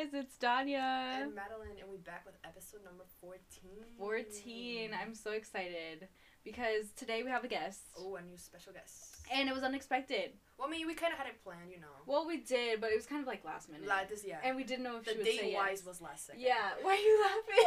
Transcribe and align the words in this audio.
guys, 0.00 0.14
it's 0.14 0.36
Danya. 0.36 1.22
And 1.22 1.34
Madeline, 1.34 1.76
and 1.78 1.90
we're 1.90 1.98
back 1.98 2.24
with 2.24 2.34
episode 2.44 2.80
number 2.84 3.04
14. 3.20 3.70
14. 3.98 4.90
I'm 4.98 5.14
so 5.14 5.32
excited 5.32 6.08
because 6.42 6.90
today 6.96 7.22
we 7.22 7.30
have 7.30 7.44
a 7.44 7.48
guest. 7.48 7.82
Oh, 7.98 8.16
a 8.16 8.22
new 8.22 8.38
special 8.38 8.72
guest. 8.72 9.16
And 9.32 9.48
it 9.48 9.54
was 9.54 9.62
unexpected. 9.62 10.32
Well, 10.58 10.68
I 10.68 10.70
mean, 10.70 10.86
we 10.86 10.94
kind 10.94 11.12
of 11.12 11.18
had 11.18 11.26
it 11.26 11.42
planned, 11.44 11.70
you 11.70 11.80
know. 11.80 11.92
Well, 12.06 12.26
we 12.26 12.38
did, 12.38 12.80
but 12.80 12.90
it 12.90 12.96
was 12.96 13.04
kind 13.04 13.20
of 13.20 13.26
like 13.26 13.44
last 13.44 13.68
minute. 13.68 13.86
Like 13.86 14.08
this, 14.08 14.24
yeah. 14.26 14.38
and 14.42 14.56
we 14.56 14.64
didn't 14.64 14.84
know 14.84 14.96
if 14.96 15.04
the 15.04 15.12
she 15.12 15.16
would 15.18 15.26
say 15.26 15.36
date 15.36 15.52
yes. 15.52 15.60
wise 15.60 15.84
was 15.84 16.00
last 16.00 16.26
second. 16.26 16.40
Yeah, 16.40 16.70
why 16.82 16.92
are 16.92 16.96
you 16.96 17.20
laughing? 17.22 17.64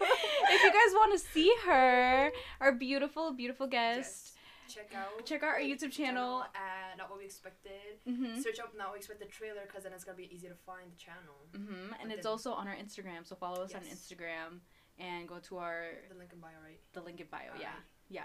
if 0.50 0.62
you 0.62 0.70
guys 0.70 0.92
want 0.94 1.12
to 1.12 1.26
see 1.32 1.52
her, 1.66 2.30
our 2.60 2.72
beautiful, 2.72 3.32
beautiful 3.32 3.66
guest, 3.66 4.32
Yes. 4.32 4.35
Check 4.68 4.92
out. 4.96 5.24
check 5.24 5.42
out 5.42 5.50
our 5.54 5.60
YouTube 5.60 5.92
channel. 5.92 6.42
at 6.54 6.96
Not 6.98 7.08
What 7.10 7.18
We 7.18 7.24
Expected. 7.26 8.00
Mm-hmm. 8.08 8.40
Search 8.40 8.58
up 8.60 8.72
Not 8.76 8.88
What 8.88 8.94
We 8.94 8.98
Expected 8.98 9.30
trailer 9.30 9.62
because 9.66 9.84
then 9.84 9.92
it's 9.92 10.04
gonna 10.04 10.16
be 10.16 10.28
easy 10.34 10.48
to 10.48 10.54
find 10.66 10.90
the 10.90 10.96
channel. 10.96 11.46
Mm-hmm. 11.52 11.94
And 12.02 12.12
it's 12.12 12.22
then- 12.24 12.30
also 12.30 12.52
on 12.52 12.66
our 12.68 12.74
Instagram, 12.74 13.24
so 13.26 13.36
follow 13.36 13.62
us 13.64 13.74
on 13.74 13.82
Instagram 13.82 14.60
and 14.98 15.28
go 15.28 15.38
to 15.40 15.58
our 15.58 15.84
The 16.10 16.16
link 16.18 16.32
in 16.32 16.40
bio, 16.40 16.50
right? 16.64 16.80
the 16.92 17.00
link 17.02 17.20
in 17.20 17.26
bio. 17.30 17.40
Yeah, 17.58 17.66
Alright. 17.68 17.72
yeah. 18.08 18.24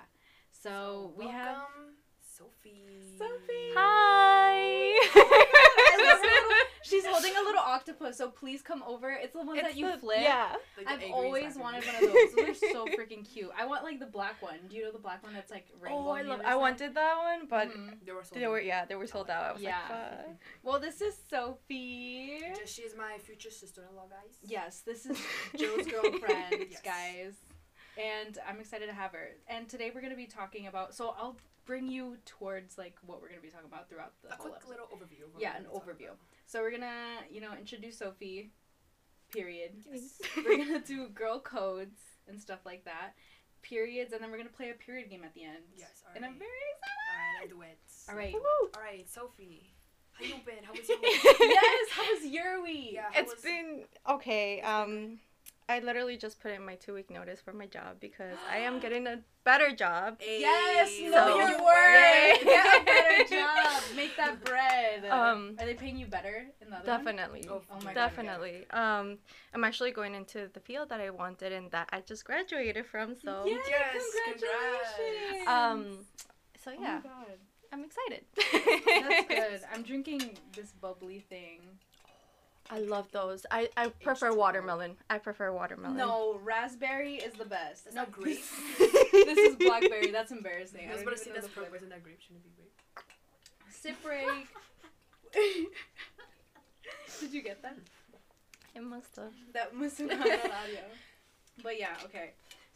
So, 0.51 1.13
we 1.17 1.27
have 1.27 1.57
welcome, 1.57 1.95
Sophie. 2.45 2.81
Sophie. 3.17 3.71
Hi. 3.75 4.53
I 5.15 5.97
love 6.13 6.21
little- 6.21 6.49
She's 6.83 7.05
holding 7.05 7.31
a 7.37 7.41
little 7.41 7.61
octopus, 7.61 8.17
so 8.17 8.29
please 8.29 8.61
come 8.61 8.83
over. 8.85 9.11
It's 9.11 9.33
the 9.33 9.43
one 9.43 9.55
that 9.57 9.75
you 9.77 9.91
the- 9.91 9.97
flip. 9.97 10.17
Yeah. 10.21 10.55
Like 10.77 10.87
I've 10.87 11.11
always 11.11 11.55
wanted 11.55 11.85
one 11.85 11.95
of 11.95 12.01
those. 12.01 12.33
Those 12.35 12.49
are 12.63 12.71
so 12.71 12.85
freaking 12.99 13.23
cute. 13.31 13.49
I 13.57 13.65
want 13.65 13.83
like 13.83 13.99
the 13.99 14.07
black 14.07 14.41
one. 14.41 14.57
Do 14.69 14.75
you 14.75 14.83
know 14.85 14.91
the 14.91 14.97
black 14.99 15.23
one 15.23 15.33
that's 15.33 15.51
like 15.51 15.67
rainbow? 15.79 15.99
Oh, 15.99 16.09
I 16.09 16.23
love. 16.23 16.41
I 16.43 16.55
wanted 16.55 16.95
that 16.95 17.15
one, 17.17 17.47
but 17.47 17.69
Mhm. 17.69 17.97
They 18.05 18.11
were 18.11 18.23
so 18.23 18.35
they 18.39 18.47
were 18.47 18.59
yeah, 18.59 18.85
they 18.85 18.95
were 18.95 19.07
sold 19.07 19.29
out. 19.29 19.43
I 19.43 19.53
was 19.53 19.61
Yeah. 19.61 19.77
like, 19.89 19.89
fuck. 19.89 20.35
Well, 20.63 20.79
this 20.79 20.99
is 21.01 21.15
Sophie. 21.29 22.39
She 22.65 22.81
is 22.81 22.95
my 22.97 23.17
future 23.19 23.51
sister-in-law, 23.51 24.07
guys. 24.09 24.35
Yes, 24.43 24.81
this 24.81 25.05
is 25.05 25.17
Joe's 25.55 25.85
girlfriend, 25.87 26.65
Yes. 26.71 26.81
guys. 26.83 27.33
And 27.97 28.37
I'm 28.47 28.59
excited 28.59 28.87
to 28.87 28.93
have 28.93 29.11
her. 29.11 29.29
And 29.47 29.67
today 29.69 29.91
we're 29.93 30.01
gonna 30.01 30.15
be 30.15 30.25
talking 30.25 30.67
about. 30.67 30.95
So 30.95 31.13
I'll 31.17 31.37
bring 31.65 31.87
you 31.87 32.17
towards 32.25 32.77
like 32.77 32.95
what 33.05 33.21
we're 33.21 33.29
gonna 33.29 33.41
be 33.41 33.49
talking 33.49 33.67
about 33.67 33.89
throughout 33.89 34.13
the 34.23 34.29
A 34.29 34.35
whole 34.35 34.45
quick 34.47 34.55
episode. 34.57 34.69
little 34.71 34.87
overview. 34.87 35.33
of 35.35 35.41
Yeah, 35.41 35.55
an 35.57 35.65
overview. 35.73 36.11
So 36.45 36.61
we're 36.61 36.71
gonna, 36.71 36.91
you 37.29 37.41
know, 37.41 37.51
introduce 37.57 37.97
Sophie. 37.99 38.51
Period. 39.31 39.71
Yes. 39.89 40.21
we're 40.45 40.57
gonna 40.57 40.79
do 40.81 41.07
girl 41.09 41.39
codes 41.39 41.99
and 42.27 42.39
stuff 42.41 42.59
like 42.65 42.83
that. 42.85 43.13
Periods, 43.61 44.11
and 44.11 44.21
then 44.23 44.31
we're 44.31 44.37
gonna 44.37 44.49
play 44.49 44.71
a 44.71 44.73
period 44.73 45.09
game 45.09 45.23
at 45.23 45.33
the 45.33 45.43
end. 45.43 45.63
Yes, 45.77 46.03
And 46.15 46.25
I'm 46.25 46.33
alright. 46.33 46.39
very 46.39 46.49
Alright, 47.13 47.41
I'll 47.43 47.47
do 47.57 47.61
it. 47.61 47.79
All 48.09 48.15
right. 48.15 48.33
Woo. 48.33 48.69
Alright, 48.75 49.09
Sophie. 49.09 49.73
How 50.13 50.25
you 50.25 50.33
been? 50.45 50.63
How 50.63 50.73
was 50.73 50.87
your 50.89 50.99
week? 51.01 51.19
yes. 51.23 51.89
How 51.91 52.13
was 52.13 52.25
your 52.25 52.63
week? 52.63 52.89
Yeah. 52.93 53.03
How 53.11 53.21
It's 53.21 53.33
was- 53.35 53.41
been 53.43 53.83
okay. 54.09 54.61
Um, 54.61 55.19
I 55.71 55.79
literally 55.79 56.17
just 56.17 56.39
put 56.41 56.51
in 56.51 56.65
my 56.65 56.75
two 56.75 56.93
week 56.93 57.09
notice 57.09 57.39
for 57.41 57.53
my 57.53 57.65
job 57.65 57.97
because 57.99 58.37
I 58.51 58.57
am 58.57 58.79
getting 58.79 59.07
a 59.07 59.19
better 59.45 59.73
job. 59.73 60.17
Yes. 60.19 60.89
Ayy, 60.89 61.09
Know 61.09 61.27
So- 61.27 61.37
your 61.37 61.47
Yay. 61.49 62.37
Get 62.43 62.81
a 62.81 62.85
better 62.85 63.35
job. 63.35 63.81
Make 63.95 64.17
that 64.17 64.43
bread. 64.43 65.05
Um, 65.09 65.55
Are 65.59 65.65
they 65.65 65.73
paying 65.73 65.97
you 65.97 66.07
better 66.07 66.45
in 66.61 66.69
the 66.69 66.77
other 66.77 66.91
one? 66.91 66.97
Definitely. 67.05 67.45
Oh, 67.49 67.61
Oh 67.71 67.75
my 67.85 67.93
God. 67.93 67.95
Definitely. 67.95 68.65
Um, 68.71 69.17
I'm 69.53 69.63
actually 69.63 69.91
going 69.91 70.13
into 70.13 70.49
the 70.53 70.59
field 70.59 70.89
that 70.89 70.99
I 70.99 71.09
wanted 71.09 71.53
and 71.53 71.71
that 71.71 71.87
I 71.93 72.01
just 72.01 72.25
graduated 72.25 72.85
from. 72.85 73.15
So, 73.15 73.45
Yay, 73.45 73.57
Yes, 73.69 74.03
congratulations. 74.25 75.47
um, 75.47 75.97
so 76.63 76.71
Oh 76.77 76.81
yeah, 76.81 77.01
my 77.03 77.09
god. 77.09 77.37
I'm 77.73 77.83
excited. 77.85 78.25
That's 78.35 79.27
good. 79.61 79.61
I'm 79.73 79.83
drinking 79.83 80.37
this 80.55 80.73
bubbly 80.73 81.19
thing. 81.29 81.61
I 82.69 82.79
love 82.79 83.11
those. 83.11 83.45
I, 83.51 83.69
I 83.75 83.89
prefer 83.89 84.31
H2O. 84.31 84.37
watermelon. 84.37 84.97
I 85.09 85.17
prefer 85.17 85.51
watermelon. 85.51 85.97
No, 85.97 86.39
raspberry 86.43 87.15
is 87.15 87.33
the 87.33 87.45
best. 87.45 87.85
That's 87.85 87.95
no, 87.95 88.03
not 88.03 88.11
grape. 88.11 88.39
this 89.11 89.37
is 89.37 89.55
blackberry. 89.57 90.11
That's 90.11 90.31
embarrassing. 90.31 90.81
I 90.87 90.93
was 90.93 90.97
don't 90.97 91.07
about 91.07 91.17
to 91.17 91.23
say 91.23 91.31
that's 91.33 91.47
the 91.47 91.51
flavor. 91.51 91.69
grape. 91.71 91.81
Isn't 91.81 91.89
that 91.89 92.03
grape? 92.03 92.19
Shouldn't 92.21 92.43
it 92.45 92.49
be 92.49 92.51
grape? 92.55 92.71
Sip 93.69 94.01
break. 94.03 94.47
Did 97.19 97.33
you 97.33 97.41
get 97.41 97.61
that? 97.61 97.77
It 98.75 98.83
must 98.83 99.15
have. 99.17 99.33
That 99.53 99.75
must 99.75 99.97
have 99.97 100.07
not 100.07 100.19
on 100.19 100.27
audio. 100.27 100.81
But 101.61 101.79
yeah, 101.79 101.95
okay. 102.05 102.31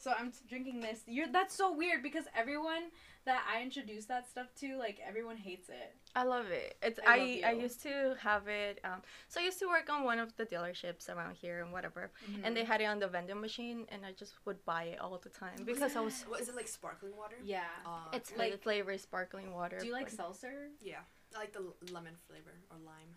So 0.05 0.13
I'm 0.19 0.29
t- 0.31 0.37
drinking 0.47 0.81
this. 0.81 0.99
You're 1.07 1.27
that's 1.37 1.55
so 1.55 1.73
weird 1.73 2.03
because 2.03 2.25
everyone 2.37 2.83
that 3.25 3.41
I 3.51 3.63
introduce 3.63 4.05
that 4.05 4.29
stuff 4.29 4.49
to, 4.61 4.77
like 4.77 4.99
everyone 5.11 5.35
hates 5.35 5.67
it. 5.67 5.95
I 6.15 6.23
love 6.25 6.45
it. 6.51 6.77
It's 6.83 6.99
I 7.07 7.41
I 7.43 7.49
I, 7.49 7.51
used 7.53 7.81
to 7.89 7.93
have 8.21 8.47
it. 8.47 8.79
Um, 8.83 9.01
so 9.29 9.41
I 9.41 9.43
used 9.49 9.57
to 9.63 9.67
work 9.67 9.89
on 9.89 10.03
one 10.03 10.19
of 10.19 10.29
the 10.37 10.45
dealerships 10.45 11.09
around 11.09 11.33
here 11.43 11.57
and 11.63 11.71
whatever, 11.75 12.11
and 12.43 12.55
they 12.55 12.63
had 12.63 12.81
it 12.81 12.85
on 12.93 12.99
the 12.99 13.07
vending 13.07 13.41
machine, 13.41 13.87
and 13.91 14.05
I 14.05 14.11
just 14.11 14.33
would 14.45 14.63
buy 14.63 14.83
it 14.93 14.99
all 15.01 15.17
the 15.27 15.33
time 15.43 15.57
because 15.65 15.95
I 15.95 16.01
was. 16.01 16.21
What 16.29 16.39
is 16.39 16.49
it 16.49 16.55
like? 16.55 16.67
Sparkling 16.67 17.15
water? 17.17 17.37
yeah. 17.43 17.63
Uh, 17.83 18.13
It's 18.17 18.29
like- 18.37 18.51
like 18.51 18.61
flavor 18.61 18.95
sparkling 18.99 19.49
water. 19.59 19.77
Do 19.79 19.87
you 19.87 19.93
like 19.99 20.09
but- 20.11 20.21
seltzer? 20.21 20.69
yeah. 20.91 21.01
I 21.35 21.39
like 21.39 21.53
the 21.57 21.63
l- 21.69 21.75
lemon 21.91 22.15
flavor 22.27 22.53
or 22.69 22.77
lime. 22.85 23.11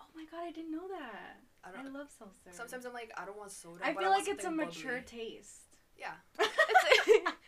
Oh 0.00 0.08
my 0.16 0.24
god, 0.30 0.44
I 0.48 0.52
didn't 0.56 0.72
know 0.72 0.88
that. 0.88 1.40
I 1.62 1.68
I 1.68 1.82
don't. 1.82 1.92
love 1.92 2.08
seltzer. 2.18 2.50
Sometimes 2.52 2.86
I'm 2.86 2.94
like, 2.94 3.12
I 3.20 3.26
don't 3.26 3.36
want 3.36 3.52
soda. 3.52 3.84
I 3.84 3.92
but 3.92 4.00
feel 4.00 4.08
want 4.10 4.20
like 4.20 4.28
it's 4.32 4.40
a 4.44 4.48
something 4.48 4.66
mature 4.66 4.98
bubbly. 5.02 5.18
taste. 5.26 5.71
Yeah. 5.98 6.12
It's- 6.38 7.32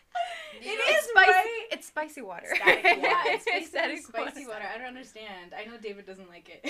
It 0.61 0.67
You 0.67 0.79
know, 0.79 0.85
is, 0.85 0.97
it's 1.03 1.09
spicy. 1.11 1.31
right? 1.33 1.67
It's 1.73 1.87
spicy 1.89 2.23
water. 2.23 2.47
Static 2.55 2.85
water. 2.85 3.01
yeah, 3.03 3.23
it's 3.35 3.45
basically 3.45 3.67
Static 3.67 3.99
spicy 4.07 4.47
water. 4.47 4.61
water. 4.63 4.65
I 4.73 4.79
don't 4.79 4.87
understand. 4.87 5.53
I 5.53 5.65
know 5.65 5.77
David 5.83 6.07
doesn't 6.07 6.29
like 6.29 6.49
it. 6.49 6.63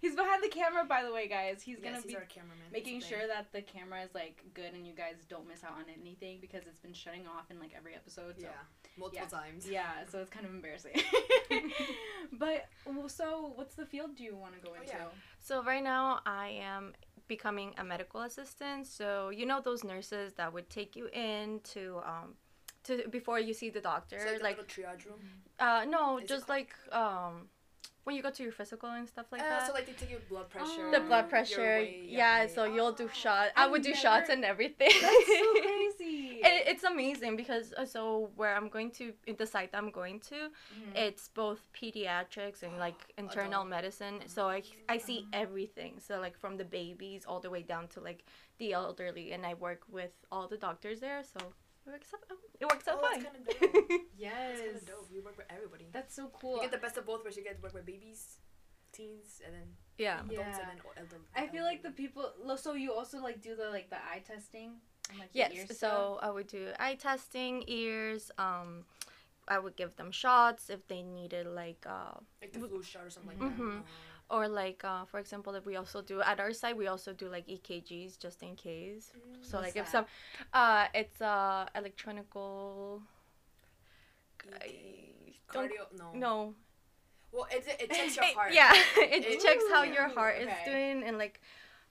he's 0.00 0.16
behind 0.16 0.42
the 0.42 0.48
camera, 0.48 0.84
by 0.86 1.02
the 1.04 1.12
way, 1.12 1.28
guys. 1.28 1.60
He's 1.62 1.78
gonna 1.78 1.96
yes, 1.96 2.02
be 2.04 2.08
he's 2.08 2.16
our 2.16 2.24
making 2.72 3.00
sure 3.02 3.26
that 3.28 3.52
the 3.52 3.60
camera 3.60 4.02
is 4.02 4.14
like 4.14 4.42
good 4.54 4.72
and 4.72 4.86
you 4.86 4.94
guys 4.94 5.16
don't 5.28 5.46
miss 5.46 5.62
out 5.62 5.72
on 5.72 5.84
anything 6.00 6.38
because 6.40 6.62
it's 6.66 6.80
been 6.80 6.94
shutting 6.94 7.26
off 7.26 7.50
in 7.50 7.60
like 7.60 7.72
every 7.76 7.94
episode. 7.94 8.36
So. 8.38 8.44
Yeah. 8.44 8.48
Multiple 8.98 9.26
times. 9.28 9.68
Yeah, 9.68 9.84
so 10.10 10.18
it's 10.18 10.30
kind 10.30 10.44
of 10.46 10.52
embarrassing. 10.52 10.92
but 12.32 12.66
well, 12.86 13.08
so, 13.08 13.52
what's 13.54 13.74
the 13.74 13.86
field 13.86 14.16
do 14.16 14.24
you 14.24 14.34
want 14.34 14.54
to 14.54 14.60
go 14.60 14.72
Oh, 14.76 14.80
into? 14.82 14.88
yeah. 14.94 15.04
So 15.40 15.62
right 15.62 15.82
now 15.82 16.20
I 16.26 16.48
am 16.62 16.92
becoming 17.36 17.68
a 17.82 17.84
medical 17.94 18.20
assistant. 18.28 18.80
So 18.98 19.08
you 19.38 19.44
know 19.50 19.58
those 19.68 19.82
nurses 19.92 20.26
that 20.38 20.48
would 20.54 20.68
take 20.78 20.90
you 20.98 21.06
in 21.30 21.46
to 21.74 21.82
um 22.12 22.28
to 22.86 22.92
before 23.18 23.38
you 23.48 23.54
see 23.60 23.70
the 23.76 23.84
doctor, 23.92 24.18
So 24.26 24.30
like, 24.48 24.58
like, 24.58 24.68
triage 24.74 25.02
room. 25.08 25.20
uh 25.66 25.82
no, 25.94 26.02
Is 26.18 26.28
just 26.34 26.46
like 26.56 26.72
um 27.02 27.34
when 28.04 28.12
you 28.16 28.22
go 28.28 28.32
to 28.38 28.42
your 28.46 28.56
physical 28.60 28.88
and 28.98 29.06
stuff 29.14 29.26
like 29.32 29.42
Uh, 29.44 29.50
that. 29.50 29.66
so 29.66 29.72
like 29.78 29.86
they 29.88 29.96
take 30.02 30.10
your 30.16 30.24
blood 30.32 30.46
pressure. 30.54 30.86
the 30.96 31.02
blood 31.08 31.26
pressure, 31.32 31.72
yeah. 32.20 32.38
So 32.54 32.60
you'll 32.74 32.96
do 33.02 33.08
Oh. 33.12 33.22
shots. 33.22 33.50
I 33.56 33.58
I've 33.60 33.70
would 33.72 33.82
do 33.88 33.92
never- 33.94 34.04
shots 34.06 34.28
and 34.34 34.42
everything. 34.52 34.92
That's 35.04 35.26
so. 35.42 35.48
it, 36.44 36.68
it's 36.72 36.84
amazing 36.84 37.36
because 37.36 37.72
uh, 37.76 37.84
so 37.84 38.30
where 38.36 38.54
I'm 38.56 38.68
going 38.68 38.90
to 38.92 39.12
in 39.26 39.36
the 39.36 39.46
site 39.46 39.70
I'm 39.74 39.90
going 39.90 40.20
to, 40.30 40.50
Mhm. 40.74 40.96
it's 41.06 41.28
both 41.28 41.60
pediatrics 41.72 42.62
and 42.62 42.78
like 42.78 43.00
internal 43.18 43.62
Adult. 43.62 43.68
medicine. 43.68 44.16
So 44.26 44.48
I 44.48 44.62
I 44.88 44.98
see 44.98 45.26
everything. 45.32 45.92
So 46.00 46.20
like 46.20 46.36
from 46.38 46.56
the 46.56 46.64
babies 46.64 47.24
all 47.26 47.40
the 47.40 47.50
way 47.50 47.62
down 47.62 47.88
to 47.88 48.00
like 48.00 48.24
the 48.58 48.72
elderly, 48.72 49.32
and 49.32 49.44
I 49.46 49.54
work 49.54 49.82
with 49.88 50.12
all 50.32 50.46
the 50.48 50.56
doctors 50.58 51.00
there. 51.00 51.22
So 51.24 51.38
it 51.86 51.90
works 51.90 52.12
out. 52.14 52.38
It 52.60 52.66
works 52.72 52.86
out 52.88 52.98
Oh, 53.02 53.08
that's 53.10 53.24
fine. 53.24 53.32
kinda 53.32 53.72
dope. 53.72 54.00
yes. 54.16 54.58
That's 54.58 54.60
kind 54.60 54.76
of 54.76 54.86
dope. 54.86 55.08
You 55.14 55.22
work 55.22 55.36
with 55.38 55.46
everybody. 55.50 55.86
That's 55.92 56.14
so 56.14 56.28
cool. 56.40 56.56
You 56.56 56.62
get 56.62 56.72
the 56.72 56.78
best 56.86 56.96
of 56.98 57.06
both 57.06 57.22
worlds. 57.24 57.36
You 57.38 57.42
get 57.44 57.56
to 57.56 57.62
work 57.62 57.72
with 57.74 57.86
babies, 57.86 58.36
teens, 58.92 59.40
and 59.44 59.54
then 59.54 59.68
yeah. 59.98 60.16
adults, 60.20 60.32
Yeah. 60.34 60.60
and 60.60 60.68
then 60.70 60.80
o- 60.86 60.92
elder. 61.00 61.16
I 61.34 61.46
feel 61.46 61.64
like 61.64 61.82
the 61.82 61.90
people. 62.02 62.24
So 62.56 62.74
you 62.74 62.92
also 62.92 63.18
like 63.22 63.40
do 63.40 63.56
the 63.56 63.68
like 63.70 63.88
the 63.90 63.96
eye 63.96 64.22
testing. 64.26 64.70
Like, 65.18 65.30
Yes. 65.32 65.64
stuff? 65.64 65.76
So 65.78 66.18
I 66.22 66.30
would 66.30 66.46
do 66.46 66.68
eye 66.78 66.94
testing, 66.94 67.64
ears. 67.66 68.30
Um, 68.38 68.84
I 69.48 69.58
would 69.58 69.74
give 69.74 69.96
them 69.96 70.12
shots 70.12 70.70
if 70.70 70.86
they 70.86 71.02
needed 71.02 71.46
like 71.46 71.84
uh 71.84 72.14
like 72.40 72.52
the 72.52 72.60
flu 72.60 72.82
shot 72.82 73.04
or 73.06 73.10
something 73.10 73.36
like 73.40 73.56
that. 73.58 73.82
or 74.30 74.46
like 74.46 74.84
uh 74.84 75.04
for 75.06 75.18
example 75.18 75.54
if 75.56 75.66
we 75.66 75.74
also 75.74 76.02
do 76.02 76.20
at 76.22 76.38
our 76.38 76.52
site 76.52 76.76
we 76.76 76.86
also 76.86 77.12
do 77.12 77.28
like 77.28 77.48
EKGs 77.48 78.16
just 78.16 78.42
in 78.44 78.54
case. 78.54 79.10
Uh, 79.14 79.18
So 79.42 79.58
like 79.58 79.74
if 79.74 79.86
that? 79.86 79.90
some 79.90 80.06
uh 80.52 80.86
it's 80.94 81.20
uh 81.20 81.66
electronical 81.74 83.02
cardio. 85.48 85.86
No. 85.98 86.12
no 86.14 86.54
Well, 87.32 87.46
it 87.50 87.64
it 87.80 87.90
checks 87.96 88.16
your 88.16 88.24
heart. 88.34 88.52
yeah, 88.54 88.72
it 88.98 89.24
It- 89.24 89.40
checks 89.40 89.64
how 89.72 89.82
your 89.82 90.08
heart 90.08 90.36
is 90.38 90.52
doing 90.64 91.02
and 91.04 91.18
like 91.18 91.40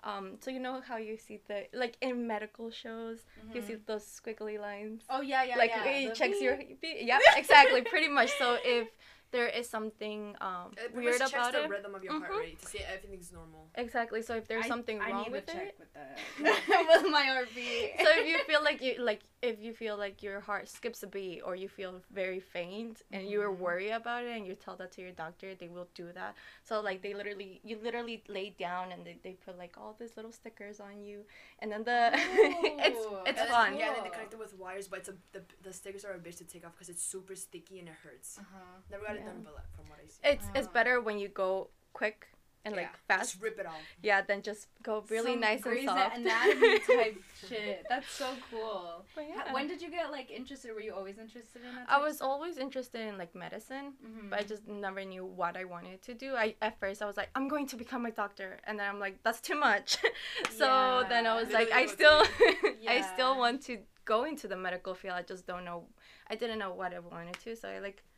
um 0.04 0.38
so 0.40 0.50
you 0.52 0.60
know 0.60 0.82
how 0.88 0.98
you 0.98 1.18
see 1.18 1.40
the 1.48 1.66
like 1.74 1.98
in 2.02 2.26
medical 2.28 2.72
shows 2.72 3.26
you 3.54 3.62
Mhm. 3.62 3.68
see 3.68 3.76
those 3.86 4.04
squiggly 4.06 4.60
lines 4.60 5.02
Oh 5.10 5.22
yeah, 5.22 5.44
yeah, 5.44 5.58
like 5.58 5.72
yeah. 5.72 5.86
it 5.86 6.10
the 6.10 6.16
checks 6.16 6.42
your 6.42 6.56
beep. 6.58 6.82
beep. 6.82 6.98
yeah 7.02 7.20
exactly 7.36 7.82
pretty 7.82 8.08
much 8.08 8.30
so 8.38 8.58
if 8.64 8.88
there 9.32 9.48
is 9.48 9.70
something 9.70 10.36
um, 10.42 10.72
It 10.78 10.94
weird 10.94 11.18
checks 11.20 11.32
about 11.32 11.52
the 11.54 11.64
it. 11.64 11.70
rhythm 11.70 11.94
of 11.96 12.04
your 12.04 12.14
heart 12.14 12.32
Mhm. 12.32 12.40
rate 12.40 12.60
to 12.62 12.66
see 12.68 12.80
if 12.80 12.90
everything's 12.90 13.32
normal. 13.32 13.70
Exactly. 13.76 14.22
So 14.22 14.36
if 14.36 14.48
there's 14.48 14.66
I- 14.66 14.68
something 14.68 15.00
I 15.02 15.12
wrong 15.12 15.24
need 15.24 15.32
with 15.34 15.46
to 15.48 15.54
check 15.54 15.68
it, 15.70 15.76
with 15.80 15.94
that 15.94 16.20
with 17.04 17.12
my 17.12 17.24
heartbeat. 17.24 17.94
so 18.04 18.08
if 18.20 18.28
you 18.28 18.40
feel 18.46 18.64
like 18.64 18.82
you 18.82 18.96
like 19.00 19.22
if 19.42 19.62
you 19.62 19.74
feel 19.74 19.96
like 19.98 20.22
your 20.22 20.40
heart 20.42 20.68
skips 20.68 21.02
a 21.04 21.08
beat 21.08 21.42
or 21.46 21.56
you 21.56 21.70
feel 21.70 22.02
very 22.12 22.42
faint 22.42 23.04
and 23.14 23.30
you're 23.30 23.52
worried 23.54 23.92
about 23.92 24.26
it 24.26 24.36
and 24.36 24.46
you 24.46 24.54
tell 24.54 24.76
that 24.76 24.92
to 24.92 25.02
your 25.02 25.12
doctor 25.12 25.56
they 25.56 25.70
will 25.70 25.88
do 25.96 26.12
that 26.14 26.36
so 26.64 26.82
like 26.82 27.02
they 27.02 27.14
literally 27.14 27.62
you 27.64 27.78
literally 27.82 28.22
lay 28.28 28.50
down 28.60 28.92
and 28.92 29.06
they, 29.06 29.18
they 29.24 29.32
put 29.46 29.58
like 29.58 29.76
all 29.78 29.96
these 29.98 30.18
little 30.18 30.34
stickers 30.34 30.82
on 30.82 31.02
you 31.02 31.24
and 31.60 31.72
then 31.72 31.84
the 31.86 32.12
it's 32.14 33.00
it's 33.28 33.40
and 33.40 33.50
fun 33.50 33.72
Then, 33.72 33.80
yeah, 33.80 33.96
and 33.96 34.06
they 34.06 34.10
connect 34.10 34.34
it 34.34 34.40
with 34.40 34.54
wires, 34.58 34.88
but 34.90 35.00
it's 35.00 35.10
a, 35.10 35.16
the 35.32 35.42
the 35.64 35.72
stickers 35.74 36.04
are 36.04 36.14
a 36.14 36.20
bitch 36.20 36.38
to 36.40 36.44
take 36.44 36.66
off 36.66 36.74
because 36.74 36.90
it's 36.90 37.02
super 37.04 37.36
sticky 37.36 37.80
and 37.80 37.88
it 37.88 37.96
hurts. 38.04 38.40
Uh-huh. 38.40 38.58
Never 39.20 39.26
got 39.26 39.26
it 39.26 39.26
Yeah. 39.28 39.34
done, 39.34 39.42
but 39.46 39.54
like, 39.56 39.76
from 39.76 39.90
what 39.90 40.00
I 40.04 40.08
see. 40.08 40.20
it's 40.24 40.46
it's 40.56 40.68
Oh. 40.68 40.72
better 40.74 41.02
when 41.02 41.20
you 41.20 41.28
go 41.30 41.70
quick 41.94 42.28
and 42.66 42.76
like 42.76 42.90
Yeah, 42.92 42.96
fast 43.08 43.32
Just 43.32 43.42
rip 43.44 43.58
it 43.58 43.66
off. 43.66 43.80
yeah 44.04 44.22
then 44.22 44.42
just 44.42 44.68
go 44.84 45.02
really 45.10 45.32
Some 45.32 45.40
nice 45.40 45.66
and 45.66 45.86
soft 45.86 46.18
Anatomy 46.18 46.80
type 46.88 47.24
shit. 47.48 47.86
That's 47.90 48.10
so 48.12 48.28
cool. 48.52 49.06
But 49.16 49.24
Ha- 49.34 49.44
yeah. 49.48 49.54
When 49.54 49.68
did 49.70 49.82
you 49.82 49.90
get 49.90 50.12
like 50.12 50.30
interested? 50.30 50.74
Were 50.74 50.82
you 50.82 50.94
always 50.94 51.18
interested 51.20 51.62
in 51.68 51.74
that? 51.76 51.86
I 51.90 52.00
was 52.08 52.20
always 52.22 52.58
interested 52.58 53.02
in 53.08 53.18
like 53.18 53.34
medicine 53.34 53.94
Mm-hmm. 54.06 54.30
but 54.30 54.40
I 54.40 54.44
just 54.44 54.68
never 54.68 55.06
knew 55.06 55.26
what 55.26 55.56
I 55.56 55.64
wanted 55.64 56.02
to 56.04 56.14
do. 56.14 56.36
I 56.36 56.56
at 56.62 56.78
first 56.82 57.02
I 57.02 57.06
was 57.06 57.16
like, 57.16 57.30
I'm 57.34 57.48
going 57.48 57.66
to 57.68 57.78
become 57.78 58.06
a 58.06 58.12
doctor, 58.12 58.60
and 58.68 58.78
then 58.78 58.88
I'm 58.92 59.00
like, 59.00 59.16
that's 59.24 59.40
too 59.42 59.56
much. 59.70 59.98
so 60.60 61.06
then 61.10 61.24
I 61.32 61.36
was 61.42 61.50
like, 61.52 61.72
I 61.72 61.86
still, 61.86 62.20
what 62.20 62.76
I 62.90 63.02
still 63.14 63.38
want 63.38 63.62
to 63.68 63.78
go 64.06 64.26
into 64.26 64.48
the 64.48 64.58
medical 64.58 64.94
field. 64.94 65.16
I 65.16 65.22
just 65.22 65.46
don't 65.48 65.64
know. 65.64 65.86
I 66.30 66.36
didn't 66.36 66.60
know 66.60 66.74
what 66.74 66.94
I 66.94 67.00
wanted 67.00 67.38
to, 67.46 67.56
so 67.56 67.70
I 67.70 67.80
like, 67.80 68.00
I 68.00 68.09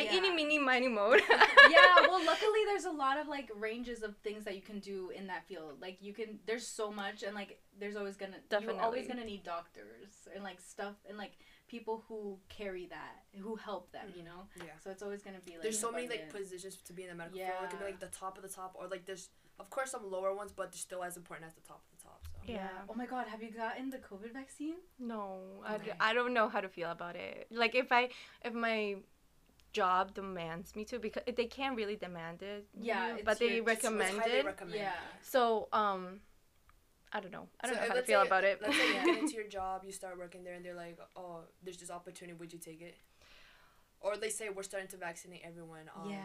Yeah. 0.00 0.14
eeny 0.14 0.30
meeny 0.30 0.58
miny 0.58 0.88
mode. 0.88 1.22
yeah, 1.30 2.00
well, 2.08 2.24
luckily 2.24 2.60
there's 2.66 2.84
a 2.84 2.90
lot 2.90 3.18
of 3.18 3.28
like 3.28 3.50
ranges 3.58 4.02
of 4.02 4.16
things 4.18 4.44
that 4.44 4.54
you 4.54 4.62
can 4.62 4.78
do 4.78 5.10
in 5.10 5.26
that 5.26 5.46
field. 5.46 5.80
Like 5.80 5.98
you 6.00 6.12
can, 6.12 6.38
there's 6.46 6.66
so 6.66 6.90
much, 6.90 7.22
and 7.22 7.34
like 7.34 7.60
there's 7.78 7.96
always 7.96 8.16
gonna, 8.16 8.38
you're 8.60 8.80
always 8.80 9.06
gonna 9.06 9.24
need 9.24 9.42
doctors 9.42 10.28
and 10.34 10.42
like 10.42 10.60
stuff 10.60 10.94
and 11.08 11.18
like 11.18 11.32
people 11.68 12.04
who 12.08 12.38
carry 12.48 12.86
that, 12.86 13.24
who 13.40 13.56
help 13.56 13.92
them, 13.92 14.06
you 14.14 14.22
mm, 14.22 14.26
know. 14.26 14.40
Yeah. 14.58 14.72
So 14.82 14.90
it's 14.90 15.02
always 15.02 15.22
gonna 15.22 15.40
be 15.44 15.52
like. 15.52 15.62
There's 15.62 15.78
so 15.78 15.92
many 15.92 16.08
like 16.08 16.30
positions 16.30 16.76
to 16.84 16.92
be 16.92 17.02
in 17.04 17.08
the 17.08 17.14
medical 17.14 17.38
field. 17.38 17.50
It 17.64 17.70
could 17.70 17.78
be 17.78 17.84
Yeah. 17.84 17.90
like 17.90 18.00
the 18.00 18.06
top 18.08 18.36
of 18.36 18.42
the 18.42 18.48
top, 18.48 18.74
or 18.78 18.88
like 18.88 19.04
there's 19.06 19.28
of 19.60 19.70
course 19.70 19.90
some 19.90 20.10
lower 20.10 20.34
ones, 20.34 20.52
but 20.54 20.72
they're 20.72 20.78
still 20.78 21.04
as 21.04 21.16
important 21.16 21.46
as 21.48 21.54
the 21.54 21.60
top 21.60 21.82
of 21.84 21.98
the 21.98 22.02
top. 22.02 22.20
So. 22.46 22.52
Yeah. 22.52 22.68
Oh 22.88 22.94
my 22.94 23.06
god, 23.06 23.26
have 23.28 23.42
you 23.42 23.50
gotten 23.50 23.90
the 23.90 23.98
COVID 23.98 24.32
vaccine? 24.32 24.76
no, 24.98 25.38
I, 25.64 25.76
d- 25.76 25.82
Okay. 25.90 25.92
I 26.00 26.12
don't 26.14 26.34
know 26.34 26.48
how 26.48 26.60
to 26.60 26.68
feel 26.68 26.90
about 26.90 27.16
it. 27.16 27.46
Like 27.50 27.74
if 27.74 27.92
I, 27.92 28.08
if 28.44 28.52
my 28.54 28.96
job 29.72 30.14
demands 30.14 30.74
me 30.76 30.84
to, 30.86 30.98
because 30.98 31.22
they 31.36 31.46
can't 31.46 31.76
really 31.76 31.96
demand 31.96 32.42
it. 32.42 32.66
Yeah, 32.80 33.08
you, 33.08 33.14
it's 33.16 33.24
but 33.24 33.38
they 33.38 33.46
it's- 33.58 33.60
it's 33.76 33.84
recommend 33.84 34.26
it. 34.26 34.44
recommend. 34.44 34.76
Yeah. 34.76 34.92
So 35.22 35.68
um, 35.72 36.20
I 37.12 37.20
don't 37.20 37.32
know. 37.32 37.48
I 37.60 37.66
don't 37.66 37.76
So, 37.76 37.80
know 37.82 37.88
how 37.88 37.94
to 37.94 38.02
feel 38.02 38.20
say- 38.22 38.26
about 38.26 38.44
it. 38.44 38.60
Let's 38.62 38.76
say 38.76 38.86
you 38.88 38.94
get 39.04 39.18
into 39.22 39.34
your 39.34 39.48
job, 39.48 39.82
you 39.84 39.92
start 39.92 40.18
working 40.18 40.44
there, 40.44 40.54
and 40.54 40.64
they're 40.64 40.74
like, 40.74 40.98
"Oh, 41.16 41.40
there's 41.62 41.78
this 41.78 41.90
opportunity. 41.90 42.36
Would 42.38 42.52
you 42.52 42.58
take 42.58 42.80
it?" 42.82 42.96
Or 44.00 44.16
they 44.16 44.30
say 44.30 44.48
we're 44.48 44.62
starting 44.64 44.88
to 44.90 44.96
vaccinate 44.96 45.42
everyone. 45.44 45.88
Um, 45.96 46.10
yeah. 46.10 46.22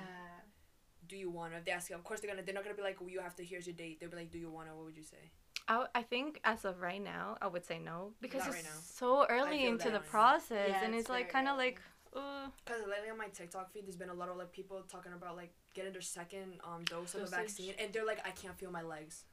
Do 1.08 1.16
you 1.16 1.30
want 1.30 1.54
to? 1.54 1.60
If 1.60 1.66
they 1.66 1.72
ask 1.72 1.90
you, 1.90 1.96
of 1.96 2.04
course 2.04 2.20
they're 2.20 2.30
gonna. 2.30 2.42
They're 2.44 2.54
not 2.56 2.64
gonna 2.64 2.76
be 2.76 2.82
like, 2.82 3.00
well, 3.00 3.10
"You 3.10 3.20
have 3.22 3.36
to. 3.36 3.44
Here's 3.44 3.66
your 3.68 3.76
date." 3.76 4.00
They'll 4.00 4.10
be 4.10 4.18
like, 4.18 4.32
"Do 4.32 4.40
you 4.40 4.50
want 4.50 4.68
to?" 4.68 4.76
What 4.76 4.86
would 4.86 4.98
you 4.98 5.04
say? 5.04 5.32
I, 5.70 5.86
I 5.96 6.02
think 6.04 6.40
as 6.46 6.64
of 6.66 6.80
right 6.82 7.02
now, 7.04 7.38
I 7.42 7.48
would 7.48 7.66
say 7.66 7.78
no 7.78 8.14
because 8.22 8.40
Not 8.42 8.48
it's 8.50 8.56
right 8.58 8.64
now. 8.66 8.80
so 8.82 9.26
early 9.30 9.66
into 9.66 9.90
the 9.90 10.00
right 10.00 10.06
process, 10.10 10.70
Yeah, 10.70 10.84
and 10.84 10.94
it's 10.94 11.02
it's 11.02 11.10
like 11.10 11.30
kind 11.30 11.48
of 11.48 11.56
early. 11.56 11.78
Like, 12.14 12.24
uh, 12.24 12.48
Because 12.66 12.82
lately 12.88 13.10
on 13.10 13.18
my 13.18 13.28
TikTok 13.28 13.72
feed, 13.72 13.86
there's 13.86 13.96
been 13.96 14.10
a 14.10 14.14
lot 14.14 14.30
of 14.30 14.38
like 14.38 14.52
people 14.52 14.82
talking 14.92 15.14
about 15.14 15.36
like 15.36 15.52
getting 15.74 15.92
their 15.92 16.02
second 16.02 16.54
um 16.64 16.84
dose 16.86 17.16
of 17.16 17.22
the 17.22 17.28
vaccine, 17.28 17.74
and 17.80 17.92
they're 17.94 18.06
like, 18.06 18.26
"I 18.26 18.32
can't 18.32 18.58
feel 18.58 18.72
my 18.72 18.82
legs." 18.82 19.24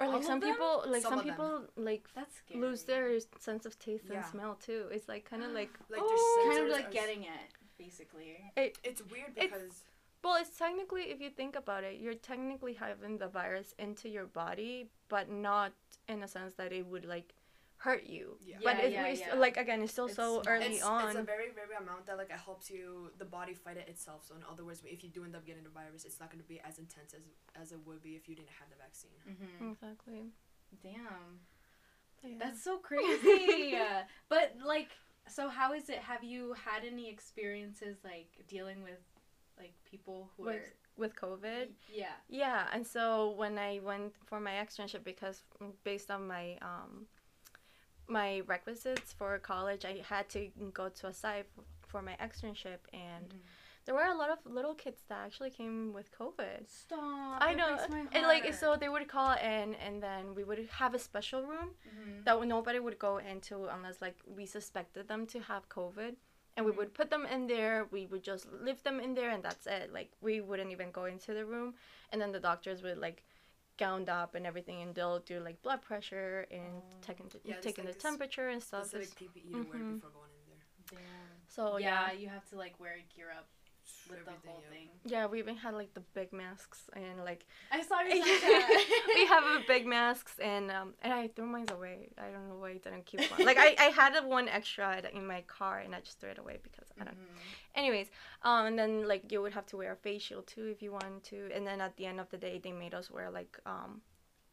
or 0.00 0.06
like 0.08 0.22
some 0.22 0.38
them? 0.38 0.50
people, 0.50 0.84
like 0.86 1.02
Some 1.02 1.14
some, 1.18 1.24
people 1.24 1.62
like 1.76 2.08
That's 2.14 2.36
scary. 2.36 2.60
lose 2.60 2.84
their 2.84 3.18
sense 3.40 3.66
of 3.66 3.78
taste 3.80 4.04
Yeah. 4.08 4.18
and 4.18 4.26
smell 4.26 4.54
too. 4.54 4.86
It's 4.92 5.08
like 5.08 5.24
kind 5.30 5.42
of 5.42 5.50
like, 5.50 5.70
Like, 5.90 5.98
their 6.00 6.08
oh. 6.08 6.50
kind 6.52 6.64
of 6.66 6.70
like 6.70 6.92
getting 6.92 7.24
it, 7.24 7.48
basically. 7.76 8.36
It, 8.56 8.78
It's 8.84 9.02
weird 9.10 9.32
It's- 9.36 9.50
because 9.50 9.82
Well, 10.22 10.36
it's 10.36 10.56
technically, 10.56 11.10
if 11.10 11.20
you 11.20 11.30
think 11.30 11.56
about 11.56 11.82
it, 11.84 11.98
you're 12.00 12.14
technically 12.14 12.74
having 12.74 13.18
the 13.18 13.26
virus 13.28 13.74
into 13.78 14.08
your 14.08 14.26
body, 14.26 14.88
but 15.08 15.28
not 15.30 15.72
in 16.08 16.22
a 16.22 16.28
sense 16.28 16.54
that 16.54 16.72
it 16.72 16.86
would 16.86 17.04
like 17.04 17.34
hurt 17.78 18.04
you. 18.04 18.36
Yeah. 18.44 18.56
But 18.62 18.76
Yeah, 18.76 18.82
it's, 18.84 18.92
yeah, 18.94 19.06
it's- 19.06 19.20
yeah. 19.28 19.34
like 19.34 19.56
again, 19.56 19.80
it's 19.82 19.92
still 19.92 20.06
It's 20.06 20.16
so 20.16 20.42
early 20.46 20.66
it's, 20.66 20.82
on. 20.84 21.06
it's 21.10 21.18
a 21.18 21.22
very 21.22 21.50
very 21.60 21.76
amount 21.80 22.06
that 22.06 22.16
like 22.18 22.30
it 22.30 22.40
helps 22.44 22.70
you 22.70 23.10
the 23.18 23.24
body 23.24 23.54
fight 23.54 23.76
it 23.76 23.88
itself. 23.88 24.24
So 24.26 24.34
in 24.34 24.42
other 24.50 24.64
words, 24.64 24.82
if 24.84 25.02
you 25.04 25.10
do 25.10 25.24
end 25.24 25.34
up 25.36 25.46
getting 25.46 25.62
the 25.64 25.70
virus, 25.70 26.04
it's 26.04 26.18
not 26.20 26.30
going 26.30 26.42
to 26.42 26.48
be 26.48 26.60
as 26.68 26.78
intense 26.78 27.14
as 27.14 27.22
as 27.60 27.72
it 27.72 27.78
would 27.86 28.02
be 28.02 28.10
if 28.16 28.28
you 28.28 28.34
didn't 28.34 28.54
have 28.58 28.68
the 28.68 28.76
vaccine. 28.76 29.18
Mm-hmm. 29.30 29.70
exactly. 29.72 30.22
Damn. 30.82 31.40
Yeah. 32.24 32.36
That's 32.40 32.62
so 32.62 32.78
crazy. 32.88 33.78
but 34.28 34.54
like, 34.64 34.90
so 35.28 35.48
how 35.48 35.72
is 35.72 35.88
it? 35.88 35.98
Have 35.98 36.24
you 36.24 36.54
had 36.54 36.84
any 36.84 37.08
experiences 37.08 37.96
like 38.04 38.30
dealing 38.48 38.82
with 38.82 38.98
like 39.58 39.74
people 39.90 40.30
who 40.36 40.44
With- 40.44 40.56
are? 40.56 40.72
with 40.96 41.14
COVID. 41.14 41.68
Yeah. 41.94 42.06
Yeah, 42.28 42.66
and 42.72 42.84
so 42.84 43.30
when 43.36 43.56
I 43.56 43.78
went 43.84 44.14
for 44.26 44.40
my 44.40 44.50
externship, 44.64 45.04
because 45.04 45.44
mm, 45.62 45.70
based 45.84 46.10
on 46.10 46.26
my 46.26 46.58
um, 46.60 47.06
my 48.08 48.40
requisites 48.46 49.12
for 49.12 49.38
college, 49.38 49.84
I 49.84 50.02
had 50.08 50.28
to 50.30 50.48
go 50.72 50.88
to 50.88 51.08
a 51.08 51.12
site 51.12 51.46
for 51.86 52.02
my 52.02 52.16
externship, 52.20 52.78
and 52.92 53.28
Mm-hmm. 53.28 53.38
there 53.84 53.94
were 53.94 54.04
a 54.04 54.14
lot 54.14 54.30
of 54.30 54.38
little 54.44 54.74
kids 54.74 55.00
that 55.08 55.18
actually 55.24 55.50
came 55.50 55.92
with 55.92 56.10
COVID. 56.18 56.68
Stop. 56.68 57.42
I 57.42 57.54
know, 57.54 57.78
and 58.12 58.26
like 58.26 58.52
so 58.54 58.76
they 58.76 58.88
would 58.88 59.08
call 59.08 59.32
in, 59.32 59.74
and 59.76 60.02
then 60.02 60.34
we 60.34 60.44
would 60.44 60.68
have 60.72 60.94
a 60.94 60.98
special 60.98 61.42
room 61.44 61.70
Mhm. 61.86 62.24
that 62.24 62.46
nobody 62.46 62.78
would 62.80 62.98
go 62.98 63.18
into 63.18 63.66
unless 63.66 64.00
like 64.02 64.16
we 64.26 64.44
suspected 64.46 65.08
them 65.08 65.26
to 65.28 65.40
have 65.40 65.68
COVID. 65.68 66.16
And 66.56 66.66
we 66.66 66.72
Mhm. 66.72 66.76
would 66.78 66.92
put 66.94 67.08
them 67.10 67.24
in 67.24 67.46
there. 67.46 67.84
We 67.92 68.06
would 68.06 68.24
just 68.24 68.44
leave 68.50 68.82
them 68.82 68.98
in 69.00 69.14
there, 69.14 69.30
and 69.30 69.42
that's 69.44 69.66
it. 69.66 69.92
Like 69.92 70.10
we 70.20 70.40
wouldn't 70.40 70.72
even 70.72 70.90
go 70.90 71.04
into 71.04 71.32
the 71.32 71.46
room. 71.46 71.74
And 72.10 72.20
then 72.20 72.32
the 72.32 72.40
doctors 72.40 72.82
would 72.82 72.98
like 72.98 73.22
gowned 73.78 74.08
up 74.08 74.34
and 74.34 74.46
everything, 74.46 74.82
and 74.82 74.94
they'll 74.94 75.20
do 75.20 75.40
like 75.40 75.62
blood 75.62 75.80
pressure 75.82 76.46
and 76.50 76.82
Oh. 76.82 76.82
taking 77.00 77.28
the, 77.28 77.40
Yeah, 77.44 77.60
taking 77.60 77.84
like, 77.86 77.94
the 77.94 78.00
temperature 78.00 78.48
and 78.48 78.62
stuff. 78.62 78.86
Specific 78.88 79.14
PPE 79.18 79.52
to 79.52 79.62
wear 79.70 79.78
Mhm. 79.78 79.94
before 79.94 80.10
going 80.10 80.30
in 80.34 80.50
there. 80.50 81.00
Damn. 81.00 81.00
So 81.46 81.76
yeah, 81.78 82.10
yeah, 82.10 82.12
you 82.12 82.28
have 82.28 82.44
to 82.50 82.56
like 82.56 82.78
wear 82.80 82.98
gear 83.14 83.30
up 83.30 83.48
with 84.10 84.24
the 84.24 84.32
whole 84.44 84.62
yeah. 84.70 84.76
thing. 84.76 84.88
yeah, 85.04 85.26
we 85.26 85.38
even 85.38 85.56
had 85.56 85.74
like 85.74 85.92
the 85.94 86.00
big 86.14 86.32
masks 86.32 86.88
and 86.94 87.24
like 87.24 87.46
I 87.70 87.82
saw 87.82 88.00
your 88.00 88.16
Snapchat. 88.16 88.68
we 89.14 89.26
have 89.26 89.44
a 89.44 89.60
big 89.66 89.86
masks 89.86 90.34
and 90.42 90.70
um 90.70 90.94
and 91.02 91.12
I 91.12 91.28
threw 91.28 91.46
mine 91.46 91.66
away. 91.70 92.08
I 92.18 92.30
don't 92.30 92.48
know 92.48 92.56
why 92.56 92.70
I 92.70 92.78
didn't 92.78 93.06
keep 93.06 93.20
one. 93.30 93.44
Like 93.44 93.58
I, 93.58 93.74
I 93.78 93.84
had 93.90 94.18
one 94.24 94.48
extra 94.48 95.02
in 95.12 95.26
my 95.26 95.42
car 95.42 95.78
and 95.78 95.94
I 95.94 96.00
just 96.00 96.18
threw 96.20 96.30
it 96.30 96.38
away 96.38 96.58
because 96.62 96.88
I 97.00 97.04
don't. 97.04 97.16
Mhm. 97.16 97.54
Anyways, 97.74 98.08
um 98.42 98.66
and 98.66 98.78
then 98.78 99.06
like 99.08 99.30
you 99.30 99.42
would 99.42 99.52
have 99.52 99.66
to 99.66 99.76
wear 99.76 99.92
a 99.92 99.96
face 99.96 100.22
shield 100.22 100.46
too 100.46 100.66
if 100.66 100.82
you 100.82 100.92
wanted 100.92 101.22
to. 101.24 101.50
And 101.54 101.66
then 101.66 101.80
at 101.80 101.96
the 101.96 102.06
end 102.06 102.20
of 102.20 102.28
the 102.30 102.38
day, 102.38 102.58
they 102.62 102.72
made 102.72 102.94
us 102.94 103.10
wear 103.10 103.30
like 103.30 103.58
um 103.66 104.00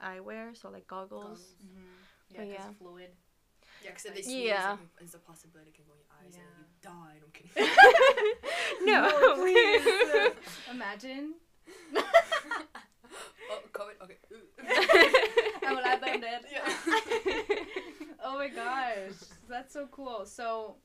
eyewear, 0.01 0.55
so 0.55 0.69
like 0.69 0.87
goggles. 0.87 1.09
Goggles. 1.09 1.55
Mhm. 1.63 2.05
Yeah, 2.29 2.39
But 2.39 2.47
'cause 2.49 2.65
yeah. 2.65 2.71
fluid. 2.77 3.11
Yeah, 3.85 3.91
because 3.91 4.05
if 4.05 4.11
Like- 4.11 4.15
they 4.15 4.21
sneeze, 4.23 4.45
Yeah. 4.47 4.77
it's 4.99 5.13
a 5.13 5.19
possibility 5.19 5.69
it 5.69 5.75
can 5.75 5.85
go 5.85 5.93
in 5.93 5.99
your 5.99 6.09
eyes 6.17 6.35
and 6.35 6.43
you 6.57 6.65
die. 6.81 7.21
I'm 7.21 7.31
kidding. 7.37 7.53
no, 8.85 9.35
please. 9.41 10.33
Imagine. 10.71 11.33
oh, 13.51 13.59
COVID. 13.73 14.01
Okay. 14.03 14.17
I'm 15.67 15.75
glad 15.75 16.01
I'm. 16.01 16.45
Yeah. 16.51 16.67
oh 18.23 18.35
my 18.37 18.47
gosh, 18.47 19.13
that's 19.47 19.73
so 19.73 19.87
cool. 19.91 20.25
So, 20.25 20.77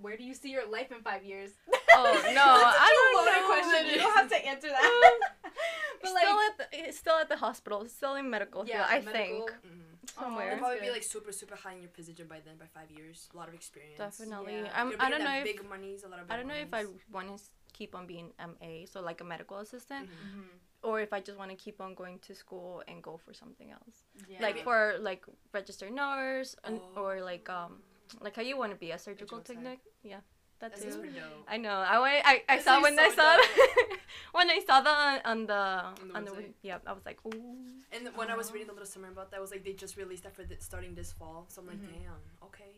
where 0.00 0.16
do 0.16 0.24
you 0.24 0.34
see 0.34 0.50
your 0.50 0.66
life 0.68 0.90
in 0.92 1.00
five 1.02 1.24
years? 1.24 1.50
Oh 1.94 2.22
no, 2.34 2.42
I 2.86 2.90
don't 2.96 3.26
Loaded 3.26 3.40
know. 3.40 3.46
question. 3.48 3.90
You 3.92 3.98
don't 3.98 4.16
have 4.16 4.28
to 4.30 4.46
answer 4.46 4.68
that. 4.68 4.82
but 6.02 6.12
like, 6.12 6.24
still 6.24 6.40
at 6.40 6.54
the 6.58 6.92
still 6.92 7.14
at 7.16 7.28
the 7.28 7.36
hospital, 7.36 7.86
still 7.86 8.14
in 8.14 8.28
medical 8.30 8.64
yeah, 8.66 8.86
field, 8.86 8.88
I 8.90 9.12
medical- 9.12 9.46
think 9.46 9.50
Mhm. 9.66 10.10
somewhere. 10.22 10.50
You'll 10.50 10.58
probably 10.58 10.80
be 10.80 10.90
like 10.90 11.02
super 11.02 11.32
super 11.32 11.56
high 11.56 11.74
in 11.74 11.82
your 11.82 11.90
position 11.90 12.26
by 12.28 12.40
then 12.44 12.56
by 12.58 12.66
five 12.66 12.90
years. 12.90 13.28
A 13.34 13.36
lot 13.36 13.48
of 13.48 13.54
experience. 13.54 13.98
Definitely. 13.98 14.54
Yeah. 14.60 14.72
I'm, 14.74 14.90
You're 14.90 15.00
I 15.02 15.08
bringing 15.08 15.10
don't 15.10 15.24
know 15.24 15.40
that 15.40 15.46
if 15.46 15.56
big 15.56 15.68
monies. 15.68 16.04
A 16.04 16.08
lot 16.08 16.20
of. 16.20 16.30
I 16.30 16.36
don't 16.36 16.46
know 16.48 16.54
if 16.68 16.72
I 16.72 16.84
want 17.12 17.36
to 17.36 17.42
keep 17.72 17.94
on 17.94 18.06
being 18.06 18.32
MA, 18.38 18.86
so 18.86 19.00
like 19.00 19.20
a 19.20 19.24
medical 19.24 19.58
assistant, 19.58 20.06
Mhm. 20.08 20.40
Mhm. 20.40 20.44
or 20.82 21.00
if 21.00 21.12
I 21.12 21.20
just 21.20 21.38
want 21.38 21.50
to 21.50 21.56
keep 21.56 21.80
on 21.80 21.94
going 21.94 22.18
to 22.20 22.34
school 22.34 22.82
and 22.88 23.02
go 23.02 23.16
for 23.16 23.32
something 23.34 23.70
else, 23.70 24.04
Yeah. 24.28 24.40
like 24.42 24.62
for 24.64 24.96
like 25.00 25.24
registered 25.52 25.92
nurse 25.92 26.56
Oh. 26.64 26.80
or 26.96 27.20
like 27.22 27.48
um 27.48 27.82
like 28.20 28.36
how 28.36 28.42
you 28.42 28.56
want 28.56 28.72
to 28.72 28.76
be 28.78 28.90
a 28.92 28.98
surgical 28.98 29.38
Surgical 29.38 29.54
tech. 29.62 29.78
technic. 29.78 29.78
Yeah, 30.02 30.20
that 30.60 30.70
That's 30.72 30.82
too. 30.96 31.02
dope. 31.02 31.46
I 31.48 31.56
know. 31.56 31.70
I 31.94 31.98
went, 32.00 32.22
I, 32.26 32.42
I 32.48 32.56
This 32.56 32.64
saw 32.64 32.76
is 32.78 32.82
when 32.86 32.98
I 32.98 33.08
saw 33.10 33.36
dope. 33.36 33.98
when 34.32 34.50
I 34.50 34.60
saw 34.66 34.80
that 34.80 35.22
on 35.24 35.46
the 35.46 35.54
On 36.02 36.08
the 36.08 36.14
on 36.16 36.24
the 36.24 36.30
website. 36.32 36.52
yeah, 36.62 36.78
I 36.86 36.92
was 36.92 37.04
like, 37.06 37.18
ooh. 37.26 37.56
And 37.92 38.08
when 38.16 38.30
I 38.30 38.36
was 38.36 38.52
reading 38.52 38.66
the 38.68 38.74
little 38.74 38.86
summary 38.86 39.10
about 39.10 39.30
that, 39.30 39.38
I 39.38 39.40
was 39.40 39.50
like 39.50 39.64
they 39.64 39.72
just 39.72 39.96
released 39.96 40.24
that 40.24 40.34
for 40.34 40.42
the, 40.44 40.56
starting 40.60 40.94
this 40.94 41.12
fall. 41.12 41.46
So 41.48 41.62
I'm 41.62 41.68
like, 41.68 41.78
Mhm. 41.78 41.92
damn, 42.02 42.20
okay, 42.48 42.72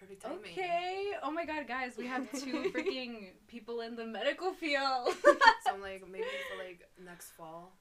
Perfect 0.00 0.22
timing. 0.22 0.52
Okay. 0.52 1.12
Oh 1.22 1.30
my 1.30 1.44
god, 1.44 1.66
guys, 1.68 1.92
we 1.98 2.06
have 2.06 2.24
two 2.32 2.70
freaking 2.74 3.32
people 3.48 3.82
in 3.82 3.96
the 3.96 4.06
medical 4.06 4.52
field. 4.54 5.12
so 5.22 5.74
I'm 5.74 5.82
like 5.82 6.02
maybe 6.10 6.24
for 6.50 6.56
like 6.56 6.88
next 7.04 7.32
fall, 7.32 7.76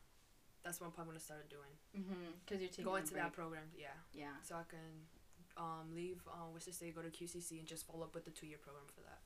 that's 0.62 0.82
what 0.82 0.88
I'm 0.88 0.92
probably 0.92 1.12
gonna 1.14 1.22
start 1.22 1.50
doing. 1.50 1.74
mhm. 1.98 2.34
Cuz 2.46 2.60
you're 2.60 2.70
taking 2.70 2.84
Go 2.84 2.96
a 2.96 3.00
into 3.00 3.14
that 3.14 3.32
program, 3.32 3.72
yeah. 3.78 3.96
Yeah. 4.14 4.36
So 4.44 4.56
I 4.56 4.64
can 4.70 5.08
um 5.60 5.94
leave 5.94 6.22
um 6.34 6.54
Worcester 6.54 6.72
State, 6.72 6.96
go 6.96 7.02
to 7.02 7.10
QCC, 7.10 7.60
and 7.60 7.68
just 7.68 7.86
follow 7.86 8.04
up 8.04 8.16
with 8.16 8.26
the 8.26 8.32
two 8.32 8.48
year 8.48 8.58
program 8.58 8.86
for 8.88 9.02
that. 9.02 9.20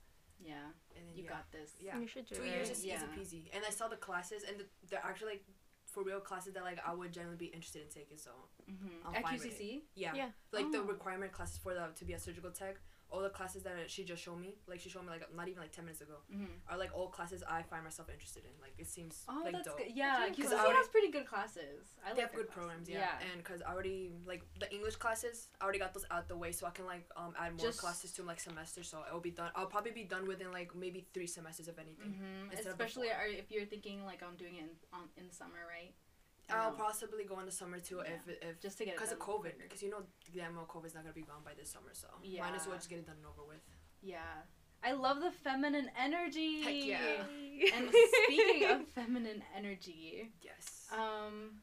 Yeah. 0.43 0.55
And 0.97 1.07
then 1.07 1.15
You 1.15 1.23
yeah, 1.23 1.29
got 1.29 1.51
this. 1.51 1.71
yeah. 1.79 1.97
You 1.97 2.07
should 2.07 2.25
do 2.25 2.35
two 2.35 2.43
it. 2.43 2.47
years 2.49 2.69
is 2.69 2.83
Yeah. 2.83 2.99
easy 3.19 3.37
peasy. 3.45 3.55
And 3.55 3.63
I 3.65 3.69
saw 3.69 3.87
the 3.87 3.95
classes, 3.95 4.43
and 4.43 4.59
the, 4.59 4.65
they're 4.89 5.05
actually 5.05 5.33
like 5.33 5.45
for 5.85 6.03
real 6.03 6.19
classes 6.19 6.53
that 6.55 6.63
like 6.63 6.79
I 6.85 6.93
would 6.93 7.13
generally 7.13 7.37
be 7.37 7.45
interested 7.47 7.83
in 7.83 7.89
taking. 7.89 8.17
So 8.17 8.31
Mhm. 8.67 9.05
I'm 9.05 9.15
At 9.15 9.23
fine 9.23 9.33
with 9.39 9.43
QCC? 9.59 9.83
yeah, 9.95 10.13
Yeah. 10.15 10.31
like 10.51 10.71
the 10.71 10.79
Oh. 10.79 10.83
requirement 10.83 11.31
classes 11.31 11.57
for 11.57 11.73
the 11.73 11.91
to 11.95 12.03
be 12.05 12.13
a 12.13 12.19
surgical 12.19 12.51
tech. 12.51 12.77
All 13.09 13.21
the 13.21 13.29
classes 13.29 13.61
that 13.61 13.91
she 13.91 14.03
just 14.03 14.23
showed 14.23 14.39
me, 14.39 14.55
like 14.67 14.79
she 14.79 14.89
showed 14.89 15.03
me 15.03 15.09
like 15.09 15.23
not 15.35 15.47
even 15.47 15.61
like 15.61 15.71
ten 15.71 15.85
minutes 15.85 16.01
ago, 16.01 16.15
Mhm. 16.33 16.47
are 16.67 16.77
like 16.79 16.89
all 16.95 17.09
classes 17.09 17.43
I 17.47 17.61
find 17.61 17.83
myself 17.83 18.09
interested 18.09 18.43
in. 18.43 18.51
Like 18.59 18.73
it 18.79 18.87
seems 18.87 19.23
Oh, 19.29 19.41
like 19.43 19.53
that's 19.53 19.67
dope. 19.67 19.77
good. 19.77 19.91
Yeah, 19.93 20.29
because 20.29 20.45
QCC 20.45 20.49
really 20.57 20.63
cool. 20.65 20.73
has 20.77 20.87
pretty 20.87 21.11
good 21.11 21.27
classes. 21.27 21.95
I 22.03 22.09
They 22.09 22.09
like 22.13 22.21
have 22.21 22.31
good 22.33 22.47
their 22.47 22.53
programs, 22.53 22.87
classes. 22.89 23.07
yeah. 23.21 23.29
And 23.31 23.37
because 23.43 23.61
I 23.61 23.71
already 23.71 24.11
like 24.25 24.41
the 24.59 24.71
English 24.73 24.95
classes, 24.95 25.49
I 25.61 25.63
already 25.65 25.77
got 25.79 25.93
those 25.93 26.05
out 26.09 26.27
the 26.27 26.35
way, 26.37 26.51
so 26.51 26.65
I 26.65 26.71
can 26.71 26.85
like 26.87 27.05
um 27.15 27.35
add 27.37 27.55
more 27.55 27.67
Just- 27.67 27.79
classes 27.79 28.11
to 28.13 28.23
like 28.23 28.39
semester. 28.39 28.81
So 28.83 29.03
it'll 29.07 29.19
be 29.19 29.31
done. 29.31 29.51
I'll 29.55 29.67
probably 29.67 29.91
be 29.91 30.05
done 30.05 30.25
within 30.27 30.51
like 30.51 30.73
maybe 30.73 31.05
three 31.13 31.27
semesters 31.27 31.67
if 31.67 31.77
anything. 31.77 32.13
hmm 32.13 32.49
Instead 32.51 32.65
of 32.73 32.79
Especially 32.79 33.11
are, 33.11 33.27
if 33.27 33.51
you're 33.51 33.65
thinking 33.65 34.05
like 34.05 34.23
I'm 34.23 34.35
doing 34.37 34.55
it 34.55 34.63
in, 34.63 34.69
on, 34.91 35.09
in 35.17 35.31
summer, 35.31 35.59
right? 35.69 35.93
I'll 36.49 36.69
Um, 36.69 36.75
possibly 36.77 37.23
go 37.23 37.39
in 37.39 37.45
the 37.45 37.51
summer 37.51 37.79
too 37.79 38.01
Yeah. 38.05 38.13
if 38.15 38.27
if 38.41 38.59
just 38.61 38.77
to 38.79 38.85
get 38.85 38.93
it 38.95 38.97
because 38.97 39.11
of 39.13 39.19
COVID. 39.19 39.57
Because 39.59 39.81
you 39.81 39.89
know, 39.89 40.03
damn 40.35 40.55
well, 40.55 40.65
COVID's 40.65 40.93
not 40.93 41.03
gonna 41.03 41.13
be 41.13 41.21
gone 41.21 41.43
by 41.43 41.53
this 41.53 41.69
summer, 41.71 41.93
so 41.93 42.07
yeah. 42.23 42.41
might 42.41 42.55
as 42.55 42.67
well 42.67 42.75
just 42.75 42.89
get 42.89 42.99
it 42.99 43.05
done 43.05 43.15
and 43.17 43.25
over 43.25 43.43
with. 43.47 43.61
Yeah. 44.01 44.19
I 44.85 44.91
love 44.91 45.21
the 45.21 45.31
feminine 45.31 45.89
energy. 45.97 46.61
Heck 46.61 46.85
yeah. 46.85 47.23
And 47.77 47.89
speaking 48.25 48.69
of 48.69 48.85
feminine 48.89 49.41
energy, 49.55 50.33
Yes. 50.41 50.87
um, 50.91 51.61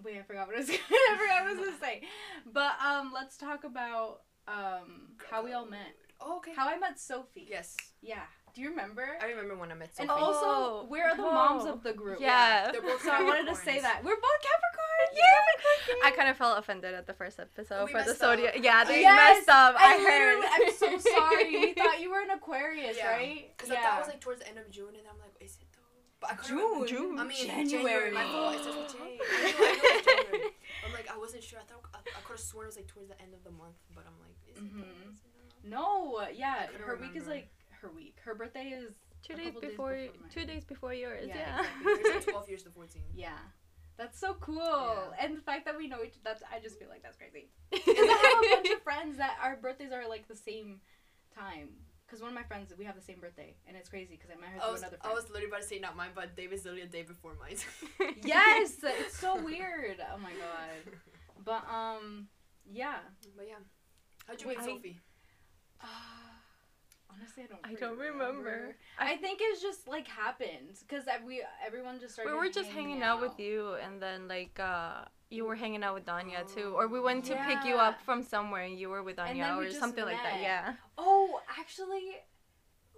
wait, 0.00 0.18
I 0.18 0.22
forgot 0.22 0.46
what 0.46 0.54
I 0.56 0.60
was. 0.60 0.70
I 0.70 0.76
forgot 0.76 1.18
what 1.18 1.30
I 1.30 1.52
was 1.52 1.58
gonna 1.58 1.78
say. 1.80 2.02
But 2.46 2.80
um, 2.80 3.10
let's 3.12 3.36
talk 3.36 3.64
about 3.64 4.22
um 4.46 5.16
how 5.28 5.42
we 5.44 5.52
all 5.52 5.66
met. 5.66 5.96
Oh, 6.20 6.36
okay. 6.36 6.52
How 6.54 6.68
I 6.68 6.78
met 6.78 7.00
Sophie. 7.00 7.46
yes, 7.50 7.76
Yeah. 8.02 8.22
Do 8.54 8.60
you 8.62 8.70
remember? 8.70 9.06
I 9.22 9.26
remember 9.26 9.56
when 9.56 9.70
I 9.70 9.74
met 9.74 9.90
and 9.98 10.10
also, 10.10 10.40
Oh, 10.42 10.86
we're 10.90 11.14
the 11.14 11.22
moms 11.22 11.64
oh. 11.66 11.72
of 11.74 11.82
the 11.82 11.92
group. 11.92 12.20
Yeah. 12.20 12.70
They're 12.72 12.82
both 12.82 13.02
So 13.04 13.10
I 13.10 13.22
wanted 13.22 13.46
to 13.48 13.54
say 13.54 13.80
that 13.80 14.02
we're 14.04 14.16
both 14.16 14.40
Capricorn. 14.42 15.16
Yeah. 15.16 16.06
I 16.06 16.10
kind 16.10 16.28
of 16.28 16.36
felt 16.36 16.58
offended 16.58 16.94
at 16.94 17.06
the 17.06 17.14
first 17.14 17.38
episode 17.40 17.86
We 17.86 17.92
for 17.92 18.02
the 18.02 18.14
zodiac. 18.14 18.58
Yeah, 18.62 18.84
they 18.84 19.00
Yes, 19.02 19.38
messed 19.38 19.48
up. 19.48 19.74
I, 19.78 19.94
I 19.94 19.98
heard. 19.98 20.44
I'm 20.50 20.72
so 20.74 21.10
sorry. 21.16 21.50
We 21.50 21.72
thought 21.74 22.00
you 22.00 22.10
were 22.10 22.20
an 22.20 22.30
Aquarius, 22.30 22.96
Yeah. 22.98 23.10
right? 23.12 23.50
Because 23.56 23.70
I 23.70 23.76
thought 23.80 23.94
it 23.96 24.00
was 24.00 24.08
like 24.08 24.20
towards 24.20 24.40
the 24.40 24.48
end 24.48 24.58
of 24.58 24.70
June, 24.70 24.88
and 24.98 25.06
I'm 25.10 25.18
like, 25.20 25.32
is 25.40 25.56
it 25.60 25.66
though? 25.72 25.78
But 26.20 26.32
I 26.32 26.34
couldn't 26.34 26.86
June. 26.88 27.16
June. 27.16 27.18
I 27.18 27.24
mean, 27.24 27.46
January. 27.46 27.70
January. 27.70 28.10
My 28.12 28.24
fault. 28.24 28.54
It 28.56 28.60
starts 28.62 28.76
with 28.76 28.92
J. 28.92 28.98
I 29.00 29.08
knew, 29.08 29.20
I 29.24 29.40
knew 29.40 29.62
it 29.62 29.80
was 29.80 30.04
January. 30.04 30.50
I'm 30.86 30.92
like, 30.92 31.08
I 31.10 31.16
wasn't 31.18 31.42
sure. 31.44 31.58
I 31.58 31.62
thought 31.64 31.84
I, 31.94 31.98
I 31.98 32.20
could 32.24 32.36
have 32.36 32.40
sworn 32.40 32.66
it 32.66 32.68
was 32.68 32.76
like 32.76 32.88
towards 32.88 33.08
the 33.08 33.20
end 33.22 33.32
of 33.32 33.42
the 33.44 33.50
month, 33.50 33.78
but 33.94 34.04
I'm 34.06 34.18
like, 34.20 34.36
is 34.50 34.58
it? 34.58 34.64
Mhm. 34.64 34.84
though? 34.84 35.10
Is 35.10 35.16
it? 35.16 35.68
No, 35.68 36.20
yeah, 36.34 36.66
couldn't 36.66 36.86
her 36.86 36.96
week 36.96 37.16
is 37.16 37.26
like 37.26 37.48
her 37.82 37.90
week. 37.90 38.16
Her 38.24 38.34
birthday 38.34 38.68
is 38.68 38.92
two 39.22 39.34
days 39.34 39.46
couple 39.46 39.60
days 39.60 39.70
before, 39.70 39.94
before 39.96 40.28
two 40.32 40.44
days 40.46 40.64
before 40.64 40.94
yours. 40.94 41.26
Yeah, 41.28 41.36
Yeah. 41.36 41.90
exactly. 41.90 42.12
Like 42.14 42.26
12 42.26 42.48
years 42.48 42.62
to 42.64 42.70
14. 42.70 43.02
yeah. 43.14 43.30
That's 43.96 44.18
so 44.18 44.32
cool, 44.40 44.56
Yeah. 44.56 45.24
and 45.26 45.36
the 45.36 45.42
fact 45.42 45.66
that 45.66 45.76
we 45.76 45.86
know 45.86 45.98
each 46.02 46.14
that's 46.24 46.42
I 46.50 46.58
just 46.58 46.78
feel 46.78 46.88
like 46.88 47.02
that's 47.02 47.18
crazy. 47.18 47.50
And 47.72 47.82
I 47.86 48.40
have 48.42 48.44
a 48.52 48.56
bunch 48.62 48.70
of 48.74 48.82
friends 48.82 49.18
that 49.18 49.36
our 49.42 49.56
birthdays 49.56 49.92
are 49.92 50.08
like 50.08 50.26
the 50.26 50.36
same 50.36 50.80
time. 51.36 51.68
Cause 52.10 52.20
one 52.22 52.30
of 52.30 52.34
my 52.34 52.42
friends, 52.42 52.72
we 52.76 52.84
have 52.86 52.96
the 52.96 53.02
same 53.02 53.20
birthday, 53.20 53.54
and 53.68 53.76
it's 53.76 53.88
crazy 53.90 54.16
because 54.16 54.30
I 54.30 54.40
met 54.40 54.48
her 54.50 54.56
I 54.56 54.60
through 54.64 54.72
was, 54.72 54.80
another 54.80 54.96
I 55.04 55.12
was 55.12 55.24
literally 55.28 55.46
about 55.48 55.60
to 55.60 55.66
say 55.68 55.78
not 55.78 55.96
mine, 55.96 56.10
but 56.14 56.34
David's 56.34 56.64
literally 56.64 56.82
a 56.82 56.86
day 56.86 57.02
before 57.02 57.34
mine. 57.38 57.56
yes, 58.24 58.72
it's 58.82 59.16
so 59.18 59.36
weird. 59.44 59.98
Oh 60.12 60.18
my 60.18 60.30
god. 60.32 60.96
But 61.44 61.62
um, 61.70 62.26
yeah. 62.72 62.96
But 63.36 63.46
yeah. 63.48 63.56
How'd 64.26 64.40
you 64.40 64.48
Wait, 64.48 64.58
meet 64.58 64.64
I- 64.64 64.66
Sophie? 64.74 64.98
Uh, 65.80 65.86
honestly, 67.14 67.44
I 67.44 67.46
don't. 67.46 67.60
I 67.64 67.74
don't 67.74 67.98
remember. 67.98 68.76
I 68.98 69.16
think 69.16 69.40
it's 69.42 69.62
just 69.62 69.88
like 69.88 70.08
happened 70.08 70.78
because 70.86 71.04
we 71.26 71.42
everyone 71.66 72.00
just 72.00 72.14
started. 72.14 72.32
we 72.32 72.38
were 72.38 72.48
just 72.48 72.70
hanging 72.70 73.02
out 73.02 73.20
with 73.20 73.38
you, 73.38 73.74
and 73.74 74.00
then 74.00 74.28
like 74.28 74.58
uh, 74.58 75.04
you 75.30 75.44
were 75.44 75.56
hanging 75.56 75.82
out 75.82 75.94
with 75.94 76.06
Danya 76.06 76.46
too, 76.52 76.74
or 76.76 76.88
we 76.88 77.00
went 77.00 77.24
to 77.26 77.36
pick 77.46 77.64
you 77.64 77.76
up 77.76 78.00
from 78.02 78.22
somewhere, 78.22 78.62
and 78.62 78.78
you 78.78 78.88
were 78.88 79.02
with 79.02 79.18
And 79.18 79.38
Danya 79.38 79.56
or 79.56 79.64
just 79.64 79.78
something 79.78 80.04
like 80.04 80.22
that. 80.22 80.40
Yeah. 80.40 80.74
Oh, 80.98 81.40
actually, 81.58 82.18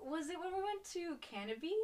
was 0.00 0.28
it 0.28 0.38
when 0.38 0.54
we 0.54 0.62
went 0.62 0.85
to 0.92 1.16
Canopy? 1.21 1.75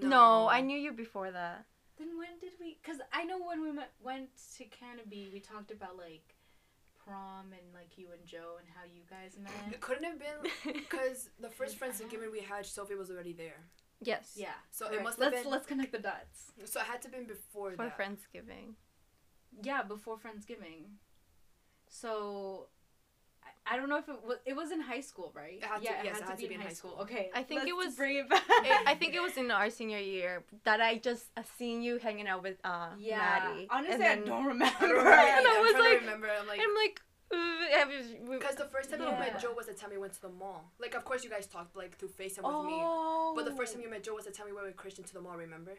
No. 0.00 0.48
I 0.48 0.60
knew 0.60 0.78
you 0.78 0.92
before 0.92 1.30
that. 1.30 1.66
Then 1.98 2.18
when 2.18 2.38
did 2.40 2.52
we? 2.60 2.78
Cause 2.84 2.96
I 3.12 3.24
know 3.24 3.38
when 3.38 3.62
we 3.62 3.70
met, 3.70 3.92
went 4.02 4.28
to 4.56 4.64
Canopy, 4.64 5.30
we 5.32 5.38
talked 5.38 5.70
about 5.70 5.96
like 5.96 6.33
prom 7.04 7.52
and 7.52 7.66
like 7.74 7.96
you 7.96 8.08
and 8.12 8.24
Joe 8.26 8.56
and 8.58 8.66
how 8.74 8.84
you 8.84 9.02
guys 9.10 9.36
met. 9.42 9.52
It 9.72 9.80
couldn't 9.80 10.04
have 10.04 10.18
been 10.18 10.50
because 10.82 11.28
the 11.40 11.50
first 11.50 11.78
Friendsgiving 11.78 12.30
we 12.32 12.40
had, 12.40 12.64
Sophie 12.66 12.94
was 12.94 13.10
already 13.10 13.32
there. 13.32 13.60
yes. 14.00 14.32
Yeah. 14.36 14.48
So 14.70 14.86
it 14.92 15.02
must 15.02 15.18
have 15.18 15.32
let's 15.32 15.42
been- 15.42 15.52
let's 15.52 15.66
connect 15.66 15.92
the 15.92 15.98
dots. 15.98 16.52
So 16.64 16.80
it 16.80 16.86
had 16.86 17.02
to 17.02 17.08
have 17.08 17.12
been 17.16 17.26
before 17.26 17.70
For 17.72 17.84
that. 17.84 17.98
Friendsgiving. 17.98 18.74
Yeah, 19.62 19.82
before 19.82 20.16
Friendsgiving. 20.16 20.82
So. 21.88 22.68
I- 23.66 23.74
I 23.74 23.76
don't 23.78 23.88
know 23.88 23.98
if 23.98 24.08
it 24.08 24.22
was. 24.22 24.38
It 24.44 24.54
was 24.54 24.70
in 24.72 24.80
high 24.80 25.00
school, 25.00 25.32
right? 25.34 25.54
It 25.62 25.64
had 25.64 25.78
to- 25.78 25.84
yeah, 25.84 26.02
yes, 26.04 26.18
it 26.20 26.24
had 26.24 26.38
to 26.38 26.48
be 26.48 26.54
in 26.54 26.60
high 26.60 26.72
school. 26.80 26.96
Okay, 27.00 27.30
I 27.34 27.42
think 27.42 27.62
it 27.62 27.74
let's 27.74 27.86
was- 27.86 27.96
Bring 27.96 28.16
it 28.18 28.28
back. 28.28 28.42
It, 28.70 28.86
I 28.86 28.94
think 28.94 29.14
it 29.14 29.20
was 29.22 29.36
in 29.36 29.50
our 29.50 29.70
senior 29.70 29.98
year 29.98 30.44
that 30.64 30.80
I 30.80 30.98
just 30.98 31.26
uh, 31.36 31.42
seen 31.58 31.82
you 31.82 31.98
hanging 31.98 32.28
out 32.28 32.42
with 32.42 32.58
uh, 32.64 32.90
Yeah. 32.98 33.18
Maddie. 33.18 33.66
Honestly, 33.70 33.94
and 34.04 34.04
I 34.04 34.16
don't 34.30 34.44
remember. 34.46 34.76
I 34.78 34.80
don't 34.80 34.90
remember. 34.90 35.10
And 35.10 35.20
I 35.20 35.38
either. 35.40 35.48
I'm 35.48 35.62
was 35.62 35.74
like- 35.86 36.00
remember. 36.00 36.28
I'm 36.40 36.46
like, 36.46 36.60
I'm 36.64 36.74
like, 36.74 37.00
have 37.78 37.90
you- 37.90 38.18
we- 38.28 38.36
because 38.38 38.56
the 38.56 38.66
first 38.74 38.90
time 38.90 39.00
you 39.00 39.06
Yeah. 39.08 39.18
met 39.18 39.40
Joe 39.40 39.52
was 39.56 39.66
the 39.66 39.74
time 39.74 39.90
we 39.90 39.98
went 39.98 40.12
to 40.14 40.22
the 40.22 40.28
mall. 40.28 40.70
Like, 40.78 40.94
of 40.94 41.04
course 41.04 41.24
you 41.24 41.30
guys 41.30 41.46
talked 41.46 41.74
like 41.74 41.96
through 41.98 42.10
FaceTime 42.20 42.44
with 42.44 42.66
me. 42.70 42.76
oh. 42.80 43.32
But 43.36 43.44
the 43.46 43.52
first 43.56 43.72
time 43.72 43.82
you 43.82 43.90
met 43.90 44.02
Joe 44.04 44.14
was 44.14 44.26
the 44.26 44.30
time 44.30 44.46
we 44.46 44.52
went 44.52 44.66
with 44.66 44.76
Christian 44.76 45.04
to 45.04 45.14
the 45.14 45.20
mall. 45.20 45.36
Remember? 45.36 45.72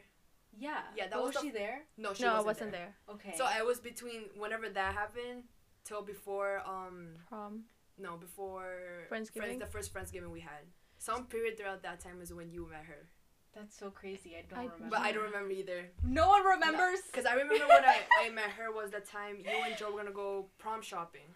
Yeah. 0.58 0.80
Yeah, 0.96 1.04
that 1.04 1.12
But 1.12 1.22
was 1.22 1.34
was 1.34 1.42
the- 1.42 1.48
she 1.48 1.50
there? 1.62 1.82
No, 1.96 2.14
she 2.14 2.24
no, 2.24 2.30
wasn't, 2.30 2.46
wasn't 2.46 2.72
there. 2.72 2.94
there. 3.06 3.14
Okay. 3.14 3.34
So 3.38 3.44
I 3.44 3.62
was 3.62 3.78
between 3.78 4.22
whenever 4.36 4.68
that 4.70 4.94
happened 4.94 5.44
till 5.84 6.02
before 6.02 6.62
um 6.66 7.14
Prom. 7.28 7.64
No 7.98 8.16
before 8.16 9.06
Friendsgiving? 9.10 9.36
Friends, 9.36 9.60
the 9.60 9.66
first 9.66 9.92
Friendsgiving 9.94 10.30
we 10.30 10.40
had. 10.40 10.64
Some 10.98 11.26
period 11.26 11.56
throughout 11.58 11.82
that 11.82 12.00
time 12.00 12.20
is 12.22 12.32
when 12.32 12.50
you 12.50 12.66
met 12.70 12.84
her, 12.84 13.06
That's 13.54 13.76
so 13.78 13.90
crazy. 13.90 14.34
I 14.36 14.42
don't 14.48 14.58
I- 14.58 14.62
remember. 14.64 14.86
but 14.90 15.00
I 15.00 15.12
don't 15.12 15.24
remember 15.24 15.50
either. 15.50 15.86
No 16.04 16.28
one 16.28 16.44
remembers. 16.44 17.00
Because 17.10 17.26
I 17.26 17.34
remember 17.34 17.66
when 17.66 17.84
I, 17.84 17.98
I 18.24 18.30
met 18.30 18.50
her 18.58 18.72
was 18.72 18.90
the 18.90 19.00
time 19.00 19.36
you 19.38 19.50
and 19.66 19.76
Joe 19.78 19.90
were 19.92 19.98
gonna 19.98 20.10
go 20.12 20.46
prom 20.58 20.82
shopping. 20.82 21.28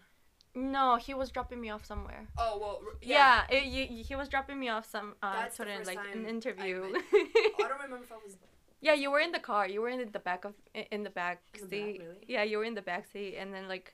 No, 0.53 0.97
he 0.97 1.13
was 1.13 1.29
dropping 1.31 1.61
me 1.61 1.69
off 1.69 1.85
somewhere. 1.85 2.27
Oh 2.37 2.57
well, 2.59 2.81
r- 2.85 2.97
Yeah, 3.01 3.43
it, 3.49 3.65
you, 3.65 4.03
he 4.03 4.15
was 4.15 4.27
dropping 4.27 4.59
me 4.59 4.67
off 4.67 4.85
some 4.89 5.15
uh, 5.23 5.33
That's 5.33 5.55
the 5.57 5.63
sort 5.63 5.69
of 5.69 5.75
first 5.77 5.87
like 5.87 5.97
time 5.97 6.11
an 6.19 6.25
I 6.25 6.29
interview. 6.29 6.81
met- 6.91 7.01
I 7.13 7.55
don't 7.59 7.71
remember 7.71 8.03
if 8.03 8.11
I 8.11 8.15
was. 8.25 8.35
yeah, 8.81 8.93
you 8.93 9.09
were 9.11 9.19
in 9.21 9.31
the 9.31 9.39
car. 9.39 9.65
You 9.69 9.79
were 9.81 9.89
in 9.89 10.11
the 10.11 10.19
back 10.19 10.43
of 10.43 10.53
i- 10.75 10.87
in 10.91 11.03
the 11.03 11.09
back 11.09 11.41
In 11.53 11.61
the 11.61 11.67
back, 11.67 11.85
seat. 11.85 12.01
really? 12.01 12.25
Yeah, 12.27 12.43
you 12.43 12.57
were 12.57 12.65
in 12.65 12.73
the 12.75 12.81
back 12.81 13.05
seat, 13.11 13.37
and 13.37 13.53
then 13.53 13.69
like 13.69 13.93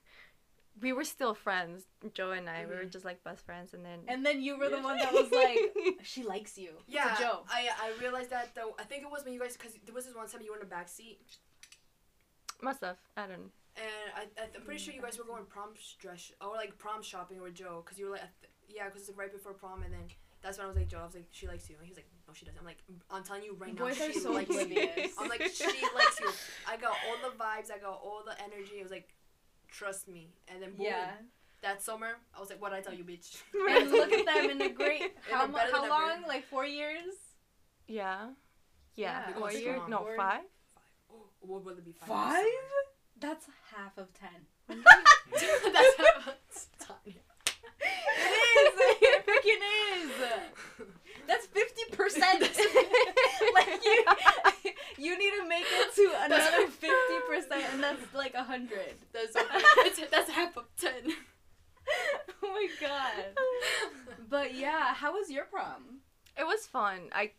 we 0.82 0.94
were 0.94 1.04
still 1.04 1.34
friends. 1.34 1.86
Joe 2.14 2.32
and 2.32 2.50
I, 2.50 2.66
we 2.66 2.76
were 2.76 2.84
Mhm. 2.84 2.92
just 2.92 3.06
like 3.06 3.24
best 3.24 3.46
friends, 3.46 3.74
and 3.74 3.84
then 3.86 4.00
And 4.08 4.26
then 4.26 4.42
you 4.42 4.58
were 4.58 4.70
the 4.70 4.80
one 4.82 4.98
that 4.98 5.12
was 5.14 5.32
like, 5.32 5.60
she 6.04 6.24
likes 6.24 6.58
you. 6.58 6.72
Yeah, 6.88 7.16
To 7.16 7.22
Joe. 7.24 7.40
I 7.50 7.70
I 7.82 7.92
realized 8.00 8.30
that 8.30 8.54
though. 8.56 8.76
I 8.80 8.84
think 8.84 9.04
it 9.04 9.10
was 9.12 9.24
when 9.26 9.34
you 9.34 9.40
guys 9.40 9.58
because 9.58 9.74
there 9.86 9.96
was 9.96 10.06
this 10.06 10.16
one 10.16 10.28
time 10.28 10.42
you 10.44 10.52
were 10.52 10.58
in 10.58 10.62
the 10.68 10.74
back 10.78 10.88
seat, 10.90 11.20
must 12.62 12.82
have. 12.82 12.98
I 13.16 13.22
don't. 13.28 13.32
Know. 13.40 13.50
And 13.78 14.12
I 14.40 14.44
I'm 14.56 14.62
pretty 14.64 14.80
sure 14.80 14.94
you 14.94 15.02
guys 15.02 15.18
were 15.18 15.24
going 15.26 15.46
prom 15.46 15.70
dress 16.00 16.32
or 16.42 16.54
like 16.56 16.78
prom 16.78 17.02
shopping 17.04 17.42
with 17.42 17.54
Joe 17.54 17.82
because 17.84 18.00
you 18.00 18.06
were 18.06 18.12
like 18.14 18.22
th- 18.42 18.52
yeah 18.68 18.86
because 18.86 19.02
it's 19.02 19.10
like 19.10 19.18
right 19.20 19.32
before 19.32 19.54
prom 19.54 19.84
and 19.84 19.94
then. 19.94 20.08
That's 20.44 20.60
when 20.60 20.66
I 20.66 20.68
was 20.68 20.78
like, 20.78 20.88
Joe, 20.88 21.00
I 21.02 21.06
was 21.06 21.16
like, 21.16 21.26
she 21.32 21.48
likes 21.48 21.68
you. 21.68 21.76
And 21.78 21.86
he 21.86 21.90
was 21.92 21.98
like, 21.98 22.06
no, 22.28 22.34
she 22.34 22.46
doesn't. 22.46 22.60
I'm 22.60 22.66
like, 22.66 22.78
I'm 23.10 23.24
telling 23.24 23.42
you 23.44 23.56
right 23.58 23.74
now, 23.74 23.86
Boys 23.86 24.00
are 24.00 24.14
she 24.14 24.20
so 24.20 24.32
likes 24.32 24.52
you. 24.54 24.62
oblivious. 24.62 25.12
I'm 25.18 25.30
like, 25.30 25.42
she 25.42 25.66
likes 25.66 26.20
you. 26.22 26.30
I 26.70 26.78
got 26.78 26.94
all 27.10 27.18
the 27.28 27.36
vibes. 27.36 27.72
I 27.74 27.80
got 27.80 28.00
all 28.06 28.22
the 28.24 28.40
energy. 28.44 28.76
It 28.78 28.84
was 28.84 28.92
like, 28.92 29.10
trust 29.70 30.08
me. 30.08 30.30
And 30.48 30.62
then 30.62 30.72
boom, 30.72 30.86
Yeah. 30.86 31.12
that 31.62 31.82
summer, 31.82 32.18
I 32.36 32.40
was 32.40 32.50
like, 32.50 32.62
what 32.62 32.74
I 32.74 32.82
tell 32.82 32.94
you, 32.94 33.04
bitch. 33.04 33.38
And 33.70 33.92
look 33.92 34.12
at 34.12 34.26
them 34.26 34.50
in 34.50 34.58
the 34.58 34.70
great. 34.82 35.16
How, 35.32 35.40
they're 35.40 35.48
mu- 35.48 35.54
better 35.54 35.72
how 35.72 35.90
long? 35.90 36.12
ever. 36.20 36.28
Like 36.28 36.46
four 36.46 36.66
years? 36.66 37.14
Yeah. 37.88 38.30
Yeah. 38.96 39.24
Yeah, 39.30 39.34
Four 39.38 39.52
years? 39.52 39.82
No, 39.88 40.00
Four- 40.00 40.18
five. 40.18 40.42
Oh, 41.12 41.26
what 41.42 41.64
will 41.64 41.74
it 41.74 41.86
be? 41.86 41.92
Five. 41.94 42.08
Five? 42.08 42.46
That's 43.20 43.46
half 43.76 43.98
of 43.98 44.08
ten. 44.14 44.46
That's 44.68 45.96
half 45.98 46.28
of 46.28 46.36
ten. 46.80 47.14
It 47.80 48.34
is. 48.60 48.74
It 49.02 49.26
freaking 49.26 49.64
is. 50.04 50.12
That's 51.28 51.46
fifty 51.48 51.84
percent. 51.96 52.42
like 53.54 53.84
you, 53.84 54.06
you 54.98 55.18
need 55.18 55.32
to 55.42 55.48
make 55.48 55.66
it 55.66 55.96
to 55.96 56.14
another 56.26 56.68
fifty 56.72 57.20
percent, 57.28 57.64
and 57.74 57.84
that's 57.84 58.14
like 58.14 58.34
a 58.34 58.44
hundred. 58.44 58.96
That's 59.14 59.34
that's 60.12 60.30
half 60.30 60.58
of 60.58 60.66
ten. 60.80 61.14
oh 62.44 62.52
my 62.54 62.68
god! 62.82 63.38
But 64.30 64.56
yeah, 64.56 64.94
how 64.94 65.14
was 65.14 65.30
your 65.30 65.46
prom? 65.46 66.00
It 66.38 66.46
was 66.46 66.66
fun. 66.66 67.10
I. 67.14 67.32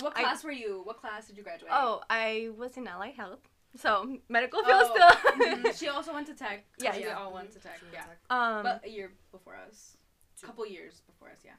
What 0.00 0.14
class 0.14 0.42
I, 0.42 0.48
were 0.48 0.52
you? 0.52 0.80
What 0.84 1.00
class 1.00 1.26
did 1.26 1.36
you 1.36 1.42
graduate? 1.42 1.70
Oh, 1.74 2.00
I 2.08 2.48
was 2.56 2.76
in 2.78 2.88
allied 2.88 3.14
health. 3.14 3.40
So 3.76 4.18
medical 4.28 4.60
oh, 4.64 4.66
field 4.66 4.90
still. 4.94 5.32
Mm-hmm. 5.32 5.70
She 5.76 5.88
also 5.88 6.12
went 6.14 6.26
to 6.28 6.34
tech. 6.34 6.64
Yeah, 6.78 6.92
oh, 6.94 6.98
yeah. 6.98 7.06
We 7.06 7.12
all 7.12 7.32
went 7.34 7.52
to 7.52 7.58
tech. 7.58 7.78
She 7.78 7.86
yeah. 7.92 8.00
Tech. 8.00 8.18
Um, 8.30 8.62
but 8.62 8.82
a 8.84 8.88
year 8.88 9.12
before 9.30 9.56
us. 9.66 9.96
A 10.42 10.46
couple 10.46 10.66
years 10.66 11.02
before 11.06 11.28
us. 11.28 11.38
Yeah. 11.44 11.52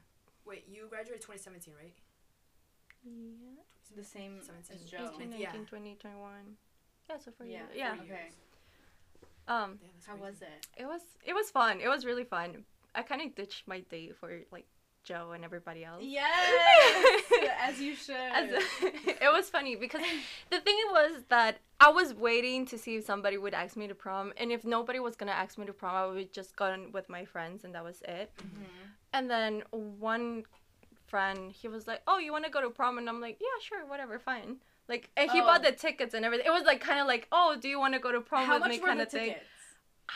Wait, 0.44 0.64
you 0.68 0.86
graduated 0.88 1.22
2017, 1.22 1.74
right? 1.74 1.94
Yeah 3.04 3.62
the 3.94 4.04
same 4.04 4.40
as 4.72 4.80
Joe. 4.90 5.10
18, 5.14 5.32
Yeah. 5.32 5.46
19, 5.52 5.66
20, 5.66 5.94
21. 6.00 6.56
Yeah, 7.08 7.16
so 7.18 7.30
for 7.36 7.44
Yeah, 7.44 7.60
you. 7.72 7.78
Yeah. 7.78 7.96
Okay. 8.02 8.28
Um, 9.46 9.78
Damn, 9.80 9.90
that's 9.94 10.06
How 10.06 10.16
was 10.16 10.40
it? 10.42 10.66
it 10.76 10.86
was 10.86 11.02
it 11.24 11.34
was 11.34 11.50
fun. 11.50 11.80
It 11.80 11.88
was 11.88 12.04
really 12.06 12.24
fun. 12.24 12.64
I 12.94 13.02
kind 13.02 13.20
of 13.22 13.34
ditched 13.34 13.66
my 13.68 13.80
date 13.80 14.16
for 14.16 14.40
like 14.50 14.64
Joe 15.04 15.32
and 15.32 15.44
everybody 15.44 15.84
else. 15.84 16.02
Yes, 16.02 17.22
as 17.60 17.78
you 17.78 17.94
should. 17.94 18.16
As 18.16 18.50
it 18.82 19.30
was 19.32 19.50
funny 19.50 19.76
because 19.76 20.00
the 20.50 20.60
thing 20.60 20.78
was 20.92 21.24
that 21.28 21.58
I 21.78 21.90
was 21.90 22.14
waiting 22.14 22.64
to 22.66 22.78
see 22.78 22.96
if 22.96 23.04
somebody 23.04 23.36
would 23.36 23.52
ask 23.52 23.76
me 23.76 23.86
to 23.86 23.94
prom, 23.94 24.32
and 24.38 24.50
if 24.50 24.64
nobody 24.64 24.98
was 25.00 25.14
gonna 25.14 25.32
ask 25.32 25.58
me 25.58 25.66
to 25.66 25.74
prom, 25.74 25.94
I 25.94 26.06
would 26.06 26.32
just 26.32 26.56
go 26.56 26.72
in 26.72 26.90
with 26.92 27.10
my 27.10 27.26
friends, 27.26 27.64
and 27.64 27.74
that 27.74 27.84
was 27.84 28.00
it. 28.08 28.30
Mhm. 28.38 28.64
And 29.12 29.30
then 29.30 29.62
one 29.72 30.44
friend, 31.14 31.52
he 31.52 31.68
was 31.68 31.86
like, 31.86 32.02
"Oh, 32.10 32.18
you 32.18 32.32
want 32.32 32.44
to 32.44 32.50
go 32.50 32.60
to 32.60 32.70
prom?" 32.70 32.98
And 32.98 33.08
I'm 33.08 33.20
like, 33.20 33.36
"Yeah, 33.40 33.56
sure, 33.68 33.86
whatever, 33.86 34.18
fine." 34.18 34.56
Like, 34.88 35.10
and 35.16 35.30
he 35.30 35.40
Oh. 35.40 35.44
bought 35.48 35.62
the 35.62 35.72
tickets 35.86 36.12
and 36.14 36.24
everything. 36.26 36.46
It 36.50 36.54
was 36.58 36.64
like 36.70 36.80
kind 36.80 36.98
of 37.02 37.06
like, 37.06 37.24
"Oh, 37.30 37.56
do 37.62 37.68
you 37.68 37.78
want 37.78 37.94
to 37.94 38.00
go 38.06 38.10
to 38.12 38.20
prom 38.20 38.46
How 38.46 38.54
with 38.54 38.62
much 38.64 38.70
me?" 38.72 38.78
kind 38.88 39.00
of 39.00 39.08
thing. 39.10 39.36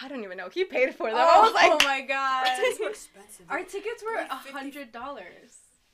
I 0.02 0.09
don't 0.09 0.23
even 0.25 0.37
know. 0.40 0.49
He 0.59 0.64
paid 0.64 0.95
for 0.99 1.07
them. 1.09 1.17
Oh, 1.23 1.35
I 1.37 1.38
was 1.47 1.55
like, 1.61 1.71
oh 1.76 1.78
my 1.93 2.00
Our 2.02 2.07
god. 2.14 2.57
tickets 2.57 2.81
were 2.81 2.90
expensive. 2.90 3.47
Our 3.49 3.62
tickets 3.75 4.02
were 4.02 4.19
a 4.21 4.35
hundred 4.59 4.93
dollars. 4.93 5.50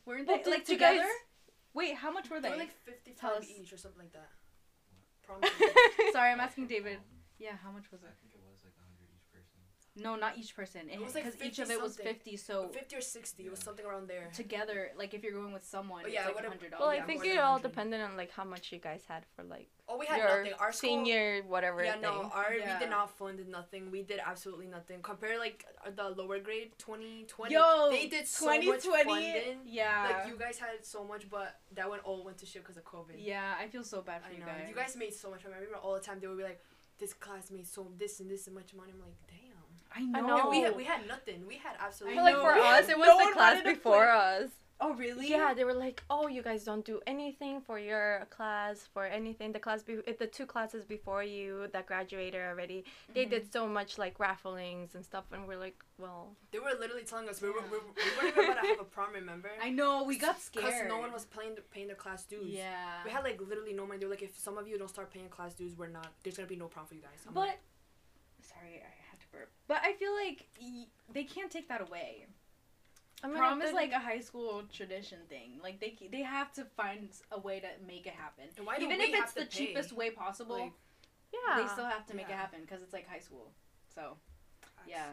Weren't 0.06 0.26
they 0.26 0.38
did 0.38 0.46
like 0.56 0.64
together? 0.64 1.02
guys- 1.02 1.23
Wait, 1.75 1.94
how 2.02 2.11
much 2.16 2.26
were 2.30 2.40
they 2.40 2.49
they? 2.49 2.54
were 2.54 2.64
like 2.66 2.75
Tell 3.20 3.34
55 3.34 3.42
us. 3.42 3.50
each 3.58 3.73
or 3.73 3.78
something 3.84 4.02
like 4.04 4.12
that. 4.20 4.30
Sorry, 6.12 6.30
I'm 6.32 6.40
asking 6.40 6.66
David. 6.66 6.99
Yeah, 7.38 7.56
how 7.62 7.70
much 7.70 7.87
was 7.92 8.02
it? 8.02 8.12
think 8.23 8.34
it 8.34 8.42
was 8.46 8.61
like 8.66 8.75
100 8.78 9.08
each 9.14 9.26
person. 9.32 9.58
No, 9.96 10.16
not 10.16 10.36
each 10.36 10.56
person. 10.56 10.88
It 10.90 11.00
was 11.00 11.14
like 11.14 11.24
Because 11.24 11.40
each 11.40 11.56
50 11.58 11.62
of 11.62 11.70
it 11.70 11.80
was 11.80 11.94
something. 11.94 12.12
fifty. 12.14 12.36
So 12.36 12.68
50 12.68 12.96
or 12.96 13.00
60, 13.00 13.46
it 13.46 13.50
was 13.50 13.60
something 13.60 13.86
around 13.86 14.08
there. 14.08 14.28
together, 14.34 14.90
like 14.98 15.14
if 15.14 15.22
you're 15.22 15.32
going 15.32 15.52
with 15.52 15.64
someone, 15.64 16.02
Oh, 16.04 16.08
yeah, 16.08 16.20
it's 16.20 16.26
like 16.26 16.34
would've- 16.36 16.48
hundred 16.48 16.72
well. 16.78 16.88
I 16.88 16.96
yeah, 16.96 17.06
think 17.06 17.24
it 17.24 17.38
all 17.38 17.60
depended 17.60 18.00
on 18.00 18.16
like 18.16 18.32
how 18.32 18.42
much 18.44 18.72
you 18.72 18.78
guys 18.78 19.04
had 19.06 19.24
for 19.36 19.44
like 19.44 19.68
Oh, 19.88 19.96
we 19.98 20.06
had 20.06 20.18
your 20.18 20.38
nothing. 20.44 20.52
Our 20.58 20.72
school, 20.72 20.88
senior 20.90 21.42
whatever 21.42 21.84
Yeah, 21.84 21.92
thing. 21.92 22.00
no, 22.02 22.30
our 22.34 22.54
Yeah. 22.54 22.74
we 22.74 22.78
did 22.84 22.90
not 22.90 23.10
fund 23.16 23.46
nothing. 23.48 23.90
We 23.92 24.02
did 24.02 24.18
absolutely 24.24 24.66
nothing. 24.66 25.00
Compare 25.02 25.38
like 25.38 25.64
the 25.94 26.08
lower 26.10 26.38
grade 26.40 26.72
2020. 26.78 27.54
Yo, 27.54 27.90
they 27.90 28.06
did 28.08 28.26
so 28.26 28.46
much 28.46 28.82
funding. 28.82 29.58
Yeah. 29.64 30.10
Like 30.22 30.28
you 30.28 30.36
guys 30.38 30.58
had 30.58 30.84
so 30.84 31.04
much, 31.04 31.28
but 31.30 31.60
that 31.74 31.88
one 31.88 32.00
all 32.00 32.24
went 32.24 32.38
to 32.38 32.46
shit 32.46 32.62
because 32.62 32.76
of 32.78 32.84
COVID. 32.84 33.14
yeah, 33.18 33.54
I 33.60 33.68
feel 33.68 33.84
so 33.84 34.00
bad 34.02 34.22
for 34.22 34.30
I 34.30 34.32
you 34.32 34.40
know. 34.40 34.46
guys. 34.46 34.66
You 34.68 34.74
guys 34.74 34.96
made 34.96 35.14
so 35.14 35.30
much 35.30 35.44
money. 35.44 35.54
I 35.54 35.58
remember 35.58 35.78
all 35.78 35.94
the 35.94 36.00
time 36.00 36.18
they 36.18 36.26
would 36.26 36.38
be 36.38 36.44
like, 36.44 36.60
"This 36.98 37.12
class 37.12 37.50
made 37.50 37.66
so 37.66 37.86
this 37.98 38.20
and 38.20 38.30
this 38.30 38.46
and 38.46 38.56
much 38.56 38.72
money." 38.74 38.90
I'm 38.92 39.00
like, 39.00 39.14
damn. 39.28 39.43
I 39.96 40.02
know. 40.02 40.26
know. 40.26 40.50
We 40.50 40.60
had 40.62 40.76
we 40.76 40.84
had 40.84 41.06
nothing. 41.06 41.46
We 41.46 41.56
had 41.56 41.74
absolutely. 41.78 42.16
But 42.18 42.24
like 42.24 42.34
know. 42.34 42.42
for 42.42 42.56
Yeah. 42.56 42.78
us, 42.78 42.88
it 42.88 42.98
was 43.02 43.06
No 43.08 43.26
the 43.26 43.32
class 43.32 43.56
wanted 43.56 43.74
before 43.74 44.08
us. 44.08 44.50
oh 44.80 44.92
really? 44.94 45.30
Yeah, 45.30 45.54
they 45.54 45.62
were 45.64 45.72
like, 45.86 46.02
"Oh, 46.10 46.26
you 46.26 46.42
guys 46.42 46.64
don't 46.64 46.84
do 46.84 47.00
anything 47.06 47.60
for 47.60 47.78
your 47.78 48.26
class, 48.36 48.88
for 48.92 49.04
anything. 49.06 49.52
The 49.52 49.60
class, 49.60 49.84
be- 49.84 50.02
the 50.18 50.26
two 50.26 50.46
classes 50.46 50.84
before 50.84 51.22
you 51.22 51.68
that 51.72 51.86
graduated 51.86 52.40
already, 52.50 52.84
they 53.14 53.22
Mm-hmm. 53.22 53.30
did 53.34 53.52
so 53.52 53.68
much 53.68 53.90
like 53.98 54.18
rafflings 54.18 54.96
and 54.96 55.04
stuff." 55.10 55.26
And 55.32 55.46
we're 55.48 55.62
like, 55.66 55.78
"Well, 55.96 56.22
They 56.50 56.58
were 56.58 56.74
literally 56.82 57.04
telling 57.04 57.28
us 57.28 57.40
we 57.40 57.50
were, 57.50 57.62
we, 57.70 57.78
were, 57.78 57.92
we 57.96 58.02
weren't 58.18 58.36
even 58.36 58.50
about 58.50 58.62
to 58.62 58.68
have 58.74 58.80
a 58.80 58.84
prom. 58.96 59.12
Remember? 59.14 59.50
I 59.62 59.70
know. 59.70 60.02
We 60.02 60.18
got 60.18 60.40
scared. 60.40 60.66
Because 60.66 60.88
no 60.88 60.98
one 60.98 61.12
was 61.12 61.24
paying 61.26 61.54
the, 61.54 61.62
paying 61.74 61.86
their 61.86 62.00
class 62.04 62.24
dues. 62.24 62.50
Yeah. 62.50 63.04
We 63.04 63.10
had 63.12 63.22
like 63.22 63.38
literally 63.40 63.74
no 63.74 63.86
money. 63.86 64.00
They 64.00 64.06
were 64.06 64.14
like, 64.16 64.22
if 64.30 64.36
some 64.36 64.58
of 64.58 64.66
you 64.66 64.76
don't 64.76 64.90
start 64.96 65.08
paying 65.14 65.28
class 65.28 65.54
dues, 65.54 65.72
we're 65.78 65.86
not. 65.98 66.08
There's 66.24 66.36
gonna 66.36 66.48
be 66.56 66.56
no 66.56 66.66
prom 66.66 66.84
for 66.86 66.94
you 66.96 67.00
guys. 67.08 67.20
I'm 67.28 67.32
But 67.32 67.40
like, 67.54 67.60
sorry, 68.42 68.82
I 68.82 68.90
had. 69.38 69.49
But 69.69 69.79
I 69.83 69.93
feel 69.95 70.14
like 70.14 70.47
y- 70.61 70.87
they 71.12 71.25
can't 71.25 71.50
take 71.50 71.69
that 71.69 71.81
away. 71.81 72.26
I 73.23 73.29
mean, 73.29 73.37
Prom 73.38 73.62
is 73.62 73.71
they- 73.71 73.75
like 73.75 73.93
a 73.93 73.99
high 73.99 74.21
school 74.21 74.62
tradition 74.73 75.19
thing. 75.29 75.59
Like 75.62 75.81
they 75.81 75.97
they 76.11 76.23
have 76.23 76.53
to 76.55 76.64
find 76.76 77.09
a 77.33 77.38
way 77.41 77.61
to 77.61 77.69
make 77.87 78.07
it 78.07 78.12
happen. 78.14 78.45
Why 78.64 78.76
Even 78.81 79.00
if 79.00 79.11
it's 79.14 79.33
the 79.33 79.43
pay? 79.43 79.47
cheapest 79.49 79.93
way 79.93 80.11
possible, 80.11 80.59
Like, 80.59 80.73
yeah, 81.33 81.62
they 81.62 81.68
still 81.68 81.87
have 81.87 82.05
to 82.07 82.14
make 82.14 82.29
it 82.29 82.35
happen 82.35 82.61
because 82.62 82.83
it's 82.83 82.92
like 82.92 83.09
high 83.09 83.20
school. 83.20 83.51
So 83.94 84.16
yeah. 84.87 85.07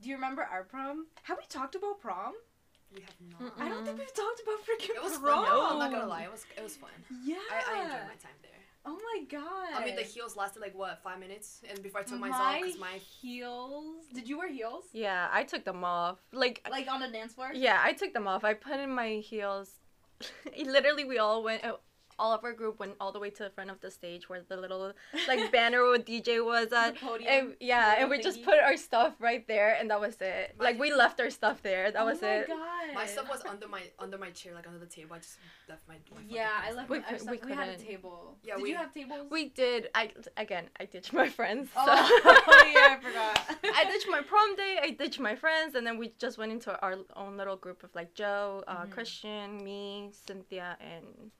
Do 0.00 0.08
you 0.08 0.14
remember 0.16 0.42
our 0.42 0.64
prom? 0.64 1.06
Have 1.24 1.38
we 1.38 1.44
talked 1.48 1.74
about 1.76 2.00
prom? 2.00 2.32
we 2.94 3.00
have 3.00 3.40
not. 3.40 3.52
I 3.58 3.68
don't 3.70 3.84
think 3.86 3.98
we've 3.98 4.12
talked 4.14 4.40
about 4.42 4.58
freaking 4.66 4.96
It 4.96 5.02
was 5.02 5.16
prom. 5.18 5.44
fun. 5.46 5.54
though. 5.54 5.66
I'm 5.70 5.78
not 5.78 5.90
gonna 5.92 6.06
lie. 6.06 6.22
It 6.24 6.32
was 6.32 6.44
it 6.56 6.62
was 6.62 6.76
fun. 6.76 6.90
Yeah. 7.24 7.36
I, 7.50 7.56
I 7.78 7.82
enjoyed 7.84 8.08
my 8.08 8.18
time 8.20 8.38
there. 8.42 8.51
Oh 8.84 8.98
my 9.14 9.24
god. 9.28 9.74
I 9.74 9.84
mean, 9.84 9.96
the 9.96 10.02
heels 10.02 10.36
lasted 10.36 10.60
like 10.60 10.76
what 10.76 11.00
five 11.02 11.20
minutes, 11.20 11.60
and 11.68 11.82
before 11.82 12.00
I 12.00 12.04
took 12.04 12.18
mine 12.18 12.32
off, 12.32 12.60
because 12.60 12.78
my 12.78 12.98
heels. 13.20 14.06
Did 14.12 14.28
you 14.28 14.38
wear 14.38 14.50
heels? 14.50 14.84
yeah, 14.92 15.28
I 15.32 15.44
took 15.44 15.64
them 15.64 15.84
off. 15.84 16.18
Like, 16.32 16.66
Like 16.70 16.88
on 16.90 17.00
the 17.00 17.08
dance 17.08 17.34
floor? 17.34 17.50
yeah, 17.54 17.80
I 17.82 17.92
took 17.92 18.12
them 18.12 18.26
off. 18.26 18.42
I 18.44 18.54
put 18.54 18.80
in 18.80 18.90
my 18.90 19.16
heels. 19.16 19.70
Literally, 20.58 21.04
we 21.04 21.18
all 21.18 21.42
went. 21.42 21.62
Oh, 21.64 21.78
All 22.22 22.32
of 22.32 22.42
our 22.44 22.52
group 22.60 22.78
went 22.78 22.94
all 23.00 23.10
the 23.16 23.18
way 23.24 23.30
to 23.30 23.42
the 23.42 23.50
front 23.50 23.68
of 23.74 23.78
the 23.80 23.90
stage 23.90 24.28
where 24.28 24.40
the 24.48 24.56
little 24.56 24.92
like 25.26 25.50
banner 25.56 25.82
with 25.90 26.04
DJ 26.06 26.28
was 26.52 26.72
at. 26.72 26.94
the 26.94 27.00
podium. 27.00 27.28
And, 27.34 27.46
yeah, 27.58 27.96
and 27.98 28.08
we 28.08 28.16
little 28.18 28.30
just 28.32 28.44
put 28.44 28.58
our 28.68 28.76
stuff 28.76 29.12
right 29.18 29.44
there, 29.48 29.70
and 29.78 29.90
that 29.90 30.00
was 30.00 30.16
it. 30.20 30.54
My- 30.58 30.64
Like 30.66 30.78
we 30.78 30.88
left 31.04 31.18
our 31.20 31.30
stuff 31.30 31.58
there. 31.62 31.90
That 31.90 32.02
oh 32.02 32.06
was 32.06 32.22
my 32.22 32.28
it. 32.36 32.48
God. 32.48 32.94
my 32.94 33.06
stuff 33.06 33.28
was 33.28 33.42
under 33.52 33.66
my 33.76 33.82
under 33.98 34.18
my 34.18 34.30
chair, 34.30 34.54
like 34.54 34.66
under 34.68 34.78
the 34.78 34.92
table. 34.98 35.16
I 35.16 35.18
just 35.18 35.38
left 35.68 35.82
my. 35.88 35.96
my 36.14 36.20
Yeah, 36.28 36.50
I 36.66 36.70
left 36.72 36.88
We 36.90 37.00
my 37.00 37.16
stuff. 37.18 37.30
we 37.32 37.38
We, 37.50 37.52
had 37.62 37.68
a 37.70 37.76
table. 37.90 38.38
Yeah, 38.44 38.54
Did 38.54 38.62
we- 38.62 38.70
you 38.70 38.76
have 38.76 38.94
tables? 38.94 39.26
We 39.30 39.42
did. 39.48 39.88
I 39.94 40.12
again. 40.36 40.66
I 40.78 40.84
ditched 40.84 41.12
my 41.12 41.28
friends. 41.38 41.70
Oh, 41.76 41.84
so- 41.84 41.92
yeah, 42.78 42.96
I 42.96 42.98
forgot. 43.02 43.34
I 43.80 43.82
ditched 43.90 44.08
my 44.16 44.22
prom 44.30 44.54
day. 44.54 44.74
I 44.86 44.90
ditched 44.90 45.18
my 45.28 45.34
friends, 45.34 45.74
and 45.74 45.84
then 45.86 45.96
we 45.98 46.06
just 46.24 46.38
went 46.38 46.52
into 46.52 46.70
our 46.84 46.94
own 47.16 47.36
little 47.36 47.56
group 47.56 47.82
of 47.82 47.90
like 47.96 48.14
Joe, 48.14 48.62
uh, 48.68 48.84
Mhm. 48.84 48.90
Christian, 48.92 49.46
me, 49.64 50.10
Cynthia, 50.26 50.76
and 50.80 51.30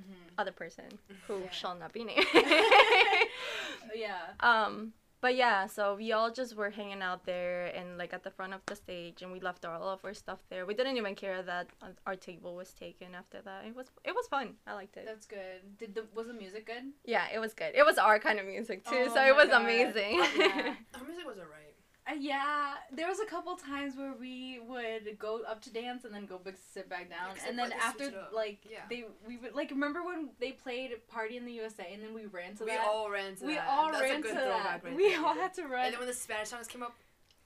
Mhm. 0.00 0.14
other 0.38 0.52
person 0.52 0.86
who 1.26 1.40
Yeah. 1.40 1.50
shall 1.50 1.74
not 1.74 1.92
be 1.92 2.04
named. 2.04 2.26
yeah. 3.94 4.32
um, 4.40 4.92
but 5.20 5.34
yeah, 5.36 5.66
so 5.66 5.96
we 5.96 6.12
all 6.12 6.30
just 6.32 6.56
were 6.56 6.70
hanging 6.70 7.02
out 7.02 7.26
there 7.26 7.66
and 7.76 7.98
like 7.98 8.14
at 8.14 8.22
the 8.24 8.30
front 8.30 8.54
of 8.54 8.62
the 8.66 8.74
stage, 8.74 9.20
and 9.20 9.30
we 9.32 9.38
left 9.40 9.66
all 9.66 9.88
of 9.88 10.02
our 10.02 10.14
stuff 10.14 10.38
there. 10.48 10.64
We 10.64 10.72
didn't 10.74 10.96
even 10.96 11.14
care 11.14 11.42
that 11.42 11.66
our 12.06 12.16
table 12.16 12.54
was 12.56 12.72
taken 12.72 13.14
after 13.14 13.42
that. 13.42 13.66
It 13.66 13.76
was 13.76 13.88
it 14.02 14.14
was 14.14 14.26
fun. 14.28 14.54
I 14.66 14.72
liked 14.74 14.96
it. 14.96 15.04
That's 15.06 15.26
good. 15.26 15.76
Did 15.78 15.94
the 15.94 16.04
was 16.14 16.28
the 16.28 16.32
music 16.32 16.66
good? 16.66 16.84
Yeah, 17.04 17.26
it 17.34 17.38
was 17.38 17.52
good. 17.52 17.72
It 17.74 17.84
was 17.84 17.98
our 17.98 18.18
kind 18.18 18.38
of 18.38 18.46
music 18.46 18.82
too, 18.84 19.04
Oh 19.10 19.14
so 19.14 19.22
it 19.26 19.36
was 19.36 19.48
God. 19.48 19.62
amazing. 19.62 20.14
Yeah. 20.36 20.74
Our 20.94 21.04
music 21.04 21.26
was 21.26 21.38
alright. 21.38 21.74
Uh, 22.08 22.09
yeah, 22.20 22.74
there 22.92 23.08
was 23.08 23.18
a 23.20 23.24
couple 23.24 23.54
times 23.56 23.96
where 23.96 24.12
we 24.12 24.60
would 24.68 25.18
go 25.18 25.40
up 25.48 25.60
to 25.62 25.70
dance 25.72 26.04
and 26.04 26.14
then 26.14 26.26
go 26.26 26.38
back, 26.38 26.54
sit 26.74 26.88
back 26.88 27.08
down, 27.08 27.30
they 27.42 27.48
and 27.48 27.58
then 27.58 27.72
after 27.72 28.04
switch 28.04 28.14
it 28.14 28.18
up. 28.20 28.32
like 28.34 28.58
Yeah. 28.70 28.80
they 28.90 29.04
we 29.26 29.36
would 29.38 29.54
like 29.54 29.70
remember 29.70 30.02
when 30.04 30.30
they 30.38 30.52
played 30.52 30.90
Party 31.08 31.36
in 31.36 31.44
the 31.46 31.52
USA 31.52 31.86
and 31.92 32.02
then 32.02 32.12
we 32.14 32.26
ran 32.26 32.54
to 32.56 32.64
we 32.64 32.70
that. 32.72 32.86
all 32.86 33.10
ran 33.10 33.36
to 33.36 33.46
we 33.46 33.54
that. 33.54 33.66
all 33.68 33.90
That's 33.90 34.02
ran 34.02 34.18
a 34.18 34.22
good 34.22 34.34
to 34.34 34.40
throwback 34.40 34.82
that. 34.82 34.88
right 34.88 34.96
we 34.96 35.08
there. 35.10 35.24
all 35.24 35.34
had 35.34 35.54
to 35.54 35.62
run. 35.66 35.84
And 35.86 35.92
then 35.94 36.00
when 36.00 36.08
the 36.08 36.14
Spanish 36.14 36.48
songs 36.48 36.66
came 36.68 36.82
up. 36.82 36.94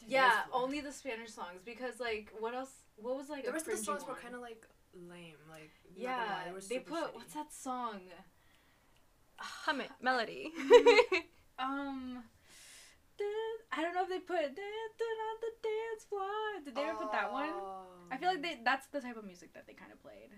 yeah, 0.07 0.41
only 0.53 0.81
the 0.81 0.93
Spanish 0.93 1.31
songs 1.33 1.61
because 1.65 2.01
like 2.01 2.33
what 2.39 2.55
else? 2.55 2.73
What 2.97 3.17
was 3.17 3.29
like 3.29 3.45
The 3.45 3.51
a 3.51 3.53
rest 3.53 3.67
of 3.69 3.73
the 3.75 3.79
cringy 3.81 3.85
songs 3.87 4.03
were 4.09 4.15
kind 4.15 4.35
of 4.35 4.41
like 4.41 4.63
lame. 4.95 5.35
Like 5.51 5.71
yeah. 5.97 6.45
they, 6.53 6.75
They 6.77 6.79
put 6.81 7.05
shitty. 7.05 7.15
what's 7.15 7.35
that 7.35 7.53
song? 7.53 8.01
Hum 9.39 9.81
it, 9.81 9.91
melody. 10.01 10.53
Um, 11.57 12.25
da- 12.25 12.34
I 13.73 13.83
don't 13.83 13.95
know 13.95 14.03
if 14.03 14.09
they 14.09 14.21
put 14.21 14.39
dancing 14.39 15.19
on 15.29 15.37
the 15.41 15.53
dance 15.63 16.05
floor. 16.09 16.63
Did 16.65 16.75
they 16.75 16.83
ever 16.83 16.99
put 16.99 17.13
that 17.13 17.33
one? 17.33 17.53
I 18.11 18.17
feel 18.17 18.29
like 18.29 18.43
they 18.43 18.59
oh. 18.61 18.65
that's 18.65 18.87
the 18.89 19.01
type 19.01 19.17
of 19.17 19.25
music 19.25 19.55
that 19.55 19.67
they 19.67 19.73
kind 19.75 19.93
of 19.93 20.01
played. 20.03 20.31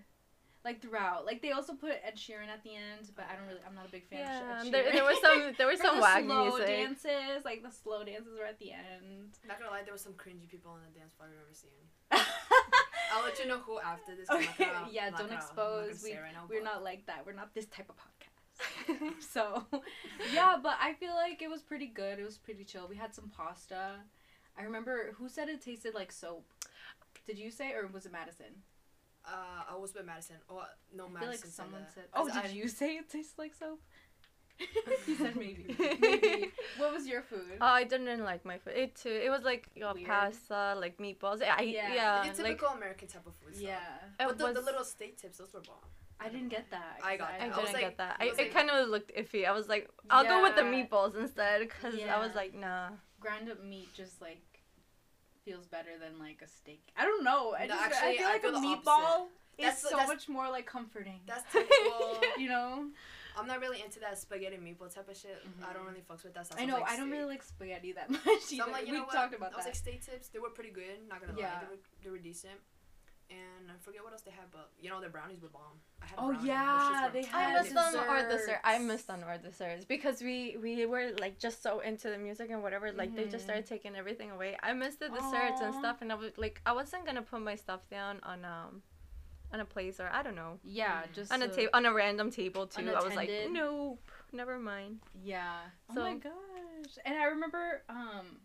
Like 0.65 0.81
throughout, 0.81 1.25
like 1.25 1.41
they 1.41 1.51
also 1.51 1.73
put 1.73 1.95
Ed 2.03 2.17
Sheeran 2.17 2.51
at 2.51 2.63
the 2.63 2.75
end, 2.75 3.07
but 3.15 3.25
I 3.31 3.37
don't 3.37 3.47
really, 3.47 3.61
I'm 3.65 3.73
not 3.73 3.87
a 3.87 3.91
big 3.91 4.09
fan 4.09 4.19
yeah, 4.19 4.41
of 4.41 4.43
Ed 4.43 4.67
Sheeran. 4.67 4.71
there, 4.71 4.91
there 4.91 5.05
was 5.05 5.21
some 5.21 5.53
there 5.57 5.67
was 5.67 5.79
some 5.79 5.95
the 5.95 6.01
wag 6.01 6.25
slow 6.25 6.49
music. 6.49 6.67
dances, 6.67 7.45
like 7.45 7.63
the 7.63 7.71
slow 7.71 8.03
dances 8.03 8.33
were 8.37 8.45
at 8.45 8.59
the 8.59 8.73
end. 8.73 9.37
Not 9.47 9.59
gonna 9.59 9.71
lie, 9.71 9.83
there 9.83 9.93
was 9.93 10.01
some 10.01 10.13
cringy 10.13 10.49
people 10.49 10.71
on 10.71 10.79
the 10.83 10.91
dance 10.97 11.13
floor 11.13 11.29
I 11.29 11.31
remember 11.31 11.53
seen. 11.53 11.87
I'll 13.13 13.23
let 13.23 13.39
you 13.39 13.47
know 13.47 13.59
who 13.59 13.79
after 13.79 14.15
this. 14.15 14.29
Okay, 14.29 14.49
gonna- 14.57 14.89
yeah, 14.91 15.09
don't 15.09 15.29
gonna- 15.29 15.39
not 15.39 15.43
expose. 15.43 16.03
We- 16.03 16.17
right 16.17 16.33
now, 16.33 16.45
We're 16.49 16.59
but- 16.59 16.65
not 16.65 16.83
like 16.83 17.05
that. 17.05 17.25
We're 17.25 17.33
not 17.37 17.53
this 17.53 17.65
type 17.67 17.89
of 17.89 17.95
podcast. 17.95 18.36
so, 19.19 19.65
yeah, 20.33 20.57
but 20.61 20.75
I 20.81 20.93
feel 20.93 21.13
like 21.13 21.41
it 21.41 21.49
was 21.49 21.61
pretty 21.61 21.87
good. 21.87 22.19
It 22.19 22.23
was 22.25 22.37
pretty 22.37 22.63
chill. 22.63 22.87
We 22.87 22.95
had 22.95 23.13
some 23.13 23.29
pasta. 23.29 23.95
I 24.57 24.63
remember 24.63 25.13
who 25.17 25.29
said 25.29 25.49
it 25.49 25.61
tasted 25.61 25.93
like 25.93 26.11
soap. 26.11 26.45
Did 27.25 27.37
you 27.37 27.51
say, 27.51 27.73
or 27.73 27.87
was 27.87 28.05
it 28.05 28.11
Madison? 28.11 28.63
Uh, 29.25 29.63
I 29.71 29.75
was 29.75 29.93
with 29.93 30.05
Madison. 30.05 30.37
Oh 30.49 30.63
no, 30.95 31.05
I 31.05 31.09
Madison. 31.09 31.19
feel 31.19 31.29
like 31.29 31.39
said 31.39 31.51
someone 31.51 31.81
that. 31.81 31.93
said. 31.93 32.03
Oh, 32.13 32.25
'Cause 32.25 32.33
did 32.33 32.45
I- 32.51 32.53
you 32.53 32.67
say 32.67 32.95
it 32.95 33.09
tastes 33.09 33.37
like 33.37 33.53
soap? 33.53 33.81
he 35.05 35.13
said 35.15 35.35
maybe. 35.35 35.75
Maybe. 35.77 36.51
What 36.77 36.91
was 36.91 37.05
your 37.05 37.21
food? 37.21 37.57
Oh, 37.61 37.65
I 37.65 37.83
didn't 37.83 38.23
like 38.23 38.43
my 38.43 38.57
food. 38.57 38.73
It 38.75 38.95
too. 38.95 39.09
It 39.11 39.29
was 39.29 39.43
like 39.43 39.67
your 39.75 39.89
know, 39.89 39.93
Weird. 39.93 40.07
pasta, 40.07 40.73
like 40.79 40.97
meatballs. 40.97 41.43
I 41.43 41.61
Yeah. 41.61 41.93
yeah, 41.93 42.23
Your 42.23 42.33
like 42.33 42.35
typical 42.37 42.69
American 42.69 43.07
type 43.07 43.27
of 43.27 43.35
food. 43.35 43.53
stuff. 43.55 43.67
yeah. 43.69 44.25
But 44.25 44.37
the, 44.39 44.53
the 44.53 44.61
little 44.61 44.83
steak 44.83 45.17
tips, 45.21 45.37
those 45.37 45.53
were 45.53 45.59
bomb. 45.61 45.75
I 46.19 46.29
didn't 46.29 46.49
get 46.49 46.69
that. 46.71 46.99
I 47.03 47.15
got 47.17 47.29
I 47.29 47.31
that. 47.33 47.39
didn't 47.41 47.53
I 47.57 47.61
was 47.61 47.73
like- 47.73 47.81
get 47.81 47.97
that. 47.97 48.17
I 48.19 48.23
I, 48.23 48.27
it 48.29 48.37
like- 48.37 48.53
kind 48.53 48.69
of 48.69 48.89
looked 48.89 49.15
iffy. 49.15 49.45
I 49.47 49.51
was 49.51 49.67
like, 49.67 49.89
I'll 50.09 50.23
go 50.25 50.41
with 50.41 50.55
the 50.55 50.63
meatballs 50.63 51.15
instead 51.15 51.61
because 51.61 51.95
I 52.09 52.19
was 52.19 52.33
like, 52.35 52.53
nah. 52.53 52.89
Ground 53.19 53.49
up 53.49 53.63
meat 53.63 53.93
just 53.93 54.21
like 54.21 54.41
feels 55.45 55.65
better 55.67 55.91
than 55.99 56.19
like 56.19 56.41
a 56.43 56.47
steak. 56.47 56.81
I 56.97 57.03
don't 57.05 57.23
know. 57.23 57.55
I 57.57 57.67
No, 57.67 57.75
just 57.75 57.85
actually, 57.85 58.09
I 58.09 58.17
feel 58.17 58.27
I 58.27 58.31
like 58.33 58.41
feel 58.41 58.49
a 58.57 58.61
the 58.61 58.67
meatball 58.67 59.25
is 59.57 59.63
That's- 59.65 59.81
so 59.81 59.89
that's- 59.91 60.07
much 60.07 60.27
more 60.29 60.49
like 60.49 60.65
comforting. 60.65 61.19
That's 61.25 61.43
typical. 61.51 62.21
you 62.37 62.49
know. 62.49 62.87
I'm 63.39 63.45
not 63.45 63.59
really 63.61 63.83
into 63.83 63.99
that 63.99 64.17
spaghetti 64.17 64.57
meatball 64.57 64.91
type 64.93 65.07
of 65.09 65.15
shit. 65.15 65.37
I 65.63 65.71
don't 65.71 65.83
Mhm. 65.83 65.89
really 65.89 66.01
fucks 66.09 66.23
with 66.23 66.33
that 66.33 66.47
stuff. 66.47 66.59
I 66.59 66.65
know. 66.65 66.75
like 66.79 66.89
I 66.89 66.97
don't 66.97 67.07
steak. 67.09 67.19
really 67.19 67.33
like 67.33 67.43
spaghetti 67.43 67.91
that 67.93 68.09
much 68.25 68.25
So 68.41 68.55
either. 68.55 68.63
I'm 68.63 68.71
like, 68.71 68.87
you 68.87 68.93
we 68.93 68.97
know 68.97 69.03
what? 69.05 69.13
talked 69.13 69.35
about 69.35 69.53
I 69.53 69.55
was 69.57 69.65
that. 69.65 69.69
like 69.69 69.75
steak 69.75 70.03
tips. 70.03 70.29
They 70.29 70.39
were 70.39 70.49
pretty 70.49 70.71
good. 70.71 71.07
Not 71.07 71.21
gonna 71.21 71.33
Yeah. 71.37 71.53
lie, 71.53 71.59
they 71.61 71.67
were, 71.75 71.81
they 72.03 72.09
were 72.09 72.17
decent. 72.17 72.55
And 73.29 73.69
I 73.69 73.73
forget 73.83 74.03
what 74.03 74.13
else 74.13 74.21
they 74.21 74.31
had, 74.31 74.45
but 74.51 74.69
you 74.79 74.89
know 74.89 75.01
their 75.01 75.09
brownies 75.09 75.41
were 75.41 75.49
bomb. 75.49 75.79
I 76.01 76.05
had 76.05 76.17
a 76.17 76.21
Oh, 76.21 76.27
brownie. 76.31 76.47
Yeah, 76.47 77.09
they 77.11 77.19
I 77.33 77.41
had 77.41 77.53
bomb. 77.55 77.63
missed 77.63 77.75
on 77.77 77.95
our 78.07 78.17
desserts. 78.23 78.45
dessert. 78.45 78.59
I 78.63 78.77
missed 78.79 79.09
on 79.09 79.23
our 79.23 79.37
desserts 79.37 79.85
because 79.85 80.21
we 80.21 80.55
we 80.61 80.85
were 80.85 81.11
like 81.19 81.37
just 81.37 81.61
so 81.61 81.79
into 81.81 82.09
the 82.09 82.17
music 82.17 82.49
and 82.51 82.63
whatever. 82.63 82.91
Like 82.93 83.15
they 83.15 83.25
just 83.25 83.43
started 83.43 83.65
taking 83.65 83.95
everything 83.97 84.31
away. 84.31 84.55
I 84.63 84.71
missed 84.73 84.99
the 85.01 85.09
desserts 85.09 85.59
and 85.61 85.73
stuff, 85.75 85.97
and 86.01 86.11
I 86.11 86.15
was 86.15 86.31
like, 86.37 86.61
I 86.65 86.71
wasn't 86.71 87.05
gonna 87.05 87.21
put 87.21 87.41
my 87.41 87.55
stuff 87.55 87.81
down 87.89 88.19
on 88.23 88.45
um, 88.45 88.81
on 89.53 89.59
a 89.59 89.65
place 89.65 89.99
or 89.99 90.09
I 90.11 90.23
don't 90.23 90.35
know 90.35 90.59
yeah, 90.63 91.03
Mm. 91.03 91.13
just 91.13 91.31
on 91.33 91.41
a 91.41 91.49
so- 91.49 91.55
table 91.55 91.71
on 91.73 91.85
a 91.85 91.93
random 91.93 92.31
table 92.31 92.67
too. 92.67 92.89
I 92.89 93.03
was 93.03 93.15
like, 93.15 93.29
nope, 93.51 93.99
never 94.31 94.57
mind. 94.59 94.99
Yeah. 95.23 95.53
oh 95.89 95.95
So- 95.95 96.01
my 96.03 96.15
gosh. 96.15 96.33
And 97.05 97.17
I 97.17 97.23
remember 97.25 97.81
um 97.89 98.39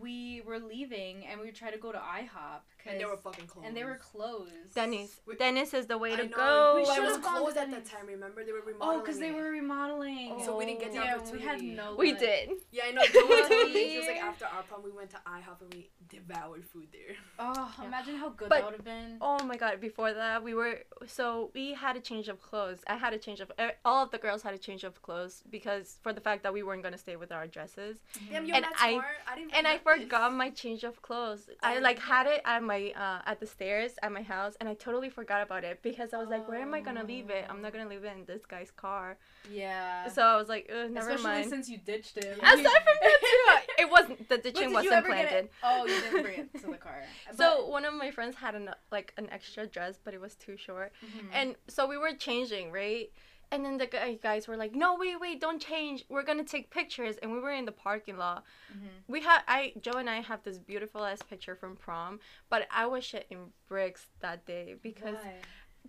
we 0.00 0.42
were 0.46 0.58
leaving 0.58 1.26
and 1.26 1.40
we 1.40 1.50
tried 1.50 1.70
to 1.72 1.78
go 1.78 1.92
to 1.92 1.98
IHOP 1.98 2.60
And 2.86 3.00
they 3.00 3.04
were 3.04 3.12
'cause- 3.12 3.22
fucking 3.22 3.46
closed. 3.46 3.66
and 3.66 3.76
they 3.76 3.84
were 3.84 3.96
closed. 3.96 4.52
Denny's, 4.74 5.20
We- 5.26 5.36
Denny's 5.36 5.72
is 5.74 5.86
the 5.86 5.96
way 5.98 6.12
I 6.14 6.16
to 6.16 6.24
know, 6.28 6.36
go. 6.36 6.72
We 6.74 6.80
We 6.80 6.86
should 6.86 6.94
should've 6.96 7.22
gone 7.22 7.38
closed 7.42 7.56
at 7.56 7.70
that 7.70 7.84
time. 7.86 8.06
Remember 8.06 8.44
they 8.44 8.52
were 8.52 8.60
remodeling. 8.60 8.96
Oh, 8.98 9.00
because 9.00 9.18
they 9.18 9.30
were 9.32 9.50
remodeling. 9.50 10.42
So 10.44 10.56
we 10.56 10.66
didn't 10.66 10.80
get 10.80 10.92
the 10.92 10.98
yeah, 10.98 11.30
we 11.30 11.40
had 11.40 11.62
no. 11.62 11.94
we 11.96 12.10
luck. 12.12 12.20
did. 12.20 12.50
Yeah, 12.72 12.84
I 12.86 12.90
know. 12.92 13.04
Joe 13.06 13.26
was 13.26 13.48
me 13.50 13.88
he 13.90 13.98
was 13.98 14.06
like 14.06 14.22
after 14.22 14.46
our 14.46 14.62
prom 14.64 14.82
we 14.82 14.90
went 14.90 15.10
to 15.10 15.16
IHOP 15.26 15.60
and 15.62 15.72
we 15.74 15.90
devoured 16.08 16.64
food 16.64 16.88
there. 16.92 17.16
Oh, 17.38 17.74
Yeah. 17.78 17.86
imagine 17.86 18.16
how 18.16 18.28
good 18.30 18.48
But- 18.48 18.56
that 18.56 18.64
would 18.66 18.74
have 18.74 18.84
been. 18.84 19.18
Oh 19.20 19.42
my 19.44 19.56
god! 19.56 19.80
Before 19.80 20.12
that, 20.12 20.42
we 20.42 20.54
were 20.54 20.84
so 21.06 21.50
we 21.54 21.74
had 21.74 21.96
a 21.96 22.00
change 22.00 22.28
of 22.28 22.40
clothes. 22.40 22.82
I 22.86 22.96
had 22.96 23.12
a 23.14 23.18
change 23.18 23.40
of 23.40 23.50
eh, 23.58 23.72
all 23.84 24.02
of 24.04 24.10
the 24.10 24.18
girls 24.18 24.42
had 24.42 24.54
a 24.54 24.58
change 24.58 24.84
of 24.84 25.00
clothes 25.02 25.42
because 25.50 25.98
for 26.02 26.12
the 26.12 26.20
fact 26.20 26.42
that 26.42 26.52
we 26.52 26.62
weren't 26.62 26.82
gonna 26.82 26.98
stay 26.98 27.16
with 27.16 27.32
our 27.32 27.46
dresses, 27.46 27.98
Damn, 28.30 28.44
you're 28.46 28.56
And 28.56 28.64
not 28.64 28.74
I- 28.78 28.92
smart. 28.92 29.06
I 29.26 29.34
didn't. 29.36 29.54
and 29.54 29.66
I 29.66 29.70
know 29.72 29.76
this. 29.78 29.83
Forgot 29.84 30.32
my 30.34 30.50
change 30.50 30.82
of 30.84 31.00
clothes. 31.02 31.48
I 31.62 31.78
like 31.78 31.98
had 31.98 32.26
it 32.26 32.40
at 32.44 32.62
my 32.62 32.92
uh 33.04 33.20
at 33.30 33.38
the 33.40 33.46
stairs 33.46 33.92
at 34.02 34.10
my 34.12 34.22
house, 34.22 34.54
and 34.58 34.68
I 34.68 34.74
totally 34.74 35.10
forgot 35.10 35.40
about 35.42 35.62
it 35.64 35.80
because 35.82 36.12
I 36.14 36.18
was 36.18 36.28
like, 36.28 36.48
where 36.48 36.60
am 36.60 36.72
I 36.74 36.80
gonna 36.80 37.04
leave 37.04 37.30
it? 37.30 37.44
I'm 37.50 37.60
not 37.62 37.72
gonna 37.72 37.88
leave 37.88 38.04
it 38.04 38.12
in 38.16 38.24
this 38.24 38.44
guy's 38.46 38.70
car. 38.70 39.16
Yeah. 39.50 40.08
So 40.08 40.22
I 40.22 40.36
was 40.36 40.48
like, 40.48 40.68
never 40.68 41.10
Especially 41.10 41.22
mind. 41.24 41.50
since 41.50 41.68
you 41.68 41.78
ditched 41.78 42.16
him. 42.22 42.38
Aside 42.40 42.82
from 42.86 42.98
that 43.06 43.18
too, 43.32 43.82
it 43.82 43.90
wasn't 43.90 44.28
the 44.28 44.38
ditching 44.38 44.72
wasn't 44.72 44.94
ever 44.94 45.08
get 45.08 45.16
planted. 45.28 45.44
it? 45.46 45.52
Oh, 45.62 45.86
you 45.86 46.00
didn't 46.00 46.22
bring 46.22 46.38
it 46.40 46.60
to 46.60 46.66
the 46.66 46.76
car. 46.76 47.02
So 47.36 47.66
one 47.66 47.84
of 47.84 47.94
my 47.94 48.10
friends 48.10 48.36
had 48.36 48.54
an 48.54 48.70
like 48.92 49.12
an 49.16 49.28
extra 49.30 49.66
dress, 49.66 49.98
but 50.02 50.14
it 50.14 50.20
was 50.20 50.34
too 50.36 50.56
short. 50.56 50.92
Mhm. 51.04 51.26
And 51.32 51.56
so 51.68 51.86
we 51.86 51.96
were 51.98 52.12
changing, 52.14 52.70
right? 52.72 53.10
And 53.50 53.64
then 53.64 53.78
the 53.78 53.86
guys 54.22 54.48
were 54.48 54.56
like, 54.56 54.74
"No, 54.74 54.96
wait, 54.98 55.20
wait, 55.20 55.40
don't 55.40 55.60
change. 55.60 56.04
We're 56.08 56.22
gonna 56.24 56.44
take 56.44 56.70
pictures." 56.70 57.16
And 57.18 57.32
we 57.32 57.38
were 57.40 57.52
in 57.52 57.64
the 57.64 57.72
parking 57.72 58.16
lot. 58.16 58.44
Mhm. 58.72 58.88
We 59.06 59.20
had 59.22 59.42
I 59.46 59.72
Joe 59.80 59.98
and 59.98 60.10
I 60.10 60.20
have 60.20 60.42
this 60.42 60.58
beautiful 60.58 61.04
ass 61.04 61.22
picture 61.22 61.54
from 61.54 61.76
prom, 61.76 62.20
but 62.48 62.66
I 62.70 62.86
was 62.86 63.04
shit 63.04 63.26
in 63.30 63.52
bricks 63.68 64.06
that 64.20 64.44
day 64.46 64.74
because 64.82 65.14
Why? 65.16 65.40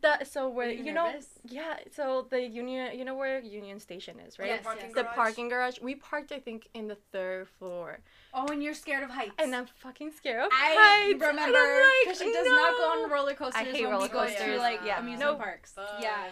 the 0.02 0.26
so 0.26 0.50
Were 0.50 0.56
where 0.56 0.70
you 0.72 0.84
you 0.84 0.92
know 0.94 1.10
yeah 1.46 1.78
so 1.90 2.28
the 2.30 2.42
union 2.42 3.00
you 3.00 3.06
know 3.06 3.16
where 3.16 3.40
Union 3.40 3.80
Station 3.80 4.20
is 4.20 4.38
right. 4.38 4.50
Yes, 4.50 4.64
parking 4.64 4.86
yes. 4.88 4.94
The 4.96 5.04
parking 5.06 5.48
garage. 5.50 5.80
We 5.80 5.96
parked, 5.96 6.32
I 6.34 6.40
think, 6.40 6.68
in 6.74 6.88
the 6.90 6.98
third 7.14 7.48
floor, 7.48 8.00
Oh, 8.34 8.46
and 8.48 8.62
you're 8.62 8.74
scared 8.74 9.04
of 9.04 9.10
heights. 9.10 9.36
and 9.40 9.56
I'm 9.56 9.68
fucking 9.68 10.12
scared 10.12 10.44
of 10.46 10.50
I 10.52 10.76
heights. 10.78 11.14
and 11.14 11.24
I'm 11.24 11.30
remember 11.30 11.58
like, 11.58 11.92
because 12.04 12.20
she 12.20 12.32
does 12.32 12.46
not 12.48 12.78
go 12.78 13.04
on 13.04 13.10
roller 13.10 13.34
coasters 13.36 13.62
I 13.62 13.64
hate 13.72 13.84
when 13.84 13.92
roller 13.92 14.04
we 14.04 14.10
to 14.10 14.14
coasters. 14.16 14.60
like 14.60 14.82
Yeah. 14.84 15.00
amusement 15.00 15.32
Nope. 15.32 15.40
parks. 15.40 15.72
Fuck. 15.72 16.02
Yeah. 16.02 16.32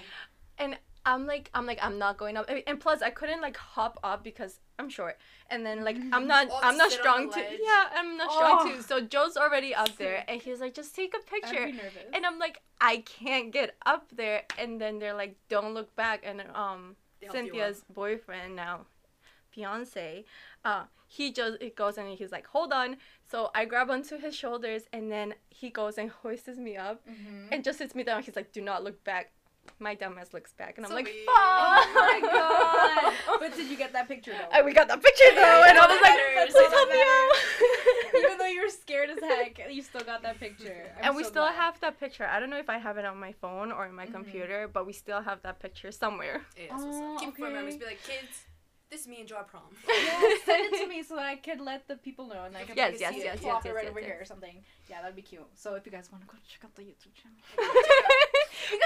I'm 1.05 1.25
like 1.27 1.49
I'm 1.53 1.65
like 1.65 1.79
I'm 1.81 1.97
not 1.99 2.17
going 2.17 2.37
up. 2.37 2.49
And 2.67 2.79
plus 2.79 3.01
I 3.01 3.09
couldn't 3.09 3.41
like 3.41 3.57
hop 3.57 3.99
up 4.03 4.23
because 4.23 4.59
I'm 4.79 4.89
short. 4.89 5.17
And 5.49 5.65
then 5.65 5.83
like 5.83 5.97
I'm 6.11 6.27
not 6.27 6.47
Oh, 6.49 6.59
I'm 6.63 6.77
not 6.77 6.91
strong 6.91 7.27
the 7.29 7.35
too 7.35 7.45
yeah 7.61 7.89
I'm 7.95 8.15
not 8.17 8.31
strong 8.31 8.57
Oh. 8.61 8.75
too. 8.75 8.81
So 8.81 9.01
Joe's 9.01 9.35
already 9.37 9.75
up 9.75 9.95
there 9.97 10.23
and 10.27 10.41
he's 10.41 10.59
like 10.61 10.73
just 10.73 10.95
take 10.95 11.13
a 11.13 11.19
picture 11.29 11.59
I'd 11.63 11.71
be 11.71 11.77
nervous. 11.77 12.05
and 12.13 12.25
I'm 12.25 12.39
like 12.39 12.61
I 12.79 12.97
can't 12.97 13.51
get 13.51 13.75
up 13.85 14.07
there. 14.15 14.43
And 14.57 14.79
then 14.79 14.99
they're 14.99 15.13
like 15.13 15.35
don't 15.49 15.73
look 15.73 15.93
back. 15.95 16.21
And 16.25 16.41
um 16.55 16.95
They 17.19 17.27
Cynthia's 17.27 17.83
boyfriend 17.93 18.55
now 18.55 18.85
fiance 19.51 20.25
uh 20.65 20.83
he 21.07 21.31
just 21.31 21.61
it 21.61 21.75
goes 21.75 21.97
and 21.99 22.09
he's 22.17 22.31
like 22.31 22.47
hold 22.47 22.71
on. 22.73 22.97
So 23.29 23.51
I 23.53 23.65
grab 23.65 23.89
onto 23.91 24.17
his 24.17 24.35
shoulders 24.35 24.83
and 24.91 25.11
then 25.11 25.35
he 25.49 25.69
goes 25.69 25.97
and 25.97 26.09
hoists 26.23 26.57
me 26.57 26.75
up 26.77 27.01
Mhm. 27.07 27.49
and 27.51 27.63
just 27.63 27.77
sits 27.77 27.93
me 27.93 28.03
down. 28.03 28.23
He's 28.23 28.35
like 28.35 28.51
do 28.51 28.61
not 28.61 28.83
look 28.83 29.03
back 29.03 29.31
my 29.79 29.95
dumbass 29.95 30.33
looks 30.33 30.53
back 30.53 30.77
and 30.77 30.85
I'm 30.85 30.89
So 30.91 30.95
like 30.95 31.07
fuck 31.07 31.15
Oh 31.27 31.93
my 31.95 32.19
god! 32.21 33.13
but 33.39 33.55
did 33.55 33.69
you 33.69 33.77
get 33.77 33.93
that 33.93 34.07
picture 34.07 34.31
though? 34.31 34.55
and 34.55 34.65
we 34.65 34.73
got 34.73 34.87
that 34.87 35.01
picture 35.03 35.31
though, 35.35 35.63
and 35.67 35.77
I 35.77 35.85
was 35.87 36.01
like, 36.01 36.49
please 36.51 36.71
help 36.71 36.89
me 36.89 37.01
out. 37.01 37.31
Even 38.23 38.37
though 38.37 38.45
you 38.47 38.61
were 38.61 38.69
scared 38.69 39.09
as 39.09 39.19
heck, 39.19 39.59
you 39.71 39.81
still 39.81 40.01
got 40.01 40.21
that 40.23 40.39
picture. 40.39 40.85
I'm 40.99 41.05
and 41.07 41.15
we 41.15 41.23
so 41.23 41.29
still 41.29 41.43
glad. 41.43 41.55
have 41.55 41.79
that 41.81 41.99
picture. 41.99 42.25
I 42.25 42.39
don't 42.39 42.49
know 42.49 42.59
if 42.59 42.69
I 42.69 42.77
have 42.77 42.97
it 42.97 43.05
on 43.05 43.19
my 43.19 43.31
phone 43.33 43.71
or 43.71 43.85
in 43.87 43.95
my 43.95 44.05
Mhm. 44.05 44.11
computer, 44.11 44.67
but 44.71 44.85
we 44.85 44.93
still 44.93 45.21
have 45.21 45.41
that 45.43 45.59
picture 45.59 45.91
somewhere. 45.91 46.41
Yeah, 46.57 46.67
that's 46.69 46.83
what's 46.83 46.97
Oh, 46.97 47.15
up. 47.15 47.21
Keep 47.21 47.35
for 47.37 47.49
memories. 47.49 47.77
Be 47.77 47.85
like, 47.85 48.03
kids, 48.03 48.43
this 48.91 49.01
is 49.01 49.07
me 49.07 49.19
and 49.21 49.27
Joe 49.27 49.37
at 49.39 49.47
prom. 49.47 49.63
Yeah, 49.87 50.21
send 50.45 50.73
it 50.73 50.79
to 50.81 50.87
me 50.87 51.01
so 51.03 51.15
that 51.15 51.25
I 51.25 51.35
could 51.35 51.59
let 51.59 51.87
the 51.87 51.95
people 51.97 52.27
know 52.27 52.43
and 52.43 52.55
I 52.55 52.63
could 52.63 52.77
Yes, 52.77 52.95
yes, 52.99 53.13
yes, 53.17 53.35
it 53.39 53.43
yes, 53.43 53.63
yes, 53.65 53.65
right 53.65 53.83
yes, 53.83 53.89
over 53.89 53.99
yes. 53.99 54.07
here 54.09 54.17
or 54.21 54.25
something. 54.25 54.63
Yeah, 54.89 55.01
that'd 55.01 55.15
be 55.15 55.21
cute. 55.23 55.47
So 55.55 55.73
if 55.75 55.85
you 55.85 55.91
guys 55.91 56.11
want 56.11 56.23
to 56.23 56.27
go 56.27 56.37
check 56.47 56.63
out 56.65 56.75
the 56.75 56.83
YouTube 56.83 57.13
channel, 57.15 57.37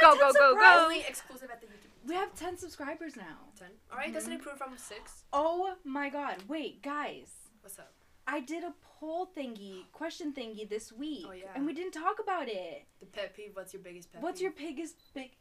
go, 0.01 0.13
go, 0.15 0.31
go, 0.31 0.33
go. 0.33 0.49
Surprisingly 0.53 1.05
exclusive 1.07 1.49
at 1.51 1.61
the 1.61 1.67
YouTube. 1.67 2.07
we 2.07 2.15
have 2.15 2.33
ten 2.35 2.57
subscribers 2.57 3.15
now. 3.15 3.37
Ten. 3.57 3.69
All 3.91 3.97
right, 3.97 4.13
doesn't 4.13 4.29
Mm-hmm. 4.31 4.35
it 4.41 4.47
improve 4.47 4.57
from 4.57 4.77
six? 4.77 5.23
Oh 5.33 5.75
my 5.83 6.09
god! 6.09 6.37
Wait, 6.47 6.81
guys. 6.81 7.29
What's 7.61 7.77
up? 7.79 7.91
I 8.29 8.41
did 8.41 8.63
a 8.63 8.73
poll 8.99 9.29
thingy, 9.37 9.83
question 9.93 10.33
thingy 10.33 10.67
this 10.69 10.91
week, 10.91 11.25
Oh, 11.29 11.31
yeah. 11.31 11.45
and 11.55 11.65
we 11.65 11.73
didn't 11.73 11.93
talk 11.93 12.17
about 12.21 12.49
it. 12.49 12.85
The 12.99 13.05
pet 13.05 13.33
peeve. 13.35 13.51
What's 13.53 13.73
your 13.73 13.81
biggest 13.81 14.11
pet 14.11 14.21
What's 14.21 14.39
peeve? 14.41 14.43
your 14.57 14.67
biggest 14.67 14.95
big? 15.13 15.31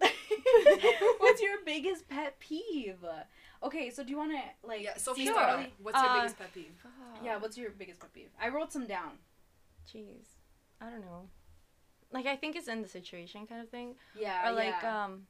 What's 1.18 1.42
your 1.42 1.58
biggest 1.64 2.08
pet 2.08 2.38
peeve? 2.40 2.96
Okay, 3.62 3.90
so 3.90 4.02
do 4.02 4.10
you 4.10 4.16
want 4.16 4.32
to 4.32 4.66
like? 4.66 4.82
Yeah, 4.82 4.96
Sophie, 4.96 5.26
see 5.26 5.32
start 5.32 5.54
early- 5.54 5.64
off. 5.66 5.70
What's 5.82 5.98
your 6.00 6.10
Uh, 6.10 6.16
biggest 6.16 6.38
pet 6.38 6.54
peeve? 6.54 6.72
Yeah, 7.24 7.36
what's 7.38 7.56
your 7.58 7.70
biggest 7.70 8.00
pet 8.00 8.12
peeve? 8.12 8.30
I 8.40 8.48
wrote 8.48 8.72
some 8.72 8.86
down. 8.86 9.18
Jeez, 9.92 10.26
I 10.80 10.88
don't 10.90 11.00
know. 11.02 11.28
Like 12.12 12.26
I 12.26 12.36
think 12.36 12.56
it's 12.56 12.68
in 12.68 12.82
the 12.82 12.88
situation 12.88 13.46
kind 13.46 13.60
of 13.62 13.68
thing, 13.68 13.94
Yeah, 14.14 14.48
or 14.48 14.52
like 14.52 14.82
yeah. 14.82 15.04
um, 15.04 15.26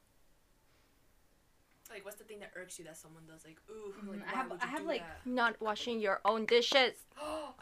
Like, 1.89 2.05
what's 2.05 2.15
the 2.15 2.23
thing 2.23 2.39
that 2.39 2.53
irks 2.55 2.79
you 2.79 2.85
that 2.85 2.95
someone 2.95 3.23
does? 3.27 3.43
Like, 3.43 3.59
ooh, 3.69 3.93
Mhm. 4.01 4.11
like, 4.11 4.23
I 4.25 4.35
have- 4.37 4.49
would 4.49 4.63
I 4.63 4.67
have, 4.67 4.85
like, 4.85 5.01
that? 5.01 5.25
not 5.25 5.59
washing 5.59 5.99
your 5.99 6.21
own 6.23 6.45
dishes. 6.45 6.95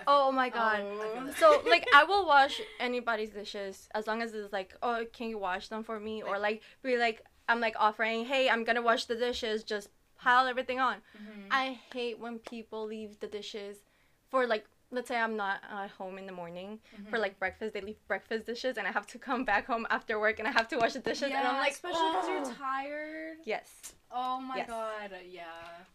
Oh 0.08 0.32
my 0.32 0.49
god. 0.49 0.82
I 0.82 1.32
So 1.32 1.62
like 1.73 1.86
I 1.93 2.03
will 2.05 2.25
wash 2.25 2.62
anybody's 2.79 3.32
dishes 3.32 3.89
as 3.93 4.08
long 4.08 4.21
as 4.21 4.34
it's 4.34 4.53
like, 4.53 4.73
oh, 4.82 5.05
can 5.12 5.29
you 5.29 5.38
wash 5.38 5.67
them 5.67 5.84
for 5.84 5.99
me? 5.99 6.21
Or 6.23 6.38
like 6.39 6.62
be 6.84 6.95
like 6.95 7.25
I'm 7.49 7.60
like 7.60 7.75
offering, 7.77 8.25
hey, 8.25 8.49
I'm 8.49 8.63
gonna 8.63 8.82
wash 8.82 9.05
the 9.05 9.15
dishes, 9.15 9.63
just 9.63 9.89
pile 10.15 10.47
everything 10.47 10.79
on. 10.79 11.01
Mhm. 11.17 11.47
I 11.51 11.65
hate 11.93 12.17
when 12.19 12.39
people 12.39 12.86
leave 12.86 13.19
the 13.19 13.27
dishes 13.27 13.84
for 14.29 14.47
like 14.47 14.65
let's 14.91 15.08
say 15.08 15.17
I'm 15.17 15.36
not 15.38 15.62
at 15.69 15.91
home 15.91 16.17
in 16.17 16.25
the 16.25 16.32
morning 16.32 16.80
for 17.10 17.17
Mhm. 17.17 17.21
like 17.21 17.39
breakfast. 17.39 17.73
They 17.73 17.82
leave 17.82 17.97
breakfast 18.08 18.45
dishes 18.45 18.78
and 18.78 18.88
I 18.88 18.91
have 18.91 19.06
to 19.08 19.19
come 19.19 19.45
back 19.45 19.67
home 19.67 19.86
after 19.89 20.19
work 20.19 20.39
and 20.39 20.47
I 20.47 20.52
have 20.52 20.67
to 20.69 20.78
wash 20.78 20.93
the 20.93 20.99
dishes 20.99 21.23
and 21.23 21.36
I'm 21.47 21.58
like, 21.58 21.73
especially 21.73 22.10
because 22.10 22.25
oh. 22.28 22.34
you're 22.45 22.56
tired. 22.56 23.38
Yes. 23.45 23.93
Oh 24.12 24.39
my 24.41 24.58
Yes. 24.58 24.67
god, 24.67 25.12
yeah. 25.30 25.43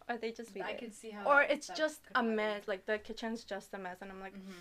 Or 0.09 0.17
they 0.17 0.31
just 0.31 0.55
leave 0.55 0.63
I 0.65 0.71
it. 0.71 0.79
could 0.79 0.93
see 0.93 1.09
how. 1.09 1.25
Or 1.25 1.41
it's 1.41 1.67
that 1.67 1.75
just 1.77 2.03
could 2.03 2.11
a 2.15 2.19
bother 2.19 2.29
you. 2.29 2.35
mess. 2.37 2.67
Like 2.67 2.85
the 2.85 2.97
kitchen's 2.99 3.43
just 3.43 3.73
a 3.73 3.77
mess 3.77 3.97
and 4.01 4.11
I'm 4.11 4.21
like, 4.21 4.33
Mhm. 4.35 4.53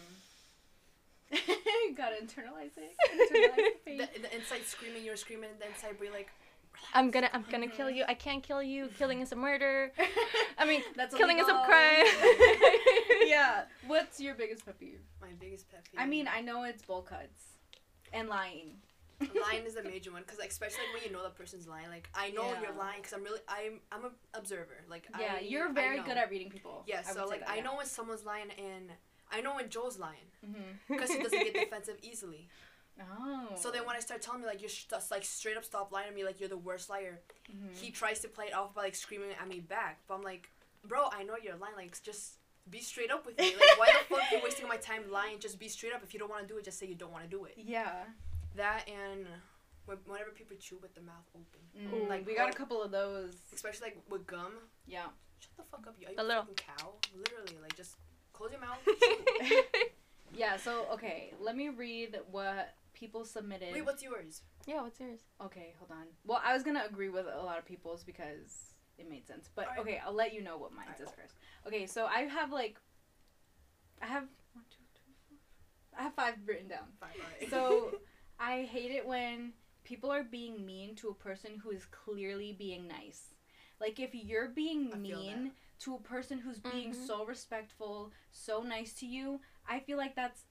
Gotta 1.97 2.17
internalize 2.17 2.77
it. 2.77 2.95
Internalize 3.13 3.75
the 3.85 3.97
the, 4.15 4.21
the 4.29 4.35
inside 4.37 4.65
screaming, 4.67 5.05
you're 5.05 5.17
screaming, 5.17 5.51
and 5.51 5.61
the 5.61 5.67
inside 5.69 5.99
be 6.01 6.11
like, 6.11 6.31
I'm 6.95 7.11
gonna 7.11 7.31
I'm 7.33 7.45
gonna 7.51 7.69
kill 7.69 7.91
you. 7.91 8.05
I 8.09 8.15
can't 8.15 8.43
kill 8.43 8.63
you. 8.63 8.89
Killing 8.99 9.21
is 9.21 9.33
a 9.33 9.37
murder. 9.37 9.93
I 10.59 10.65
mean, 10.65 10.83
That's 10.97 11.15
killing 11.15 11.39
is 11.39 11.47
a 11.47 11.51
illegal. 11.51 11.65
crime. 11.67 12.05
yeah. 13.27 13.63
What's 13.87 14.21
your 14.21 14.35
biggest 14.35 14.65
pet 14.65 14.79
peeve? 14.79 15.01
my 15.21 15.29
biggest 15.41 15.71
pet 15.71 15.85
peeve. 15.91 16.01
I 16.01 16.07
mean, 16.07 16.29
I 16.29 16.41
know 16.41 16.65
it's 16.65 16.83
bowl 16.83 17.03
cuts 17.03 17.57
and 18.13 18.29
lying. 18.29 18.77
lying 19.21 19.65
is 19.65 19.77
a 19.77 19.83
major 19.83 20.11
one 20.13 20.23
because 20.23 20.39
especially 20.39 20.79
like, 20.93 21.03
when 21.03 21.11
you 21.11 21.17
know 21.17 21.23
the 21.23 21.31
person's 21.31 21.67
lying. 21.69 21.89
Like 21.89 22.09
I 22.15 22.31
know 22.31 22.49
Yeah. 22.53 22.61
you're 22.63 22.75
lying 22.77 22.99
because 22.99 23.13
I'm 23.13 23.23
really 23.23 23.41
I'm 23.49 23.81
I'm 23.93 24.05
an 24.07 24.11
observer. 24.35 24.85
Like 24.89 25.07
yeah, 25.19 25.37
I, 25.39 25.41
you're 25.41 25.73
very 25.73 26.01
good 26.03 26.17
at 26.17 26.31
reading 26.31 26.51
people. 26.51 26.85
Yeah, 26.87 27.01
I 27.09 27.13
so 27.13 27.21
would 27.23 27.31
like 27.31 27.41
that, 27.41 27.51
I 27.51 27.57
yeah. 27.57 27.63
know 27.63 27.77
when 27.77 27.87
someone's 27.87 28.25
lying 28.25 28.51
and 28.59 28.91
I 29.33 29.41
know 29.41 29.55
when 29.55 29.69
Joe's 29.71 29.99
lying 29.99 30.19
Mm-hmm. 30.45 30.95
because 30.95 31.11
he 31.11 31.23
doesn't 31.23 31.39
get 31.45 31.55
defensive 31.55 31.97
easily. 32.03 32.49
Oh. 33.01 33.49
So 33.57 33.71
then 33.71 33.85
when 33.87 33.97
I 33.97 34.01
start 34.01 34.23
telling 34.23 34.41
me 34.41 34.47
like 34.47 34.61
you're 34.61 34.71
just, 34.71 35.11
like 35.11 35.25
straight 35.25 35.57
up 35.57 35.65
stop 35.65 35.91
lying 35.93 36.11
to 36.11 36.15
me 36.15 36.25
like 36.25 36.39
you're 36.41 36.49
the 36.49 36.57
worst 36.57 36.89
liar, 36.91 37.21
Mhm. 37.51 37.75
he 37.77 37.91
tries 37.91 38.21
to 38.21 38.29
play 38.29 38.47
it 38.47 38.55
off 38.55 38.75
by 38.75 38.83
like 38.83 38.95
screaming 38.95 39.31
at 39.41 39.49
me 39.49 39.61
back. 39.61 40.01
But 40.07 40.15
I'm 40.15 40.23
like, 40.23 40.51
bro, 40.87 41.09
I 41.13 41.23
know 41.25 41.35
you're 41.43 41.57
lying. 41.57 41.75
Like 41.77 42.01
just 42.03 42.35
be 42.71 42.81
straight 42.81 43.11
up 43.11 43.27
with 43.27 43.37
me. 43.39 43.55
Like 43.57 43.79
why 43.79 43.87
the 43.93 44.15
fuck 44.15 44.33
are 44.33 44.37
you 44.37 44.43
wasting 44.45 44.69
my 44.69 44.77
time 44.77 45.11
lying? 45.11 45.39
Just 45.41 45.59
be 45.59 45.69
straight 45.69 45.93
up. 45.93 46.03
If 46.03 46.15
you 46.15 46.21
don't 46.21 46.31
want 46.31 46.43
to 46.47 46.49
do 46.53 46.57
it, 46.59 46.65
just 46.65 46.79
say 46.79 46.87
you 46.87 46.95
don't 46.95 47.13
want 47.13 47.25
to 47.25 47.31
do 47.31 47.45
it. 47.47 47.55
Yeah. 47.57 48.05
That 48.57 48.89
and 48.89 49.27
whenever 50.07 50.31
people 50.31 50.57
chew 50.59 50.79
with 50.81 50.95
their 50.95 51.05
mouth 51.05 51.27
open, 51.35 51.61
Mm, 51.77 52.09
Like, 52.09 52.25
we 52.25 52.37
got 52.37 52.49
a 52.49 52.53
oh. 52.53 52.55
couple 52.57 52.81
of 52.83 52.93
those. 52.93 53.35
especially 53.53 53.89
like 53.89 53.99
with 54.09 54.27
gum. 54.29 54.53
Yeah. 54.87 55.07
Shut 55.41 55.51
the 55.57 55.63
fuck 55.65 55.87
up, 55.89 55.97
you. 56.01 56.07
Are 56.07 56.11
you 56.13 56.17
a 56.19 56.23
little- 56.23 56.43
fucking 56.43 56.55
cow? 56.79 56.95
Literally, 57.17 57.59
like 57.61 57.77
just 57.77 57.97
close 58.33 58.53
your 58.53 58.61
mouth. 58.61 58.79
chew. 58.87 59.63
Yeah. 60.37 60.57
So 60.57 60.87
okay, 60.93 61.33
let 61.41 61.57
me 61.57 61.69
read 61.69 62.19
what 62.31 62.75
people 62.95 63.25
submitted. 63.25 63.73
Wait, 63.73 63.85
what's 63.85 64.03
yours? 64.03 64.43
yeah, 64.67 64.81
what's 64.83 64.99
yours? 65.01 65.21
Okay, 65.43 65.75
hold 65.79 65.91
on. 65.91 66.07
Well, 66.25 66.41
I 66.45 66.55
was 66.55 66.63
gonna 66.63 66.85
agree 66.89 67.09
with 67.11 67.27
a 67.27 67.43
lot 67.43 67.59
of 67.59 67.65
people's 67.67 68.03
because 68.05 68.75
it 68.99 69.09
made 69.11 69.27
sense. 69.27 69.51
But 69.55 69.67
Alright. 69.67 69.81
okay, 69.81 70.01
I'll 70.05 70.15
let 70.15 70.33
you 70.33 70.43
know 70.43 70.57
what 70.57 70.73
mine 70.73 70.85
Alright. 70.87 70.99
says 70.99 71.09
first. 71.21 71.35
Okay, 71.67 71.87
so 71.87 72.07
I 72.07 72.21
have 72.21 72.51
like, 72.53 72.79
I 74.01 74.07
have 74.07 74.25
one, 74.55 74.65
two, 74.71 74.83
three, 74.95 75.15
four. 75.29 75.39
I 75.99 76.03
have 76.05 76.15
five 76.15 76.35
written 76.47 76.69
down. 76.69 76.87
Fine, 77.01 77.11
alright. 77.23 77.51
So 77.51 77.99
I 78.39 78.63
hate 78.63 78.91
it 78.91 79.07
when 79.07 79.53
people 79.85 80.11
are 80.11 80.25
being 80.25 80.65
mean 80.65 80.95
to 80.97 81.09
a 81.09 81.15
person 81.15 81.61
who 81.63 81.71
is 81.71 81.85
clearly 81.87 82.53
being 82.59 82.89
nice. 82.89 83.35
Like 83.81 83.99
if 84.01 84.15
you're 84.15 84.49
being 84.49 84.91
I 84.95 84.97
mean 84.97 85.51
to 85.81 85.97
a 85.97 85.99
person 86.01 86.39
who's 86.39 86.61
being 86.61 86.93
Mhm. 86.93 87.07
so 87.07 87.27
respectful, 87.27 88.13
so 88.31 88.63
nice 88.63 88.95
to 88.95 89.07
you, 89.07 89.41
I 89.69 89.81
feel 89.81 89.99
like 89.99 90.15
that's 90.15 90.45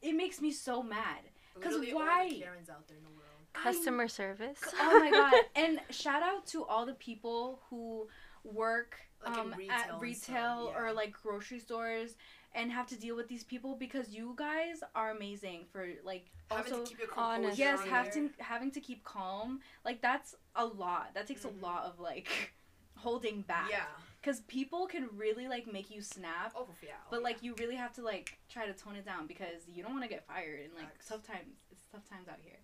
it 0.00 0.14
makes 0.14 0.40
me 0.40 0.50
so 0.52 0.82
mad. 0.82 1.28
'Cause 1.60 1.72
Literally 1.74 1.92
all 1.92 1.98
the 2.00 2.04
why? 2.06 2.38
Karens 2.42 2.70
out 2.70 2.86
there 2.88 2.96
in 2.96 3.02
the 3.04 3.10
world. 3.10 3.20
I- 3.54 3.58
Customer 3.62 4.08
service. 4.08 4.60
oh 4.74 5.00
my 5.00 5.10
god! 5.10 5.32
And 5.56 5.80
shout 5.90 6.22
out 6.22 6.46
to 6.48 6.64
all 6.64 6.86
the 6.86 6.94
people 6.94 7.60
who 7.68 8.08
work 8.44 8.96
Like 9.26 9.36
um, 9.36 9.54
retail 9.56 9.72
at 9.76 10.00
retail 10.00 10.66
stuff, 10.70 10.76
or 10.82 10.92
like 10.92 11.12
grocery 11.12 11.58
stores 11.58 12.16
and 12.54 12.72
have 12.72 12.86
to 12.88 12.96
deal 12.98 13.14
with 13.16 13.28
these 13.28 13.44
people 13.44 13.74
because 13.76 14.08
you 14.10 14.32
guys 14.36 14.82
are 14.94 15.10
amazing 15.10 15.66
for 15.72 15.86
like 16.04 16.26
Having 16.50 16.72
also 16.72 16.84
to 16.84 16.88
keep 16.90 16.98
your 17.00 17.08
composure. 17.08 17.54
yes 17.56 17.80
on 17.80 17.88
having 17.88 18.22
there. 18.36 18.46
having 18.46 18.70
to 18.72 18.80
keep 18.80 19.04
calm 19.04 19.60
like 19.84 20.00
that's 20.00 20.34
a 20.56 20.64
lot 20.64 21.10
that 21.14 21.26
takes 21.28 21.42
Mhm. 21.44 21.60
a 21.60 21.64
lot 21.64 21.84
of 21.84 22.00
like 22.00 22.28
holding 22.96 23.42
back 23.42 23.68
Yeah. 23.70 23.84
Because 24.20 24.40
people 24.42 24.86
can 24.86 25.08
really 25.16 25.48
like 25.48 25.70
make 25.72 25.90
you 25.90 26.02
snap 26.02 26.52
Oh 26.56 26.66
yeah. 26.82 26.90
oh, 27.02 27.06
but 27.10 27.16
yeah. 27.20 27.24
like 27.24 27.42
you 27.42 27.54
really 27.58 27.76
have 27.76 27.92
to 27.94 28.02
like 28.02 28.38
try 28.48 28.66
to 28.66 28.72
tone 28.72 28.96
it 28.96 29.04
down 29.06 29.26
because 29.26 29.66
you 29.68 29.82
don't 29.82 29.92
want 29.92 30.04
to 30.04 30.08
get 30.10 30.26
fired 30.26 30.60
and 30.64 30.74
like 30.74 30.92
Facts. 30.92 31.08
tough 31.08 31.26
times 31.26 31.56
it's 31.70 31.84
tough 31.90 32.08
times 32.08 32.28
out 32.28 32.38
here 32.42 32.58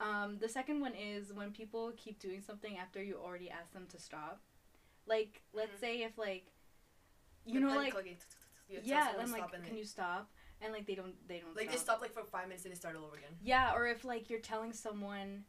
um 0.00 0.38
the 0.40 0.48
second 0.48 0.80
one 0.80 0.92
is 0.94 1.32
when 1.32 1.50
people 1.52 1.92
keep 1.96 2.18
doing 2.18 2.40
something 2.40 2.78
after 2.78 3.02
you 3.02 3.16
already 3.22 3.50
asked 3.50 3.72
them 3.72 3.86
to 3.90 3.98
stop 3.98 4.40
like 5.06 5.42
let's 5.52 5.76
Mhm. 5.76 5.80
say 5.80 6.02
if 6.02 6.16
like 6.18 6.46
you 7.44 7.60
know 7.60 7.68
like, 7.76 7.94
like 7.94 8.06
you 8.68 8.78
tell 8.80 8.84
yeah 8.84 9.12
to 9.24 9.32
like 9.32 9.52
can 9.52 9.62
they- 9.72 9.78
you 9.78 9.84
stop 9.84 10.30
and 10.60 10.72
like 10.72 10.86
they 10.86 10.94
don't 10.94 11.14
they 11.28 11.38
don't 11.38 11.54
like 11.56 11.70
they 11.70 11.76
stop 11.76 12.00
like 12.00 12.12
for 12.12 12.24
five 12.24 12.48
minutes 12.48 12.64
and 12.64 12.72
they 12.72 12.76
start 12.76 12.96
all 12.96 13.04
over 13.04 13.16
again. 13.16 13.30
yeah 13.42 13.72
or 13.74 13.86
if 13.86 14.04
like 14.04 14.28
you're 14.30 14.40
telling 14.40 14.72
someone 14.72 15.44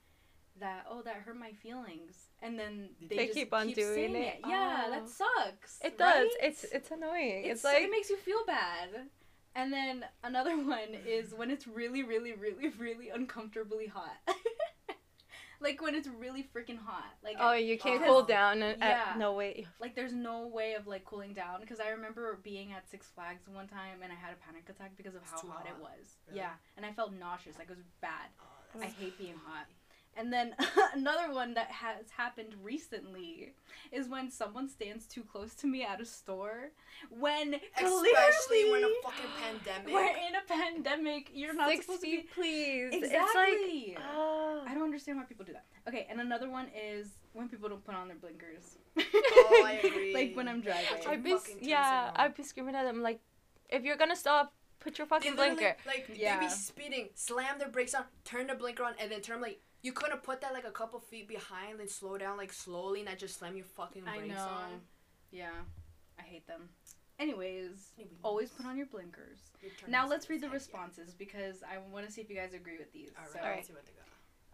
that 0.59 0.85
oh 0.89 1.01
that 1.03 1.15
hurt 1.15 1.37
my 1.37 1.51
feelings 1.51 2.27
and 2.41 2.57
then 2.59 2.89
they, 3.01 3.15
They 3.15 3.25
just 3.27 3.37
keep 3.37 3.53
on 3.53 3.67
doing 3.71 3.93
saying 3.95 4.15
it. 4.15 4.39
yeah 4.47 4.83
Oh. 4.87 4.91
that 4.91 5.09
sucks 5.09 5.79
It 5.83 5.97
does. 5.97 6.13
right? 6.15 6.29
It's 6.41 6.63
it's 6.65 6.91
annoying. 6.91 7.43
It's, 7.45 7.55
it's, 7.55 7.63
like 7.63 7.81
it 7.83 7.91
makes 7.91 8.09
you 8.09 8.17
feel 8.17 8.45
bad. 8.45 8.89
And 9.55 9.73
then 9.73 10.05
another 10.23 10.55
one 10.77 10.93
is 11.07 11.33
when 11.33 11.49
it's 11.49 11.67
really, 11.67 12.03
really, 12.03 12.33
really, 12.33 12.69
really 12.77 13.09
uncomfortably 13.09 13.87
hot. 13.87 14.15
like 15.59 15.81
when 15.81 15.95
it's 15.95 16.07
really 16.07 16.43
freaking 16.55 16.77
hot. 16.77 17.11
Like 17.23 17.37
oh, 17.39 17.53
you 17.53 17.77
can't 17.79 18.01
Oh. 18.03 18.05
cool 18.05 18.23
down. 18.23 18.61
And, 18.61 18.77
Yeah. 18.79 19.13
uh, 19.15 19.17
no 19.17 19.33
way. 19.33 19.65
like 19.79 19.95
there's 19.95 20.13
no 20.13 20.45
way 20.47 20.75
of 20.75 20.85
like 20.85 21.03
cooling 21.05 21.33
down 21.33 21.61
because 21.61 21.79
I 21.79 21.89
remember 21.89 22.37
being 22.43 22.73
at 22.73 22.87
Six 22.87 23.07
Flags 23.07 23.47
one 23.47 23.67
time 23.67 24.03
and 24.03 24.11
I 24.11 24.15
had 24.15 24.33
a 24.33 24.37
panic 24.45 24.69
attack 24.69 24.91
because 24.95 25.15
of 25.15 25.21
It's 25.23 25.31
how 25.31 25.37
too 25.41 25.47
hot, 25.49 25.65
it 25.65 25.81
was. 25.81 26.17
Really? 26.27 26.39
Yeah, 26.41 26.51
and 26.75 26.85
I 26.85 26.91
felt 26.93 27.13
nauseous. 27.13 27.57
Like 27.57 27.69
it 27.71 27.75
was 27.75 27.85
bad. 28.01 28.29
Oh, 28.75 28.79
I 28.81 28.85
hate 28.85 29.17
being 29.17 29.39
hot. 29.47 29.65
And 30.17 30.33
then 30.33 30.55
another 30.93 31.31
one 31.33 31.53
that 31.53 31.69
has 31.69 32.09
happened 32.15 32.55
recently 32.63 33.53
is 33.91 34.09
when 34.09 34.31
someone 34.31 34.67
stands 34.69 35.05
too 35.05 35.23
close 35.23 35.53
to 35.55 35.67
me 35.67 35.83
at 35.83 36.01
a 36.01 36.05
store 36.05 36.71
when 37.09 37.55
Especially 37.77 38.71
when 38.71 38.83
a 38.83 38.89
fucking 39.03 39.29
pandemic. 39.41 39.93
we're 39.93 40.05
in 40.07 40.35
a 40.35 40.47
pandemic. 40.47 41.29
You're 41.33 41.53
not 41.53 41.69
Six 41.69 41.85
supposed 41.85 42.01
to 42.01 42.07
be 42.07 42.25
please. 42.33 42.89
exactly. 42.93 43.13
It's 43.13 43.99
like 43.99 44.03
ah. 44.03 44.63
I 44.67 44.73
don't 44.73 44.83
understand 44.83 45.17
why 45.19 45.25
people 45.25 45.45
do 45.45 45.53
that. 45.53 45.65
Okay, 45.87 46.07
and 46.09 46.19
another 46.19 46.49
one 46.49 46.67
is 46.75 47.09
when 47.33 47.47
people 47.47 47.69
don't 47.69 47.85
put 47.85 47.95
on 47.95 48.07
their 48.07 48.17
blinkers. 48.17 48.77
Oh, 48.97 49.63
I 49.65 49.73
agree. 49.83 50.13
like 50.13 50.35
when 50.35 50.47
I'm 50.47 50.61
driving. 50.61 50.85
Fucking 50.89 51.09
I'd 51.09 51.23
be 51.23 51.35
yeah. 51.61 52.11
I'd 52.15 52.35
be 52.35 52.43
screaming 52.43 52.75
at 52.75 52.83
them 52.83 53.01
like, 53.03 53.19
if 53.69 53.83
you're 53.83 53.97
gonna 53.97 54.15
stop, 54.15 54.53
put 54.79 54.97
your 54.97 55.07
fucking 55.07 55.35
blinker. 55.35 55.75
Like 55.85 56.07
they 56.07 56.15
Yeah. 56.21 56.39
be 56.39 56.49
speeding, 56.49 57.09
slam 57.13 57.59
their 57.59 57.69
brakes 57.69 57.93
on, 57.93 58.05
turn 58.25 58.47
the 58.47 58.55
blinker 58.55 58.83
on, 58.83 58.93
and 58.99 59.11
then 59.11 59.21
turn 59.21 59.41
like 59.41 59.59
you 59.83 59.91
couldn't 59.93 60.23
put 60.23 60.41
that 60.41 60.53
like 60.53 60.65
a 60.67 60.71
couple 60.71 60.99
feet 60.99 61.27
behind, 61.27 61.79
then 61.79 61.87
slow 61.87 62.17
down 62.17 62.37
like 62.37 62.51
slowly, 62.53 62.99
and 63.01 63.09
not 63.09 63.17
just 63.17 63.37
slam 63.39 63.55
your 63.55 63.65
fucking 63.65 64.03
brakes 64.03 64.19
I 64.23 64.27
know. 64.27 64.41
on. 64.41 64.81
Yeah, 65.31 65.49
I 66.19 66.23
hate 66.23 66.47
them. 66.47 66.69
Anyways, 67.19 67.91
Anyways, 67.97 68.19
always 68.23 68.49
put 68.51 68.65
on 68.67 68.77
your 68.77 68.85
blinkers. 68.85 69.39
your 69.61 69.71
Now 69.89 70.07
let's 70.07 70.29
read 70.29 70.41
the 70.41 70.47
yeah. 70.47 70.53
responses 70.53 71.13
because 71.15 71.63
I 71.63 71.77
want 71.91 72.05
to 72.05 72.11
see 72.11 72.21
if 72.21 72.29
you 72.29 72.35
guys 72.35 72.53
agree 72.53 72.77
with 72.77 72.91
these. 72.93 73.09
Alright, 73.17 73.31
So, 73.33 73.39
Alright. 73.39 73.55
let's 73.55 73.67
see 73.67 73.73
what 73.73 73.85
they 73.85 73.93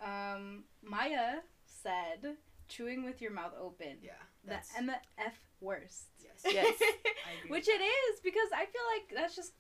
got. 0.08 0.36
um, 0.36 0.64
Maya 0.82 1.40
said, 1.66 2.38
"Chewing 2.70 3.04
with 3.04 3.22
your 3.22 3.32
mouth 3.32 3.52
open." 3.60 3.98
Yeah, 4.02 4.14
The 4.46 4.60
M 4.78 4.92
F 5.18 5.34
worst. 5.60 6.06
yes. 6.24 6.42
Yes. 6.54 6.76
I 6.82 7.40
agree 7.40 7.52
Which 7.52 7.68
with 7.68 7.76
it 7.82 7.84
is 7.84 8.20
because 8.24 8.50
I 8.56 8.66
feel 8.66 8.82
like 8.96 9.14
that's 9.14 9.36
just 9.36 9.52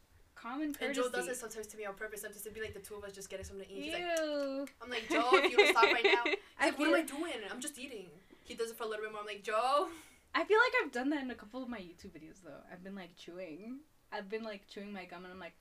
common 0.43 0.75
And. 0.81 0.93
Joe 0.93 1.09
does 1.09 1.27
it 1.27 1.37
sometimes 1.37 1.67
to 1.67 1.77
me 1.77 1.85
on 1.85 1.95
purpose. 1.95 2.21
Sometimes 2.21 2.43
to 2.43 2.51
be 2.51 2.61
like 2.61 2.73
the 2.73 2.79
two 2.79 2.95
of 2.95 3.03
us 3.03 3.13
just 3.13 3.29
getting 3.29 3.45
something 3.45 3.65
to 3.67 3.73
eat. 3.73 3.83
He's 3.83 3.93
like, 3.93 4.03
I'm 4.81 4.89
like, 4.89 5.07
Joe, 5.09 5.29
if 5.33 5.51
you 5.51 5.57
don't 5.57 5.69
stop 5.71 5.85
right 5.91 6.03
now. 6.03 6.23
He's 6.25 6.37
I 6.59 6.65
like, 6.67 6.79
what 6.79 6.87
am 6.89 6.95
I 6.95 7.01
doing? 7.01 7.33
I'm 7.51 7.59
just 7.61 7.79
eating. 7.79 8.07
He 8.43 8.53
does 8.53 8.69
it 8.71 8.77
for 8.77 8.83
a 8.83 8.87
little 8.87 9.03
bit 9.05 9.11
more. 9.11 9.21
I'm 9.21 9.25
like, 9.27 9.43
Joe. 9.43 9.87
I 10.35 10.43
feel 10.43 10.57
like 10.57 10.73
I've 10.83 10.91
done 10.91 11.09
that 11.11 11.21
in 11.23 11.31
a 11.31 11.35
couple 11.35 11.61
of 11.63 11.69
my 11.69 11.77
YouTube 11.79 12.11
videos 12.11 12.41
though. 12.43 12.61
I've 12.71 12.83
been 12.83 12.95
like 12.95 13.15
chewing. 13.15 13.79
I've 14.11 14.29
been 14.29 14.43
like 14.43 14.67
chewing 14.67 14.91
my 14.91 15.05
gum 15.05 15.23
and 15.23 15.33
I'm 15.33 15.39
like, 15.39 15.53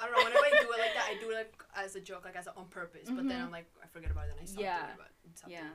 I 0.00 0.06
don't 0.06 0.12
know. 0.16 0.24
Whenever 0.24 0.44
I 0.44 0.50
do 0.60 0.66
it 0.72 0.78
like 0.80 0.94
that, 0.94 1.06
I 1.08 1.20
do 1.20 1.30
it 1.30 1.34
like 1.34 1.54
as 1.76 1.94
a 1.94 2.00
joke, 2.00 2.24
like 2.24 2.34
as 2.36 2.46
a, 2.46 2.54
on 2.56 2.66
purpose. 2.66 3.08
But 3.08 3.28
then 3.28 3.38
Mhm. 3.40 3.44
I'm 3.46 3.52
like, 3.52 3.66
I 3.82 3.86
forget 3.86 4.10
about 4.10 4.26
it, 4.26 4.32
and 4.32 4.40
I 4.40 4.44
stop 4.44 4.62
Yeah. 4.62 4.78
doing 4.78 4.90
it. 4.90 4.96
But 5.42 5.50
Yeah. 5.50 5.68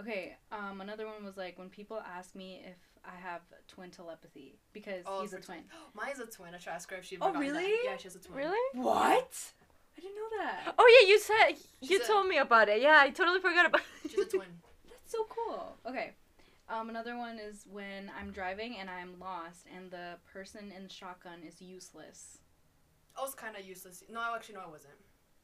okay. 0.00 0.36
Um, 0.52 0.80
another 0.82 1.06
one 1.06 1.24
was 1.24 1.36
like 1.36 1.58
when 1.58 1.70
people 1.70 2.00
ask 2.00 2.34
me 2.34 2.62
if 2.66 2.76
I 3.06 3.16
have 3.22 3.40
twin 3.68 3.90
telepathy 3.90 4.58
because 4.72 5.04
Oh, 5.06 5.22
he's 5.22 5.32
a 5.32 5.36
for 5.38 5.42
twin. 5.44 5.58
Mine's 5.94 6.18
a 6.18 6.26
twin. 6.26 6.54
I 6.54 6.58
should 6.58 6.72
ask 6.72 6.90
her 6.90 6.96
if 6.96 7.04
she. 7.04 7.16
Oh, 7.20 7.28
ever 7.28 7.34
gotten 7.38 7.52
that. 7.54 7.58
really? 7.60 7.78
Yeah, 7.84 7.96
she 7.96 8.04
has 8.04 8.16
a 8.16 8.18
twin. 8.20 8.36
Really? 8.38 8.78
What? 8.82 9.52
I 9.96 10.00
didn't 10.00 10.16
know 10.16 10.38
that. 10.44 10.74
Oh 10.78 11.00
yeah, 11.02 11.08
you 11.08 11.18
said 11.20 11.56
you 11.80 12.00
a- 12.02 12.06
told 12.06 12.26
me 12.28 12.38
about 12.38 12.68
it. 12.68 12.82
Yeah, 12.82 12.98
I 13.00 13.10
totally 13.10 13.40
forgot 13.40 13.66
about. 13.66 13.80
She's 14.02 14.18
a 14.18 14.24
twin. 14.24 14.48
That's 14.88 15.12
so 15.12 15.26
cool. 15.28 15.76
Okay. 15.86 16.12
Um, 16.68 16.90
another 16.90 17.16
one 17.16 17.38
is 17.38 17.64
when 17.70 18.10
I'm 18.18 18.32
driving 18.32 18.76
and 18.80 18.90
I'm 18.90 19.20
lost 19.20 19.66
and 19.74 19.88
the 19.90 20.14
person 20.32 20.72
in 20.76 20.82
the 20.82 20.88
shotgun 20.90 21.38
is 21.46 21.62
useless. 21.62 22.38
I 23.16 23.22
was 23.22 23.34
kind 23.36 23.56
of 23.56 23.64
useless. 23.64 24.02
No, 24.12 24.20
actually, 24.34 24.56
no, 24.56 24.62
I 24.66 24.68
wasn't. 24.70 24.94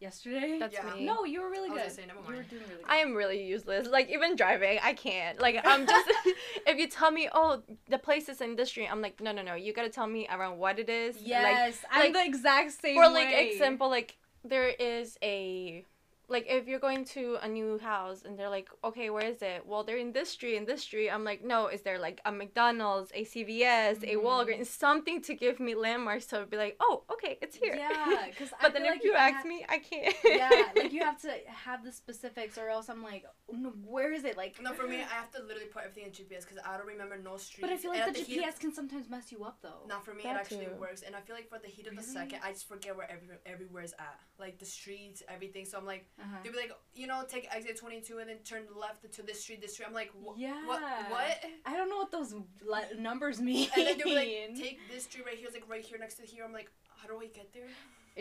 Yesterday? 0.03 0.59
That's 0.59 0.75
Yeah. 0.75 0.95
me. 0.95 1.05
no, 1.05 1.25
you 1.25 1.41
were 1.43 1.49
really 1.49 1.69
I 1.71 1.73
was 1.73 1.79
good. 1.83 1.89
gonna 1.89 1.95
say, 1.95 2.07
never 2.07 2.21
You 2.31 2.37
were 2.39 2.43
doing 2.43 2.63
really 2.69 2.83
good. 2.83 2.85
I 2.95 2.97
am 2.97 3.15
really 3.15 3.41
useless. 3.45 3.87
Like 3.89 4.11
even 4.11 4.35
driving, 4.37 4.79
I 4.83 4.93
can't. 4.95 5.41
Like 5.41 5.57
I'm 5.65 5.87
just. 5.93 6.11
if 6.67 6.77
you 6.79 6.89
tell 6.89 7.11
me, 7.11 7.29
oh, 7.33 7.63
the 7.89 7.99
place 7.99 8.29
is 8.29 8.41
in 8.41 8.57
this 8.57 8.69
street, 8.71 8.89
I'm 8.91 9.01
like, 9.01 9.21
no, 9.21 9.31
no, 9.33 9.43
no. 9.43 9.55
You 9.55 9.73
gotta 9.73 9.89
tell 9.99 10.07
me 10.09 10.27
around 10.31 10.59
what 10.59 10.79
it 10.79 10.89
is. 10.89 11.17
Like, 11.17 11.27
yes, 11.27 11.79
I'm 11.91 12.01
like- 12.05 12.13
the 12.15 12.25
exact 12.25 12.73
same 12.73 12.97
for 12.97 13.09
like 13.09 13.29
way. 13.29 13.51
example, 13.53 13.89
like 13.89 14.17
there 14.45 14.69
is 14.69 15.17
a 15.23 15.85
like 16.33 16.47
if 16.49 16.67
you're 16.69 16.79
going 16.89 17.05
to 17.17 17.25
a 17.43 17.49
new 17.59 17.79
house 17.79 18.23
and 18.27 18.33
they're 18.39 18.49
like, 18.59 18.69
okay, 18.89 19.09
where 19.11 19.27
is 19.35 19.41
it? 19.43 19.59
Well, 19.67 19.85
they're 19.85 19.99
in 20.07 20.13
this 20.13 20.31
street, 20.37 20.57
in 20.57 20.65
this 20.65 20.83
street. 20.83 21.11
I'm 21.11 21.25
like, 21.31 21.45
no, 21.45 21.69
is 21.69 21.83
there 21.83 21.99
like 22.09 22.21
a 22.25 22.33
McDonald's, 22.33 23.11
a 23.15 23.25
CVS, 23.25 24.03
a 24.03 24.17
Mhm. 24.17 24.23
Walgreens, 24.27 24.67
something 24.67 25.21
to 25.23 25.35
give 25.35 25.61
me 25.61 25.75
landmarks 25.75 26.27
to 26.33 26.47
be 26.47 26.57
like, 26.57 26.77
oh, 26.81 27.05
okay, 27.15 27.39
it's 27.43 27.57
here. 27.57 27.75
Yeah, 27.77 28.27
because 28.31 28.51
but 28.63 28.73
then 28.75 28.85
if 28.87 29.05
you 29.05 29.15
ask 29.15 29.47
me, 29.47 29.59
I 29.69 29.79
can't. 29.79 30.15
yeah, 30.25 30.51
like 30.77 30.93
you 30.93 31.03
have 31.05 31.21
to 31.27 31.33
have 31.67 31.85
the 31.85 31.93
specifics, 31.93 32.57
or 32.59 32.69
else 32.69 32.89
I'm 32.89 33.03
like, 33.03 33.25
no, 33.53 33.71
where 33.85 34.13
is 34.13 34.25
it? 34.25 34.37
Like, 34.37 34.61
No, 34.63 34.73
for 34.73 34.87
me, 34.87 34.97
I 34.97 35.15
have 35.23 35.31
to 35.33 35.43
literally 35.43 35.67
put 35.75 35.83
everything 35.85 36.07
in 36.07 36.13
GPS 36.13 36.43
because 36.47 36.59
I 36.67 36.77
don't 36.79 36.87
remember 36.87 37.17
no 37.19 37.37
street. 37.37 37.63
but 37.63 37.71
I 37.71 37.77
feel 37.77 37.91
like 37.91 38.01
at 38.01 38.15
the 38.15 38.21
heat 38.21 38.39
of- 38.39 38.45
GPS 38.45 38.59
can 38.59 38.73
sometimes 38.73 39.11
mess 39.11 39.31
you 39.33 39.45
up 39.45 39.59
though. 39.63 39.83
Not 39.89 40.05
for 40.05 40.15
me, 40.15 40.23
That 40.25 40.37
it 40.37 40.41
actually 40.41 40.67
too. 40.67 40.81
works, 40.81 41.03
and 41.03 41.15
I 41.15 41.21
feel 41.21 41.37
like 41.37 41.49
for 41.49 41.59
the 41.59 41.69
heat 41.69 41.87
of 41.87 41.97
the 41.97 42.03
second, 42.03 42.39
I 42.43 42.53
just 42.53 42.67
forget 42.69 42.97
where 42.97 43.11
every 43.11 43.29
everywhere 43.47 43.83
is 43.85 43.95
at, 43.99 44.19
like 44.39 44.59
the 44.59 44.65
streets, 44.79 45.23
everything. 45.29 45.65
So 45.65 45.77
I'm 45.79 45.87
like, 45.87 46.07
Uh-huh. 46.23 46.37
They'd 46.45 46.53
be 46.53 46.57
like, 46.59 46.73
you 46.95 47.07
know, 47.07 47.23
take 47.29 47.49
exit 47.55 47.77
22 47.79 48.19
and 48.19 48.29
then 48.31 48.39
turn 48.45 48.63
left 48.79 49.11
to 49.13 49.23
this 49.23 49.41
street, 49.43 49.61
this 49.61 49.75
street. 49.75 49.87
I'm 49.89 49.95
like, 49.95 50.11
wh- 50.25 50.39
Yeah. 50.39 50.67
what? 50.67 50.81
What? 51.11 51.45
I 51.67 51.77
don't 51.77 51.91
know 51.91 51.97
what 51.97 52.11
those 52.13 52.33
le- 52.65 52.95
numbers 52.99 53.41
mean. 53.41 53.69
And 53.77 53.87
then 53.87 53.99
they'd 53.99 54.05
be 54.05 54.15
like, 54.15 54.29
take 54.63 54.79
this 54.93 55.05
street 55.05 55.27
right 55.27 55.37
here. 55.37 55.47
It's 55.49 55.55
like 55.57 55.69
right 55.69 55.85
here 55.85 55.99
next 55.99 56.15
to 56.15 56.23
here. 56.23 56.45
I'm 56.45 56.53
like, 56.53 56.71
how 56.97 57.09
do 57.09 57.15
I 57.21 57.27
get 57.27 57.53
there? 57.53 57.67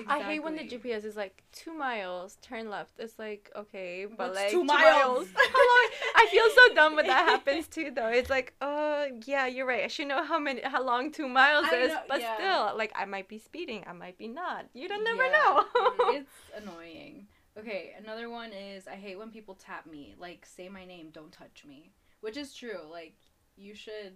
I 0.08 0.22
hate 0.24 0.40
when 0.42 0.56
the 0.56 0.64
GPS 0.64 1.04
is 1.04 1.18
like 1.18 1.44
two 1.52 1.74
miles, 1.74 2.38
turn 2.42 2.70
left. 2.70 2.94
It's 2.98 3.20
like 3.20 3.52
okay, 3.54 4.06
but 4.06 4.30
What's 4.30 4.36
like 4.40 4.50
two 4.50 4.64
miles? 4.64 5.28
How 5.36 5.68
long? 5.74 5.90
I 6.16 6.28
feel 6.32 6.48
so 6.56 6.74
dumb 6.76 6.96
when 6.96 7.08
that 7.08 7.26
happens 7.34 7.68
too, 7.68 7.92
though. 7.94 8.08
It's 8.08 8.30
like, 8.30 8.54
uh, 8.62 9.08
yeah, 9.26 9.48
you're 9.48 9.66
right. 9.66 9.84
I 9.84 9.88
should 9.88 10.08
know 10.08 10.24
how 10.24 10.40
many, 10.40 10.62
how 10.62 10.82
long 10.82 11.12
two 11.12 11.28
miles 11.28 11.66
I 11.70 11.76
is, 11.76 11.90
know- 11.90 12.00
but 12.08 12.22
yeah. 12.22 12.36
still, 12.38 12.78
like, 12.78 12.94
I 12.96 13.04
might 13.04 13.28
be 13.28 13.38
speeding, 13.38 13.84
I 13.86 13.92
might 13.92 14.18
be 14.18 14.30
not. 14.30 14.68
You 14.74 14.88
don't 14.88 15.04
never 15.04 15.26
Yeah. 15.26 15.32
know. 15.32 15.66
it's 16.14 16.32
annoying. 16.56 17.28
Okay, 17.58 17.94
another 18.02 18.30
one 18.30 18.52
is 18.54 18.88
I 18.88 18.96
hate 18.96 19.18
when 19.20 19.30
people 19.30 19.56
tap 19.56 19.86
me. 19.86 20.16
Like, 20.18 20.46
say 20.46 20.70
my 20.70 20.86
name, 20.86 21.10
don't 21.12 21.32
touch 21.32 21.64
me. 21.68 21.92
Which 22.22 22.38
is 22.38 22.54
true. 22.54 22.80
Like, 22.90 23.16
you 23.58 23.76
should, 23.76 24.14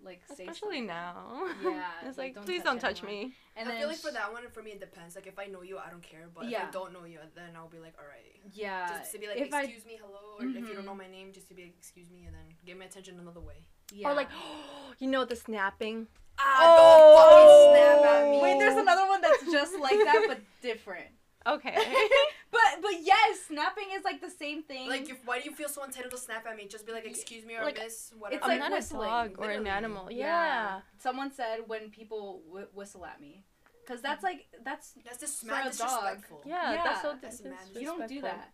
like, 0.00 0.22
say 0.28 0.44
Especially 0.46 0.76
something. 0.78 0.86
now. 0.86 1.42
Yeah, 1.64 1.82
it's 2.06 2.16
like, 2.16 2.26
like, 2.28 2.34
don't 2.36 2.44
please 2.46 2.58
touch 2.58 2.64
don't 2.64 2.78
touch 2.80 3.02
anyone. 3.02 3.28
me. 3.28 3.32
And 3.56 3.68
I 3.68 3.72
then 3.72 3.80
feel 3.80 3.88
like 3.88 3.98
for 3.98 4.12
that 4.12 4.32
one, 4.32 4.42
for 4.52 4.62
me, 4.62 4.70
it 4.72 4.80
depends. 4.80 5.16
Like, 5.16 5.26
if 5.26 5.38
I 5.38 5.46
know 5.46 5.62
you, 5.62 5.78
I 5.78 5.90
don't 5.90 6.02
care. 6.02 6.28
But 6.32 6.44
if 6.46 6.54
I 6.56 6.70
don't 6.70 6.92
know 6.92 7.04
you, 7.04 7.18
then 7.34 7.56
I'll 7.56 7.68
be 7.68 7.78
like, 7.80 7.94
all 7.98 8.06
right. 8.06 8.40
Yeah. 8.52 8.98
Just 8.98 9.12
to 9.12 9.18
be 9.18 9.26
like, 9.26 9.38
if 9.38 9.52
I- 9.52 9.62
excuse 9.64 9.84
me, 9.84 9.98
hello. 10.00 10.20
Or 10.38 10.46
if 10.46 10.54
you 10.54 10.74
don't 10.74 10.82
Mhm. 10.82 10.84
know 10.84 10.94
my 10.94 11.08
name, 11.08 11.32
just 11.32 11.48
to 11.48 11.54
be 11.54 11.62
like, 11.64 11.74
excuse 11.78 12.10
me, 12.10 12.24
and 12.26 12.34
then 12.36 12.44
give 12.64 12.78
my 12.78 12.84
attention 12.84 13.18
another 13.18 13.40
way. 13.40 13.66
yeah. 13.92 14.08
Or 14.08 14.14
like, 14.14 14.28
you 15.00 15.08
know, 15.08 15.24
the 15.24 15.34
snapping. 15.36 16.06
Ah, 16.38 16.58
Oh. 16.60 16.76
don't 16.76 17.16
fucking 17.18 18.02
snap 18.04 18.22
at 18.22 18.30
me. 18.30 18.42
Wait, 18.42 18.58
there's 18.60 18.76
another 18.76 19.06
one 19.08 19.20
that's 19.22 19.42
just 19.50 19.78
like 19.80 19.98
that, 20.04 20.24
but 20.28 20.38
different. 20.62 21.06
Okay. 21.46 21.76
But 22.56 22.80
but 22.80 22.92
yes, 23.02 23.40
snapping 23.48 23.88
is 23.94 24.04
like 24.04 24.20
the 24.20 24.30
same 24.30 24.62
thing. 24.62 24.88
Like, 24.88 25.10
if, 25.10 25.18
why 25.26 25.40
do 25.40 25.44
you 25.50 25.54
feel 25.54 25.68
so 25.68 25.84
entitled 25.84 26.12
to 26.12 26.18
snap 26.18 26.46
at 26.46 26.56
me? 26.56 26.66
Just 26.68 26.86
be 26.86 26.92
like, 26.92 27.04
excuse 27.04 27.44
me, 27.44 27.54
or 27.56 27.64
Like, 27.64 27.78
miss, 27.78 28.12
whatever. 28.18 28.36
it's 28.38 28.44
I'm 28.44 28.50
like 28.50 28.60
not 28.60 28.72
whistling, 28.72 29.08
a 29.08 29.12
dog 29.12 29.34
or 29.38 29.50
an 29.50 29.66
animal. 29.66 30.10
Yeah. 30.10 30.26
Yeah. 30.26 30.80
someone 30.98 31.30
said 31.32 31.60
when 31.66 31.90
people 31.90 32.42
wh- 32.50 32.74
whistle 32.76 33.04
at 33.04 33.20
me, 33.20 33.44
because 33.84 34.00
that's 34.00 34.22
like 34.22 34.46
that's 34.64 34.92
That's 35.04 35.18
just 35.18 35.40
For 35.40 35.46
mad 35.46 35.66
a 35.66 35.76
dog. 35.76 35.88
disrespectful. 35.88 36.42
Yeah, 36.46 36.72
Yeah, 36.72 36.84
that's 36.84 37.02
so 37.02 37.14
that's 37.20 37.38
dis- 37.38 37.46
mad 37.52 37.66
you 37.74 37.84
don't 37.84 38.08
do 38.08 38.20
that. 38.22 38.52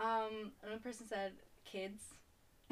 Um, 0.00 0.52
another 0.62 0.80
person 0.80 1.06
said 1.06 1.32
kids. 1.64 2.02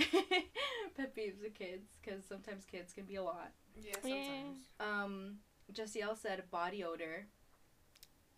Pet 0.97 1.15
peeves 1.17 1.45
of 1.45 1.53
kids, 1.55 1.87
because 2.01 2.25
sometimes 2.25 2.65
kids 2.65 2.93
can 2.93 3.05
be 3.05 3.17
a 3.17 3.23
lot. 3.23 3.53
Yeah, 3.77 3.93
Yeah. 4.05 4.23
sometimes. 4.25 4.59
Um, 4.81 5.39
Jesse 5.73 6.01
L 6.03 6.17
said 6.17 6.43
body 6.51 6.83
odor. 6.85 7.27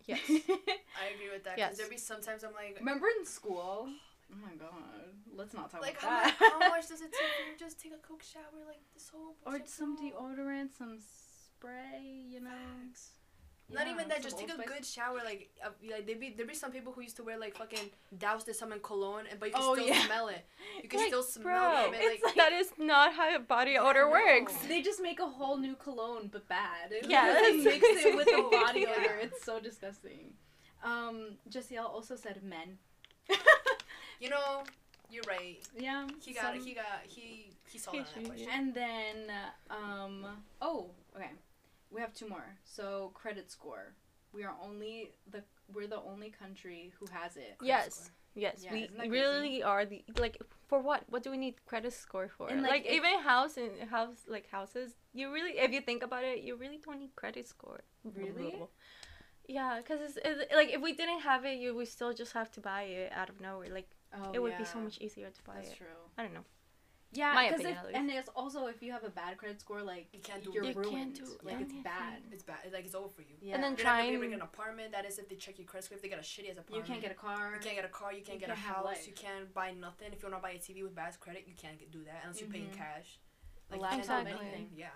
Yes. 0.05 0.19
I 0.29 1.15
agree 1.15 1.31
with 1.31 1.43
that. 1.45 1.57
Yes. 1.57 1.71
Because 1.71 1.77
there 1.77 1.89
be 1.89 1.97
sometimes 1.97 2.43
I'm 2.43 2.53
like, 2.53 2.77
Remember 2.79 3.07
in 3.19 3.25
school? 3.25 3.87
Oh 4.31 4.35
my 4.41 4.55
god, 4.55 5.13
let's 5.35 5.53
not 5.53 5.69
talk 5.69 5.81
like 5.81 5.99
about 5.99 6.09
how, 6.09 6.23
that. 6.23 6.39
much, 6.39 6.51
how 6.51 6.69
much 6.69 6.87
does 6.89 7.01
it 7.01 7.11
take 7.11 7.29
for 7.37 7.51
you 7.51 7.53
to 7.57 7.59
just 7.59 7.79
take 7.79 7.93
a 7.93 8.07
coke 8.07 8.23
shower? 8.23 8.65
Like, 8.65 8.81
this 8.93 9.09
whole. 9.09 9.35
or 9.45 9.59
some 9.65 9.95
deodorant, 9.97 10.75
some 10.77 10.97
spray, 10.99 12.01
you 12.29 12.39
know. 12.41 12.49
Facts. 12.49 13.11
Not 13.69 13.87
Yeah, 13.87 13.93
even 13.93 14.07
that. 14.09 14.21
Just 14.21 14.37
take 14.37 14.49
a 14.49 14.53
Spice. 14.53 14.67
good 14.67 14.85
shower. 14.85 15.19
Like, 15.23 15.49
uh, 15.65 15.69
like 15.89 16.05
there 16.05 16.15
be 16.17 16.29
there 16.37 16.45
be 16.45 16.53
some 16.53 16.71
people 16.71 16.91
who 16.93 17.01
used 17.01 17.15
to 17.17 17.23
wear 17.23 17.37
like 17.39 17.55
fucking 17.57 17.89
douse 18.17 18.43
this 18.43 18.59
some 18.59 18.71
in 18.73 18.79
cologne, 18.81 19.25
and 19.29 19.39
but 19.39 19.47
you 19.49 19.53
can 19.55 19.63
Oh, 19.63 19.73
still 19.75 19.87
yeah. 19.87 20.05
smell 20.05 20.27
it. 20.27 20.45
You 20.83 20.89
can 20.89 20.99
Like, 20.99 21.07
still 21.07 21.23
smell 21.23 21.43
Bro, 21.71 21.85
it. 21.85 21.91
man, 21.91 22.01
it's 22.03 22.23
like, 22.23 22.35
that 22.35 22.51
is 22.53 22.71
not 22.77 23.13
how 23.13 23.39
body 23.39 23.77
odor 23.77 24.09
works. 24.09 24.53
They 24.67 24.81
just 24.81 25.01
make 25.01 25.19
a 25.19 25.27
whole 25.27 25.57
new 25.57 25.75
cologne, 25.75 26.29
but 26.31 26.47
bad. 26.47 26.91
Yeah, 27.07 27.33
they 27.41 27.57
that's- 27.63 27.63
mix 27.63 28.05
it 28.05 28.15
with 28.15 28.25
the 28.25 28.47
body 28.51 28.85
odor. 28.85 29.15
It's 29.21 29.43
so 29.45 29.59
disgusting. 29.59 30.33
Um, 30.83 31.37
Jesse 31.49 31.77
L 31.77 31.87
also 31.87 32.15
said 32.17 32.43
men. 32.43 32.77
you 34.19 34.29
know, 34.29 34.63
you're 35.09 35.23
right. 35.27 35.59
yeah. 35.77 36.07
He 36.21 36.33
got 36.33 36.53
some- 36.53 36.65
he 36.65 36.73
got 36.73 37.01
he 37.07 37.49
he 37.71 37.77
saw 37.79 37.91
He 37.91 37.99
that 37.99 38.13
that 38.13 38.25
question. 38.25 38.49
And 38.53 38.73
then, 38.73 39.15
um, 39.69 40.25
oh, 40.61 40.89
okay, 41.15 41.31
we 41.93 42.01
have 42.01 42.13
two 42.13 42.27
more. 42.27 42.45
So 42.63 43.11
credit 43.13 43.51
score. 43.51 43.93
We 44.33 44.43
are 44.43 44.55
only 44.63 45.11
the 45.29 45.43
we're 45.73 45.87
the 45.87 46.01
only 46.01 46.29
country 46.31 46.91
who 46.99 47.05
has 47.11 47.37
it. 47.37 47.55
Yes. 47.61 48.11
Yes, 48.35 48.63
Yeah, 48.63 48.73
we 48.73 48.89
really 49.09 49.61
are 49.61 49.85
the 49.85 50.03
like 50.17 50.41
for 50.67 50.79
what? 50.81 51.03
What 51.07 51.21
do 51.21 51.29
we 51.29 51.37
need 51.37 51.53
credit 51.67 51.93
score 51.93 52.27
for? 52.35 52.49
And, 52.49 52.63
like, 52.63 52.71
like, 52.71 52.85
if- 52.87 52.93
even 52.93 53.19
house 53.19 53.57
and 53.57 53.87
house 53.91 54.25
like 54.27 54.49
houses, 54.49 54.95
you 55.13 55.31
really 55.31 55.51
if 55.59 55.71
you 55.71 55.81
think 55.81 56.01
about 56.01 56.23
it, 56.23 56.41
you 56.41 56.55
really 56.55 56.79
don't 56.83 56.97
need 56.99 57.15
credit 57.15 57.47
score. 57.47 57.81
Really? 58.03 58.55
Yeah, 59.47 59.77
because 59.77 59.99
it's, 60.01 60.17
it's 60.25 60.51
like 60.51 60.69
if 60.73 60.81
we 60.81 60.93
didn't 60.93 61.19
have 61.19 61.45
it, 61.45 61.59
you 61.59 61.75
we 61.75 61.85
still 61.85 62.11
just 62.11 62.33
have 62.33 62.49
to 62.53 62.59
buy 62.59 62.83
it 62.83 63.11
out 63.13 63.29
of 63.29 63.39
nowhere. 63.39 63.69
Like 63.71 63.89
Oh, 64.15 64.31
it 64.33 64.39
would 64.41 64.57
be 64.57 64.65
so 64.65 64.79
much 64.79 64.97
easier 64.99 65.29
to 65.29 65.41
buy 65.43 65.55
That's 65.57 65.71
it. 65.71 65.77
true. 65.77 65.99
I 66.17 66.23
don't 66.23 66.33
know. 66.33 66.45
Yeah, 67.13 67.33
My 67.33 67.49
'cause 67.49 67.59
opinion, 67.59 67.85
if- 67.89 67.95
and 67.95 68.09
it's 68.09 68.29
also 68.29 68.65
if 68.67 68.81
you 68.81 68.91
have 68.91 69.03
a 69.03 69.09
bad 69.09 69.37
credit 69.37 69.61
score, 69.61 69.81
like 69.83 70.07
You 70.13 70.19
can't 70.19 70.43
do 70.43 70.51
you're 70.53 70.63
You 70.65 70.73
can't 70.73 70.85
ruined. 70.87 71.15
do 71.15 71.37
like 71.43 71.61
it's 71.61 71.73
bad. 71.73 72.23
It's 72.31 72.43
bad. 72.43 72.57
Like 72.73 72.85
it's 72.85 72.95
over 72.95 73.09
for 73.09 73.21
you. 73.21 73.35
Yeah. 73.39 73.55
And 73.55 73.63
then 73.63 73.75
You're 73.77 73.85
not 73.85 73.91
gonna 73.97 74.03
be 74.03 74.17
trying 74.17 74.21
to 74.21 74.27
get 74.27 74.35
an 74.35 74.41
apartment. 74.41 74.91
That 74.91 75.05
is 75.05 75.19
if 75.19 75.29
they 75.29 75.35
check 75.35 75.57
your 75.59 75.67
credit 75.67 75.85
score. 75.85 75.95
If 75.95 76.01
they 76.01 76.09
got 76.09 76.19
a 76.19 76.23
shitty 76.23 76.49
as 76.49 76.57
apartment 76.57 76.87
you 76.87 76.93
can't 76.93 77.01
get 77.01 77.11
a 77.11 77.15
car. 77.15 77.53
You 77.53 77.59
can't 77.61 77.75
get 77.75 77.85
a 77.85 77.89
car. 77.89 78.11
You 78.13 78.21
can't 78.23 78.39
You 78.39 78.47
get 78.47 78.49
a 78.49 78.53
can't 78.55 78.67
have 78.67 78.75
house. 78.77 78.85
life. 78.85 79.07
You 79.07 79.13
can't 79.13 79.53
buy 79.53 79.71
nothing. 79.71 80.11
If 80.11 80.23
you 80.23 80.29
wanna 80.29 80.41
buy 80.41 80.51
a 80.51 80.59
TV 80.59 80.83
with 80.83 80.95
bad 80.95 81.19
credit, 81.19 81.43
you 81.47 81.53
can't 81.55 81.77
get, 81.77 81.91
do 81.91 82.03
that 82.05 82.21
unless 82.23 82.41
you're 82.41 82.49
paying 82.49 82.65
mm-hmm. 82.69 82.77
cash. 82.77 83.19
A 83.69 83.73
Like 83.73 83.81
laptop, 83.81 83.99
you 83.99 84.05
can't 84.07 84.27
Exactly. 84.27 84.47
anything. 84.47 84.71
Yeah. 84.75 84.87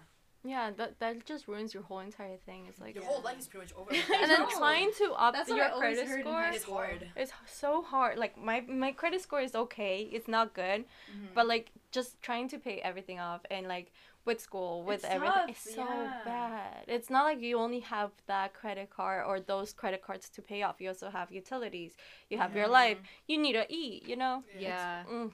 Yeah, 0.47 0.71
that 0.77 0.99
that 0.99 1.25
just 1.25 1.47
ruins 1.47 1.73
your 1.73 1.83
whole 1.83 1.99
entire 1.99 2.37
thing. 2.45 2.61
It's 2.69 2.79
like 2.79 2.95
Your 2.95 3.03
Yeah. 3.03 3.09
whole 3.11 3.21
life 3.29 3.39
is 3.39 3.47
pretty 3.47 3.65
much 3.65 3.73
over. 3.79 3.91
and 4.21 4.31
then 4.31 4.47
trying 4.57 4.91
to 4.99 5.05
up 5.25 5.33
That's 5.33 5.49
your 5.49 5.69
credit 5.81 6.07
score 6.07 6.41
high 6.41 6.53
It's 6.55 6.63
hard. 6.63 7.01
is 7.23 7.31
so 7.63 7.81
hard. 7.81 8.17
Like 8.17 8.37
my 8.49 8.61
my 8.85 8.91
credit 8.91 9.21
score 9.21 9.41
is 9.41 9.55
okay. 9.55 9.95
It's 10.17 10.27
not 10.37 10.53
good, 10.53 10.79
Mhm. 11.11 11.33
but 11.33 11.45
like 11.53 11.71
just 11.91 12.21
trying 12.27 12.47
to 12.53 12.57
pay 12.67 12.77
everything 12.89 13.19
off 13.19 13.41
and 13.51 13.67
like 13.67 13.91
with 14.27 14.39
school 14.41 14.83
with 14.83 15.03
It's 15.03 15.13
everything 15.15 15.47
tough, 15.47 15.49
it's 15.49 15.75
so 15.75 15.85
yeah. 15.85 16.21
bad. 16.25 16.83
It's 16.95 17.09
not 17.09 17.23
like 17.29 17.39
you 17.41 17.57
only 17.65 17.79
have 17.95 18.11
that 18.27 18.53
credit 18.53 18.89
card 18.89 19.25
or 19.25 19.39
those 19.39 19.69
credit 19.81 20.01
cards 20.07 20.25
to 20.35 20.41
pay 20.41 20.59
off. 20.63 20.75
You 20.81 20.89
also 20.89 21.09
have 21.09 21.31
utilities. 21.31 21.91
You 22.29 22.37
have 22.43 22.53
your 22.59 22.67
life. 22.67 22.99
You 23.29 23.37
need 23.37 23.53
to 23.61 23.65
eat. 23.69 23.99
You 24.09 24.17
know. 24.23 24.43
Yeah. 24.67 25.03
Mm. 25.09 25.31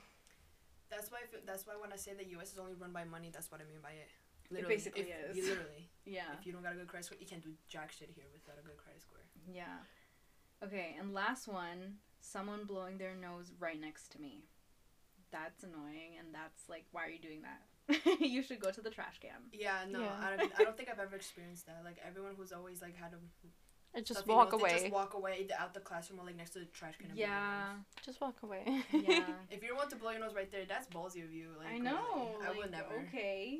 That's 0.91 1.09
why. 1.11 1.19
If, 1.25 1.31
that's 1.49 1.65
why 1.67 1.73
when 1.83 1.91
I 1.91 1.95
say 2.05 2.11
the 2.13 2.27
U.S. 2.37 2.49
is 2.53 2.59
only 2.59 2.75
run 2.83 2.91
by 2.99 3.03
money, 3.03 3.29
that's 3.33 3.49
what 3.51 3.59
I 3.61 3.65
mean 3.71 3.81
by 3.81 3.93
it. 4.03 4.09
Basically 4.61 5.03
if, 5.03 5.31
is. 5.31 5.37
You 5.37 5.43
literally. 5.43 5.89
Yeah. 6.05 6.23
If 6.37 6.45
you 6.45 6.51
don't 6.51 6.63
got 6.63 6.73
a 6.73 6.75
good 6.75 6.87
credit 6.87 7.05
score, 7.05 7.17
you 7.17 7.25
can't 7.25 7.41
do 7.41 7.51
jack 7.69 7.93
shit 7.93 8.09
here 8.13 8.25
without 8.33 8.59
a 8.59 8.67
good 8.67 8.75
credit 8.75 9.01
score. 9.01 9.23
Yeah. 9.47 9.79
Okay, 10.61 10.97
and 10.99 11.13
last 11.13 11.47
one, 11.47 11.95
someone 12.19 12.65
blowing 12.65 12.97
their 12.97 13.15
nose 13.15 13.53
right 13.57 13.79
next 13.79 14.11
to 14.11 14.19
me. 14.19 14.43
That's 15.31 15.63
annoying, 15.63 16.19
and 16.19 16.35
that's 16.35 16.67
like, 16.67 16.83
why 16.91 17.05
are 17.05 17.09
you 17.09 17.19
doing 17.19 17.41
that? 17.43 18.19
you 18.19 18.43
should 18.43 18.59
go 18.59 18.69
to 18.71 18.81
the 18.81 18.89
trash 18.89 19.19
can. 19.21 19.31
Yeah, 19.53 19.85
no, 19.89 20.01
Yeah. 20.01 20.11
I, 20.21 20.35
don't, 20.35 20.51
I 20.59 20.63
don't 20.65 20.75
think 20.75 20.89
I've 20.89 20.99
ever 20.99 21.15
experienced 21.15 21.67
that. 21.67 21.81
Like 21.83 21.97
everyone 22.05 22.33
who's 22.37 22.51
always 22.51 22.81
like 22.81 22.97
had 22.97 23.13
a 23.13 23.17
I 23.95 24.01
just 24.01 24.25
walk 24.25 24.51
nose, 24.51 24.61
away. 24.61 24.69
Just 24.71 24.91
walk 24.91 25.13
away 25.13 25.47
out 25.57 25.73
the 25.73 25.79
classroom 25.79 26.19
or 26.19 26.25
like 26.25 26.35
next 26.35 26.51
to 26.51 26.59
the 26.59 26.65
trash 26.65 26.95
can. 26.97 27.07
and 27.09 27.15
blow 27.15 27.25
their 27.25 27.27
Yeah. 27.27 27.63
Just 28.03 28.21
walk 28.21 28.35
away. 28.43 28.83
Yeah. 28.91 29.25
If 29.51 29.63
you 29.63 29.75
want 29.75 29.89
to 29.91 29.95
blow 29.95 30.11
your 30.11 30.21
nose 30.21 30.33
right 30.35 30.51
there, 30.51 30.63
that's 30.67 30.87
ballsy 30.87 31.23
of 31.23 31.31
you. 31.31 31.49
Like 31.57 31.67
I 31.67 31.71
really. 31.73 31.83
know. 31.83 32.37
I 32.43 32.49
like, 32.49 32.57
would 32.57 32.71
never. 32.71 33.05
Okay. 33.07 33.59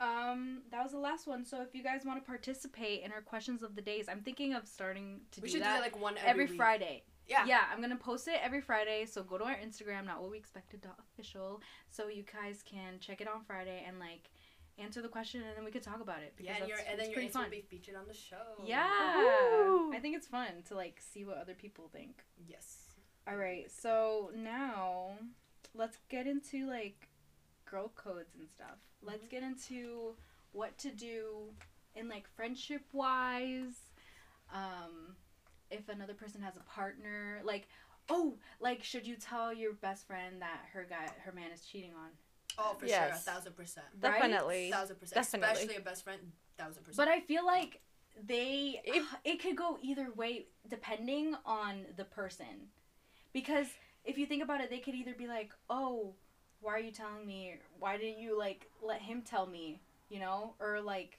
Um, 0.00 0.62
that 0.70 0.82
was 0.82 0.92
the 0.92 0.98
last 0.98 1.26
one. 1.26 1.44
So 1.44 1.60
if 1.62 1.74
you 1.74 1.82
guys 1.82 2.02
want 2.04 2.22
to 2.22 2.26
participate 2.26 3.02
in 3.02 3.10
our 3.12 3.20
questions 3.20 3.62
of 3.62 3.74
the 3.74 3.82
days, 3.82 4.06
I'm 4.08 4.20
thinking 4.20 4.54
of 4.54 4.68
starting 4.68 5.20
to 5.32 5.40
We 5.40 5.48
do 5.48 5.52
should 5.54 5.62
that 5.62 5.76
do 5.76 5.82
that 5.82 5.92
like 5.92 6.00
one 6.00 6.16
every, 6.18 6.30
every 6.30 6.46
week. 6.46 6.56
Friday. 6.56 7.02
Yeah. 7.26 7.44
Yeah, 7.46 7.60
I'm 7.70 7.80
gonna 7.82 7.96
post 7.96 8.26
it 8.28 8.40
every 8.42 8.60
Friday. 8.62 9.04
So 9.06 9.22
go 9.22 9.36
to 9.38 9.44
our 9.44 9.56
Instagram, 9.56 10.06
not 10.06 10.22
what 10.22 10.30
we 10.30 10.38
expected 10.38 10.80
dot 10.80 10.98
official, 11.12 11.60
so 11.90 12.08
you 12.08 12.24
guys 12.32 12.62
can 12.64 13.00
check 13.00 13.20
it 13.20 13.28
on 13.28 13.42
Friday 13.44 13.84
and 13.86 13.98
like 13.98 14.30
answer 14.78 15.02
the 15.02 15.08
question, 15.08 15.42
and 15.42 15.56
then 15.56 15.64
we 15.64 15.70
could 15.70 15.82
talk 15.82 16.00
about 16.00 16.22
it. 16.22 16.32
Yeah, 16.38 16.54
because 16.54 16.60
and, 16.60 16.68
your, 16.68 16.76
that's- 16.78 16.90
and 16.92 17.00
then 17.00 17.06
your 17.08 17.14
pretty 17.14 17.26
answer 17.26 17.40
will 17.40 17.50
be 17.50 17.60
featured 17.68 17.96
on 17.96 18.06
the 18.08 18.14
show. 18.14 18.64
Yeah, 18.64 18.86
Ooh. 19.18 19.92
I 19.92 19.98
think 20.00 20.16
it's 20.16 20.26
fun 20.26 20.62
to 20.68 20.74
like 20.74 21.00
see 21.00 21.24
what 21.24 21.36
other 21.36 21.54
people 21.54 21.90
think. 21.92 22.24
Yes. 22.46 22.84
All 23.28 23.36
right, 23.36 23.70
so 23.70 24.30
now 24.34 25.10
let's 25.74 25.98
get 26.08 26.26
into 26.26 26.66
like 26.66 27.08
girl 27.70 27.92
codes 27.94 28.36
and 28.38 28.48
stuff. 28.48 28.78
Let's 29.02 29.26
get 29.28 29.42
into 29.42 30.14
what 30.52 30.76
to 30.78 30.90
do 30.90 31.52
in 31.94 32.08
like 32.08 32.26
friendship 32.36 32.82
wise. 32.92 33.76
Um, 34.52 35.16
if 35.70 35.88
another 35.88 36.14
person 36.14 36.40
has 36.42 36.56
a 36.56 36.60
partner, 36.70 37.40
like 37.44 37.68
oh, 38.10 38.36
like 38.60 38.82
should 38.82 39.06
you 39.06 39.16
tell 39.16 39.52
your 39.52 39.74
best 39.74 40.06
friend 40.06 40.40
that 40.40 40.60
her 40.72 40.86
guy, 40.88 41.08
her 41.24 41.32
man 41.32 41.50
is 41.52 41.62
cheating 41.62 41.92
on? 41.94 42.08
Oh, 42.56 42.74
for 42.78 42.86
Yes. 42.86 42.98
sure, 43.24 43.32
a 43.32 43.34
thousand 43.36 43.54
percent. 43.56 43.86
Right? 44.00 44.14
Definitely. 44.18 44.70
Thousand 44.70 44.96
percent. 44.96 45.14
Definitely. 45.22 45.52
Especially 45.52 45.76
a 45.76 45.80
best 45.80 46.04
friend, 46.04 46.20
thousand 46.56 46.84
percent. 46.84 46.96
But 46.96 47.08
I 47.08 47.20
feel 47.20 47.44
like 47.46 47.80
they 48.26 48.80
If- 48.84 49.14
it 49.24 49.40
could 49.42 49.56
go 49.56 49.78
either 49.82 50.10
way 50.12 50.46
depending 50.68 51.34
on 51.44 51.84
the 51.96 52.04
person. 52.04 52.68
Because 53.32 53.66
if 54.04 54.16
you 54.16 54.26
think 54.26 54.42
about 54.42 54.60
it, 54.62 54.70
they 54.70 54.78
could 54.78 54.94
either 54.94 55.12
be 55.14 55.26
like, 55.26 55.52
"Oh, 55.68 56.14
why 56.60 56.72
are 56.74 56.78
you 56.80 56.90
telling 56.92 57.26
me? 57.26 57.54
Why 57.78 57.96
didn't 57.96 58.18
you 58.20 58.38
like 58.38 58.68
let 58.82 59.00
him 59.00 59.22
tell 59.22 59.46
me?" 59.46 59.80
You 60.08 60.20
know, 60.20 60.54
or 60.60 60.80
like, 60.80 61.18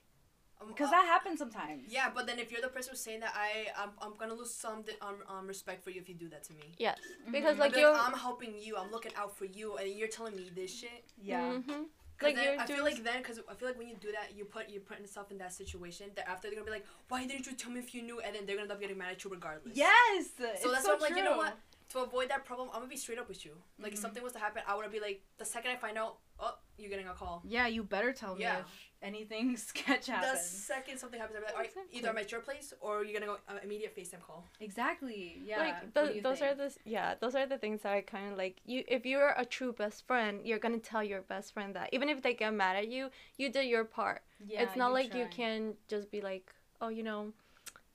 Um, 0.61 0.67
Because 0.67 0.87
uh, 0.89 0.91
that 0.97 1.05
happens 1.05 1.39
sometimes. 1.39 1.83
Yeah, 1.87 2.09
but 2.13 2.27
then 2.27 2.37
if 2.37 2.51
you're 2.51 2.59
the 2.61 2.67
person 2.67 2.89
who's 2.91 2.99
saying 2.99 3.21
that, 3.21 3.33
I 3.35 3.67
I'm, 3.81 3.91
I'm 4.01 4.13
gonna 4.19 4.33
lose 4.33 4.53
some 4.53 4.81
di- 4.81 4.99
um, 5.01 5.17
um 5.33 5.47
respect 5.47 5.83
for 5.85 5.89
you 5.91 6.01
if 6.01 6.09
you 6.09 6.15
do 6.15 6.27
that 6.33 6.43
to 6.49 6.53
me. 6.53 6.67
Yes, 6.77 6.97
Mhm. 7.27 7.31
because 7.31 7.55
I'd 7.55 7.59
like 7.65 7.73
be 7.75 7.79
you're. 7.79 7.93
I'm 7.95 8.17
helping 8.27 8.53
you. 8.59 8.75
I'm 8.75 8.91
looking 8.91 9.13
out 9.15 9.31
for 9.37 9.45
you, 9.45 9.77
and 9.77 9.87
you're 9.97 10.09
telling 10.17 10.35
me 10.35 10.49
this 10.53 10.71
shit. 10.81 11.05
Yeah. 11.21 11.53
Mhm. 11.53 11.85
'Cause 12.17 12.27
Like 12.27 12.35
then 12.35 12.43
you're 12.43 12.59
I 12.61 12.65
feel 12.65 12.83
like 12.83 13.01
then, 13.09 13.23
cause 13.23 13.39
I 13.47 13.53
feel 13.53 13.69
like 13.69 13.77
when 13.77 13.87
you 13.87 13.95
do 13.95 14.11
that, 14.11 14.35
you 14.35 14.43
put 14.43 14.67
you're 14.69 14.81
putting 14.89 15.03
yourself 15.07 15.31
in 15.31 15.37
that 15.37 15.53
situation. 15.53 16.11
That 16.15 16.27
after 16.27 16.49
they're 16.49 16.59
gonna 16.59 16.65
be 16.71 16.75
like, 16.79 16.85
why 17.07 17.25
didn't 17.25 17.45
you 17.47 17.53
tell 17.53 17.71
me 17.71 17.79
if 17.79 17.95
you 17.95 18.01
knew? 18.01 18.19
And 18.19 18.35
then 18.35 18.45
they're 18.45 18.57
gonna 18.57 18.63
end 18.67 18.73
up 18.73 18.81
getting 18.81 18.97
mad 18.97 19.11
at 19.13 19.23
you 19.23 19.29
regardless. 19.29 19.77
Yes. 19.77 20.31
So 20.37 20.43
it's 20.43 20.61
that's 20.63 20.83
so 20.83 20.89
why 20.89 20.95
I'm 20.95 20.99
like, 21.07 21.15
you 21.15 21.23
know 21.23 21.37
what? 21.37 21.55
To 21.89 21.99
avoid 22.03 22.29
that 22.29 22.45
problem, 22.45 22.69
I'm 22.71 22.81
gonna 22.81 22.87
be 22.87 22.97
straight 22.97 23.17
up 23.17 23.27
with 23.27 23.43
you. 23.43 23.53
Like, 23.79 23.93
if 23.93 23.97
Mhm. 23.97 24.01
something 24.03 24.21
was 24.23 24.33
to 24.33 24.39
happen, 24.39 24.61
I 24.67 24.75
would 24.75 24.91
be 24.91 24.99
like, 24.99 25.23
the 25.37 25.45
second 25.45 25.71
I 25.71 25.75
find 25.75 25.97
out, 25.97 26.19
oh, 26.39 26.55
you're 26.77 26.89
getting 26.91 27.07
a 27.07 27.15
call. 27.15 27.41
Yeah, 27.43 27.65
you 27.65 27.83
better 27.83 28.13
tell 28.13 28.35
me 28.35 28.41
Yeah. 28.41 28.59
if 28.59 28.65
anything 29.01 29.57
sketch 29.71 30.05
happens. 30.05 30.33
The 30.33 30.37
second 30.37 30.99
something 30.99 31.19
happens, 31.19 31.37
I'll 31.37 31.41
be 31.41 31.45
like, 31.47 31.53
all 31.55 31.61
right, 31.61 31.69
Exactly. 31.69 31.97
either 31.97 32.09
I'm 32.09 32.17
at 32.19 32.31
your 32.31 32.41
place 32.41 32.73
or 32.79 33.03
you're 33.03 33.19
gonna 33.19 33.33
go 33.33 33.39
uh, 33.47 33.57
immediate 33.63 33.95
FaceTime 33.95 34.21
call. 34.21 34.45
Exactly. 34.59 35.41
Yeah. 35.43 35.57
like 35.57 35.81
What 35.81 35.93
tho- 35.95 36.07
do 36.09 36.13
you 36.13 36.21
those 36.21 36.41
are 36.43 36.53
the 36.53 36.77
yeah 36.85 37.15
those 37.15 37.33
are 37.33 37.47
the 37.47 37.57
things 37.57 37.81
that 37.81 37.93
I 37.93 38.01
kind 38.01 38.31
of 38.33 38.37
like 38.37 38.57
you 38.65 38.83
if 38.87 39.03
you're 39.07 39.33
a 39.35 39.43
true 39.45 39.73
best 39.73 40.05
friend 40.05 40.45
you're 40.45 40.59
gonna 40.59 40.77
tell 40.77 41.03
your 41.03 41.21
best 41.21 41.53
friend 41.53 41.75
that 41.75 41.89
even 41.91 42.07
if 42.07 42.21
they 42.21 42.35
get 42.35 42.51
mad 42.53 42.75
at 42.75 42.87
you 42.87 43.09
you 43.37 43.49
did 43.49 43.65
your 43.65 43.83
part 43.83 44.21
Yeah, 44.45 44.61
it's 44.61 44.75
not 44.75 44.93
like 44.93 45.15
you 45.15 45.25
can 45.31 45.75
just 45.87 46.11
be 46.11 46.21
like 46.21 46.53
oh 46.81 46.89
you 46.89 47.01
know 47.03 47.33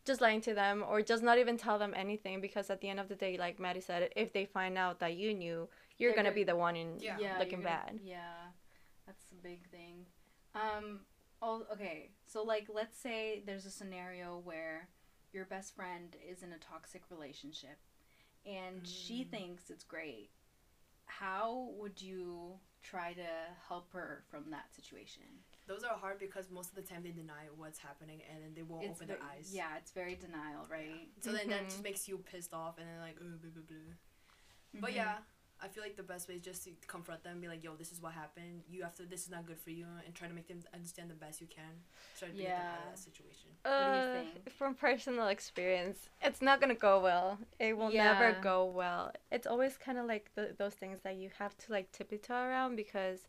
just 0.05 0.21
lying 0.21 0.41
to 0.43 0.55
them 0.55 0.85
or 0.89 1.01
just 1.03 1.23
not 1.23 1.39
even 1.39 1.57
tell 1.57 1.79
them 1.79 1.93
anything 1.97 2.41
because 2.41 2.71
at 2.71 2.81
the 2.81 2.89
end 2.89 3.01
of 3.01 3.09
the 3.09 3.15
day 3.15 3.37
like 3.39 3.59
Maddie 3.59 3.81
said 3.81 4.11
if 4.17 4.33
they 4.33 4.45
find 4.45 4.77
out 4.77 5.01
that 5.01 5.15
you 5.17 5.33
knew 5.35 5.69
you're 5.99 6.11
They're 6.11 6.17
gonna 6.17 6.29
gonna- 6.29 6.35
be 6.35 6.45
the 6.45 6.57
one 6.57 6.77
in 6.77 6.99
Yeah. 7.01 7.19
yeah, 7.19 7.39
looking 7.39 7.61
gonna- 7.63 7.83
bad 7.93 8.01
Yeah, 8.03 8.49
that's 9.07 9.25
a 9.33 9.35
big 9.43 9.69
thing. 9.71 10.07
Um. 10.55 11.07
Oh, 11.43 11.67
okay. 11.73 12.11
So 12.27 12.43
like, 12.43 12.69
let's 12.73 12.99
say 12.99 13.43
there's 13.45 13.67
a 13.67 13.71
scenario 13.71 14.39
where 14.45 14.89
your 15.33 15.45
best 15.45 15.75
friend 15.75 16.17
is 16.27 16.43
in 16.43 16.53
a 16.53 16.59
toxic 16.59 17.03
relationship, 17.11 17.79
and 18.47 18.87
she 18.87 19.25
Mm. 19.25 19.31
thinks 19.31 19.69
it's 19.71 19.85
great. 19.85 20.31
How 21.07 21.71
would 21.77 22.01
you 22.01 22.61
try 22.83 23.13
to 23.15 23.29
help 23.69 23.93
her 23.93 24.25
from 24.31 24.51
that 24.51 24.73
situation? 24.75 25.45
Those 25.67 25.83
are 25.83 25.97
hard 25.97 26.19
because 26.19 26.51
most 26.51 26.69
of 26.71 26.75
the 26.77 26.83
time 26.83 27.03
they 27.03 27.11
deny 27.11 27.49
what's 27.57 27.79
happening 27.79 28.21
and 28.31 28.43
then 28.45 28.53
they 28.55 28.63
won't 28.63 28.85
open 28.91 29.09
their 29.09 29.19
eyes. 29.23 29.51
Yeah, 29.53 29.77
it's 29.79 29.93
very 29.93 30.15
denial, 30.15 30.67
right? 30.71 31.09
So 31.21 31.33
then 31.33 31.49
that 31.49 31.65
just 31.65 31.81
Mhm. 31.81 31.85
makes 31.85 32.07
you 32.09 32.19
pissed 32.19 32.53
off 32.53 32.77
and 32.79 32.87
then 32.87 33.01
like, 33.01 33.17
oh, 33.21 33.37
blah, 33.41 33.51
blah, 33.51 33.63
blah. 33.63 33.95
But 34.81 34.91
Mhm. 34.93 34.97
yeah, 34.97 35.19
I 35.63 35.69
feel 35.69 35.83
like 35.83 35.97
the 35.97 36.03
best 36.03 36.29
way 36.29 36.35
is 36.35 36.43
just 36.43 36.65
to 36.65 36.73
confront 36.87 37.23
them, 37.23 37.41
be 37.41 37.49
like, 37.49 37.65
yo, 37.65 37.77
this 37.77 37.93
is 37.93 38.03
what 38.03 38.13
happened. 38.13 38.65
You 38.69 38.83
have 38.83 38.95
to, 38.97 39.05
this 39.07 39.23
is 39.25 39.31
not 39.31 39.47
good 39.47 39.59
for 39.59 39.71
you, 39.71 39.87
and 40.05 40.15
try 40.15 40.29
to 40.29 40.35
make 40.35 40.49
them 40.49 40.63
understand 40.75 41.09
the 41.11 41.15
best 41.15 41.41
you 41.41 41.47
can. 41.47 41.83
Try 42.19 42.29
to 42.29 42.35
get 42.35 42.57
them 42.57 42.67
out 42.67 42.75
Yeah. 42.75 42.85
of 42.85 42.91
that 42.91 42.99
situation. 42.99 43.51
What 43.63 43.73
do 43.79 43.85
you 43.85 44.03
Uh, 44.03 44.25
think? 44.35 44.53
from 44.53 44.75
personal 44.75 45.29
experience, 45.29 46.11
it's 46.21 46.43
not 46.43 46.61
gonna 46.61 46.75
go 46.75 47.01
well. 47.01 47.39
It 47.59 47.79
will 47.79 47.89
Yeah. 47.91 48.13
never 48.13 48.33
go 48.33 48.67
well. 48.67 49.13
It's 49.33 49.47
always 49.47 49.79
kind 49.79 49.97
of 49.97 50.05
like 50.07 50.31
the, 50.35 50.55
those 50.59 50.75
things 50.75 51.01
that 51.05 51.15
you 51.17 51.31
have 51.39 51.57
to 51.59 51.73
like 51.73 51.91
tiptoe 51.93 52.35
around 52.35 52.77
because 52.77 53.21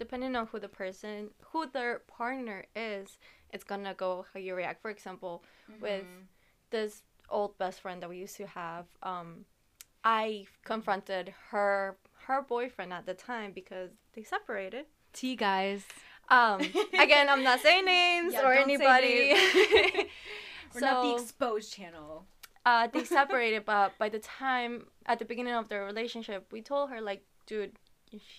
depending 0.00 0.34
on 0.34 0.46
who 0.48 0.58
the 0.58 0.68
person, 0.82 1.30
who 1.52 1.60
their 1.76 2.00
partner 2.18 2.64
is, 2.74 3.18
it's 3.54 3.64
gonna 3.70 3.94
go 3.94 4.24
how 4.32 4.40
you 4.40 4.52
react. 4.56 4.80
For 4.82 4.90
example, 4.90 5.44
with 5.80 6.04
Mhm. 6.04 6.26
this 6.70 7.02
old 7.28 7.56
best 7.62 7.80
friend 7.82 8.02
that 8.02 8.08
we 8.08 8.16
used 8.26 8.36
to 8.42 8.46
have, 8.46 8.86
um, 9.02 9.44
I 10.02 10.46
confronted 10.64 11.26
her 11.50 11.96
her 12.26 12.42
boyfriend 12.42 12.92
at 12.92 13.04
the 13.06 13.14
time 13.14 13.50
because 13.52 13.90
they 14.14 14.22
separated. 14.22 14.86
Tea 15.12 15.36
guys. 15.36 15.82
Um, 16.28 16.60
again, 17.04 17.28
I'm 17.28 17.42
not 17.42 17.58
saying 17.60 17.84
names 17.84 18.32
Yeah, 18.34 18.46
or 18.46 18.52
anybody. 18.66 19.34
We're 20.74 20.80
not 20.80 21.02
the 21.02 21.12
exposed 21.22 21.72
channel. 21.76 22.26
uh, 22.64 22.86
they 22.92 23.04
separated, 23.20 23.64
but 23.64 23.98
by 23.98 24.08
the 24.08 24.20
time 24.20 24.86
at 25.06 25.18
the 25.18 25.24
beginning 25.24 25.54
of 25.54 25.68
their 25.68 25.84
relationship, 25.84 26.40
we 26.52 26.60
told 26.62 26.90
her 26.90 27.00
like, 27.00 27.22
dude, 27.46 27.72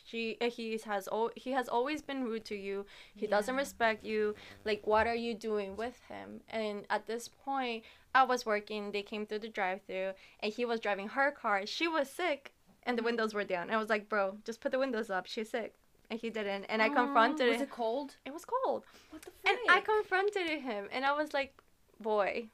she 0.05 0.37
uh, 0.41 0.49
he 0.49 0.77
has 0.85 1.07
al- 1.11 1.31
he 1.35 1.51
has 1.51 1.67
always 1.69 2.01
been 2.01 2.23
rude 2.23 2.45
to 2.45 2.55
you. 2.55 2.85
He 3.15 3.27
doesn't 3.27 3.55
respect 3.55 4.03
you. 4.03 4.35
Like, 4.65 4.85
what 4.85 5.07
are 5.07 5.15
you 5.15 5.33
doing 5.33 5.75
with 5.75 5.99
him? 6.09 6.41
And 6.49 6.85
at 6.89 7.07
this 7.07 7.27
point, 7.27 7.83
I 8.13 8.23
was 8.23 8.45
working. 8.45 8.91
They 8.91 9.03
came 9.03 9.25
through 9.25 9.39
the 9.39 9.49
drive-through, 9.49 10.11
and 10.41 10.51
he 10.53 10.65
was 10.65 10.79
driving 10.79 11.09
her 11.09 11.31
car. 11.31 11.65
She 11.65 11.87
was 11.87 12.09
sick, 12.09 12.53
and 12.83 12.97
the 12.97 13.03
windows 13.03 13.33
were 13.33 13.43
down. 13.45 13.69
I 13.69 13.77
was 13.77 13.89
like, 13.89 14.09
bro, 14.09 14.37
just 14.45 14.59
put 14.61 14.71
the 14.71 14.79
windows 14.79 15.09
up. 15.09 15.25
She's 15.27 15.49
sick, 15.49 15.73
and 16.09 16.19
he 16.19 16.29
didn't. 16.29 16.65
And 16.65 16.81
I 16.81 16.87
Aw, 16.89 16.93
confronted 16.93 17.47
Was 17.47 17.57
him. 17.57 17.63
it 17.63 17.69
cold? 17.71 18.17
It 18.25 18.33
was 18.33 18.45
cold, 18.45 18.83
What 19.11 19.21
the 19.21 19.31
and 19.47 19.57
I 19.69 19.79
confronted 19.81 20.61
him, 20.61 20.87
and 20.91 21.05
I 21.05 21.13
was 21.13 21.33
like, 21.33 21.53
boy. 21.99 22.49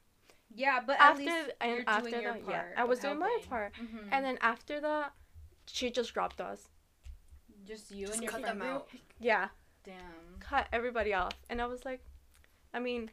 Yeah, 0.55 0.79
but 0.85 0.95
at 0.99 1.11
after 1.11 1.23
least 1.23 1.49
and 1.59 1.83
after 1.87 2.09
that, 2.11 2.23
part 2.23 2.43
yeah, 2.49 2.63
I 2.77 2.85
was 2.85 2.99
doing 2.99 3.19
my 3.19 3.27
helping. 3.27 3.49
part. 3.49 3.73
Mhm. 3.73 4.07
And 4.13 4.23
then 4.25 4.37
after 4.41 4.79
that, 4.79 5.11
she 5.65 5.91
just 5.91 6.13
dropped 6.13 6.39
us. 6.39 6.69
Just 7.67 7.91
you 7.91 8.07
Just 8.07 8.13
and 8.15 8.23
your 8.23 8.31
cut 8.31 8.41
friend 8.41 8.61
them 8.61 8.67
group? 8.67 8.81
out. 8.81 8.89
Yeah, 9.19 9.47
Damn. 9.83 10.39
cut 10.39 10.67
everybody 10.71 11.13
off. 11.13 11.33
And 11.49 11.61
I 11.61 11.65
was 11.65 11.83
like, 11.85 12.01
I 12.73 12.79
mean, 12.79 13.09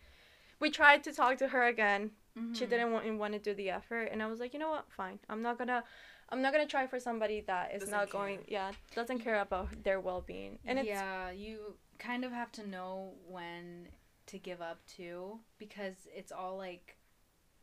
we 0.60 0.70
tried 0.70 1.02
to 1.04 1.12
talk 1.12 1.38
to 1.38 1.48
her 1.48 1.66
again. 1.66 2.10
She 2.52 2.64
Mhm. 2.66 2.70
didn't 2.70 2.92
want, 2.92 3.18
want 3.18 3.32
to 3.34 3.38
do 3.38 3.54
the 3.54 3.70
effort, 3.70 4.08
and 4.10 4.20
I 4.22 4.26
was 4.26 4.40
like, 4.40 4.52
you 4.52 4.58
know 4.58 4.68
what? 4.70 4.90
Fine. 4.90 5.18
I'm 5.28 5.40
not 5.40 5.56
gonna, 5.56 5.84
I'm 6.30 6.42
not 6.42 6.52
gonna 6.52 6.66
try 6.66 6.86
for 6.86 6.98
somebody 6.98 7.42
that 7.42 7.72
is 7.74 7.80
Doesn't 7.80 7.92
not 7.92 8.10
care. 8.10 8.20
going. 8.20 8.44
Yeah, 8.48 8.72
doesn't 8.94 9.20
care 9.20 9.40
about 9.40 9.82
their 9.84 10.00
well 10.00 10.20
being. 10.20 10.58
And 10.66 10.78
it's 10.78 10.88
yeah, 10.88 11.30
you 11.30 11.76
kind 11.98 12.24
of 12.24 12.32
have 12.32 12.50
to 12.52 12.66
know 12.68 13.14
when 13.28 13.88
to 14.26 14.38
give 14.38 14.60
up 14.60 14.84
too, 14.86 15.38
because 15.58 15.94
it's 16.14 16.32
all 16.32 16.56
like, 16.56 16.96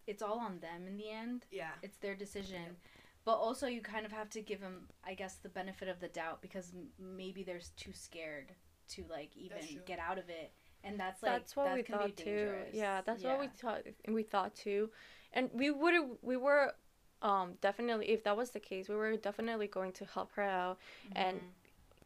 it's 0.08 0.22
all 0.24 0.40
on 0.40 0.60
them 0.62 0.88
in 0.88 0.96
the 0.98 1.10
end. 1.10 1.46
Yeah. 1.52 1.72
It's 1.84 1.98
their 1.98 2.16
decision. 2.16 2.78
But 3.24 3.34
also, 3.36 3.68
you 3.68 3.82
kind 3.82 4.06
of 4.06 4.12
have 4.12 4.30
to 4.32 4.42
give 4.42 4.62
them, 4.62 4.88
I 5.06 5.14
guess, 5.14 5.36
the 5.36 5.50
benefit 5.50 5.88
of 5.88 6.00
the 6.00 6.08
doubt 6.08 6.42
because 6.42 6.72
m- 6.74 6.88
maybe 7.00 7.44
they're 7.44 7.62
too 7.78 7.94
scared 7.94 8.54
to 8.90 9.04
like 9.10 9.36
even 9.38 9.62
get 9.86 10.00
out 10.00 10.18
of 10.18 10.30
it, 10.30 10.52
and 10.84 11.00
that's 11.00 11.22
like 11.22 11.32
that's 11.32 11.56
what 11.56 11.66
that 11.66 11.76
we 11.76 11.84
can 11.84 11.98
thought 11.98 12.08
be 12.08 12.12
too. 12.24 12.24
dangerous. 12.24 12.76
Yeah, 12.78 13.02
that's 13.02 13.24
what 13.24 13.40
we 13.40 13.48
thought. 13.48 13.84
We 14.08 14.24
thought 14.24 14.56
too, 14.56 14.90
and 15.34 15.50
we 15.54 15.70
would 15.72 15.94
we 16.22 16.36
were 16.38 16.74
um 17.22 17.54
definitely 17.62 18.10
if 18.10 18.24
that 18.24 18.36
was 18.36 18.52
the 18.52 18.60
case, 18.60 18.90
we 18.90 18.96
were 18.96 19.16
definitely 19.18 19.68
going 19.68 19.92
to 19.94 20.06
help 20.06 20.32
her 20.34 20.42
out 20.44 20.80
and 21.16 21.38
Mhm. 21.38 21.61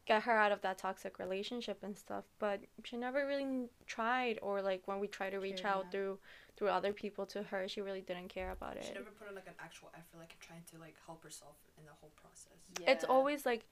Get 0.06 0.22
her 0.22 0.32
out 0.32 0.52
of 0.52 0.62
that 0.62 0.78
toxic 0.78 1.18
relationship 1.18 1.78
and 1.82 1.96
stuff. 1.96 2.24
But 2.38 2.60
she 2.84 2.96
never 2.96 3.26
really 3.26 3.66
tried, 3.86 4.38
or 4.40 4.62
like 4.62 4.82
when 4.86 5.00
we 5.00 5.08
tried 5.08 5.30
to 5.30 5.38
reach 5.38 5.62
Cared 5.62 5.74
out 5.74 5.92
through 5.92 6.18
through 6.56 6.68
other 6.68 6.92
people 6.94 7.26
to 7.26 7.42
her, 7.42 7.68
she 7.68 7.82
really 7.82 8.00
didn't 8.00 8.28
care 8.28 8.50
about 8.50 8.76
it. 8.76 8.84
She 8.84 8.94
never 8.94 9.10
put 9.10 9.28
in 9.28 9.34
like 9.34 9.46
an 9.46 9.52
actual 9.60 9.90
effort, 9.94 10.18
like 10.18 10.34
trying 10.40 10.62
to 10.72 10.78
like 10.78 10.94
help 11.04 11.22
herself 11.22 11.56
in 11.76 11.84
the 11.84 11.90
whole 12.00 12.12
process. 12.16 12.58
It's 12.86 13.04
always 13.04 13.44
like. 13.44 13.66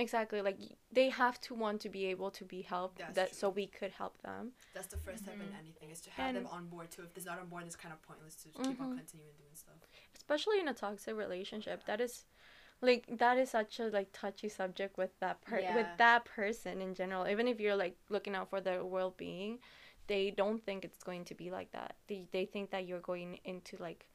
Exactly, 0.00 0.40
like 0.42 0.58
they 0.92 1.08
have 1.08 1.40
to 1.40 1.54
want 1.56 1.80
to 1.80 1.88
be 1.88 2.06
able 2.06 2.30
to 2.30 2.44
be 2.44 2.62
helped, 2.62 2.98
That's 2.98 3.16
that 3.16 3.28
true. 3.30 3.36
so 3.36 3.48
we 3.50 3.66
could 3.66 3.90
help 3.90 4.22
them. 4.22 4.52
That's 4.72 4.86
the 4.86 4.96
1st 4.96 5.24
step 5.24 5.34
in 5.34 5.40
Mhm. 5.48 5.58
anything 5.58 5.90
is 5.90 6.00
to 6.02 6.10
have 6.10 6.28
And- 6.28 6.36
them 6.36 6.46
on 6.46 6.68
board 6.68 6.88
too. 6.92 7.02
If 7.02 7.14
they're 7.14 7.24
not 7.24 7.40
on 7.40 7.48
board, 7.48 7.64
it's 7.64 7.74
kind 7.74 7.92
of 7.92 8.00
pointless 8.02 8.36
to 8.44 8.48
keep 8.50 8.80
on 8.80 8.92
Mhm. 8.94 8.98
continuing 8.98 9.34
doing 9.36 9.56
stuff. 9.56 9.74
especially 10.14 10.60
in 10.60 10.68
a 10.68 10.74
toxic 10.74 11.16
relationship 11.16 11.84
that 11.86 12.00
is 12.00 12.26
like 12.80 13.04
that 13.18 13.38
is 13.38 13.50
such 13.50 13.80
a 13.80 13.84
like 13.88 14.08
touchy 14.12 14.48
subject 14.48 14.96
with 14.96 15.10
that 15.20 15.40
per 15.42 15.60
Yeah. 15.60 15.74
with 15.74 15.86
that 15.98 16.24
person 16.24 16.80
in 16.80 16.94
general 16.94 17.26
even 17.26 17.48
if 17.48 17.60
you're 17.60 17.76
like 17.76 17.96
looking 18.08 18.34
out 18.34 18.48
for 18.50 18.60
their 18.60 18.84
well-being 18.84 19.58
they 20.06 20.30
don't 20.30 20.64
think 20.64 20.84
it's 20.84 21.02
going 21.02 21.24
to 21.24 21.34
be 21.34 21.50
like 21.50 21.70
that 21.72 21.96
they, 22.06 22.26
they 22.32 22.44
think 22.44 22.70
that 22.70 22.86
you're 22.86 23.00
going 23.00 23.38
into 23.44 23.76
like 23.80 24.06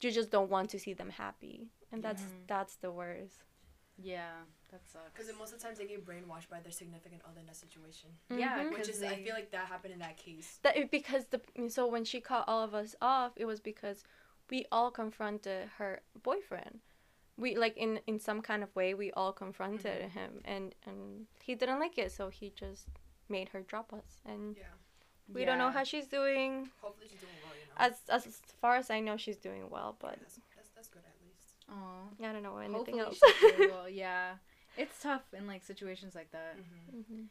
you 0.00 0.10
just 0.10 0.30
don't 0.30 0.50
want 0.50 0.70
to 0.70 0.78
see 0.78 0.92
them 0.94 1.10
happy 1.10 1.68
and 1.92 2.02
that's 2.02 2.24
that's 2.46 2.76
the 2.76 2.90
worst 2.90 3.44
Yeah, 3.96 4.42
that 4.72 4.80
sucks. 4.92 5.12
Because 5.14 5.30
most 5.38 5.52
of 5.52 5.60
the 5.60 5.64
times 5.66 5.78
they 5.78 5.86
get 5.86 6.04
brainwashed 6.04 6.48
by 6.50 6.58
their 6.60 6.72
significant 6.72 7.22
other 7.28 7.38
in 7.40 7.46
that 7.46 7.54
situation. 7.56 8.10
Yeah, 8.28 8.64
Mhm. 8.64 8.70
Which 8.72 8.78
'Cause 8.80 8.88
is, 8.96 9.02
I 9.04 9.16
feel 9.22 9.34
like 9.34 9.50
that 9.52 9.66
happened 9.68 9.94
in 9.94 10.00
that 10.00 10.16
case. 10.16 10.58
that 10.62 10.76
it, 10.76 10.90
because 10.90 11.26
the 11.26 11.40
so 11.68 11.86
when 11.86 12.04
she 12.04 12.20
cut 12.20 12.44
all 12.48 12.62
of 12.62 12.74
us 12.74 12.96
off 13.00 13.32
it 13.36 13.44
was 13.44 13.60
because 13.60 14.02
we 14.50 14.66
all 14.72 14.90
confronted 14.90 15.68
her 15.78 16.00
boyfriend 16.22 16.80
we 17.36 17.56
like 17.56 17.76
in 17.76 18.00
in 18.06 18.18
some 18.20 18.40
kind 18.42 18.62
of 18.62 18.74
way 18.76 18.94
we 18.94 19.10
all 19.12 19.32
confronted 19.32 20.02
Mhm. 20.02 20.10
him 20.10 20.40
and 20.44 20.74
and 20.86 21.26
he 21.42 21.54
didn't 21.54 21.80
like 21.80 21.98
it 21.98 22.12
so 22.12 22.28
he 22.28 22.50
just 22.50 22.86
made 23.28 23.48
her 23.50 23.60
drop 23.62 23.92
us 23.92 24.20
and 24.24 24.56
Yeah. 24.56 24.64
we 25.32 25.44
don't 25.44 25.58
know 25.58 25.70
how 25.70 25.84
she's 25.84 26.06
doing 26.06 26.70
Hopefully 26.80 27.08
she's 27.10 27.20
doing 27.20 27.32
well, 27.44 27.54
you 27.60 27.66
know. 27.66 27.74
as 27.86 28.26
as 28.26 28.40
far 28.60 28.76
as 28.76 28.90
i 28.90 29.00
know 29.00 29.16
she's 29.16 29.36
doing 29.38 29.68
well 29.70 29.96
but 29.98 30.16
that's, 30.20 30.38
that's, 30.56 30.70
that's 30.76 30.88
good 30.88 31.02
at 31.06 31.16
least. 31.26 31.54
Aw. 31.70 32.28
i 32.28 32.32
don't 32.32 32.42
know 32.42 32.58
anything 32.58 32.98
Hopefully 32.98 33.00
else 33.00 33.20
she's 33.40 33.56
doing 33.56 33.70
well. 33.76 33.88
Yeah, 33.88 34.34
it's 34.76 35.00
tough 35.02 35.24
in 35.32 35.46
like 35.46 35.62
situations 35.62 36.14
like 36.14 36.30
that. 36.32 36.56
Mm-hmm. 36.58 37.00
Mhm. 37.00 37.22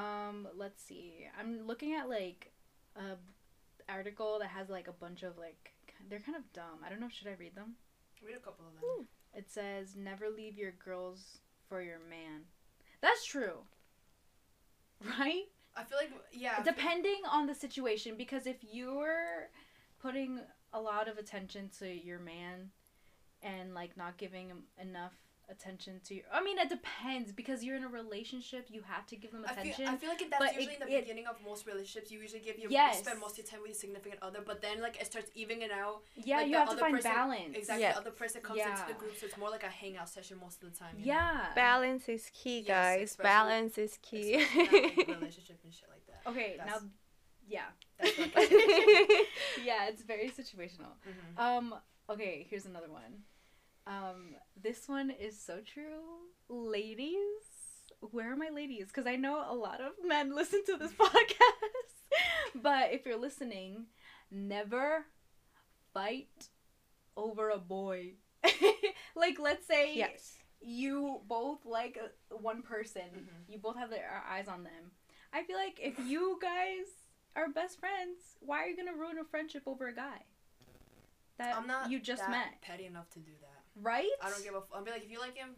Um, 0.00 0.46
let's 0.56 0.80
see. 0.82 1.26
I'm 1.38 1.66
looking 1.66 1.94
at 1.94 2.08
like 2.08 2.52
a 2.94 3.16
article 3.88 4.38
that 4.38 4.48
has 4.48 4.68
like 4.68 4.86
a 4.86 4.92
bunch 4.92 5.22
of 5.24 5.36
like 5.36 5.72
they're 6.08 6.20
kind 6.20 6.36
of 6.36 6.44
dumb. 6.52 6.78
I 6.84 6.88
don't 6.88 7.00
know. 7.00 7.08
Should 7.10 7.26
I 7.26 7.34
read 7.38 7.54
them? 7.56 7.74
Read 8.24 8.36
a 8.36 8.40
couple 8.40 8.64
of 8.66 8.74
them. 8.74 8.84
Ooh. 8.84 9.06
It 9.34 9.50
says, 9.50 9.96
"Never 9.96 10.28
leave 10.28 10.58
your 10.58 10.72
girls 10.72 11.38
for 11.68 11.82
your 11.82 11.98
man." 11.98 12.42
That's 13.00 13.24
true, 13.24 13.58
right? 15.18 15.44
I 15.76 15.84
feel 15.84 15.98
like 15.98 16.10
yeah. 16.32 16.62
Depending 16.62 17.22
on 17.30 17.46
the 17.46 17.54
situation 17.54 18.16
because 18.16 18.46
if 18.46 18.56
you're 18.62 19.48
putting 20.00 20.40
a 20.72 20.80
lot 20.80 21.08
of 21.08 21.18
attention 21.18 21.70
to 21.78 21.88
your 21.88 22.18
man 22.18 22.70
and 23.42 23.74
like 23.74 23.96
not 23.96 24.16
giving 24.16 24.48
him 24.48 24.62
enough 24.78 25.14
attention 25.50 26.00
to 26.06 26.14
your 26.14 26.24
I 26.32 26.42
mean 26.42 26.58
it 26.58 26.68
depends 26.68 27.32
because 27.32 27.64
you're 27.64 27.76
in 27.76 27.84
a 27.84 27.88
relationship 27.88 28.66
you 28.70 28.82
have 28.86 29.04
to 29.06 29.16
give 29.16 29.32
them 29.32 29.44
I 29.46 29.48
feel, 29.54 29.60
attention 29.60 29.86
I 29.88 29.96
feel 29.96 30.08
like 30.10 30.18
that's 30.30 30.38
but 30.44 30.54
usually 30.54 30.74
it- 30.76 30.80
in 30.82 30.88
the 30.88 30.94
it- 30.96 31.00
beginning 31.02 31.26
of 31.26 31.36
most 31.44 31.66
relationships. 31.66 32.10
You 32.10 32.20
usually 32.20 32.40
give 32.40 32.58
your 32.58 32.70
Yes. 32.70 32.98
you 32.98 33.04
spend 33.04 33.18
most 33.20 33.32
of 33.32 33.38
your 33.38 33.46
time 33.50 33.60
with 33.62 33.70
your 33.70 33.80
significant 33.84 34.22
other, 34.22 34.40
but 34.46 34.62
then 34.62 34.80
like 34.80 34.96
it 35.00 35.06
starts 35.06 35.30
evening 35.34 35.62
it 35.62 35.70
out. 35.72 36.02
yeah 36.14 36.36
like, 36.36 36.46
you 36.46 36.52
the 36.52 36.58
have 36.58 36.68
to 36.68 36.72
other 36.74 36.80
find 36.80 36.94
person- 36.96 37.12
balance 37.12 37.56
Exactly, 37.56 37.82
Yes. 37.82 37.94
the 37.94 38.00
other 38.00 38.10
person 38.12 38.40
comes 38.42 38.60
into 38.60 38.84
the 38.88 38.94
group, 38.94 39.16
so 39.16 39.26
it's 39.26 39.36
more 39.36 39.50
like 39.50 39.64
a 39.64 39.68
hangout 39.80 40.08
session 40.08 40.38
most 40.40 40.62
of 40.62 40.72
the 40.72 40.76
time. 40.78 40.94
you 40.98 41.06
know? 41.06 41.12
yeah 41.14 41.46
Balance 41.54 42.08
is 42.08 42.30
key, 42.32 42.62
guys. 42.62 43.10
especially- 43.10 43.28
Balance 43.28 43.78
is 43.78 43.98
key. 44.02 44.34
Especially 44.34 44.80
like, 44.96 45.08
relationship 45.20 45.58
and 45.64 45.72
shit 45.74 45.88
like 45.90 46.06
that. 46.06 46.30
okay 46.30 46.54
now 46.58 46.64
That's- 46.66 46.82
yeah 47.48 47.68
That's 47.98 48.18
like 48.18 48.36
a- 48.36 49.26
yeah 49.68 49.88
it's 49.88 50.02
very 50.02 50.30
situational 50.30 50.92
Mhm. 51.08 51.38
Um, 51.44 51.74
okay, 52.08 52.46
here's 52.48 52.66
another 52.66 52.90
one. 52.90 53.24
Um, 53.86 54.34
this 54.60 54.88
one 54.88 55.10
is 55.10 55.38
so 55.40 55.58
true. 55.64 56.02
Ladies, 56.48 57.16
where 58.00 58.32
are 58.32 58.36
my 58.36 58.50
ladies? 58.54 58.86
Because 58.88 59.06
I 59.06 59.16
know 59.16 59.44
a 59.48 59.54
lot 59.54 59.80
of 59.80 59.92
men 60.06 60.34
listen 60.34 60.64
to 60.66 60.76
this 60.76 60.92
podcast. 60.92 61.94
but 62.62 62.92
if 62.92 63.06
you're 63.06 63.18
listening, 63.18 63.86
never 64.30 65.06
fight 65.92 66.48
over 67.16 67.50
a 67.50 67.58
boy. 67.58 68.12
like, 69.16 69.38
let's 69.38 69.66
say 69.66 69.94
yes. 69.96 70.36
you 70.60 71.20
both 71.28 71.64
like 71.66 71.98
one 72.30 72.62
person, 72.62 73.02
Mhm. 73.14 73.52
you 73.52 73.58
both 73.58 73.76
have 73.76 73.90
their 73.90 74.22
eyes 74.28 74.48
on 74.48 74.62
them. 74.64 74.92
I 75.32 75.44
feel 75.44 75.56
like 75.56 75.78
if 75.80 75.98
you 76.00 76.38
guys 76.40 76.86
are 77.36 77.48
best 77.48 77.78
friends, 77.78 78.18
why 78.40 78.58
are 78.64 78.66
you 78.66 78.76
gonna 78.76 78.94
ruin 78.96 79.18
a 79.18 79.24
friendship 79.24 79.62
over 79.66 79.86
a 79.88 79.94
guy 79.94 80.24
that 81.38 81.56
I'm 81.56 81.66
not 81.66 81.90
you 81.90 82.00
just 82.00 82.22
that 82.22 82.30
met? 82.30 82.60
petty 82.62 82.86
enough 82.86 83.08
to 83.10 83.18
do 83.20 83.30
that. 83.40 83.59
Right? 83.82 84.08
I 84.22 84.30
don't 84.30 84.42
give 84.44 84.54
a. 84.54 84.58
F- 84.58 84.64
I'll 84.74 84.84
be 84.84 84.90
like, 84.90 85.04
if 85.04 85.10
you 85.10 85.18
like 85.20 85.36
him, 85.36 85.50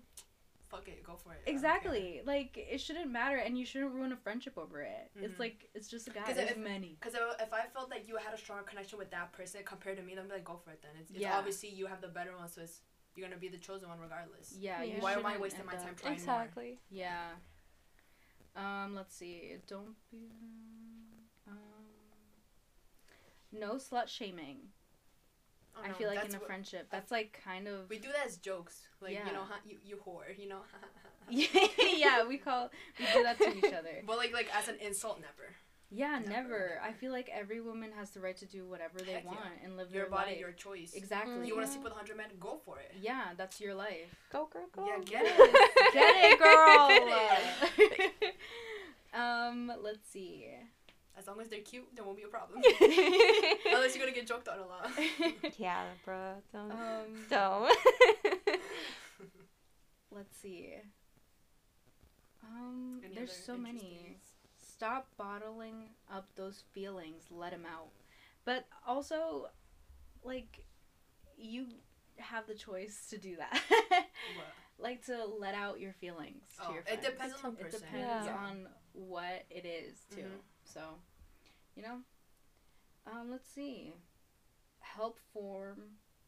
fuck 0.69 0.87
it, 0.89 1.03
go 1.05 1.17
for 1.17 1.33
it. 1.33 1.33
I 1.33 1.37
don't 1.37 1.45
care. 1.45 1.55
Exactly. 1.55 2.23
Like 2.25 2.57
it 2.57 2.81
shouldn't 2.81 3.11
matter, 3.11 3.37
and 3.37 3.59
you 3.59 3.65
shouldn't 3.67 3.93
ruin 3.93 4.13
a 4.13 4.17
friendship 4.17 4.57
over 4.57 4.81
it. 4.83 5.11
It's 5.17 5.35
Mhm. 5.35 5.39
like 5.39 5.69
it's 5.75 5.89
just 5.89 6.09
a 6.09 6.11
guy. 6.11 6.33
There's 6.33 6.51
if- 6.53 6.57
many. 6.59 6.97
Because 7.01 7.15
if 7.41 7.53
I 7.53 7.67
felt 7.75 7.91
like 7.91 8.07
you 8.09 8.17
had 8.17 8.35
a 8.35 8.39
stronger 8.39 8.65
connection 8.65 8.99
with 8.99 9.11
that 9.11 9.33
person 9.33 9.63
compared 9.65 9.97
to 9.99 10.03
me, 10.03 10.15
then 10.15 10.25
I'd 10.25 10.29
be 10.31 10.35
like, 10.37 10.45
go 10.45 10.57
for 10.65 10.71
it 10.71 10.81
then. 10.83 10.93
It's, 11.01 11.11
it's 11.11 11.21
Yeah. 11.21 11.37
obviously 11.39 11.71
you 11.71 11.87
have 11.87 12.01
the 12.01 12.09
better 12.09 12.37
one, 12.37 12.49
so 12.49 12.63
it's, 12.63 12.81
you're 13.15 13.27
gonna 13.29 13.39
be 13.41 13.49
the 13.49 13.59
chosen 13.59 13.89
one 13.89 13.99
regardless. 13.99 14.55
Yeah. 14.59 14.83
Why 15.01 15.13
am 15.15 15.27
I 15.27 15.37
wasting 15.39 15.67
my 15.67 15.73
time 15.75 15.95
trying 15.95 16.13
more? 16.13 16.13
Exactly. 16.15 16.79
Yeah. 16.91 17.31
Um. 18.57 18.95
Let's 18.95 19.15
see. 19.17 19.57
Don't 19.67 19.95
be. 20.11 20.31
Um. 21.49 21.57
No 23.51 23.75
slut 23.75 24.09
shaming. 24.09 24.59
Oh, 25.77 25.81
I 25.85 25.89
no, 25.89 25.95
feel 25.95 26.09
like 26.09 26.25
in 26.29 26.35
a 26.35 26.39
friendship, 26.39 26.89
that's 26.91 27.11
like 27.11 27.41
kind 27.45 27.67
of. 27.67 27.89
We 27.89 27.99
do 27.99 28.09
that 28.09 28.27
as 28.27 28.37
jokes, 28.37 28.83
like 29.01 29.15
Yeah. 29.15 29.27
you 29.27 29.33
know, 29.33 29.43
huh, 29.49 29.57
you 29.67 29.77
you 29.85 29.97
whore, 30.07 30.37
you 30.39 30.49
know. 30.49 30.61
yeah, 31.31 32.27
we 32.27 32.37
call 32.37 32.71
we 32.99 33.07
do 33.15 33.23
that 33.23 33.39
to 33.39 33.57
each 33.57 33.73
other. 33.73 34.03
But 34.07 34.19
like 34.19 34.33
like 34.33 34.49
as 34.55 34.69
an 34.69 34.77
insult, 34.81 35.21
never. 35.21 35.55
Yeah, 35.95 36.19
Never, 36.21 36.31
never. 36.31 36.49
never. 36.49 36.81
I 36.83 36.93
feel 36.93 37.13
like 37.13 37.29
every 37.31 37.61
woman 37.61 37.91
has 37.99 38.11
the 38.11 38.21
right 38.21 38.37
to 38.39 38.47
do 38.47 38.67
whatever 38.67 38.99
they 38.99 39.13
Heck 39.13 39.25
yeah. 39.25 39.31
want 39.31 39.41
and 39.63 39.77
live 39.77 39.93
Your 39.93 40.05
their 40.05 40.11
body, 40.11 40.31
life. 40.31 40.41
your 40.41 40.53
choice. 40.53 40.95
Exactly. 40.95 41.47
You 41.47 41.55
want 41.55 41.67
to 41.67 41.73
sleep 41.73 41.85
with 41.85 41.93
hundred 41.93 42.17
men? 42.17 42.29
Go 42.41 42.61
for 42.65 42.79
it. 42.79 42.93
Yeah, 42.99 43.33
that's 43.37 43.61
your 43.61 43.75
life. 43.75 44.09
Go, 44.33 44.49
girl, 44.51 44.69
go. 44.75 44.87
Yeah, 44.87 44.99
get 45.05 45.25
it. 45.27 45.93
Get 45.93 46.33
it, 46.33 46.39
girl. 49.13 49.23
Um, 49.23 49.71
let's 49.83 50.09
see. 50.09 50.47
As 51.19 51.27
long 51.27 51.41
as 51.41 51.49
they're 51.49 51.61
cute, 51.61 51.85
there 51.95 52.05
won't 52.05 52.17
be 52.17 52.23
a 52.23 52.29
problem. 52.29 52.61
Unless 52.81 53.95
you're 53.95 54.05
gonna 54.05 54.15
get 54.15 54.27
joked 54.27 54.49
on 54.49 54.59
a 54.59 54.67
lot. 54.67 54.91
Yeah, 55.59 55.85
bro. 56.05 56.35
Don't. 56.53 56.71
um, 56.73 56.79
don't. 57.31 57.77
let's 60.11 60.37
see. 60.39 60.75
Um, 62.43 63.01
Any 63.05 63.15
there's 63.15 63.33
so 63.33 63.57
many. 63.57 64.17
Stop 64.59 65.07
bottling 65.17 65.91
up 66.13 66.27
those 66.35 66.65
feelings. 66.73 67.23
Let 67.31 67.53
them 67.53 67.65
out. 67.71 67.89
But 68.45 68.67
also, 68.87 69.49
like, 70.25 70.65
you 71.37 71.67
have 72.17 72.47
the 72.47 72.55
choice 72.55 73.07
to 73.11 73.19
do 73.19 73.37
that. 73.37 73.61
Like 74.79 75.05
to 75.07 75.25
let 75.25 75.55
out 75.55 75.79
your 75.79 75.93
feelings 75.93 76.43
to 76.59 76.69
Oh, 76.69 76.73
your 76.73 76.83
it 76.91 77.03
depends 77.03 77.35
on 77.45 77.55
the 77.55 77.67
It 77.67 77.71
depends 77.71 78.27
Yeah. 78.27 78.37
on 78.37 78.67
what 78.95 79.45
it 79.51 79.65
is 79.65 79.95
too. 80.13 80.23
Mhm. 80.23 80.41
So, 80.65 80.81
you 81.77 81.83
know, 81.83 81.99
um, 83.07 83.31
let's 83.31 83.49
see. 83.49 83.93
Help 84.81 85.19
form 85.33 85.79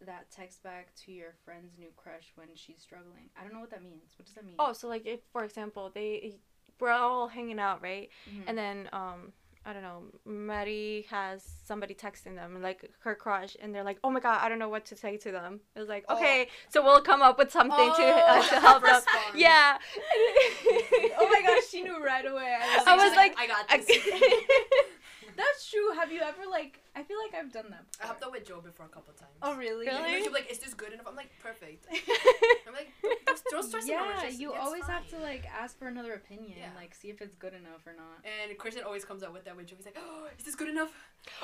that 0.05 0.31
text 0.31 0.63
back 0.63 0.95
to 1.05 1.13
your 1.13 1.35
friend's 1.45 1.79
new 1.79 1.89
crush 1.97 2.33
when 2.35 2.49
she's 2.55 2.81
struggling. 2.81 3.31
I 3.39 3.43
don't 3.43 3.53
know 3.53 3.61
what 3.61 3.71
that 3.71 3.83
means. 3.83 4.13
What 4.17 4.27
does 4.27 4.35
that 4.35 4.45
mean? 4.45 4.57
oh, 4.59 4.73
so 4.73 4.89
like 4.89 5.07
if, 5.07 5.21
for 5.33 5.45
example, 5.45 5.91
they 5.95 6.37
we're 6.81 6.91
all 6.91 7.29
hanging 7.29 7.59
out, 7.61 7.83
right? 7.83 8.09
Mhm. 8.29 8.43
And 8.47 8.59
then 8.59 8.89
um. 8.93 9.33
I 9.67 9.73
don't 9.73 9.83
know. 9.83 10.03
Maddie 10.27 11.07
has 11.11 11.43
somebody 11.65 11.95
texting 11.95 12.35
them, 12.37 12.61
like 12.61 12.91
her 13.01 13.15
crush, 13.15 13.57
and 13.63 13.75
they're 13.75 13.83
like, 13.83 13.99
"Oh 14.05 14.11
my 14.11 14.21
god, 14.21 14.41
I 14.43 14.49
don't 14.51 14.59
know 14.59 14.69
what 14.69 14.85
to 14.87 14.97
say 14.97 15.17
to 15.17 15.33
them." 15.33 15.61
It 15.75 15.81
was 15.81 15.89
like, 15.89 16.05
Oh. 16.09 16.17
"Okay, 16.17 16.49
so 16.69 16.83
we'll 16.85 17.01
come 17.01 17.23
up 17.23 17.39
with 17.39 17.51
something 17.51 17.75
to 17.79 18.03
Oh, 18.03 18.27
uh, 18.29 18.49
to 18.51 18.61
help 18.61 18.85
them." 18.85 19.01
Yeah. 19.35 19.79
oh 21.19 21.29
my 21.33 21.41
gosh, 21.47 21.67
she 21.71 21.83
knew 21.83 22.05
right 22.05 22.27
away. 22.27 22.57
I 22.61 22.85
I 22.87 22.95
was 22.97 23.05
She's 23.05 23.17
like, 23.17 23.35
I 23.39 23.47
got 23.47 23.65
I- 23.71 23.79
this. 23.79 24.94
That's 25.37 25.71
true. 25.71 25.93
Have 25.95 26.11
you 26.13 26.21
ever 26.21 26.43
like? 26.51 26.81
I 26.97 27.03
feel 27.03 27.17
like 27.19 27.35
I've 27.35 27.53
done 27.53 27.67
that. 27.71 27.85
I 28.01 28.07
have 28.07 28.11
hopped 28.17 28.23
up 28.25 28.33
with 28.33 28.47
Joe 28.47 28.61
before 28.61 28.87
a 28.87 28.89
couple 28.89 29.13
times. 29.15 29.33
Oh 29.43 29.57
really? 29.57 29.87
Really? 29.87 30.23
He's 30.23 30.31
like, 30.31 30.51
is 30.51 30.59
this 30.59 30.75
good 30.75 30.93
enough? 30.93 31.07
I'm 31.09 31.17
like, 31.17 31.31
perfect. 31.43 31.87
I'm 32.67 32.73
like, 32.73 32.89
don't, 33.27 33.41
don't 33.51 33.63
stress 33.69 33.87
yeah, 33.89 34.05
about 34.13 34.25
it. 34.25 34.29
Just- 34.29 34.41
you 34.41 34.51
it's 34.53 34.61
always 34.63 34.85
have 34.85 35.07
to 35.09 35.19
like 35.19 35.45
ask 35.47 35.79
for 35.79 35.89
another 35.89 36.15
opinion, 36.15 36.53
Yeah. 36.59 36.69
like 36.77 36.95
see 36.95 37.09
if 37.11 37.21
it's 37.21 37.35
good 37.35 37.53
enough 37.55 37.87
or 37.87 37.95
not. 37.97 38.25
And 38.25 38.57
Christian 38.59 38.85
always 38.85 39.05
comes 39.05 39.23
out 39.23 39.33
with 39.33 39.45
that 39.47 39.57
with 39.57 39.67
Joe. 39.67 39.77
He's 39.77 39.87
like, 39.87 39.99
oh, 39.99 40.29
is 40.39 40.45
this 40.45 40.55
good 40.55 40.69
enough? 40.69 40.93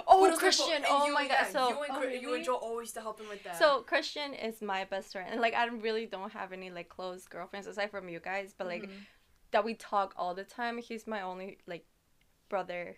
Oh, 0.06 0.24
else 0.24 0.26
can 0.26 0.26
I 0.26 0.30
put?" 0.30 0.38
Christian! 0.40 0.82
Oh 0.88 1.06
you- 1.06 1.14
my 1.14 1.22
yeah, 1.22 1.42
god! 1.44 1.52
So 1.52 1.68
you 1.70 1.82
and, 1.82 1.92
Oh, 1.96 2.00
Chris- 2.00 2.20
you 2.22 2.26
really? 2.28 2.36
and 2.38 2.46
Joe 2.46 2.54
always 2.56 2.84
used 2.86 2.94
to 2.94 3.00
help 3.00 3.20
him 3.20 3.28
with 3.28 3.42
that. 3.44 3.58
So 3.58 3.80
Christian 3.82 4.34
is 4.34 4.62
my 4.62 4.84
best 4.84 5.12
friend, 5.12 5.28
and 5.32 5.40
like 5.40 5.54
I 5.54 5.66
really 5.66 6.06
don't 6.06 6.32
have 6.32 6.52
any 6.52 6.70
like 6.70 6.88
close 6.88 7.26
girlfriends 7.26 7.66
aside 7.66 7.90
from 7.90 8.08
you 8.08 8.20
guys, 8.20 8.54
but 8.56 8.66
like 8.68 8.84
Mhm. 8.84 8.90
that 9.50 9.64
we 9.64 9.74
talk 9.74 10.14
all 10.16 10.34
the 10.34 10.44
time. 10.44 10.78
He's 10.78 11.06
my 11.08 11.22
only 11.22 11.58
like 11.66 11.86
brother, 12.48 12.96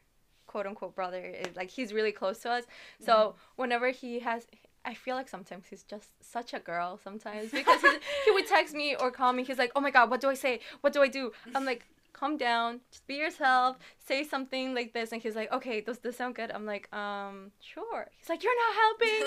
quote 0.53 0.67
unquote 0.71 0.95
brother. 1.01 1.23
Is 1.43 1.57
like 1.61 1.71
he's 1.77 1.91
really 1.99 2.13
close 2.21 2.39
to 2.45 2.51
us. 2.57 2.65
So 3.09 3.13
Mm-hmm. 3.13 3.63
whenever 3.63 3.89
he 4.01 4.11
has, 4.29 4.41
I 4.85 4.95
feel 5.05 5.17
like 5.21 5.29
sometimes 5.37 5.65
he's 5.71 5.85
just 5.95 6.09
such 6.37 6.51
a 6.59 6.61
girl 6.71 6.91
sometimes 7.07 7.51
because 7.61 7.83
he 8.25 8.31
would 8.37 8.47
text 8.57 8.73
me 8.75 8.89
or 9.01 9.11
call 9.11 9.33
me. 9.33 9.43
He's 9.51 9.59
like, 9.65 9.73
oh 9.77 9.81
my 9.87 9.91
god, 9.97 10.07
what 10.11 10.21
do 10.25 10.29
I 10.35 10.35
say? 10.47 10.55
What 10.83 10.93
do 10.93 11.01
I 11.03 11.09
do? 11.09 11.33
I'm 11.55 11.65
like. 11.73 11.83
Calm 12.23 12.37
down, 12.37 12.71
just 12.93 13.05
be 13.11 13.17
yourself, 13.25 13.73
say 14.09 14.23
something 14.23 14.67
like 14.79 14.91
this. 14.97 15.11
And 15.13 15.21
he's 15.25 15.35
like, 15.41 15.51
okay, 15.51 15.81
does 15.81 15.99
this 16.05 16.15
sound 16.19 16.35
good? 16.41 16.51
I'm 16.57 16.67
like, 16.75 16.87
um, 16.95 17.51
sure. 17.73 18.03
He's 18.19 18.29
like, 18.33 18.43
you're 18.45 18.61
not 18.65 18.75
helping. 18.85 19.21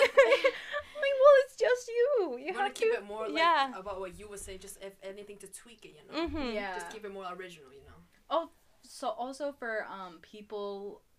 I'm 0.94 1.00
like, 1.04 1.16
well, 1.22 1.36
it's 1.44 1.56
just 1.64 1.82
you. 1.98 2.08
You 2.20 2.38
you 2.38 2.52
want 2.54 2.56
have 2.58 2.74
to 2.74 2.80
keep 2.80 2.92
it 2.98 3.04
more 3.04 3.24
like 3.28 3.36
yeah. 3.36 3.64
about 3.82 3.98
what 4.02 4.12
you 4.18 4.26
would 4.30 4.38
say, 4.46 4.56
just 4.56 4.76
if 4.80 4.94
anything 5.02 5.36
to 5.44 5.48
tweak 5.60 5.84
it, 5.84 5.92
you 5.96 6.02
know. 6.06 6.14
Mm-hmm. 6.26 6.54
Yeah. 6.54 6.74
Just 6.78 6.90
keep 6.94 7.04
it 7.04 7.12
more 7.12 7.26
original, 7.38 7.70
you 7.78 7.84
know. 7.88 7.98
Oh, 8.30 8.44
so 8.82 9.08
also 9.08 9.52
for 9.60 9.72
um 9.96 10.14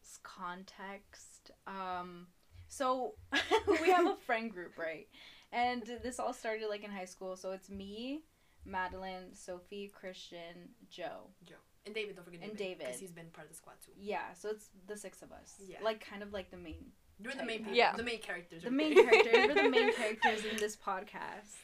people's 0.08 0.20
context, 0.24 1.52
um 1.66 2.28
so 2.70 3.14
we 3.82 3.90
have 3.90 4.06
a 4.06 4.16
friend 4.26 4.52
group, 4.52 4.78
right? 4.78 5.08
And 5.54 5.84
this 6.04 6.20
all 6.20 6.34
started 6.34 6.68
like 6.70 6.84
in 6.84 6.92
high 6.92 7.06
school. 7.06 7.38
So 7.38 7.52
it's 7.52 7.70
me, 7.70 8.24
Madeline, 8.66 9.34
Sophie, 9.34 9.90
Christian, 9.94 10.70
Joe. 10.90 11.30
Joe. 11.46 11.56
And 11.86 11.96
David, 11.96 12.18
don't 12.18 12.26
forget 12.26 12.42
And 12.44 12.58
David. 12.58 12.80
Because 12.80 12.96
David. 12.96 13.00
he's 13.00 13.12
been 13.12 13.28
part 13.32 13.48
of 13.48 13.52
the 13.54 13.58
squad 13.58 13.76
too. 13.86 13.94
Yeah, 13.98 14.34
so 14.34 14.50
it's 14.50 14.68
the 14.88 14.98
six 14.98 15.22
of 15.22 15.32
us. 15.32 15.56
Yeah. 15.66 15.78
Like 15.82 16.06
kind 16.06 16.22
of 16.22 16.34
like 16.34 16.52
the 16.52 16.58
main 16.58 16.92
You're 17.20 17.34
the 17.34 17.46
main 17.46 17.60
people. 17.60 17.74
Yeah. 17.74 17.96
The 17.96 18.04
main 18.04 18.20
characters. 18.20 18.64
the 18.64 18.72
main 18.72 18.94
characters. 18.94 19.34
We're 19.34 19.64
the 19.64 19.70
main 19.70 19.94
characters 20.02 20.44
in 20.44 20.58
this 20.58 20.76
podcast. 20.76 21.56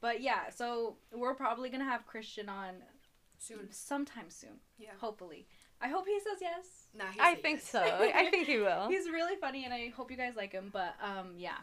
But 0.00 0.22
yeah, 0.22 0.48
so 0.54 0.96
we're 1.12 1.34
probably 1.34 1.68
gonna 1.68 1.84
have 1.84 2.06
Christian 2.06 2.48
on 2.48 2.76
Soon. 3.38 3.70
sometime 3.70 4.30
soon. 4.30 4.60
Yeah. 4.78 4.92
Hopefully. 4.98 5.46
I 5.82 5.88
hope 5.88 6.06
he 6.06 6.18
says 6.20 6.38
yes. 6.40 6.85
Nah, 6.96 7.04
I 7.20 7.34
think 7.34 7.60
so. 7.60 7.80
I 7.80 8.28
think 8.30 8.46
he 8.46 8.58
will. 8.66 8.88
He's 8.88 9.08
really 9.08 9.36
funny 9.36 9.64
and 9.64 9.74
I 9.74 9.92
hope 9.96 10.10
you 10.10 10.16
guys 10.16 10.34
like 10.36 10.52
him. 10.52 10.70
But 10.72 10.94
um 11.02 11.34
yeah. 11.36 11.58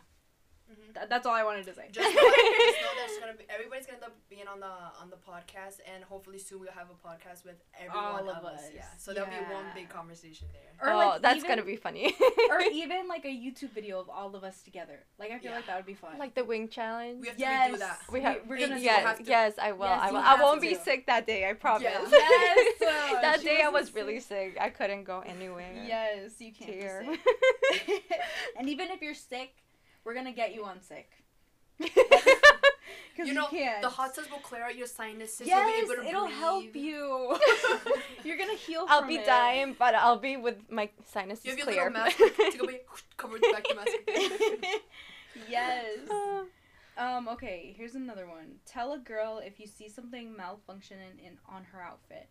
Mhm. 0.71 0.93
Th- 0.95 1.09
that's 1.09 1.25
all 1.25 1.33
I 1.35 1.43
wanted 1.43 1.65
to 1.65 1.73
say. 1.73 1.87
Just 1.91 2.07
know, 2.07 2.21
just 2.21 2.81
know 2.81 2.87
there's 2.97 3.17
gonna 3.19 3.33
be 3.33 3.43
everybody's 3.49 3.85
gonna 3.85 3.97
end 3.97 4.05
up 4.05 4.15
being 4.29 4.47
on 4.47 4.59
the 4.59 4.65
on 5.01 5.09
the 5.09 5.17
podcast, 5.17 5.79
and 5.93 6.03
hopefully 6.03 6.39
soon 6.39 6.61
we'll 6.61 6.71
have 6.71 6.87
a 6.89 7.07
podcast 7.07 7.43
with 7.45 7.55
everyone 7.79 8.03
All 8.05 8.29
of 8.29 8.37
of 8.37 8.45
us. 8.45 8.61
us. 8.61 8.69
Yeah, 8.73 8.85
so 8.97 9.13
there'll 9.13 9.29
be 9.29 9.35
one 9.53 9.65
big 9.75 9.89
conversation 9.89 10.47
there. 10.53 10.71
Or, 10.81 10.93
oh, 10.93 10.97
like, 11.09 11.21
that's 11.21 11.37
even- 11.37 11.49
gonna 11.49 11.63
be 11.63 11.75
funny. 11.75 12.15
or 12.49 12.59
even 12.71 13.07
like 13.07 13.25
a 13.25 13.27
YouTube 13.27 13.71
video 13.71 13.99
of 13.99 14.09
all 14.09 14.35
of 14.35 14.43
us 14.43 14.61
together. 14.63 14.99
Like 15.19 15.31
I 15.31 15.37
feel 15.39 15.51
Yeah. 15.51 15.57
like 15.57 15.67
that 15.67 15.75
would 15.77 15.85
be 15.85 15.93
fun. 15.95 16.17
like 16.17 16.33
the 16.33 16.43
wing 16.45 16.69
challenge. 16.69 17.21
We 17.21 17.27
have 17.27 17.35
to 17.37 17.41
yes, 17.41 17.71
redo 17.71 17.79
that. 17.79 17.99
We 18.11 18.21
have. 18.21 18.37
we're 18.47 18.57
gonna 18.59 18.77
you 18.77 18.83
yes, 18.85 19.03
have 19.05 19.17
to- 19.19 19.23
yes, 19.25 19.53
I 19.61 19.71
will. 19.73 19.85
Yes, 19.87 19.99
I 20.01 20.11
will. 20.11 20.17
I 20.19 20.41
won't 20.41 20.61
be 20.61 20.75
sick 20.75 21.05
that 21.07 21.27
day. 21.27 21.47
I 21.49 21.53
promise. 21.53 21.83
Yeah. 21.83 21.99
Yes, 22.13 22.81
uh, 22.81 23.21
that 23.21 23.39
she 23.39 23.45
day 23.47 23.61
I 23.63 23.69
wasn't 23.69 23.73
was 23.73 23.95
really 23.95 24.19
sick. 24.19 24.57
I 24.59 24.69
couldn't 24.69 25.03
go 25.03 25.19
anywhere. 25.25 25.73
Yes, 25.85 26.39
you 26.39 26.51
can't. 26.53 26.71
be 26.71 27.17
sick. 27.77 28.03
and 28.57 28.69
even 28.69 28.89
if 28.91 29.01
you're 29.01 29.13
sick, 29.13 29.53
we're 30.03 30.13
gonna 30.13 30.31
get 30.33 30.53
you 30.53 30.63
on 30.65 30.81
sick. 30.81 31.09
Because 33.15 33.27
You 33.27 33.33
you, 33.35 33.39
know, 33.41 33.47
can't. 33.47 33.81
The 33.83 33.89
hot 33.89 34.15
tubs 34.15 34.27
will 34.31 34.39
clear 34.39 34.63
out 34.63 34.75
your 34.75 34.87
sinuses. 34.87 35.45
Yes, 35.45 35.71
you'll 35.77 35.87
be 35.87 35.93
able 35.93 36.03
to 36.03 36.09
it'll 36.09 36.25
breathe. 36.25 36.37
help 36.39 36.75
you. 36.75 37.37
You're 38.23 38.37
gonna 38.37 38.55
heal. 38.55 38.87
I'll 38.89 39.01
from 39.01 39.09
be 39.09 39.15
it. 39.17 39.25
dying, 39.27 39.75
but 39.77 39.93
I'll 39.93 40.17
be 40.17 40.35
with 40.35 40.55
my 40.71 40.89
sinuses 41.11 41.45
You 41.45 41.51
have 41.51 41.59
your 41.59 41.65
clear. 41.67 41.83
little 41.91 41.91
mask. 42.03 42.17
Take 42.17 42.63
away, 42.63 42.81
cover 43.17 43.37
back 43.37 43.65
the 43.67 43.75
mask. 43.75 44.73
yes. 45.47 45.85
Uh, 46.09 46.43
Um. 46.97 47.27
Okay. 47.29 47.75
Here's 47.77 47.93
another 47.93 48.25
one. 48.27 48.55
Tell 48.65 48.93
a 48.93 48.97
girl 48.97 49.39
if 49.45 49.59
you 49.59 49.67
see 49.67 49.89
something 49.89 50.33
malfunctioning 50.35 51.19
in 51.23 51.37
on 51.47 51.65
her 51.71 51.81
outfit. 51.81 52.27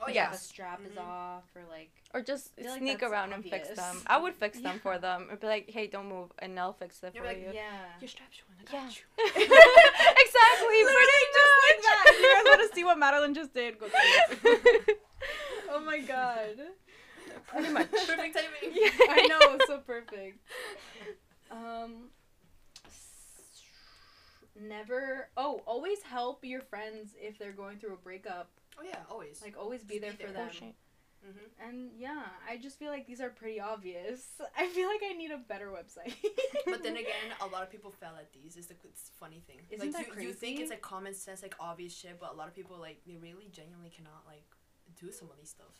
Oh 0.00 0.04
Yes. 0.08 0.14
yeah. 0.14 0.30
The 0.30 0.36
strap 0.38 0.80
is 0.86 0.92
Mhm. 0.92 1.00
off, 1.06 1.44
or 1.54 1.62
like. 1.70 1.90
or 2.12 2.20
just 2.20 2.54
feel 2.54 2.70
like 2.70 2.78
sneak 2.80 3.00
that's 3.00 3.12
around 3.12 3.32
and 3.32 3.44
fix 3.44 3.68
them. 3.70 4.02
I 4.06 4.18
would 4.18 4.34
fix 4.34 4.58
them 4.60 4.74
Yeah. 4.76 4.80
for 4.82 4.98
them. 4.98 5.28
I'd 5.30 5.40
be 5.40 5.46
like, 5.46 5.70
hey, 5.70 5.86
don't 5.86 6.08
move, 6.08 6.30
and 6.40 6.58
I'll 6.58 6.72
fix 6.72 7.02
it 7.02 7.14
You're 7.14 7.24
for 7.24 7.28
like, 7.28 7.40
you. 7.40 7.50
Yeah. 7.52 7.86
Your 8.00 8.08
strap's 8.08 8.36
showing. 8.36 8.58
I 8.60 8.72
Yeah. 8.72 8.88
you. 8.88 9.04
exactly, 10.24 10.78
pretty 10.82 11.26
just 11.32 11.54
like 11.64 11.78
much. 11.78 11.84
that. 11.84 12.18
You 12.20 12.34
guys 12.34 12.44
want 12.58 12.70
to 12.70 12.74
see 12.74 12.84
what 12.84 12.98
Madeline 12.98 13.34
just 13.34 13.52
did, 13.54 13.78
go. 13.78 13.86
oh 15.70 15.80
my 15.84 15.98
god. 16.00 16.56
Pretty 17.46 17.72
much. 17.72 17.90
Perfect 17.90 18.36
timing. 18.36 18.72
Yeah. 18.76 18.90
I 19.10 19.26
know, 19.28 19.58
so 19.66 19.78
perfect. 19.78 20.38
Um, 21.50 22.08
never. 24.60 25.28
Oh, 25.36 25.60
always 25.66 26.02
help 26.02 26.44
your 26.44 26.60
friends 26.60 27.14
if 27.20 27.38
they're 27.38 27.52
going 27.52 27.78
through 27.78 27.94
a 27.94 27.98
breakup. 27.98 28.48
Oh 28.78 28.82
yeah, 28.84 29.00
always. 29.10 29.40
Like, 29.42 29.56
always 29.58 29.82
be 29.82 29.94
Just 29.98 30.02
there 30.02 30.12
be 30.12 30.24
for 30.24 30.32
there. 30.32 30.42
Oh, 30.42 30.46
them. 30.46 30.54
shit. 30.54 30.74
hmm 31.24 31.66
And 31.68 31.90
yeah, 31.96 32.24
I 32.48 32.56
just 32.58 32.78
feel 32.78 32.90
like 32.90 33.06
these 33.06 33.20
are 33.20 33.30
pretty 33.30 33.60
obvious. 33.60 34.20
I 34.58 34.66
feel 34.68 34.88
like 34.88 35.00
I 35.08 35.12
need 35.14 35.30
a 35.30 35.38
better 35.38 35.68
website. 35.70 36.14
But 36.66 36.82
then 36.82 36.96
again, 36.96 37.28
a 37.40 37.46
lot 37.46 37.62
of 37.62 37.70
people 37.70 37.90
fail 37.90 38.14
at 38.18 38.32
these. 38.32 38.56
Is 38.56 38.66
the 38.66 38.74
it's 38.84 39.10
funny 39.20 39.40
thing. 39.46 39.60
Isn't 39.70 39.92
like 39.94 40.08
that 40.14 40.20
you, 40.22 40.28
you 40.28 40.34
think 40.34 40.60
it's 40.60 40.70
like 40.70 40.82
common 40.82 41.14
sense, 41.14 41.42
like 41.42 41.54
obvious 41.60 41.94
shit, 42.00 42.18
but 42.20 42.32
a 42.34 42.36
lot 42.40 42.48
of 42.48 42.54
people 42.54 42.76
like 42.78 42.98
they 43.06 43.16
really 43.16 43.48
genuinely 43.52 43.90
cannot 43.96 44.22
like 44.26 44.46
do 45.00 45.10
some 45.12 45.28
of 45.30 45.36
these 45.38 45.50
stuff. 45.50 45.76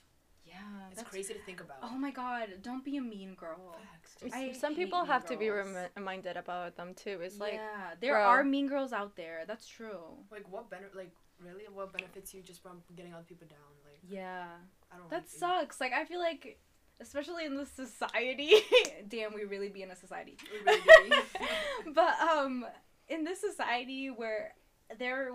yeah, 0.47 0.55
It's 0.91 0.99
that's. 1.01 1.09
crazy 1.11 1.33
to 1.35 1.41
think 1.49 1.61
about. 1.67 1.79
Oh 1.83 1.97
my 2.07 2.11
god! 2.11 2.49
Don't 2.69 2.85
be 2.85 2.97
a 2.99 3.01
mean 3.15 3.35
girl. 3.35 3.77
Facts. 3.91 4.13
I 4.33 4.53
Some 4.53 4.75
people 4.77 5.01
mean 5.01 5.09
have 5.13 5.25
to 5.33 5.37
be 5.37 5.47
girls. 5.49 5.69
remi- 5.75 5.89
reminded 5.97 6.37
about 6.37 6.77
them 6.77 6.91
too. 6.95 7.17
It's 7.27 7.39
like, 7.41 7.55
yeah, 7.55 7.95
there 8.03 8.15
bro. 8.15 8.25
are 8.33 8.45
mean 8.45 8.67
girls 8.75 8.93
out 8.93 9.13
there. 9.17 9.39
That's 9.51 9.67
true. 9.67 10.05
like 10.31 10.47
what 10.55 10.69
better 10.73 10.91
Like 10.95 11.13
really, 11.45 11.65
what 11.73 11.93
benefits 11.93 12.33
you 12.35 12.43
just 12.43 12.63
from 12.63 12.83
getting 12.97 13.13
other 13.15 13.25
people 13.25 13.47
down? 13.49 13.59
Like 13.85 14.01
Yeah. 14.09 14.47
I 14.93 14.97
don't. 14.99 15.11
That 15.11 15.23
like 15.23 15.29
sucks. 15.29 15.81
Like 15.81 15.93
I 15.93 16.05
feel 16.05 16.21
like, 16.21 16.59
especially 17.01 17.45
in 17.45 17.57
this 17.57 17.71
society. 17.71 18.53
damn, 19.09 19.35
we 19.35 19.45
really 19.45 19.69
be 19.69 19.83
in 19.83 19.91
a 19.91 19.97
society. 19.97 20.37
Really 20.67 21.13
but 21.95 22.19
um, 22.21 22.65
in 23.09 23.25
this 23.25 23.41
society 23.41 24.09
where 24.09 24.55
there, 24.99 25.31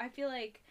I 0.00 0.08
feel 0.08 0.28
like 0.28 0.62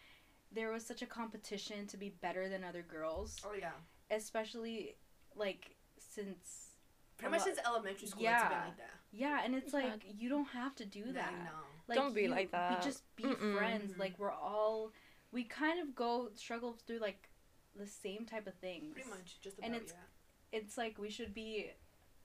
there 0.51 0.71
was 0.71 0.85
such 0.85 1.01
a 1.01 1.05
competition 1.05 1.87
to 1.87 1.97
be 1.97 2.09
better 2.21 2.47
than 2.49 2.63
other 2.63 2.81
girls, 2.83 3.37
Oh 3.45 3.53
yeah. 3.59 3.71
especially 4.11 4.95
like 5.35 5.75
since 5.97 6.69
Pretty 7.17 7.31
much 7.31 7.43
since 7.43 7.59
elementary 7.65 8.07
school, 8.07 8.23
it's 8.25 8.31
been 8.43 8.51
Yeah. 8.51 8.65
like 8.65 8.77
that. 8.77 8.89
yeah, 9.11 9.41
and 9.45 9.55
it's 9.55 9.73
like 9.73 10.03
you 10.17 10.29
don't 10.29 10.47
have 10.49 10.75
to 10.75 10.85
do 10.85 11.05
Like, 11.05 11.15
that. 11.15 11.33
no. 11.33 11.59
Like, 11.87 11.97
Don't 11.97 12.13
be 12.15 12.23
you- 12.23 12.29
like 12.29 12.51
that. 12.51 12.79
Be 12.79 12.85
just 12.85 13.03
be 13.15 13.23
Mm-mm. 13.23 13.57
friends. 13.57 13.97
Like 13.97 14.17
we're 14.17 14.31
all, 14.31 14.91
we 15.31 15.43
kind 15.43 15.79
of 15.81 15.95
go 15.95 16.29
struggle 16.35 16.77
through 16.87 16.99
like 16.99 17.29
the 17.75 17.87
same 17.87 18.25
type 18.25 18.47
of 18.47 18.53
things. 18.55 18.93
Pretty 18.93 19.09
much 19.09 19.39
just 19.41 19.57
about 19.57 19.65
And 19.67 19.75
it's- 19.75 19.93
yeah. 19.93 20.59
it's 20.59 20.77
like 20.77 20.97
we 20.97 21.09
should 21.09 21.33
be 21.33 21.71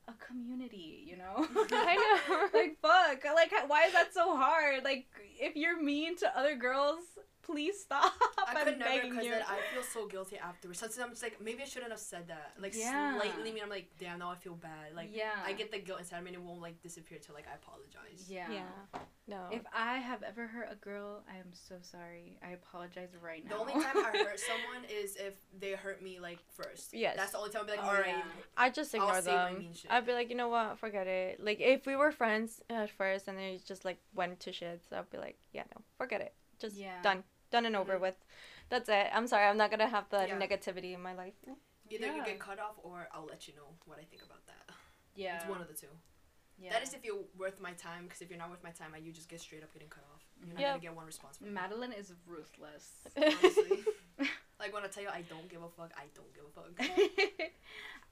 a 0.06 0.12
community, 0.24 1.04
you 1.06 1.16
know? 1.16 1.46
I 1.72 1.96
know. 2.28 2.48
like 2.58 2.78
fuck, 2.80 3.24
like 3.34 3.52
why 3.66 3.84
is 3.86 3.92
that 3.92 4.14
so 4.14 4.36
hard? 4.36 4.84
Like 4.84 5.06
if 5.40 5.56
you're 5.56 5.80
mean 5.82 6.16
to 6.18 6.38
other 6.38 6.54
girls, 6.56 7.00
please 7.50 7.80
stop. 7.80 8.12
I 8.46 8.52
I'm 8.60 8.64
could 8.66 8.78
never 8.78 9.08
because 9.08 9.24
then 9.24 9.42
I 9.48 9.58
feel 9.72 9.82
so 9.82 10.06
guilty 10.06 10.36
afterwards. 10.38 10.78
Sometimes 10.80 10.98
I'm 11.02 11.10
just 11.10 11.22
like 11.22 11.40
maybe 11.42 11.62
I 11.62 11.66
shouldn't 11.66 11.90
have 11.90 12.00
said 12.00 12.28
that. 12.28 12.52
Like 12.60 12.74
Yeah. 12.76 13.16
slightly, 13.18 13.52
mean 13.52 13.62
I'm 13.62 13.70
like 13.70 13.88
damn 13.98 14.18
now 14.18 14.30
I 14.30 14.34
feel 14.36 14.54
bad. 14.54 14.94
Like 14.94 15.10
yeah. 15.12 15.32
I 15.46 15.52
get 15.52 15.72
the 15.72 15.78
guilt 15.78 16.00
inside 16.00 16.22
me 16.22 16.28
and 16.30 16.36
it 16.36 16.42
won't 16.42 16.60
like 16.60 16.82
disappear 16.82 17.18
till 17.24 17.34
like 17.34 17.46
I 17.50 17.54
apologize. 17.54 18.26
yeah. 18.28 18.46
yeah. 18.50 19.00
No. 19.26 19.46
If 19.52 19.62
I 19.74 19.98
have 19.98 20.22
ever 20.22 20.46
hurt 20.46 20.68
a 20.72 20.74
girl, 20.76 21.22
I 21.30 21.36
am 21.36 21.52
so 21.52 21.74
sorry. 21.82 22.38
I 22.42 22.52
apologize 22.52 23.10
right 23.22 23.44
now. 23.44 23.56
The 23.56 23.60
only 23.60 23.72
time 23.74 23.96
I 23.96 24.16
hurt 24.16 24.40
someone 24.52 24.84
is 24.90 25.16
if 25.16 25.34
they 25.58 25.72
hurt 25.72 26.02
me 26.02 26.18
like 26.20 26.38
first. 26.54 26.94
Yes. 26.94 27.14
That's 27.16 27.32
the 27.32 27.38
only 27.38 27.50
time 27.50 27.60
I'll 27.62 27.66
be 27.66 27.72
like, 27.72 27.80
Oh, 27.84 27.88
alright. 27.88 28.06
yeah. 28.08 28.22
I 28.56 28.70
just 28.70 28.94
ignore 28.94 29.10
I'll 29.12 29.18
ignore 29.18 29.34
say 29.34 29.36
my 29.36 29.50
them. 29.52 29.58
mean 29.58 29.72
shit. 29.74 29.90
I'd 29.90 30.06
be 30.06 30.12
like, 30.12 30.30
you 30.30 30.36
know 30.36 30.48
what, 30.48 30.78
forget 30.78 31.06
it. 31.06 31.44
Like 31.44 31.60
if 31.60 31.86
we 31.86 31.94
were 31.96 32.10
friends 32.12 32.62
at 32.70 32.90
first 32.90 33.28
and 33.28 33.36
then 33.36 33.44
it 33.44 33.64
just 33.66 33.84
like 33.84 33.98
went 34.14 34.40
to 34.40 34.52
shit, 34.52 34.80
so 34.88 34.96
I'd 34.98 35.10
be 35.10 35.18
like, 35.18 35.36
yeah, 35.52 35.64
no, 35.74 35.82
forget 35.98 36.20
it. 36.22 36.32
Just 36.58 36.76
Yeah. 36.76 37.00
done, 37.02 37.22
done 37.50 37.66
and 37.66 37.76
over 37.76 37.96
Mhm. 37.96 38.00
with. 38.00 38.14
That's 38.68 38.88
it. 38.88 39.08
I'm 39.12 39.26
sorry. 39.26 39.46
I'm 39.46 39.56
not 39.56 39.70
gonna 39.70 39.88
have 39.88 40.08
the 40.10 40.26
Yeah. 40.26 40.38
negativity 40.38 40.92
in 40.94 41.02
my 41.02 41.14
life. 41.14 41.34
Either 41.90 42.06
you 42.14 42.24
get 42.24 42.38
cut 42.38 42.58
off 42.58 42.76
or 42.82 43.08
I'll 43.12 43.24
let 43.24 43.48
you 43.48 43.54
know 43.54 43.74
what 43.86 43.98
I 43.98 44.04
think 44.04 44.22
about 44.22 44.44
that. 44.46 44.74
yeah. 45.14 45.36
It's 45.36 45.46
one 45.46 45.60
of 45.60 45.68
the 45.68 45.74
two. 45.74 45.88
yeah. 46.58 46.70
That 46.72 46.82
is 46.82 46.92
if 46.92 47.04
you're 47.04 47.24
worth 47.36 47.60
my 47.60 47.72
time. 47.72 48.04
Because 48.04 48.20
if 48.20 48.28
you're 48.30 48.38
not 48.38 48.50
worth 48.50 48.62
my 48.64 48.72
time, 48.72 48.92
I 48.94 48.98
you 48.98 49.12
just 49.12 49.28
get 49.28 49.40
straight 49.40 49.62
up 49.62 49.72
getting 49.72 49.88
cut 49.88 50.04
off. 50.12 50.22
You're 50.40 50.54
not 50.54 50.60
Yeah. 50.60 50.68
gonna 50.72 50.80
get 50.82 50.94
one 50.94 51.06
response. 51.06 51.38
From 51.38 51.46
me. 51.48 51.52
Madeline 51.54 51.92
is 51.92 52.12
ruthless. 52.26 53.06
Honestly. 53.16 53.84
Like 54.60 54.72
when 54.74 54.82
I 54.82 54.88
tell 54.88 55.04
you 55.04 55.08
I 55.08 55.22
don't 55.22 55.48
give 55.48 55.62
a 55.62 55.68
fuck, 55.68 55.92
I 55.96 56.06
don't 56.16 56.34
give 56.34 56.44
a 56.44 56.50
fuck. 56.50 56.72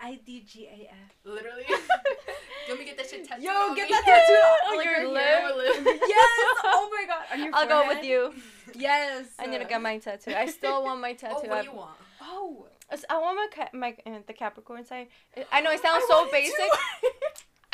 I 0.01 0.18
D 0.26 0.44
G 0.47 0.66
A 0.66 0.90
F. 0.90 0.97
Literally. 1.24 1.64
Let 2.68 2.78
me 2.78 2.84
get 2.84 2.97
that 2.97 3.09
shit 3.09 3.26
tattooed. 3.26 3.44
Yo, 3.44 3.51
on 3.51 3.74
get 3.76 3.88
me. 3.88 3.94
that 3.94 4.05
tattooed 4.05 4.36
on 4.36 4.70
On 4.72 4.76
like 4.76 4.84
your 4.86 5.14
right 5.14 5.57
lip. 5.57 5.74
here. 5.86 5.99
yes. 6.09 6.57
Oh 6.64 6.88
my 6.92 7.05
god. 7.07 7.24
On 7.32 7.44
your 7.44 7.55
I'll 7.55 7.66
go 7.68 7.86
with 7.88 8.05
you. 8.05 8.34
Yes. 8.74 9.26
I 9.38 9.47
need 9.47 9.59
to 9.59 9.64
get 9.64 9.80
my 9.80 9.99
tattoo. 9.99 10.32
I 10.36 10.47
still 10.47 10.82
want 10.82 11.01
my 11.01 11.12
tattoo. 11.14 11.34
Oh, 11.36 11.40
what 11.40 11.49
do 11.49 11.53
I've- 11.55 11.66
you 11.68 11.72
want? 11.74 11.97
Oh. 12.20 12.66
I 13.11 13.18
want 13.18 13.36
my 13.36 13.49
ca- 13.53 13.70
my 13.76 13.97
uh, 14.07 14.18
the 14.26 14.32
Capricorn 14.32 14.84
sign. 14.84 15.07
I 15.51 15.61
know 15.61 15.70
it 15.72 15.80
sounds 15.82 16.05
I 16.05 16.09
so 16.09 16.28
basic. 16.30 16.55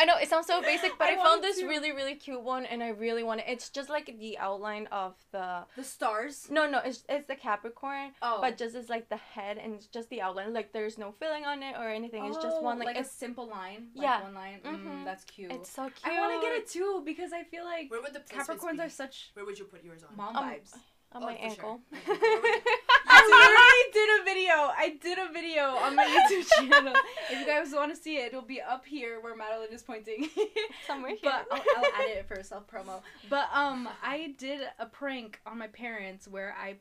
Too. 0.05 0.11
I 0.11 0.15
know 0.15 0.21
it 0.21 0.29
sounds 0.29 0.47
so 0.47 0.61
basic, 0.63 0.93
but 0.99 1.09
I 1.09 1.13
I, 1.13 1.17
found 1.17 1.43
this 1.43 1.59
too. 1.61 1.69
really 1.69 1.93
really 1.93 2.15
cute 2.15 2.43
one, 2.43 2.65
and 2.67 2.83
I 2.83 2.89
really 2.89 3.23
want 3.23 3.41
it. 3.41 3.47
It's 3.49 3.69
just 3.71 3.89
like 3.89 4.07
the 4.19 4.39
outline 4.39 4.87
of 4.93 5.15
the. 5.33 5.65
The 5.77 5.85
stars. 5.85 6.49
No, 6.51 6.69
no, 6.69 6.81
it's 6.85 7.05
it's 7.09 7.27
the 7.27 7.35
Capricorn, 7.37 8.11
Oh. 8.23 8.39
but 8.41 8.57
just 8.59 8.75
it's 8.75 8.89
like 8.89 9.09
the 9.09 9.17
head 9.17 9.59
and 9.59 9.75
it's 9.75 9.87
just 9.87 10.09
the 10.11 10.21
outline. 10.21 10.53
Like 10.53 10.73
there's 10.73 10.99
no 10.99 11.13
filling 11.13 11.45
on 11.45 11.63
it 11.63 11.75
or 11.79 11.89
anything. 11.89 12.25
It's 12.27 12.37
just 12.39 12.61
one 12.63 12.79
like, 12.79 12.97
a 12.99 13.05
simple 13.05 13.47
line. 13.49 13.89
Like 13.95 14.05
Yeah. 14.05 14.23
One 14.23 14.35
line. 14.35 14.61
Mhm. 14.65 14.85
Mm, 14.85 15.05
that's 15.05 15.25
cute. 15.25 15.53
it's 15.53 15.71
so 15.71 15.85
cute. 15.85 16.05
I 16.17 16.21
want 16.21 16.41
to 16.41 16.47
get 16.47 16.57
it 16.57 16.69
too 16.69 17.03
because 17.05 17.33
I 17.33 17.43
feel 17.45 17.65
like 17.65 17.91
Where 17.91 18.01
would 18.03 18.13
the 18.13 18.21
Capricorns 18.21 18.77
be? 18.79 18.81
are 18.81 18.89
such 18.89 19.31
Where 19.35 19.45
would 19.45 19.59
you 19.59 19.65
put 19.67 19.83
yours 19.85 20.03
on? 20.05 20.17
mom 20.17 20.37
Um, 20.37 20.45
vibes. 20.51 20.73
on 21.13 21.23
Oh, 21.23 21.27
my 21.27 21.35
ankle. 21.35 21.81
sure. 22.05 22.17
Where 23.31 23.39
would 23.41 23.49
you- 23.49 23.57
I 23.59 23.83
literally 23.93 23.93
did 23.93 24.21
a 24.21 24.25
video. 24.25 24.55
I 24.55 24.99
did 25.01 25.19
a 25.19 25.33
video 25.33 25.63
on 25.77 25.97
my 25.97 26.05
YouTube 26.05 26.49
channel. 26.71 26.93
If 27.31 27.39
you 27.41 27.47
guys 27.47 27.73
want 27.73 27.95
to 27.95 28.01
see 28.01 28.17
it, 28.19 28.27
it'll 28.29 28.43
be 28.43 28.61
up 28.61 28.85
here 28.85 29.21
where 29.21 29.35
Madeline 29.37 29.73
is 29.73 29.83
pointing. 29.83 30.29
Somewhere 30.87 31.11
here. 31.13 31.19
But 31.23 31.47
I'll, 31.51 31.63
I'll 31.77 31.93
add 32.03 32.09
it 32.11 32.27
for 32.29 32.43
self 32.43 32.67
promo. 32.67 33.03
But 33.29 33.49
um, 33.53 33.89
I 34.03 34.35
did 34.39 34.61
a 34.79 34.87
prank 34.87 35.41
on 35.47 35.59
my 35.59 35.69
parents 35.69 36.27
where 36.29 36.55
I 36.61 36.77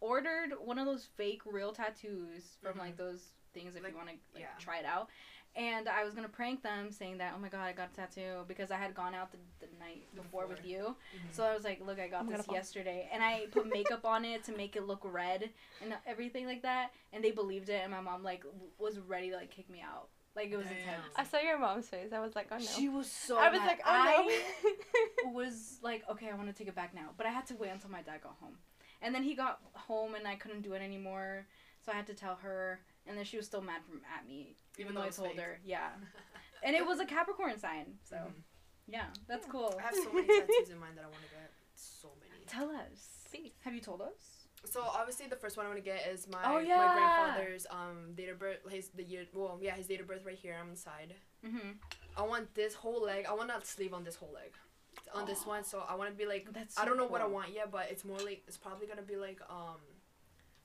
ordered 0.00 0.54
one 0.60 0.78
of 0.78 0.86
those 0.86 1.08
fake 1.16 1.42
real 1.46 1.72
tattoos 1.72 2.56
from 2.62 2.74
Mhm. 2.74 2.78
like 2.80 2.96
those 2.96 3.20
things 3.54 3.76
if 3.76 3.82
Like, 3.82 3.92
you 3.92 3.98
want 3.98 4.08
to 4.08 4.14
like, 4.34 4.42
yeah. 4.42 4.48
try 4.58 4.78
it 4.78 4.84
out. 4.86 5.08
And 5.54 5.86
I 5.86 6.02
was 6.02 6.14
gonna 6.14 6.28
prank 6.28 6.62
them, 6.62 6.90
saying 6.90 7.18
that, 7.18 7.34
oh 7.36 7.38
my 7.38 7.48
god, 7.48 7.60
I 7.60 7.72
got 7.72 7.90
a 7.92 7.94
tattoo 7.96 8.44
because 8.48 8.70
I 8.70 8.76
had 8.76 8.94
gone 8.94 9.14
out 9.14 9.30
the, 9.32 9.38
the 9.60 9.66
night 9.78 10.06
before, 10.14 10.46
with 10.46 10.62
Before. 10.62 10.70
you. 10.70 10.96
Mhm. 11.14 11.32
So 11.34 11.44
I 11.44 11.54
was 11.54 11.62
like, 11.62 11.80
look, 11.84 12.00
I 12.00 12.08
got 12.08 12.22
I'm 12.22 12.28
this 12.28 12.46
yesterday, 12.50 13.08
and 13.12 13.22
I 13.22 13.46
put 13.50 13.66
makeup 13.66 14.04
on 14.06 14.24
it 14.24 14.44
to 14.44 14.56
make 14.56 14.76
it 14.76 14.86
look 14.86 15.00
red 15.04 15.50
and 15.82 15.94
everything 16.06 16.46
like 16.46 16.62
that. 16.62 16.92
And 17.12 17.22
they 17.22 17.32
believed 17.32 17.68
it, 17.68 17.80
and 17.82 17.90
my 17.92 18.00
mom 18.00 18.22
like 18.22 18.44
w- 18.44 18.70
was 18.78 18.98
ready 18.98 19.28
to 19.30 19.36
like 19.36 19.50
kick 19.50 19.68
me 19.68 19.82
out. 19.82 20.08
Like 20.34 20.50
it 20.50 20.56
was 20.56 20.66
Damn. 20.68 20.78
intense. 20.78 21.04
I 21.16 21.24
saw 21.24 21.38
your 21.40 21.58
mom's 21.58 21.86
face. 21.88 22.10
I 22.14 22.20
was 22.20 22.34
like, 22.34 22.46
oh 22.50 22.56
no. 22.56 22.64
She 22.64 22.88
was 22.88 23.10
so. 23.10 23.38
I 23.38 23.50
was 23.50 23.58
mad. 23.60 23.66
like, 23.66 23.80
oh 23.84 23.90
I 23.90 24.40
no. 25.24 25.30
was 25.32 25.78
like, 25.82 26.02
okay, 26.10 26.30
I 26.30 26.34
want 26.34 26.48
to 26.48 26.54
take 26.54 26.68
it 26.68 26.74
back 26.74 26.94
now, 26.94 27.10
but 27.18 27.26
I 27.26 27.30
had 27.30 27.46
to 27.48 27.54
wait 27.56 27.70
until 27.70 27.90
my 27.90 28.00
dad 28.00 28.22
got 28.22 28.36
home, 28.40 28.56
and 29.02 29.14
then 29.14 29.22
he 29.22 29.34
got 29.34 29.60
home, 29.74 30.14
and 30.14 30.26
I 30.26 30.36
couldn't 30.36 30.62
do 30.62 30.72
it 30.72 30.80
anymore, 30.80 31.46
so 31.84 31.92
I 31.92 31.96
had 31.96 32.06
to 32.06 32.14
tell 32.14 32.36
her, 32.36 32.80
and 33.06 33.16
then 33.16 33.24
she 33.24 33.36
was 33.36 33.46
still 33.46 33.62
mad 33.62 33.82
from 33.88 34.00
at 34.16 34.26
me, 34.26 34.54
even, 34.78 34.92
Even 34.92 34.94
though 34.94 35.00
though 35.02 35.06
I 35.06 35.10
told 35.10 35.28
fake. 35.30 35.40
her, 35.40 35.58
yeah, 35.64 35.88
and 36.62 36.74
it 36.76 36.86
was 36.86 37.00
a 37.00 37.04
Capricorn 37.06 37.58
sign, 37.58 37.94
so 38.04 38.16
Mhm. 38.16 38.42
Yeah, 38.88 39.06
that's 39.28 39.46
cool. 39.46 39.74
I 39.78 39.82
have 39.82 39.94
so 39.94 40.12
many 40.12 40.26
tattoos 40.26 40.70
in 40.70 40.78
mind 40.78 40.96
that 40.98 41.04
I 41.04 41.08
want 41.08 41.22
to 41.22 41.30
get. 41.30 41.50
So 41.74 42.08
many. 42.20 42.44
Tell 42.46 42.68
us. 42.70 43.26
Please. 43.30 43.52
Have 43.64 43.74
you 43.74 43.80
told 43.80 44.02
us? 44.02 44.46
So 44.64 44.82
obviously 44.82 45.26
the 45.28 45.36
first 45.36 45.56
one 45.56 45.66
I 45.66 45.68
want 45.68 45.78
to 45.78 45.84
get 45.84 46.06
is 46.08 46.28
my 46.28 46.38
Oh, 46.44 46.54
my 46.60 46.64
grandfather's 46.64 47.66
um 47.70 48.12
date 48.14 48.28
of 48.28 48.38
birth, 48.40 48.58
his 48.68 48.88
the 48.90 49.02
year. 49.04 49.24
Well, 49.32 49.58
yeah, 49.62 49.74
his 49.74 49.86
date 49.86 50.00
of 50.00 50.06
birth 50.08 50.24
right 50.26 50.36
here 50.36 50.56
on 50.60 50.68
the 50.68 50.76
side. 50.76 51.14
Mm-hmm. 51.46 51.70
I 52.16 52.22
want 52.22 52.54
this 52.54 52.74
whole 52.74 53.02
leg. 53.02 53.24
I 53.28 53.32
want 53.34 53.48
that 53.48 53.66
sleeve 53.66 53.94
on 53.94 54.02
this 54.04 54.16
whole 54.16 54.32
leg. 54.34 54.52
On 55.14 55.26
this 55.26 55.46
one, 55.46 55.62
so 55.64 55.82
I 55.88 55.94
want 55.94 56.10
to 56.10 56.16
be 56.16 56.26
like 56.26 56.52
That's. 56.52 56.78
I 56.78 56.84
don't 56.84 56.96
know 56.96 57.06
what 57.06 57.20
I 57.22 57.26
want 57.26 57.52
yet, 57.54 57.70
but 57.70 57.86
it's 57.90 58.04
more 58.04 58.18
like 58.18 58.42
it's 58.48 58.56
probably 58.58 58.86
gonna 58.86 59.02
be 59.02 59.16
like 59.16 59.40
um, 59.48 59.80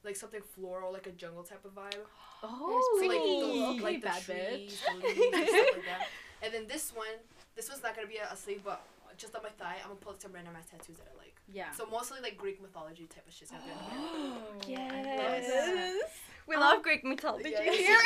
like 0.07 0.15
something 0.15 0.41
floral, 0.55 0.91
like 0.91 1.05
a 1.07 1.11
jungle 1.11 1.43
type 1.43 1.63
of 1.65 1.75
vibe. 1.75 1.95
Oh, 2.41 2.81
So, 2.99 3.07
like 3.07 3.19
pretty. 3.19 3.39
the, 3.41 3.65
okay, 3.67 3.79
like 3.81 4.01
the 4.01 4.07
bad 4.11 4.21
trees, 4.23 4.81
bitch. 4.81 5.01
the 5.01 5.07
leaves, 5.07 5.33
and 5.37 5.47
stuff 5.47 5.67
like 5.75 5.85
that. 5.85 6.07
And 6.43 6.53
then 6.53 6.67
this 6.67 6.91
one, 6.95 7.15
this 7.55 7.69
one's 7.69 7.83
not 7.83 7.95
gonna 7.95 8.07
be 8.07 8.17
a, 8.17 8.31
a 8.31 8.35
sleeve, 8.37 8.61
but 8.63 8.81
just 9.17 9.35
on 9.35 9.43
my 9.43 9.49
thigh, 9.49 9.75
I'm 9.83 9.89
gonna 9.89 9.99
pull 9.99 10.15
some 10.17 10.31
random 10.33 10.53
ass 10.57 10.67
tattoos 10.71 10.97
that 10.97 11.07
I 11.13 11.17
like. 11.17 11.35
Yeah. 11.53 11.71
So 11.71 11.85
mostly 11.85 12.19
like 12.21 12.37
Greek 12.37 12.61
mythology 12.61 13.05
type 13.07 13.27
of 13.27 13.33
shit's 13.33 13.51
gonna 13.51 13.63
be. 13.63 14.71
Yes. 14.73 16.03
We 16.47 16.55
Um, 16.55 16.61
love 16.61 16.83
Greek 16.83 17.03
mythology 17.03 17.49
yes. 17.49 17.75
here. 17.75 17.99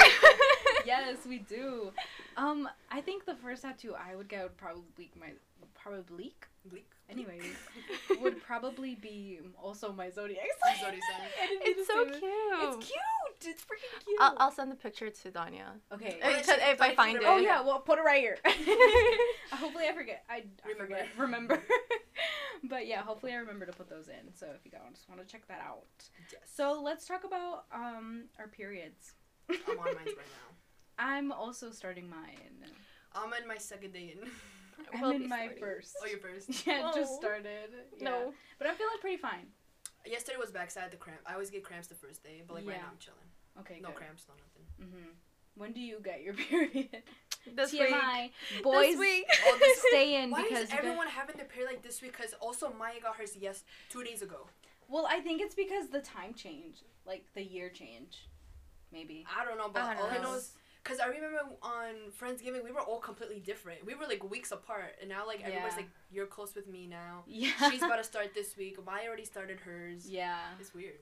yes, 0.86 1.18
we 1.28 1.40
do. 1.40 1.92
Um, 2.38 2.68
I 2.90 3.00
think 3.02 3.26
the 3.26 3.36
first 3.36 3.62
tattoo 3.62 3.94
I 3.94 4.16
would 4.16 4.28
get 4.30 4.44
would 4.44 4.58
probably 4.58 4.84
be 4.98 5.12
my 5.20 5.28
probably 5.76 6.02
bleak. 6.02 6.48
Bleak. 6.66 6.90
Anyways 7.12 7.56
would 8.22 8.42
probably 8.42 8.96
be 8.96 9.40
also 9.62 9.92
my 9.92 10.10
zodiac 10.10 10.46
sign. 10.64 10.76
Zodiac 10.80 11.02
sign. 11.04 11.30
it's 11.62 11.88
so 11.88 12.06
cute. 12.06 12.22
It's 12.24 12.86
cute. 12.88 13.00
It's 13.54 13.62
freaking 13.64 14.06
cute. 14.06 14.18
I'll, 14.20 14.36
I'll 14.38 14.52
send 14.52 14.72
the 14.72 14.76
picture 14.76 15.10
to 15.10 15.32
Danya. 15.32 15.80
okay. 15.92 16.18
Yeah, 16.20 16.32
'cause 16.42 16.50
if 16.50 16.82
I 16.82 16.94
find 16.96 17.18
it. 17.18 17.24
it 17.24 17.28
Oh 17.28 17.38
yeah, 17.38 17.62
well 17.62 17.80
put 17.80 17.98
it 18.00 18.04
right 18.04 18.22
here. 18.22 18.38
hopefully 19.52 19.86
I 19.90 19.94
forget. 19.96 20.24
I, 20.30 20.44
I 20.64 20.70
Remember. 20.70 20.84
forget. 20.86 21.08
Remember. 21.18 21.62
but 22.64 22.88
yeah, 22.88 23.02
hopefully 23.02 23.34
I 23.34 23.38
remember 23.38 23.66
to 23.66 23.72
put 23.74 23.90
those 23.90 24.08
in. 24.10 24.34
So 24.36 24.48
if 24.56 24.64
you 24.66 24.72
guys 24.72 24.82
just 24.94 25.10
want 25.10 25.22
to 25.22 25.28
check 25.28 25.48
that 25.48 25.62
out. 25.66 25.86
Yes. 26.32 26.42
So 26.54 26.82
let's 26.84 27.06
talk 27.06 27.24
about 27.24 27.66
um 27.74 28.26
our 28.40 28.48
periods. 28.48 29.14
I'm 29.50 29.80
on 29.80 29.86
mine 29.86 29.96
right 30.06 30.16
now. 30.16 30.56
I'm 31.00 31.32
also 31.32 31.72
starting 31.72 32.08
mine. 32.10 32.66
I'm 33.14 33.34
in 33.42 33.48
my 33.48 33.58
second 33.58 33.94
day 33.94 34.16
in. 34.22 34.30
I'm 34.94 35.02
will 35.02 35.12
in 35.12 35.28
my 35.30 35.46
starting. 35.46 35.58
first. 35.60 35.96
oh, 36.02 36.08
you're 36.08 36.20
first. 36.20 36.48
Yeah, 36.68 36.90
it 36.90 36.96
just 36.96 37.14
Oh. 37.16 37.20
started. 37.20 37.70
Yeah. 37.98 38.04
No. 38.10 38.34
But 38.58 38.68
I'm 38.68 38.76
feeling 38.76 38.96
pretty 39.02 39.18
fine. 39.18 39.48
Yesterday 40.06 40.38
was 40.40 40.52
back, 40.52 40.72
so 40.72 40.80
I 40.80 40.84
had 40.84 40.92
the 40.92 40.98
cramp. 40.98 41.20
I 41.26 41.34
always 41.34 41.50
get 41.50 41.64
cramps 41.64 41.88
the 41.88 41.96
first 41.96 42.24
day, 42.24 42.42
but 42.48 42.56
like 42.56 42.66
right 42.68 42.78
now 42.78 42.88
I'm 42.92 42.98
chilling. 43.00 43.20
Okay, 43.60 43.80
No 43.82 43.90
good. 43.90 43.98
cramps, 43.98 44.26
no 44.28 44.34
nothing. 44.36 44.66
Mm-hmm. 44.82 45.10
When 45.56 45.74
do 45.74 45.82
you 45.82 46.00
get 46.04 46.24
your 46.24 46.34
period? 46.50 46.90
This 47.56 47.74
TMI. 47.74 48.30
week. 48.54 48.64
Boys, 48.64 48.90
This 48.92 49.00
week. 49.00 49.26
Oh, 49.46 49.58
this- 49.60 49.80
stay 49.90 50.22
in 50.24 50.32
Why 50.32 50.44
because 50.44 50.64
is 50.66 50.70
you 50.72 50.76
guys- 50.78 50.86
everyone 50.86 51.08
having 51.08 51.36
their 51.38 51.46
period 51.46 51.70
like 51.72 51.82
this 51.84 52.02
week? 52.02 52.14
Because 52.18 52.34
also 52.40 52.74
Maya 52.80 53.00
got 53.02 53.16
hers 53.18 53.36
yes 53.40 53.64
two 53.90 54.04
days 54.04 54.22
ago. 54.22 54.48
Well, 54.88 55.06
I 55.10 55.20
think 55.20 55.42
it's 55.42 55.56
because 55.56 55.90
the 55.90 56.02
time 56.02 56.34
change, 56.34 56.78
like 57.06 57.26
the 57.34 57.44
year 57.44 57.70
change, 57.70 58.28
maybe. 58.92 59.26
I 59.40 59.46
don't 59.46 59.58
know, 59.58 59.70
but 59.74 59.84
I 59.84 59.94
don't 59.94 60.04
all 60.04 60.10
I 60.10 60.18
know. 60.18 60.24
know 60.32 60.36
is 60.36 60.52
because 60.84 61.00
I 61.00 61.08
remember 61.08 61.40
on 61.62 61.94
Friendsgiving 62.20 62.64
we 62.64 62.72
were 62.72 62.82
all 62.82 63.00
completely 63.00 63.40
different. 63.40 63.86
We 63.86 63.96
were 63.96 64.06
like 64.08 64.30
weeks 64.30 64.52
apart, 64.52 64.96
and 65.00 65.10
now 65.10 65.26
like 65.28 65.42
everybody's 65.44 65.76
like, 65.78 65.90
"You're 66.12 66.26
close 66.26 66.56
with 66.56 66.68
me 66.68 66.88
now." 66.88 67.24
Yeah. 67.28 67.52
She's 67.70 67.82
about 67.84 67.98
to 67.98 68.04
start 68.14 68.34
this 68.34 68.58
week. 68.58 68.78
I 68.88 69.06
already 69.08 69.26
started 69.26 69.60
hers. 69.60 70.10
Yeah. 70.10 70.38
It's 70.60 70.74
weird. 70.74 71.00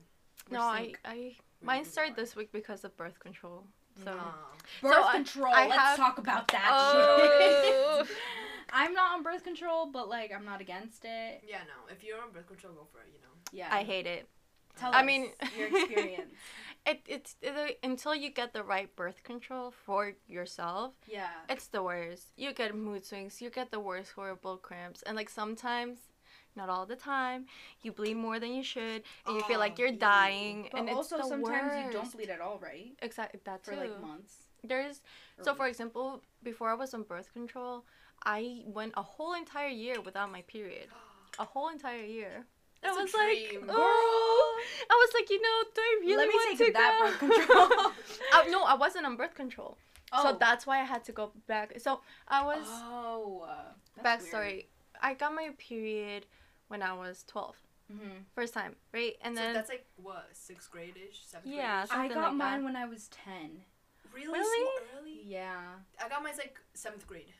We're 0.50 0.58
No, 0.58 0.64
I. 0.64 0.92
I 1.04 1.14
Really 1.14 1.36
mine 1.62 1.84
started 1.84 2.14
bizarre. 2.14 2.24
this 2.24 2.36
week 2.36 2.52
because 2.52 2.84
of 2.84 2.96
birth 2.96 3.18
control. 3.20 3.64
So 4.04 4.14
Nah. 4.14 4.32
Birth 4.80 4.94
So, 4.94 5.10
control. 5.12 5.52
I 5.54 5.66
Let's 5.66 5.78
have- 5.82 5.96
talk 5.98 6.18
about 6.18 6.48
that. 6.48 6.68
Oh. 6.72 8.06
I'm 8.72 8.94
not 8.94 9.16
on 9.16 9.22
birth 9.24 9.42
control, 9.44 9.86
but 9.90 10.08
like 10.08 10.32
I'm 10.32 10.44
not 10.44 10.60
against 10.60 11.04
it. 11.04 11.42
Yeah, 11.46 11.58
no. 11.66 11.92
If 11.92 12.04
you're 12.04 12.20
on 12.22 12.30
birth 12.32 12.46
control, 12.46 12.72
go 12.72 12.86
for 12.92 13.00
it. 13.00 13.08
You 13.12 13.20
know. 13.20 13.34
Yeah. 13.52 13.68
I 13.74 13.82
hate 13.82 14.06
it. 14.06 14.28
Tell 14.78 14.94
I 14.94 15.00
us 15.00 15.06
mean- 15.06 15.30
your 15.56 15.68
experience. 15.76 16.34
It 16.86 17.02
it's 17.06 17.36
it, 17.42 17.54
uh, 17.54 17.72
until 17.86 18.14
you 18.14 18.30
get 18.30 18.54
the 18.54 18.62
right 18.64 18.88
birth 18.96 19.22
control 19.22 19.70
for 19.70 20.14
yourself, 20.26 20.94
yeah. 21.06 21.28
it's 21.48 21.66
the 21.68 21.82
worst. 21.82 22.28
You 22.36 22.54
get 22.54 22.74
mood 22.74 23.04
swings, 23.04 23.42
you 23.42 23.50
get 23.50 23.70
the 23.70 23.78
worst 23.80 24.12
horrible 24.12 24.56
cramps, 24.56 25.02
and 25.02 25.14
like 25.14 25.28
sometimes, 25.28 25.98
not 26.56 26.70
all 26.70 26.86
the 26.86 26.96
time, 26.96 27.44
you 27.82 27.92
bleed 27.92 28.14
more 28.16 28.40
than 28.40 28.54
you 28.54 28.62
should, 28.62 29.02
and 29.26 29.36
you 29.36 29.42
feel 29.42 29.58
like 29.58 29.74
Oh, 29.76 29.80
you're 29.82 29.92
ew. 29.92 29.98
dying, 29.98 30.68
But 30.72 30.80
and 30.80 30.88
it's 30.88 30.96
also 30.96 31.20
sometimes 31.28 31.70
you 31.84 31.92
don't 31.92 32.10
bleed 32.16 32.30
at 32.30 32.40
all, 32.40 32.58
right? 32.58 32.92
Exactly 33.02 33.40
that 33.44 33.62
For 33.62 33.72
too. 33.74 33.80
like 33.80 34.00
months. 34.00 34.46
There's 34.64 35.02
or 35.38 35.44
so 35.44 35.54
for 35.54 35.66
example, 35.68 36.22
before 36.42 36.70
I 36.70 36.74
was 36.74 36.94
on 36.94 37.02
birth 37.02 37.30
control, 37.34 37.84
I 38.24 38.62
went 38.64 38.94
a 38.96 39.02
whole 39.02 39.34
entire 39.34 39.68
year 39.68 40.00
without 40.00 40.32
my 40.32 40.42
period. 40.42 40.88
A 41.38 41.44
whole 41.44 41.68
entire 41.68 42.04
year. 42.04 42.46
That's 42.82 42.96
I 42.96 43.00
a 43.00 43.02
was 43.04 43.14
like, 43.14 43.50
dream. 43.50 43.64
oh, 43.68 44.60
I 44.90 44.94
was 44.94 45.10
like, 45.14 45.28
you 45.30 45.40
know, 45.40 45.64
do 45.74 45.80
I 45.80 45.98
really 46.00 46.16
Let 46.16 46.28
me 46.28 46.34
want 46.34 46.58
take 46.58 46.66
to 46.68 46.72
that 46.72 46.98
go? 46.98 47.04
birth 47.06 47.18
control. 47.18 47.92
uh, 48.32 48.42
no, 48.50 48.64
I 48.64 48.74
wasn't 48.74 49.04
on 49.06 49.16
birth 49.16 49.34
control, 49.34 49.76
oh. 50.12 50.22
so 50.22 50.36
that's 50.38 50.66
why 50.66 50.80
I 50.80 50.84
had 50.84 51.04
to 51.04 51.12
go 51.12 51.32
back. 51.46 51.74
So 51.78 52.00
I 52.28 52.44
was 52.44 52.64
Oh. 52.66 53.46
that's 54.02 54.24
backstory. 54.24 54.66
I 55.02 55.14
got 55.14 55.34
my 55.34 55.50
period 55.58 56.26
when 56.68 56.82
I 56.82 56.92
was 56.94 57.24
12, 57.26 57.56
Mm-hmm. 57.92 58.22
first 58.36 58.54
time, 58.54 58.76
right? 58.94 59.14
And 59.20 59.36
so 59.36 59.42
then 59.42 59.52
that's 59.52 59.68
like 59.68 59.84
what 59.96 60.28
sixth 60.32 60.70
grade 60.70 60.94
ish, 60.96 61.26
seventh 61.26 61.52
Yeah, 61.52 61.86
grade. 61.88 62.00
I 62.00 62.14
got 62.14 62.22
like 62.28 62.34
mine 62.36 62.58
that. 62.60 62.64
when 62.64 62.76
I 62.76 62.86
was 62.86 63.08
ten. 63.08 63.62
Really? 64.14 64.38
Really? 64.38 64.66
So 64.66 64.98
early? 65.00 65.20
Yeah. 65.24 65.58
I 66.02 66.08
got 66.08 66.22
mine 66.22 66.34
like 66.38 66.56
seventh 66.74 67.06
grade, 67.06 67.32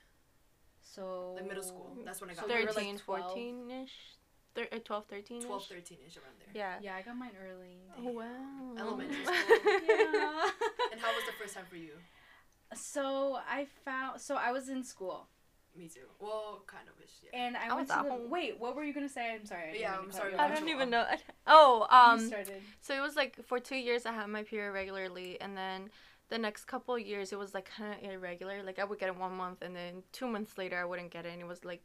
So. 0.83 1.35
like 1.37 1.47
middle 1.49 1.63
school. 1.63 1.97
That's 2.05 2.21
when 2.21 2.31
I 2.31 2.35
got 2.35 2.43
So 2.43 2.49
mine. 2.49 2.59
you 2.59 2.67
were, 2.67 2.73
like, 2.73 2.77
13, 2.77 2.99
14 2.99 3.71
ish, 3.71 3.93
Thir- 4.55 4.69
uh, 4.73 4.79
12, 4.85 5.05
13 5.07 5.43
12, 5.43 5.67
13 5.67 5.99
ish 6.07 6.17
around 6.17 6.35
there. 6.41 6.49
Yeah. 6.55 6.75
Yeah, 6.83 6.97
I 6.97 7.03
got 7.03 7.17
mine 7.17 7.31
early. 7.49 7.79
Oh 7.99 8.11
wow. 8.11 8.75
Elementary 8.79 9.25
school. 9.25 9.37
yeah. 9.37 10.51
And 10.93 11.01
how 11.01 11.09
was 11.15 11.25
the 11.27 11.33
first 11.39 11.55
time 11.55 11.65
for 11.71 11.77
you? 11.77 11.93
So 12.75 13.39
I 13.49 13.67
found. 13.85 14.21
So 14.21 14.37
I 14.37 14.53
was 14.53 14.69
in 14.69 14.85
school, 14.85 15.29
Me 15.77 15.89
too. 15.89 16.01
Well, 16.21 16.63
kind 16.67 16.87
of 16.89 16.95
ish. 17.03 17.11
Yeah. 17.33 17.41
and 17.47 17.57
I, 17.57 17.67
I 17.67 17.69
went 17.75 17.81
was 17.81 17.89
to 17.89 17.97
at 17.99 18.05
the. 18.05 18.11
home. 18.11 18.31
Wait, 18.31 18.59
what 18.61 18.77
were 18.77 18.85
you 18.85 18.93
gonna 18.95 19.09
say? 19.09 19.35
I'm 19.35 19.45
sorry. 19.45 19.63
I 19.63 19.67
didn't 19.73 19.81
Yeah, 19.81 19.97
I'm 19.99 20.13
sorry, 20.13 20.35
I 20.37 20.49
don't 20.55 20.69
even 20.69 20.91
know. 20.91 21.05
Oh, 21.47 21.87
You 21.91 21.97
um, 21.97 22.27
started. 22.29 22.63
so 22.81 22.95
it 22.97 23.01
was 23.01 23.17
like 23.17 23.37
for 23.47 23.59
two 23.59 23.77
years 23.77 24.07
I 24.07 24.13
had 24.13 24.29
my 24.29 24.43
period 24.45 24.73
regularly, 24.73 25.41
and 25.41 25.57
then 25.57 25.91
the 26.29 26.39
next 26.39 26.67
couple 26.67 26.95
of 26.95 27.01
years 27.01 27.33
it 27.33 27.39
was 27.39 27.55
like 27.55 27.69
kind 27.77 27.93
of 28.05 28.09
irregular. 28.11 28.63
Like 28.63 28.79
I 28.79 28.85
would 28.85 28.99
get 29.01 29.09
it 29.09 29.17
one 29.17 29.35
month, 29.37 29.63
and 29.63 29.75
then 29.75 30.03
two 30.13 30.29
months 30.29 30.57
later 30.59 30.77
I 30.79 30.85
wouldn't 30.85 31.11
get 31.11 31.27
it, 31.27 31.33
and 31.33 31.41
it 31.43 31.47
was 31.49 31.65
like 31.65 31.83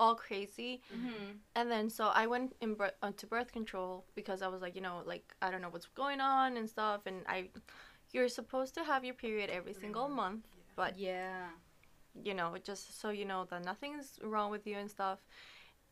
all 0.00 0.14
crazy. 0.16 0.72
Mm-hmm. 0.94 1.26
And 1.56 1.70
then 1.70 1.90
so 1.90 2.04
I 2.22 2.26
went 2.34 2.48
in 2.60 2.74
bir- 2.74 2.98
onto 3.02 3.26
birth 3.34 3.50
control 3.58 3.92
because 4.14 4.40
I 4.42 4.48
was 4.54 4.60
like, 4.62 4.74
you 4.74 4.80
know, 4.88 5.02
like 5.06 5.26
I 5.42 5.50
don't 5.50 5.62
know 5.64 5.72
what's 5.74 5.86
going 6.04 6.20
on 6.20 6.56
and 6.58 6.68
stuff, 6.76 7.02
and 7.06 7.18
I, 7.28 7.38
you're 8.12 8.28
supposed 8.40 8.74
to 8.78 8.82
have 8.90 9.04
your 9.04 9.14
period 9.14 9.48
every 9.50 9.74
single 9.84 10.08
Mhm. 10.08 10.16
month, 10.22 10.44
but 10.80 10.92
Yeah. 10.98 11.50
you 12.28 12.34
know, 12.34 12.56
just 12.70 12.98
so 13.00 13.10
you 13.10 13.24
know 13.24 13.44
that 13.50 13.64
nothing's 13.64 14.18
wrong 14.22 14.50
with 14.50 14.66
you 14.66 14.76
and 14.82 14.90
stuff. 14.90 15.20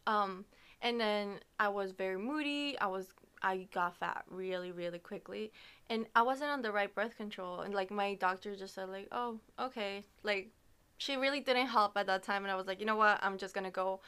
Um, 0.07 0.45
and 0.81 1.01
then 1.01 1.41
I 1.59 1.69
was 1.69 1.93
very 1.93 2.19
moody. 2.19 2.79
I 2.79 2.87
was 2.87 3.07
I 3.43 3.69
got 3.73 3.97
fat 3.97 4.25
really 4.29 4.73
really 4.73 4.99
quickly, 4.99 5.53
and 5.91 6.07
I 6.15 6.23
wasn't 6.23 6.51
on 6.51 6.63
the 6.63 6.73
right 6.73 6.93
birth 6.99 7.17
control. 7.17 7.61
And 7.61 7.75
like 7.75 7.91
my 7.91 8.15
doctor 8.15 8.57
just 8.57 8.75
said 8.75 8.89
like, 8.89 9.09
oh 9.13 9.39
okay, 9.67 10.05
like 10.23 10.51
she 10.99 11.17
really 11.17 11.41
didn't 11.41 11.69
help 11.69 11.97
at 11.97 12.07
that 12.07 12.23
time. 12.23 12.43
And 12.45 12.53
I 12.53 12.57
was 12.57 12.67
like, 12.67 12.81
you 12.81 12.87
know 12.87 12.97
what, 12.97 13.19
I'm 13.23 13.39
just 13.39 13.55
gonna 13.55 13.71
go. 13.71 14.01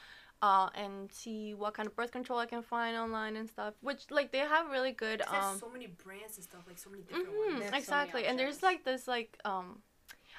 Uh, 0.42 0.70
and 0.74 1.12
see 1.12 1.52
what 1.52 1.74
kind 1.74 1.86
of 1.86 1.94
birth 1.94 2.10
control 2.12 2.38
I 2.38 2.46
can 2.46 2.62
find 2.62 2.96
online 2.96 3.36
and 3.36 3.46
stuff. 3.46 3.74
Which 3.82 4.10
like 4.10 4.32
they 4.32 4.38
have 4.38 4.70
really 4.70 4.92
good. 4.92 5.20
'Cause 5.20 5.28
there's 5.32 5.44
Um, 5.44 5.58
so 5.58 5.68
many 5.68 5.86
brands 5.88 6.38
and 6.38 6.44
stuff, 6.44 6.62
like 6.66 6.78
so 6.78 6.88
many 6.88 7.02
different 7.02 7.26
Mhm, 7.28 7.36
ones. 7.58 7.64
have 7.64 7.72
so 7.74 7.76
exactly. 7.76 8.24
and 8.26 8.38
there's 8.38 8.62
like 8.62 8.82
this 8.84 9.06
like 9.06 9.36
um 9.44 9.82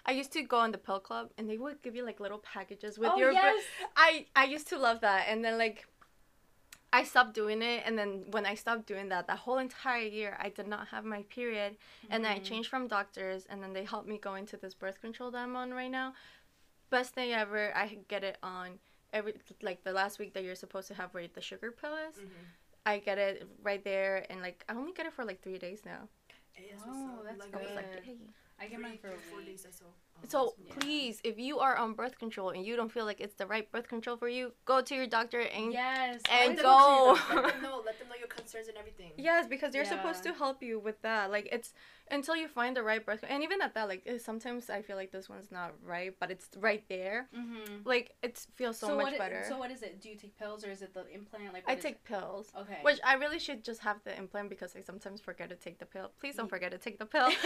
I 0.08 0.14
used 0.14 0.32
to 0.34 0.42
go 0.42 0.58
on 0.58 0.72
the 0.72 0.80
pill 0.80 1.00
club 1.00 1.30
and 1.38 1.48
they 1.48 1.58
would 1.58 1.84
give 1.84 1.96
you 1.96 2.04
like 2.04 2.20
little 2.20 2.40
packages 2.40 2.98
with 2.98 3.12
oh 3.14 3.18
your 3.20 3.30
bir- 3.32 3.42
yes. 3.44 3.64
I 3.96 4.26
I 4.36 4.46
used 4.46 4.68
to 4.70 4.78
love 4.80 5.02
that 5.02 5.28
and 5.28 5.46
then 5.46 5.60
like 5.60 5.86
I 6.94 7.04
stopped 7.04 7.34
doing 7.34 7.62
it 7.62 7.84
and 7.86 7.96
then 7.98 8.26
when 8.32 8.46
I 8.46 8.56
stopped 8.56 8.86
doing 8.88 9.10
that 9.10 9.28
that 9.28 9.38
whole 9.38 9.60
entire 9.60 10.02
year 10.20 10.36
I 10.42 10.50
did 10.50 10.68
not 10.68 10.88
have 10.90 11.06
my 11.06 11.22
period 11.30 11.78
and 12.10 12.26
then 12.26 12.32
I 12.32 12.40
Mhm. 12.40 12.44
changed 12.44 12.70
from 12.70 12.88
doctors 12.88 13.46
and 13.46 13.62
then 13.64 13.72
they 13.74 13.86
helped 13.86 14.08
me 14.10 14.18
go 14.18 14.34
into 14.36 14.58
this 14.58 14.74
birth 14.74 15.00
control 15.00 15.30
that 15.32 15.44
I'm 15.44 15.56
on 15.56 15.72
right 15.74 15.92
now. 15.92 16.16
Best 16.92 17.14
thing 17.16 17.32
ever. 17.32 17.76
I 17.76 17.98
get 18.08 18.24
it 18.24 18.38
on 18.44 18.80
every 19.14 19.34
like 19.64 19.84
the 19.84 19.94
last 19.94 20.20
week 20.20 20.34
that 20.34 20.44
you're 20.44 20.56
supposed 20.56 20.88
to 20.90 20.94
have 20.94 21.14
where 21.14 21.28
the 21.34 21.42
sugar 21.42 21.72
pill 21.72 21.96
is. 22.10 22.18
Mhm. 22.18 22.46
I 22.86 23.00
get 23.00 23.18
it 23.18 23.48
right 23.64 23.84
there 23.84 24.26
and 24.30 24.42
like 24.42 24.64
I 24.70 24.74
only 24.74 24.92
get 24.94 25.06
it 25.06 25.14
for 25.14 25.26
like 25.26 25.42
3 25.42 25.58
days 25.58 25.84
now. 25.86 26.10
Hey, 26.54 26.72
that's 26.72 26.84
Oh, 26.86 27.24
that's 27.24 27.40
like, 27.40 27.56
I 27.56 27.58
was 27.66 27.76
like, 27.76 27.92
Good. 27.94 28.04
hey. 28.04 28.18
I 28.62 28.68
get 28.68 28.80
mine 28.80 28.98
Three- 29.02 29.10
for 29.12 29.18
four 29.18 29.38
week. 29.40 29.48
days. 29.48 29.66
I 29.68 29.72
saw. 29.72 29.86
Oh, 29.86 30.28
So 30.30 30.54
Yeah. 30.64 30.74
please, 30.80 31.20
if 31.24 31.40
you 31.40 31.58
are 31.60 31.76
on 31.78 31.94
birth 31.94 32.20
control 32.20 32.52
and 32.52 32.64
you 32.64 32.76
don't 32.76 32.92
feel 32.92 33.06
like 33.06 33.20
it's 33.20 33.34
the 33.34 33.48
right 33.48 33.70
birth 33.72 33.88
control 33.88 34.18
for 34.18 34.30
you, 34.30 34.54
go 34.66 34.80
to 34.82 34.94
your 34.96 35.08
doctor 35.08 35.40
and 35.40 35.74
Yes. 35.74 36.22
and 36.30 36.60
I 36.60 36.62
go. 36.62 37.14
went 37.14 37.18
to 37.22 37.34
your 37.34 37.42
doctor. 37.42 37.42
let 37.42 37.54
them 37.54 37.62
know. 37.64 37.82
Let 37.84 37.98
them 38.00 38.08
know 38.10 38.16
your 38.16 38.28
concerns 38.28 38.68
and 38.68 38.78
everything. 38.78 39.14
Yes, 39.18 39.48
because 39.48 39.74
they're 39.74 39.84
supposed 39.96 40.22
to 40.24 40.34
help 40.34 40.62
you 40.62 40.78
with 40.80 41.02
that. 41.02 41.32
Like 41.32 41.48
it's 41.52 41.74
until 42.12 42.36
you 42.36 42.48
find 42.50 42.76
the 42.76 42.84
right 42.84 43.04
birth, 43.04 43.22
control. 43.22 43.36
and 43.36 43.44
even 43.44 43.62
at 43.62 43.74
that, 43.74 43.88
like 43.88 44.04
eh, 44.06 44.18
sometimes 44.20 44.70
I 44.70 44.82
feel 44.84 44.98
like 44.98 45.12
this 45.12 45.28
one's 45.30 45.50
not 45.50 45.74
right, 45.82 46.14
but 46.20 46.30
it's 46.30 46.50
right 46.58 46.84
there. 46.88 47.28
Mhm. 47.36 47.84
Like 47.86 48.14
it 48.22 48.38
feels 48.54 48.78
so, 48.78 48.96
much 48.96 49.06
what 49.06 49.14
i- 49.14 49.18
better. 49.18 49.44
so 49.48 49.58
what 49.58 49.72
is 49.72 49.82
it? 49.82 50.00
Do 50.02 50.10
you 50.10 50.16
take 50.18 50.38
pills 50.38 50.64
or 50.64 50.70
is 50.70 50.82
it 50.84 50.94
the 50.94 51.08
implant? 51.12 51.52
Like 51.54 51.64
I 51.68 51.72
what 51.72 51.78
is 51.80 51.84
take 51.84 52.04
pills. 52.04 52.52
Okay. 52.56 52.80
which 52.84 53.00
I 53.04 53.14
really 53.16 53.40
should 53.40 53.64
just 53.64 53.82
have 53.82 54.04
the 54.04 54.16
implant 54.16 54.50
because 54.50 54.76
I 54.76 54.82
sometimes 54.82 55.20
forget 55.20 55.50
to 55.50 55.56
take 55.56 55.80
the 55.80 55.86
pill. 55.88 56.12
Please 56.20 56.36
don't 56.36 56.50
forget 56.50 56.70
to 56.72 56.78
take 56.78 57.00
the 57.00 57.08
pill. 57.08 57.30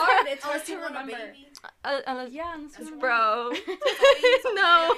it's 0.00 0.10
hard. 0.12 0.26
It's 0.28 0.44
hard 0.44 0.54
Unless 0.54 0.66
to 0.66 0.72
you 0.72 0.82
remember. 0.82 1.12
baby. 1.12 1.48
uh, 1.84 2.00
unless, 2.06 2.32
Yeah, 2.32 2.54
unless 2.54 2.72
That's 2.78 2.90
bro. 2.90 3.50
no. 4.54 4.94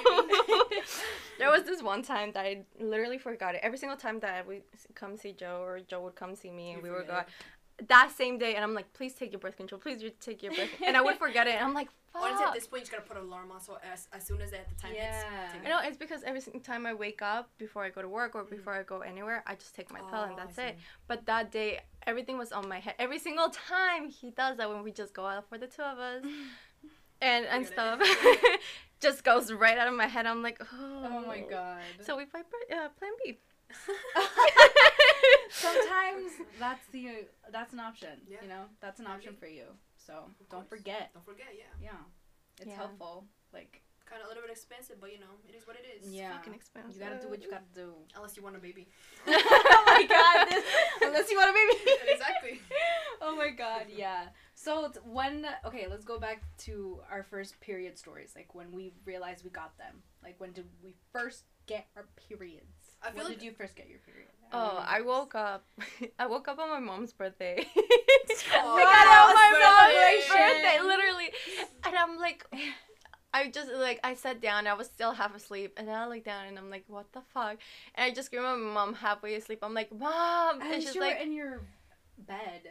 there 1.39 1.49
was 1.51 1.63
this 1.63 1.81
one 1.83 2.01
time 2.03 2.31
that 2.33 2.45
I 2.45 2.63
literally 2.79 3.17
forgot 3.17 3.55
it. 3.55 3.61
Every 3.63 3.77
single 3.77 3.97
time 3.97 4.19
that 4.21 4.33
I 4.33 4.41
would 4.47 4.61
come 4.95 5.17
see 5.17 5.33
Joe 5.33 5.61
or 5.63 5.79
Joe 5.79 6.01
would 6.01 6.15
come 6.15 6.35
see 6.35 6.51
me 6.51 6.71
and 6.71 6.77
You 6.77 6.83
we 6.83 6.89
would 6.91 7.07
go 7.07 7.13
forget 7.13 7.29
that 7.87 8.11
same 8.15 8.37
day 8.37 8.55
and 8.55 8.63
I'm 8.63 8.73
like, 8.73 8.91
please 8.93 9.13
take 9.13 9.31
your 9.31 9.39
birth 9.39 9.57
control. 9.57 9.79
Please 9.81 10.01
take 10.19 10.43
your 10.43 10.51
birth 10.53 10.69
control 10.69 10.87
and 10.87 10.97
I 10.97 11.01
would 11.01 11.17
forget 11.25 11.47
it 11.47 11.55
and 11.55 11.65
I'm 11.65 11.73
like, 11.73 11.89
fuck. 12.11 12.21
Honestly, 12.23 12.45
at 12.45 12.53
this 12.53 12.67
point, 12.67 12.81
you 12.81 12.85
just 12.85 12.91
gotta 12.91 13.03
put 13.07 13.17
an 13.17 13.23
alarm 13.23 13.51
on 13.51 13.59
so 13.61 13.77
as, 13.91 14.07
as 14.13 14.23
soon 14.25 14.41
as 14.41 14.53
at 14.53 14.69
the 14.69 14.75
time 14.75 14.91
Yeah. 14.95 15.11
hits. 15.51 15.65
I 15.65 15.69
know 15.69 15.79
it's 15.83 15.97
because 15.97 16.21
every 16.23 16.39
single 16.41 16.61
time 16.61 16.85
I 16.85 16.93
wake 16.93 17.21
up 17.21 17.49
before 17.57 17.83
I 17.83 17.89
go 17.89 18.01
to 18.01 18.07
work 18.09 18.35
or 18.35 18.43
before 18.43 18.73
I 18.73 18.83
go 18.83 18.99
anywhere, 19.01 19.43
I 19.47 19.55
just 19.55 19.75
take 19.75 19.91
my 19.91 19.99
pill 19.99 20.21
and 20.23 20.33
Oh, 20.33 20.35
that's 20.37 20.57
it. 20.59 20.77
But 21.07 21.25
that 21.25 21.51
day, 21.51 21.79
everything 22.05 22.37
was 22.37 22.51
on 22.51 22.69
my 22.69 22.79
head. 22.79 22.93
Every 22.99 23.19
single 23.19 23.49
time 23.49 24.09
he 24.09 24.29
does 24.29 24.57
that 24.57 24.69
when 24.69 24.83
we 24.83 24.91
just 24.91 25.13
go 25.13 25.25
out 25.25 25.49
for 25.49 25.57
the 25.57 25.67
two 25.67 25.81
of 25.81 25.97
us 25.97 26.23
and 27.21 27.45
and 27.47 27.65
stuff, 27.65 27.99
just 28.99 29.23
goes 29.23 29.51
right 29.51 29.77
out 29.79 29.87
of 29.87 29.95
my 29.95 30.07
head. 30.07 30.25
I'm 30.27 30.43
like, 30.43 30.61
oh, 30.61 31.07
Oh 31.11 31.25
my 31.25 31.39
god. 31.39 31.81
So 32.05 32.15
we 32.17 32.25
play 32.25 32.41
pr- 32.47 32.73
uh, 32.75 32.89
Plan 32.99 33.11
B. 33.25 33.39
Sometimes 35.49 36.31
that's 36.59 36.85
the 36.91 37.25
that's 37.51 37.73
an 37.73 37.79
option. 37.79 38.21
Yeah. 38.27 38.37
You 38.41 38.49
know, 38.49 38.63
that's 38.81 38.99
an 38.99 39.07
option 39.07 39.35
for 39.39 39.47
you. 39.47 39.65
So 39.97 40.13
Of 40.13 40.49
don't 40.49 40.67
course. 40.67 40.81
forget. 40.81 41.11
Don't 41.13 41.25
forget, 41.25 41.47
yeah. 41.57 41.71
Yeah, 41.81 42.01
it's 42.59 42.67
Yeah. 42.69 42.75
helpful. 42.75 43.25
Like 43.53 43.81
Kind 44.05 44.21
of 44.21 44.25
a 44.27 44.29
little 44.29 44.43
bit 44.43 44.51
expensive, 44.51 44.97
but 44.99 45.11
you 45.13 45.19
know, 45.19 45.39
it 45.47 45.55
is 45.55 45.65
what 45.65 45.77
it 45.77 45.85
is. 45.87 46.11
yeah, 46.11 46.35
fucking 46.37 46.53
expensive. 46.53 46.93
you 46.93 46.99
gotta 46.99 47.21
do 47.21 47.29
what 47.29 47.41
you 47.41 47.49
gotta 47.49 47.63
do. 47.73 47.93
Unless 48.15 48.35
you 48.35 48.43
want 48.43 48.55
a 48.55 48.59
baby. 48.59 48.89
oh 49.27 49.83
my 49.87 50.03
god! 50.05 50.49
This, 50.49 50.63
unless 51.01 51.31
you 51.31 51.37
want 51.37 51.49
a 51.49 51.53
baby. 51.53 51.91
exactly. 52.11 52.61
oh 53.21 53.35
my 53.35 53.49
god! 53.49 53.85
Yeah. 53.89 54.27
So 54.55 54.85
it's 54.85 54.97
when 55.03 55.45
okay, 55.65 55.87
let's 55.89 56.05
go 56.05 56.19
back 56.19 56.41
to 56.59 56.99
our 57.11 57.23
first 57.23 57.59
period 57.59 57.97
stories. 57.97 58.33
Like 58.35 58.53
when 58.55 58.71
we 58.71 58.93
realized 59.05 59.43
we 59.43 59.49
got 59.49 59.77
them. 59.77 60.01
Like 60.23 60.35
when 60.39 60.51
did 60.51 60.65
we 60.83 60.95
first 61.11 61.43
get 61.67 61.87
our 61.95 62.05
periods? 62.29 62.65
I 63.01 63.07
feel 63.07 63.15
when 63.17 63.25
like- 63.25 63.39
did 63.39 63.45
you 63.45 63.51
first 63.51 63.75
get 63.75 63.89
your 63.89 63.99
period? 63.99 64.29
Oh, 64.55 64.83
I 64.87 65.01
woke 65.01 65.33
up. 65.33 65.65
I 66.19 66.27
woke 66.27 66.47
up 66.47 66.59
on 66.59 66.69
my 66.69 66.79
mom's 66.79 67.11
birthday. 67.13 67.65
Oh, 68.55 68.75
I 68.75 68.83
got 68.83 69.05
it 69.05 69.19
on 69.19 69.33
my 69.35 69.49
mom's 69.59 70.23
mom's 70.23 70.27
birthday. 70.27 70.77
birthday, 70.77 70.87
literally. 70.87 71.29
And 71.85 71.95
I'm 71.95 72.17
like, 72.19 72.45
I 73.33 73.49
just 73.49 73.71
like 73.71 73.99
I 74.03 74.13
sat 74.13 74.41
down. 74.41 74.67
I 74.67 74.73
was 74.73 74.87
still 74.87 75.11
half 75.11 75.35
asleep, 75.35 75.73
and 75.77 75.87
then 75.87 75.95
I 75.95 76.07
looked 76.07 76.25
down, 76.25 76.45
and 76.47 76.57
I'm 76.57 76.69
like, 76.69 76.83
what 76.87 77.11
the 77.13 77.21
fuck? 77.33 77.57
And 77.95 78.05
I 78.05 78.11
just 78.11 78.27
screamed 78.27 78.45
at 78.45 78.57
my 78.57 78.73
mom 78.73 78.93
halfway 78.93 79.33
asleep. 79.35 79.59
I'm 79.63 79.73
like, 79.73 79.91
mom, 79.91 80.61
And, 80.61 80.73
and 80.73 80.83
she's 80.83 80.95
you 80.95 81.01
like, 81.01 81.19
in 81.19 81.33
your 81.33 81.61
bed. 82.17 82.61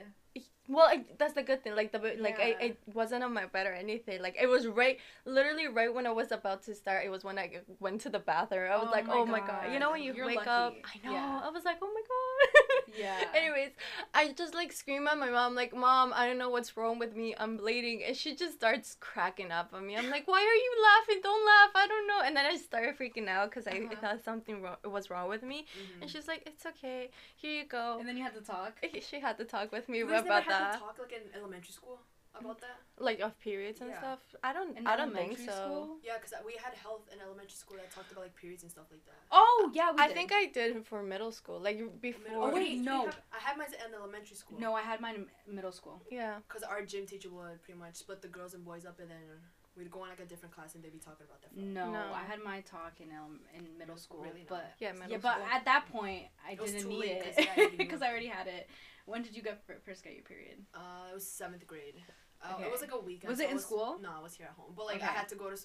Well, 0.72 0.86
I, 0.86 1.04
that's 1.18 1.34
the 1.34 1.42
good 1.42 1.62
thing. 1.62 1.74
Like 1.76 1.92
the 1.92 1.98
like 2.18 2.38
I 2.40 2.48
Yeah. 2.60 2.66
it 2.68 2.78
wasn't 2.94 3.22
on 3.24 3.32
my 3.34 3.46
bed 3.46 3.66
or 3.66 3.72
anything. 3.74 4.22
Like 4.22 4.36
it 4.40 4.46
was 4.48 4.66
right, 4.66 4.98
literally 5.24 5.68
right 5.68 5.92
when 5.92 6.06
I 6.06 6.12
was 6.12 6.32
about 6.32 6.62
to 6.64 6.74
start. 6.74 7.04
It 7.04 7.10
was 7.10 7.24
when 7.24 7.38
i 7.38 7.60
went 7.80 8.00
to 8.02 8.10
the 8.10 8.18
bathroom. 8.18 8.70
I 8.72 8.76
was 8.76 8.88
Oh 8.88 8.90
like, 8.96 9.06
my 9.08 9.16
oh 9.18 9.26
my 9.26 9.40
god. 9.40 9.72
You 9.72 9.78
know 9.78 9.90
when 9.92 10.02
you 10.02 10.14
You're 10.14 10.26
wake 10.26 10.46
up. 10.46 10.74
I 10.84 10.96
know. 11.06 11.12
Yeah. 11.12 11.40
I 11.44 11.50
was 11.50 11.64
like, 11.64 11.78
oh 11.82 11.90
my 11.98 12.02
god. 12.12 12.18
Yeah. 12.98 13.24
Anyways, 13.34 13.70
I 14.12 14.32
just 14.32 14.54
like 14.54 14.70
scream 14.72 15.06
at 15.06 15.16
my 15.16 15.30
mom, 15.30 15.54
like, 15.54 15.74
Mom, 15.74 16.12
I 16.14 16.26
don't 16.26 16.36
know 16.36 16.50
what's 16.50 16.76
wrong 16.76 16.98
with 16.98 17.16
me. 17.16 17.34
I'm 17.38 17.56
bleeding. 17.56 18.02
And 18.06 18.14
she 18.14 18.34
just 18.36 18.54
starts 18.56 18.96
cracking 19.00 19.50
up 19.50 19.70
on 19.72 19.86
me. 19.86 19.96
I'm 19.96 20.10
like, 20.10 20.28
Why 20.28 20.40
are 20.40 20.60
you 20.66 20.72
laughing? 20.90 21.20
Don't 21.22 21.46
laugh. 21.46 21.70
I 21.74 21.86
don't 21.86 22.06
know. 22.06 22.20
And 22.26 22.36
then 22.36 22.44
I 22.44 22.56
started 22.56 22.98
freaking 22.98 23.28
out 23.28 23.48
because 23.50 23.66
I 23.66 23.72
Uh-huh. 23.78 23.96
thought 24.00 24.24
something 24.24 24.60
wrong, 24.62 24.76
was 24.84 25.08
wrong 25.10 25.28
with 25.30 25.42
me. 25.42 25.64
Mhm. 25.74 26.02
And 26.02 26.10
she's 26.10 26.28
like, 26.28 26.42
It's 26.46 26.66
okay. 26.66 27.10
Here 27.36 27.62
you 27.62 27.64
go. 27.66 27.96
And 27.98 28.06
then 28.08 28.16
you 28.18 28.24
had 28.24 28.34
to 28.34 28.42
talk. 28.42 28.74
she 29.10 29.20
had 29.20 29.38
to 29.38 29.44
talk 29.44 29.72
with 29.72 29.88
me 29.88 30.00
about 30.02 30.24
that. 30.26 30.61
To 30.72 30.78
talk 30.78 30.98
like 30.98 31.12
in 31.12 31.22
elementary 31.38 31.72
school 31.72 31.98
about 32.34 32.60
that? 32.60 32.78
Like 32.98 33.20
of 33.20 33.38
periods 33.40 33.80
and 33.82 33.90
Yeah. 33.90 33.98
stuff. 33.98 34.20
I 34.42 34.52
don't 34.52 34.76
In 34.78 34.86
I 34.86 34.96
don't 34.96 35.12
think 35.14 35.38
so. 35.38 35.52
school? 35.52 35.98
Yeah, 36.02 36.16
because 36.18 36.32
we 36.46 36.54
had 36.64 36.72
health 36.74 37.04
in 37.12 37.20
elementary 37.20 37.58
school 37.62 37.76
that 37.76 37.90
talked 37.90 38.10
about 38.12 38.22
like 38.24 38.36
periods 38.36 38.62
and 38.62 38.70
stuff 38.72 38.86
like 38.90 39.04
that. 39.04 39.20
Oh 39.30 39.70
yeah, 39.74 39.90
we 39.92 39.98
I 40.02 40.06
did. 40.08 40.16
think 40.16 40.32
I 40.32 40.46
did 40.46 40.86
for 40.86 41.02
middle 41.02 41.32
school. 41.32 41.58
Like 41.60 41.78
before 42.00 42.44
Oh, 42.44 42.54
wait, 42.54 42.70
we- 42.70 42.78
we 42.78 42.84
no. 42.92 43.06
have- 43.06 43.20
I 43.32 43.38
had 43.38 43.56
mine 43.58 43.68
in 43.86 43.94
elementary 43.94 44.36
school. 44.36 44.58
No, 44.58 44.74
I 44.74 44.82
had 44.82 45.00
mine 45.00 45.28
in 45.46 45.54
middle 45.54 45.72
school. 45.72 46.00
Yeah. 46.10 46.38
Because 46.48 46.62
our 46.62 46.82
gym 46.82 47.04
teacher 47.06 47.28
would 47.30 47.62
pretty 47.62 47.78
much 47.78 47.96
split 47.96 48.22
the 48.22 48.28
girls 48.28 48.54
and 48.54 48.64
boys 48.64 48.84
up, 48.86 48.98
and 49.00 49.10
then 49.10 49.42
we'd 49.76 49.90
go 49.90 50.02
in 50.04 50.10
like 50.10 50.20
a 50.20 50.24
different 50.24 50.54
class, 50.54 50.74
and 50.74 50.82
they'd 50.84 50.92
be 50.92 50.98
talking 50.98 51.26
about 51.26 51.40
that. 51.42 51.52
For 51.54 51.60
No, 51.60 51.90
No. 51.90 52.12
I 52.12 52.22
had 52.24 52.40
my 52.44 52.60
talk 52.60 53.00
in 53.00 53.08
um, 53.10 53.40
in 53.56 53.66
middle 53.78 53.96
school, 53.96 54.20
Really? 54.22 54.44
but 54.48 54.72
Yeah, 54.80 54.92
middle 54.92 55.10
yeah, 55.12 55.18
but 55.22 55.34
school. 55.34 55.46
at 55.52 55.64
that 55.64 55.86
point 55.90 56.24
I 56.46 56.52
It 56.52 56.60
didn't 56.64 56.88
need 56.88 57.04
it 57.04 57.34
yeah, 57.38 57.44
you 57.56 57.62
didn't 57.70 57.78
because. 57.84 58.02
I 58.02 58.08
already 58.10 58.26
had 58.26 58.46
it. 58.46 58.68
When 59.06 59.22
did 59.22 59.34
you 59.36 59.42
get 59.42 59.62
first 59.84 60.04
get 60.04 60.14
your 60.14 60.22
period? 60.24 60.58
Uh, 60.74 61.10
it 61.10 61.14
was 61.14 61.26
seventh 61.26 61.66
grade. 61.66 61.96
Uh, 62.42 62.54
Okay. 62.54 62.64
It 62.66 62.72
was 62.72 62.80
like 62.80 62.92
a 62.92 62.98
weekend. 62.98 63.30
Was 63.30 63.38
so 63.38 63.44
it 63.44 63.48
I 63.50 63.52
in 63.52 63.58
school? 63.60 63.98
No, 64.02 64.10
I 64.18 64.22
was 64.22 64.34
here 64.34 64.46
at 64.50 64.54
home. 64.58 64.72
But 64.76 64.86
like 64.86 65.02
I 65.02 65.06
had 65.06 65.28
to 65.30 65.36
go 65.36 65.50
to. 65.50 65.56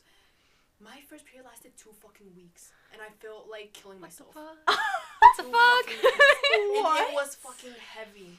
My 0.80 1.02
first 1.10 1.26
period 1.26 1.46
lasted 1.50 1.74
two 1.76 1.90
fucking 2.04 2.30
weeks, 2.38 2.70
and 2.94 3.02
I 3.02 3.10
felt 3.18 3.50
like 3.50 3.74
killing 3.74 4.00
What 4.00 4.12
the 4.14 4.24
myself. 4.30 4.34
fuck? 4.38 4.62
What 5.18 5.34
the 5.38 5.44
fuck? 5.50 5.86
fucking 5.90 6.02
weeks. 6.06 6.22
And 6.54 7.10
it 7.10 7.14
was 7.18 7.34
fucking 7.42 7.74
heavy 7.82 8.38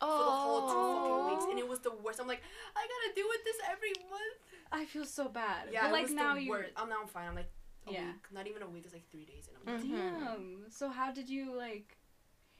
oh. 0.00 0.06
for 0.06 0.24
the 0.30 0.36
whole 0.46 0.62
two 0.70 0.82
fucking 0.94 1.26
weeks, 1.34 1.44
and 1.50 1.58
it 1.58 1.66
was 1.66 1.80
the 1.82 1.90
worst. 1.90 2.20
I'm 2.22 2.28
like, 2.30 2.42
I 2.78 2.82
gotta 2.86 3.10
deal 3.18 3.26
with 3.28 3.42
this 3.42 3.58
every 3.66 3.90
month. 4.06 4.38
I 4.72 4.84
feel 4.86 5.04
so 5.04 5.28
bad. 5.28 5.68
Yeah, 5.70 5.82
but 5.82 5.88
it 5.90 5.92
like 5.92 6.02
was 6.04 6.12
now 6.12 6.34
the 6.34 6.42
you. 6.42 6.50
worst. 6.50 6.72
I'm 6.76 6.88
now 6.88 6.96
I'm 7.02 7.08
fine. 7.08 7.28
I'm 7.28 7.34
like 7.34 7.52
a 7.86 7.92
Yeah. 7.92 8.06
week, 8.06 8.24
not 8.32 8.46
even 8.46 8.62
a 8.62 8.68
week. 8.68 8.84
It's 8.84 8.94
like 8.94 9.08
three 9.10 9.24
days, 9.24 9.48
and 9.48 9.56
I'm 9.58 9.64
like, 9.66 9.84
Mhm. 9.84 10.20
Damn. 10.20 10.70
So 10.70 10.88
how 10.88 11.12
did 11.12 11.28
you 11.28 11.54
like 11.54 11.98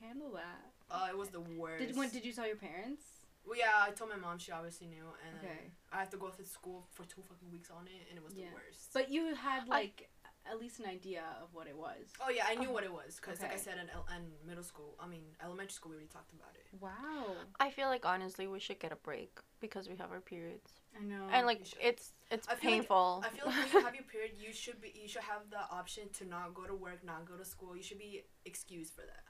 handle 0.00 0.30
that? 0.32 0.72
uh, 0.90 1.06
it 1.08 1.16
was 1.16 1.30
the 1.30 1.40
worst. 1.40 1.86
Did 1.86 1.96
when 1.96 2.10
did 2.10 2.24
you 2.24 2.32
tell 2.32 2.46
your 2.46 2.56
parents? 2.56 3.04
Well, 3.44 3.58
yeah, 3.58 3.72
I 3.80 3.90
told 3.90 4.10
my 4.10 4.16
mom. 4.16 4.38
She 4.38 4.52
obviously 4.52 4.86
knew, 4.88 5.06
and 5.26 5.36
then 5.40 5.50
Okay. 5.50 5.70
I 5.90 5.98
had 6.00 6.10
to 6.12 6.16
go 6.16 6.28
to 6.28 6.44
school 6.44 6.86
for 6.92 7.04
two 7.04 7.22
fucking 7.22 7.50
weeks 7.50 7.70
on 7.70 7.86
it, 7.88 8.06
and 8.08 8.18
it 8.18 8.22
was 8.24 8.34
Yeah. 8.34 8.48
the 8.50 8.54
worst. 8.54 8.90
But 8.92 9.10
you 9.10 9.34
had 9.34 9.66
like 9.68 10.10
at 10.51 10.59
least 10.61 10.80
an 10.80 10.86
idea 10.86 11.22
of 11.43 11.49
what 11.53 11.66
it 11.66 11.76
was. 11.76 12.12
oh 12.24 12.30
yeah, 12.30 12.45
I 12.49 12.55
knew 12.55 12.64
uh-huh. 12.64 12.72
what 12.72 12.84
it 12.84 12.93
was 12.93 13.20
because, 13.20 13.40
like 13.40 13.53
I 13.53 13.57
said, 13.57 13.74
in, 13.74 13.88
in 14.16 14.22
middle 14.47 14.64
school, 14.64 14.95
I 15.01 15.07
mean 15.07 15.22
elementary 15.43 15.72
school, 15.72 15.90
we 15.90 15.97
already 15.97 16.11
talked 16.12 16.32
about 16.32 16.55
it. 16.55 16.66
Wow. 16.80 17.34
I 17.61 17.70
feel 17.70 17.88
like 17.88 18.05
honestly 18.05 18.47
we 18.47 18.61
should 18.61 18.78
get 18.78 18.93
a 18.93 18.97
break 18.97 19.38
because 19.61 19.88
we 19.88 19.97
have 19.97 20.11
our 20.11 20.20
periods. 20.20 20.70
I 20.99 21.05
know. 21.05 21.26
and 21.32 21.47
like 21.47 21.61
it's 21.80 22.12
it's 22.30 22.49
I 22.49 22.55
feel 22.55 22.70
like- 22.70 22.80
painful. 22.80 23.24
I 23.24 23.28
feel 23.28 23.47
like 23.47 23.57
when 23.57 23.72
you 23.72 23.80
have 23.86 23.95
your 23.95 24.05
period, 24.12 24.32
you 24.38 24.53
should 24.53 24.80
be 24.80 24.93
you 25.01 25.09
should 25.09 25.22
have 25.22 25.43
the 25.51 25.62
option 25.70 26.05
to 26.18 26.28
not 26.28 26.55
go 26.55 26.64
to 26.64 26.74
work, 26.74 27.05
not 27.05 27.26
go 27.26 27.36
to 27.36 27.45
school. 27.45 27.76
You 27.76 27.82
should 27.82 27.99
be 27.99 28.24
excused 28.45 28.93
for 28.95 29.03
that. 29.03 29.24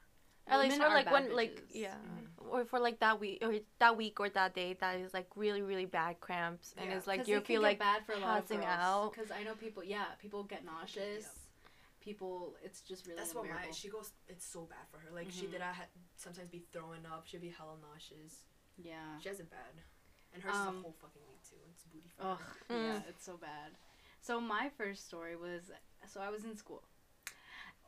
At 0.49 0.59
least 0.61 0.77
Women 0.77 0.89
for 0.91 0.95
like 0.95 1.05
bad 1.07 1.13
when 1.13 1.37
like 1.37 1.55
bitches. 1.57 1.75
yeah, 1.75 1.95
or 2.51 2.65
for 2.65 2.79
like 2.81 2.99
that 3.01 3.21
week 3.21 3.39
or 3.43 3.55
that 3.79 3.97
week 3.97 4.19
or 4.21 4.29
that 4.31 4.55
day 4.55 4.77
that 4.81 4.97
is 4.99 5.15
like 5.15 5.29
really 5.37 5.63
really 5.63 5.87
bad 5.87 6.19
cramps 6.21 6.75
and 6.77 6.91
Yeah. 6.91 6.97
it's 6.97 7.07
like 7.07 7.29
you 7.29 7.37
it 7.37 7.45
can 7.45 7.47
feel 7.47 7.63
like 7.63 7.79
bad 7.79 8.05
for 8.05 8.13
a 8.13 8.19
lot 8.19 8.39
of 8.39 8.45
passing 8.49 8.59
girls. 8.61 8.69
out. 8.79 9.13
Because 9.15 9.31
I 9.31 9.45
know 9.45 9.55
people. 9.55 9.85
Yeah, 9.85 10.05
people 10.21 10.43
get 10.45 10.65
nauseous. 10.65 11.27
People, 12.01 12.57
it's 12.65 12.81
just 12.81 13.07
really. 13.07 13.19
That's 13.19 13.33
what 13.35 13.45
my 13.49 13.71
she 13.71 13.89
goes. 13.89 14.11
It's 14.29 14.45
so 14.45 14.63
bad 14.63 14.85
for 14.91 14.99
her. 14.99 15.15
Like 15.15 15.31
she 15.31 15.47
Mhm. 15.47 15.53
did. 15.53 15.61
I 15.63 15.71
had 15.73 15.87
sometimes 16.17 16.49
be 16.51 16.65
throwing 16.73 17.07
up. 17.07 17.27
She'd 17.29 17.41
be 17.41 17.51
hella 17.51 17.77
nauseous. 17.81 18.43
Yeah. 18.77 19.19
She 19.21 19.29
has 19.29 19.39
it 19.39 19.49
bad, 19.49 19.71
and 20.35 20.43
hers 20.43 20.53
is 20.53 20.61
Um, 20.61 20.79
a 20.79 20.83
whole 20.83 20.97
fucking 21.01 21.23
week 21.29 21.43
too. 21.49 21.57
It's 21.71 21.85
booty. 21.85 22.11
Ugh. 22.19 22.41
Mm. 22.69 22.95
Yeah, 22.95 23.03
it's 23.09 23.25
so 23.25 23.37
bad. 23.37 23.77
So 24.21 24.41
my 24.41 24.69
first 24.71 25.07
story 25.07 25.37
was 25.37 25.71
so 26.09 26.21
I 26.21 26.29
was 26.29 26.45
in 26.45 26.57
school 26.57 26.83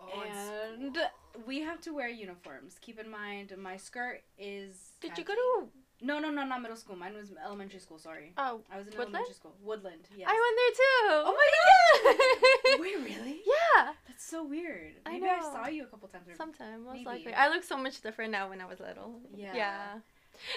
Oh, 0.00 0.22
and 0.22 0.94
school. 0.96 1.06
we 1.46 1.60
have 1.60 1.80
to 1.82 1.90
wear 1.94 2.08
uniforms. 2.08 2.76
Keep 2.80 2.98
in 2.98 3.10
mind 3.10 3.52
my 3.58 3.76
skirt 3.76 4.22
is. 4.38 4.92
Did 5.00 5.16
you 5.18 5.24
go 5.24 5.34
to 5.34 5.68
No, 6.02 6.18
no, 6.18 6.30
no, 6.30 6.44
not 6.44 6.60
middle 6.60 6.76
school. 6.76 6.96
Mine 6.96 7.14
was 7.14 7.30
elementary 7.44 7.78
school. 7.80 7.98
Sorry, 7.98 8.32
oh 8.36 8.60
I 8.72 8.78
was 8.78 8.86
in 8.88 8.92
Woodland? 8.92 9.14
elementary 9.14 9.34
school. 9.34 9.54
Woodland. 9.62 10.08
Yes. 10.16 10.28
I 10.30 10.34
went 10.44 10.56
there 10.60 10.74
too. 10.82 11.14
Oh 11.28 11.34
my 11.40 11.48
god! 12.74 12.80
Wait, 12.80 12.96
really? 13.16 13.40
yeah, 13.46 13.92
That's 14.08 14.24
so 14.24 14.44
weird. 14.44 14.92
I 15.06 15.12
Maybe 15.12 15.26
I, 15.26 15.36
know. 15.38 15.52
saw 15.52 15.66
you 15.68 15.84
a 15.84 15.86
couple 15.86 16.08
times. 16.08 16.28
or- 16.28 16.34
sometime 16.36 16.84
most 16.84 16.94
Maybe. 16.94 17.04
likely. 17.06 17.34
I 17.34 17.48
look 17.48 17.62
so 17.64 17.76
much 17.76 18.00
different 18.02 18.32
now 18.32 18.48
when 18.50 18.60
I 18.60 18.66
was 18.66 18.80
little. 18.80 19.20
Yeah. 19.34 19.54
Yeah. 19.54 19.86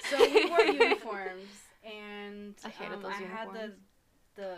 So 0.09 0.17
we 0.19 0.49
wore 0.49 0.61
uniforms, 0.65 1.47
and 1.85 2.55
I 2.65 2.69
hated 2.69 2.95
um, 2.95 3.01
those 3.03 3.11
I 3.11 3.23
had 3.23 3.53
the 3.53 3.73
the 4.35 4.55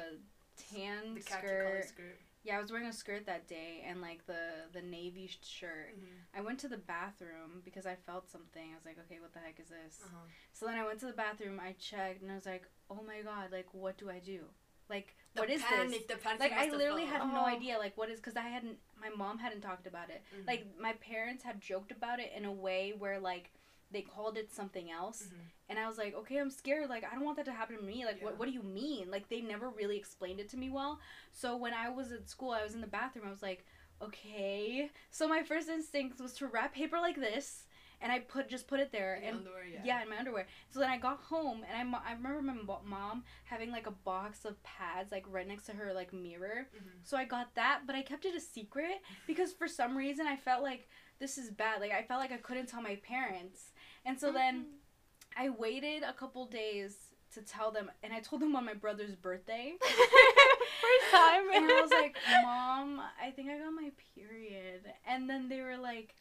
tan 0.71 1.15
the 1.15 1.21
khaki 1.21 1.47
skirt. 1.88 2.17
Yeah, 2.44 2.58
I 2.58 2.62
was 2.62 2.72
wearing 2.72 2.88
a 2.88 2.94
skirt 2.94 3.26
that 3.26 3.48
day 3.48 3.84
and 3.86 4.02
like 4.02 4.26
the 4.26 4.68
the 4.72 4.82
navy 4.82 5.28
sh- 5.28 5.40
shirt. 5.46 5.96
Mhm. 5.98 6.38
I 6.38 6.42
went 6.42 6.60
to 6.62 6.68
the 6.70 6.78
bathroom 6.78 7.62
because 7.66 7.86
I 7.86 7.96
felt 7.96 8.30
something. 8.30 8.72
I 8.72 8.76
was 8.76 8.86
like, 8.86 8.98
okay, 9.06 9.20
what 9.20 9.34
the 9.34 9.40
heck 9.40 9.60
is 9.60 9.68
this? 9.68 10.00
Uh-huh. 10.06 10.26
So 10.54 10.66
then 10.66 10.76
I 10.76 10.86
went 10.86 11.00
to 11.02 11.06
the 11.08 11.14
bathroom. 11.14 11.60
I 11.60 11.74
checked 11.74 12.22
and 12.22 12.32
I 12.32 12.36
was 12.36 12.46
like, 12.46 12.64
oh 12.90 13.02
my 13.06 13.22
god, 13.22 13.52
like 13.52 13.68
what 13.74 13.98
do 13.98 14.10
I 14.10 14.20
do? 14.20 14.46
Like 14.90 15.16
The 15.36 15.42
what 15.42 15.50
is 15.50 15.62
panic, 15.62 16.08
this? 16.08 16.18
Like 16.40 16.54
I 16.54 16.70
literally 16.70 17.06
had 17.06 17.20
no 17.28 17.42
Oh. 17.42 17.46
idea 17.46 17.78
like 17.78 17.96
what 17.98 18.10
is 18.10 18.20
because 18.20 18.38
I 18.38 18.48
hadn't 18.48 18.80
my 19.00 19.10
mom 19.10 19.38
hadn't 19.38 19.62
talked 19.62 19.86
about 19.86 20.10
it. 20.10 20.24
Mhm. 20.36 20.48
Like 20.48 20.66
my 20.80 20.94
parents 20.94 21.44
had 21.44 21.60
joked 21.62 21.92
about 21.92 22.20
it 22.20 22.32
in 22.36 22.46
a 22.46 22.52
way 22.52 22.94
where 22.98 23.20
like 23.20 23.52
they 23.92 24.02
called 24.02 24.38
it 24.38 24.52
something 24.52 24.92
else 24.92 25.24
Mhm. 25.24 25.40
and 25.70 25.80
I 25.80 25.88
was 25.88 25.98
like, 25.98 26.14
okay, 26.16 26.38
I'm 26.38 26.50
scared. 26.52 26.90
Like, 26.90 27.04
I 27.04 27.14
don't 27.16 27.24
want 27.26 27.38
that 27.38 27.46
to 27.46 27.52
happen 27.54 27.78
to 27.78 27.82
me. 27.84 28.06
Like, 28.06 28.18
Yeah. 28.20 28.26
what, 28.26 28.38
what 28.40 28.46
do 28.48 28.52
you 28.52 28.64
mean? 28.64 29.10
Like, 29.12 29.30
they 29.30 29.42
never 29.42 29.70
really 29.70 29.98
explained 29.98 30.40
it 30.40 30.50
to 30.50 30.58
me 30.58 30.70
well. 30.70 31.00
So 31.32 31.56
when 31.58 31.74
I 31.74 31.90
was 31.90 32.12
at 32.12 32.30
school, 32.30 32.52
I 32.52 32.64
was 32.64 32.76
in 32.76 32.82
the 32.82 32.88
bathroom. 32.88 33.26
I 33.28 33.30
was 33.32 33.42
like, 33.44 33.66
okay. 34.02 34.90
So 35.12 35.28
my 35.28 35.44
first 35.44 35.70
instinct 35.70 36.20
was 36.20 36.34
to 36.36 36.48
wrap 36.48 36.74
paper 36.74 37.00
like 37.00 37.16
this, 37.16 37.66
and 38.02 38.12
I 38.12 38.20
put 38.20 38.48
just 38.48 38.68
put 38.68 38.80
it 38.80 38.92
there, 38.92 39.16
In 39.16 39.24
and 39.26 39.38
underwear, 39.40 39.66
yeah. 39.66 39.82
yeah, 39.84 40.02
in 40.02 40.10
my 40.10 40.18
underwear. 40.18 40.48
So 40.70 40.80
then 40.80 40.90
I 40.90 40.98
got 40.98 41.20
home, 41.20 41.64
and 41.68 41.78
I, 41.78 41.84
mo- 41.84 42.02
I 42.06 42.14
remember 42.14 42.42
my 42.42 42.54
mo- 42.54 42.82
mom 42.86 43.24
having 43.44 43.72
like 43.72 43.88
a 43.88 43.92
box 43.92 44.46
of 44.46 44.62
pads 44.64 45.12
like 45.12 45.26
right 45.28 45.48
next 45.48 45.66
to 45.66 45.74
her 45.74 45.94
like 45.94 46.14
mirror. 46.14 46.68
Mhm. 46.76 47.04
So 47.04 47.18
I 47.18 47.26
got 47.26 47.54
that, 47.56 47.82
but 47.86 47.96
I 47.96 48.02
kept 48.02 48.26
it 48.26 48.36
a 48.36 48.40
secret 48.40 49.02
because 49.28 49.52
for 49.54 49.68
some 49.68 49.98
reason 49.98 50.26
I 50.28 50.38
felt 50.38 50.64
like 50.64 50.88
this 51.20 51.38
is 51.38 51.52
bad. 51.52 51.82
Like 51.82 51.92
I 51.92 52.04
felt 52.04 52.22
like 52.22 52.32
I 52.32 52.38
couldn't 52.38 52.68
tell 52.68 52.82
my 52.82 52.96
parents. 52.98 53.74
And 54.06 54.20
so 54.20 54.32
then 54.32 54.56
mm-hmm. 54.56 55.45
I 55.45 55.50
waited 55.50 56.04
a 56.04 56.14
couple 56.14 56.45
days 56.45 56.95
to 57.34 57.41
tell 57.41 57.72
them 57.72 57.91
and 58.02 58.12
I 58.14 58.20
told 58.20 58.41
them 58.41 58.56
on 58.56 58.66
my 58.66 58.74
brother's 58.74 59.16
birthday. 59.16 59.74
First 59.82 61.12
time. 61.12 61.43
and 61.54 61.72
I 61.72 61.82
was 61.82 61.91
like, 61.91 62.16
"Mom, 62.43 63.02
I 63.22 63.32
think 63.32 63.50
I 63.50 63.58
got 63.60 63.72
my 63.72 63.91
period." 64.16 64.82
And 65.08 65.30
then 65.30 65.50
they 65.50 65.62
were 65.62 65.78
like, 65.78 66.16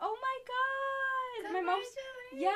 "Oh 0.00 0.16
my 0.20 0.38
god." 0.46 1.05
My 1.52 1.60
mom's 1.60 1.86
Yeah, 2.32 2.50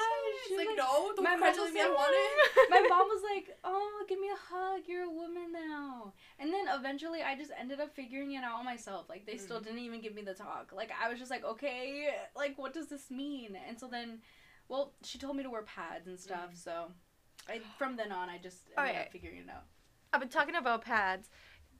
she 0.47 0.55
was 0.55 0.59
like, 0.59 0.69
like- 0.69 0.77
no, 0.77 1.13
don't 1.15 1.23
my 1.23 1.37
mom 1.37 1.55
congratulate 1.55 1.67
was 1.67 1.75
me. 1.75 1.81
I 1.81 1.87
like- 1.89 1.97
want 1.97 2.15
it. 2.15 2.71
my 2.71 2.81
mom 2.89 3.07
was 3.09 3.23
like, 3.23 3.59
"Oh, 3.65 4.05
give 4.09 4.19
me 4.21 4.29
a 4.29 4.37
hug. 4.55 4.83
You're 4.87 5.05
a 5.05 5.11
woman 5.11 5.53
now." 5.53 6.13
And 6.39 6.53
then 6.53 6.67
eventually, 6.69 7.23
I 7.23 7.37
just 7.37 7.51
ended 7.59 7.81
up 7.81 7.95
figuring 7.95 8.33
it 8.33 8.43
out 8.45 8.65
myself. 8.65 9.09
Like 9.09 9.27
they 9.27 9.37
still 9.37 9.61
Mm. 9.61 9.65
didn't 9.65 9.79
even 9.81 10.01
give 10.01 10.15
me 10.15 10.23
the 10.23 10.35
talk. 10.35 10.73
Like 10.75 10.91
I 11.03 11.09
was 11.09 11.19
just 11.19 11.31
like, 11.31 11.45
"Okay, 11.45 12.09
like 12.37 12.59
what 12.59 12.75
does 12.75 12.89
this 12.89 13.11
mean?" 13.11 13.57
And 13.69 13.79
so 13.79 13.87
then, 13.89 14.21
well, 14.69 14.93
she 15.03 15.19
told 15.19 15.37
me 15.37 15.43
to 15.45 15.51
wear 15.51 15.63
pads 15.63 16.07
and 16.09 16.19
stuff. 16.19 16.51
Mm. 16.53 16.57
So, 16.65 16.93
I 17.49 17.61
from 17.79 17.97
then 17.97 18.13
on, 18.13 18.29
I 18.29 18.39
just 18.39 18.67
ended 18.77 18.79
Alright. 18.79 19.07
up 19.07 19.13
figuring 19.13 19.39
it 19.39 19.51
out. 19.51 19.65
I've 20.13 20.21
been 20.21 20.29
talking 20.29 20.57
about 20.57 20.83
pads. 20.83 21.31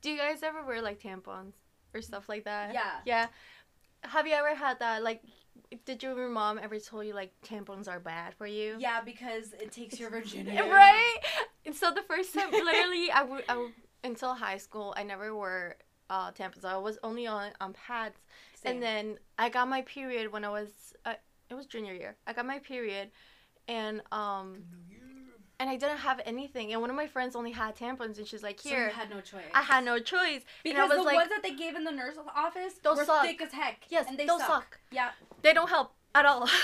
Do 0.01 0.11
you 0.11 0.17
guys 0.17 0.43
ever 0.43 0.65
wear 0.65 0.81
like 0.81 1.01
tampons 1.01 1.55
or 1.93 2.01
stuff 2.01 2.29
like 2.29 2.45
that? 2.45 2.73
Yeah. 2.73 3.01
Yeah. 3.05 3.27
Have 4.05 4.27
you 4.27 4.33
ever 4.33 4.55
had 4.55 4.79
that? 4.79 5.03
Like, 5.03 5.21
did 5.85 6.03
your 6.03 6.29
mom 6.29 6.59
ever 6.63 6.79
told 6.79 7.07
you 7.07 7.15
like 7.15 7.33
tampons 7.47 7.89
are 7.89 8.01
bad 8.01 8.35
for 8.35 8.47
you? 8.47 8.77
Yeah, 8.79 9.01
because 9.03 9.53
it 9.53 9.73
takes 9.73 9.99
your 10.01 10.11
virginity. 10.19 10.57
Right. 10.69 11.17
And 11.65 11.75
so 11.75 11.91
the 11.93 12.03
first 12.03 12.35
time, 12.35 12.51
literally, 12.51 13.11
I 13.11 13.23
would, 13.23 13.45
I 13.49 13.57
would 13.57 13.73
until 14.03 14.35
high 14.35 14.57
school, 14.57 14.95
I 14.97 15.03
never 15.03 15.35
wore 15.35 15.77
uh, 16.09 16.33
tampons. 16.33 16.65
I 16.65 16.77
was 16.79 16.99
only 17.03 17.27
on 17.27 17.51
on 17.61 17.73
pads. 17.75 18.17
Same. 18.55 18.73
And 18.75 18.83
then 18.83 19.19
I 19.39 19.49
got 19.49 19.69
my 19.69 19.83
period 19.83 20.33
when 20.33 20.45
I 20.45 20.49
was 20.49 20.69
uh, 21.05 21.15
it 21.49 21.55
was 21.55 21.67
junior 21.67 21.93
year. 21.95 22.17
I 22.27 22.33
got 22.33 22.47
my 22.47 22.59
period, 22.59 23.11
and 23.69 24.01
um 24.11 24.65
and 25.61 25.69
I 25.69 25.77
didn't 25.77 25.99
have 25.99 26.21
anything. 26.25 26.73
And 26.73 26.81
one 26.81 26.89
of 26.89 26.97
my 26.97 27.07
friends 27.07 27.37
only 27.37 27.53
had 27.53 27.77
tampons, 27.77 28.17
and 28.17 28.27
she's 28.27 28.43
like, 28.43 28.59
So 28.61 28.71
"Here." 28.71 28.89
had 28.89 29.11
no 29.11 29.21
choice. 29.21 29.45
I 29.55 29.61
had 29.63 29.85
no 29.85 29.99
choice. 29.99 30.41
because 30.65 30.79
and 30.79 30.79
I 30.79 30.87
was 30.87 30.97
the 30.97 31.03
like, 31.03 31.17
ones 31.17 31.29
that 31.29 31.43
they 31.43 31.55
gave 31.55 31.77
in 31.77 31.85
the 31.85 31.93
nurse's 31.93 32.23
office 32.35 32.75
Those 32.83 32.97
were 32.97 33.05
suck. 33.05 33.23
thick 33.27 33.41
as 33.43 33.53
heck. 33.53 33.85
"Yes, 33.91 34.07
and 34.09 34.19
they 34.19 34.25
those 34.27 34.41
suck. 34.41 34.49
suck. 34.49 34.81
Yeah, 34.91 35.11
They 35.43 35.53
don't 35.53 35.69
help 35.69 35.93
at 36.15 36.27
all." 36.27 36.49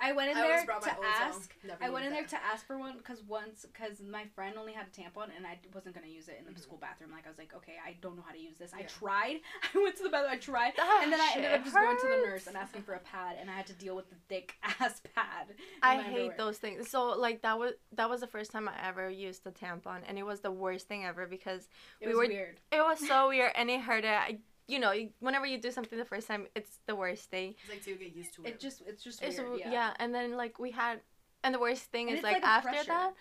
I 0.00 0.12
went 0.12 0.30
in 0.30 0.36
I 0.38 0.40
there 0.42 0.64
to 0.64 0.72
ask. 1.04 1.52
I 1.82 1.90
went 1.90 2.06
in 2.06 2.12
there 2.12 2.24
to 2.24 2.36
ask 2.42 2.66
for 2.66 2.78
one 2.78 2.96
because 2.96 3.22
once, 3.24 3.66
because 3.70 4.00
my 4.00 4.24
friend 4.34 4.56
only 4.58 4.72
had 4.72 4.86
a 4.86 4.90
tampon 5.00 5.28
and 5.36 5.46
I 5.46 5.58
wasn't 5.74 5.94
gonna 5.94 6.06
use 6.06 6.28
it 6.28 6.36
in 6.38 6.46
the 6.46 6.52
Mhm. 6.58 6.62
school 6.62 6.78
bathroom. 6.78 7.10
Like 7.10 7.26
I 7.26 7.28
was 7.28 7.36
like, 7.36 7.52
okay, 7.54 7.74
I 7.84 7.94
don't 8.00 8.16
know 8.16 8.22
how 8.24 8.32
to 8.32 8.38
use 8.38 8.54
this. 8.58 8.72
I 8.72 8.82
tried. 8.82 9.40
I 9.74 9.78
went 9.82 9.96
to 9.96 10.04
the 10.04 10.08
bathroom. 10.08 10.32
I 10.32 10.36
tried, 10.38 10.72
That 10.76 11.00
and 11.02 11.12
then 11.12 11.20
I 11.20 11.32
ended 11.34 11.52
up 11.52 11.64
just 11.64 11.74
going 11.74 11.96
to 12.00 12.06
the 12.06 12.16
nurse 12.26 12.46
and 12.46 12.56
asking 12.56 12.82
for 12.82 12.94
a 12.94 13.00
pad, 13.00 13.36
and 13.40 13.50
I 13.50 13.54
had 13.54 13.66
to 13.66 13.74
deal 13.74 13.94
with 13.96 14.08
the 14.08 14.16
thick 14.28 14.54
ass 14.80 15.02
pad. 15.14 15.48
I 15.82 15.96
hate 15.96 16.06
underwear. 16.14 16.34
those 16.38 16.58
things. 16.58 16.88
So 16.88 17.08
like 17.18 17.42
that 17.42 17.58
was 17.58 17.72
that 17.92 18.08
was 18.08 18.20
the 18.20 18.26
first 18.28 18.50
time 18.52 18.68
I 18.68 18.74
ever 18.86 19.10
used 19.10 19.46
a 19.46 19.50
tampon, 19.50 20.02
and 20.06 20.16
it 20.18 20.24
was 20.24 20.40
the 20.40 20.52
worst 20.52 20.88
thing 20.88 21.04
ever 21.04 21.26
because 21.26 21.68
It 22.00 22.06
we 22.06 22.14
was 22.14 22.28
were- 22.28 22.32
weird. 22.34 22.60
it 22.72 22.80
was 22.80 23.06
so 23.06 23.28
weird 23.28 23.52
and 23.56 23.68
it 23.68 23.80
hurt. 23.80 24.04
I, 24.04 24.38
you 24.68 24.78
know, 24.78 24.92
whenever 25.20 25.46
you 25.46 25.58
do 25.58 25.70
something 25.70 25.98
the 25.98 26.04
first 26.04 26.28
time, 26.28 26.46
it's 26.54 26.78
the 26.86 26.94
worst 26.94 27.30
thing. 27.30 27.54
It's 27.62 27.70
like 27.72 27.82
to 27.84 27.94
get 28.04 28.14
used 28.14 28.34
to 28.34 28.42
it. 28.44 28.48
It 28.50 28.60
just, 28.60 28.82
it's 28.86 29.02
just 29.02 29.22
It's 29.22 29.38
weird. 29.38 29.62
a- 29.66 29.70
yeah. 29.70 29.94
and 29.98 30.14
then 30.14 30.36
like 30.36 30.58
we 30.58 30.70
had, 30.70 31.00
and 31.42 31.54
the 31.54 31.58
worst 31.58 31.84
thing 31.84 32.08
And 32.08 32.18
is 32.18 32.22
like, 32.22 32.34
like 32.34 32.44
after 32.44 32.68
pressure. 32.68 32.86
that, 32.88 33.14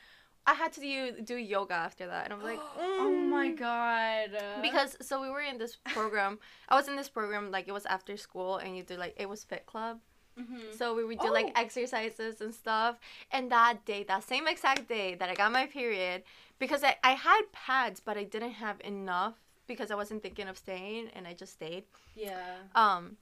I 0.45 0.53
had 0.53 0.71
to 0.73 0.81
do 0.81 1.21
do 1.23 1.35
yoga 1.35 1.73
after 1.73 2.05
that, 2.07 2.25
and 2.25 2.33
I'm 2.33 2.43
like, 2.43 2.59
Oh 2.77 3.11
my 3.37 3.49
"Mm." 3.49 3.57
god. 3.59 4.61
Because 4.61 4.95
so 5.01 5.21
we 5.21 5.29
were 5.29 5.41
in 5.41 5.57
this 5.57 5.75
program. 5.97 6.39
I 6.69 6.75
was 6.75 6.87
in 6.87 6.95
this 6.95 7.09
program 7.09 7.51
like 7.51 7.67
it 7.67 7.73
was 7.73 7.85
after 7.85 8.15
school, 8.17 8.57
and 8.57 8.75
you 8.77 8.83
do 8.83 8.95
like 8.95 9.15
it 9.17 9.27
was 9.27 9.43
fit 9.43 9.65
club. 9.65 9.99
Mhm. 10.39 10.73
So 10.77 10.93
we 10.95 11.03
would 11.03 11.19
do 11.19 11.29
Oh. 11.29 11.33
like 11.39 11.51
exercises 11.59 12.41
and 12.41 12.53
stuff. 12.53 12.99
And 13.31 13.51
that 13.51 13.85
day, 13.85 14.03
that 14.03 14.23
same 14.23 14.47
exact 14.47 14.87
day 14.87 15.15
that 15.15 15.29
I 15.29 15.33
got 15.33 15.51
my 15.51 15.65
period, 15.65 16.23
because 16.59 16.81
I, 16.83 16.95
I 17.03 17.13
had 17.13 17.41
pads, 17.51 17.99
but 17.99 18.17
I 18.17 18.23
didn't 18.23 18.51
have 18.65 18.79
enough 18.81 19.35
because 19.67 19.91
I 19.91 19.95
wasn't 19.95 20.21
thinking 20.23 20.47
of 20.47 20.57
staying 20.57 21.09
and 21.13 21.27
I 21.27 21.33
just 21.33 21.53
stayed. 21.53 21.83
yeah. 22.15 22.57
Um, 22.75 23.17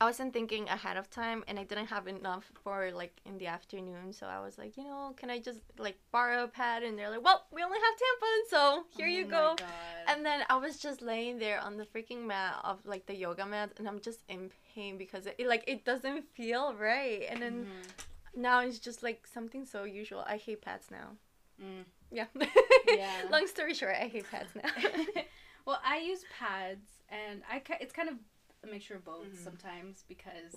I 0.00 0.04
wasn't 0.04 0.32
thinking 0.32 0.68
ahead 0.68 0.96
of 0.96 1.10
time 1.10 1.42
and 1.48 1.58
I 1.58 1.64
didn't 1.64 1.86
have 1.88 2.06
enough 2.06 2.44
for 2.62 2.92
like 2.92 3.14
in 3.26 3.36
the 3.38 3.48
afternoon. 3.48 4.12
So 4.12 4.26
I 4.26 4.38
was 4.38 4.56
like, 4.56 4.76
you 4.76 4.84
know, 4.84 5.12
can 5.16 5.28
I 5.28 5.40
just 5.40 5.58
like 5.76 5.98
borrow 6.12 6.44
a 6.44 6.48
pad? 6.48 6.84
And 6.84 6.96
they're 6.96 7.10
like, 7.10 7.24
well, 7.24 7.46
we 7.52 7.64
only 7.64 7.78
have 7.78 7.94
tampons, 8.02 8.48
so 8.48 8.84
here 8.96 9.08
you 9.08 9.24
Oh 9.24 9.28
my 9.28 9.30
go. 9.38 9.56
God. 9.58 9.66
And 10.06 10.24
then 10.24 10.44
I 10.48 10.56
was 10.56 10.78
just 10.78 11.02
laying 11.02 11.38
there 11.40 11.60
on 11.60 11.76
the 11.76 11.84
freaking 11.84 12.22
mat 12.26 12.60
of 12.62 12.78
like 12.86 13.06
the 13.06 13.14
yoga 13.16 13.44
mat, 13.44 13.72
and 13.78 13.88
I'm 13.88 13.98
just 14.00 14.20
in 14.28 14.50
pain 14.72 14.98
because 14.98 15.26
it, 15.26 15.34
it 15.36 15.48
like 15.48 15.64
it 15.66 15.84
doesn't 15.84 16.24
feel 16.32 16.74
right. 16.74 17.26
And 17.28 17.42
then 17.42 17.66
Mhm. 17.66 18.40
now 18.40 18.60
it's 18.60 18.78
just 18.78 19.02
like 19.02 19.26
something 19.26 19.64
so 19.64 19.82
usual. 19.82 20.22
I 20.28 20.36
hate 20.36 20.62
pads 20.62 20.92
now. 20.92 21.08
Mm. 21.60 21.84
Yeah. 22.12 22.26
Yeah. 22.86 23.10
Long 23.32 23.48
story 23.48 23.74
short, 23.74 23.96
I 24.00 24.06
hate 24.06 24.30
pads 24.30 24.52
now. 24.54 24.70
well, 25.68 25.80
I 25.84 25.98
use 25.98 26.24
pads, 26.38 26.88
and 27.10 27.42
I 27.50 27.58
ki- 27.60 27.74
it's 27.80 27.92
kind 27.92 28.08
of 28.08 28.16
a 28.64 28.66
mixture 28.66 28.94
of 28.96 29.04
both 29.04 29.26
Mhm. 29.28 29.44
sometimes 29.44 30.02
because, 30.08 30.56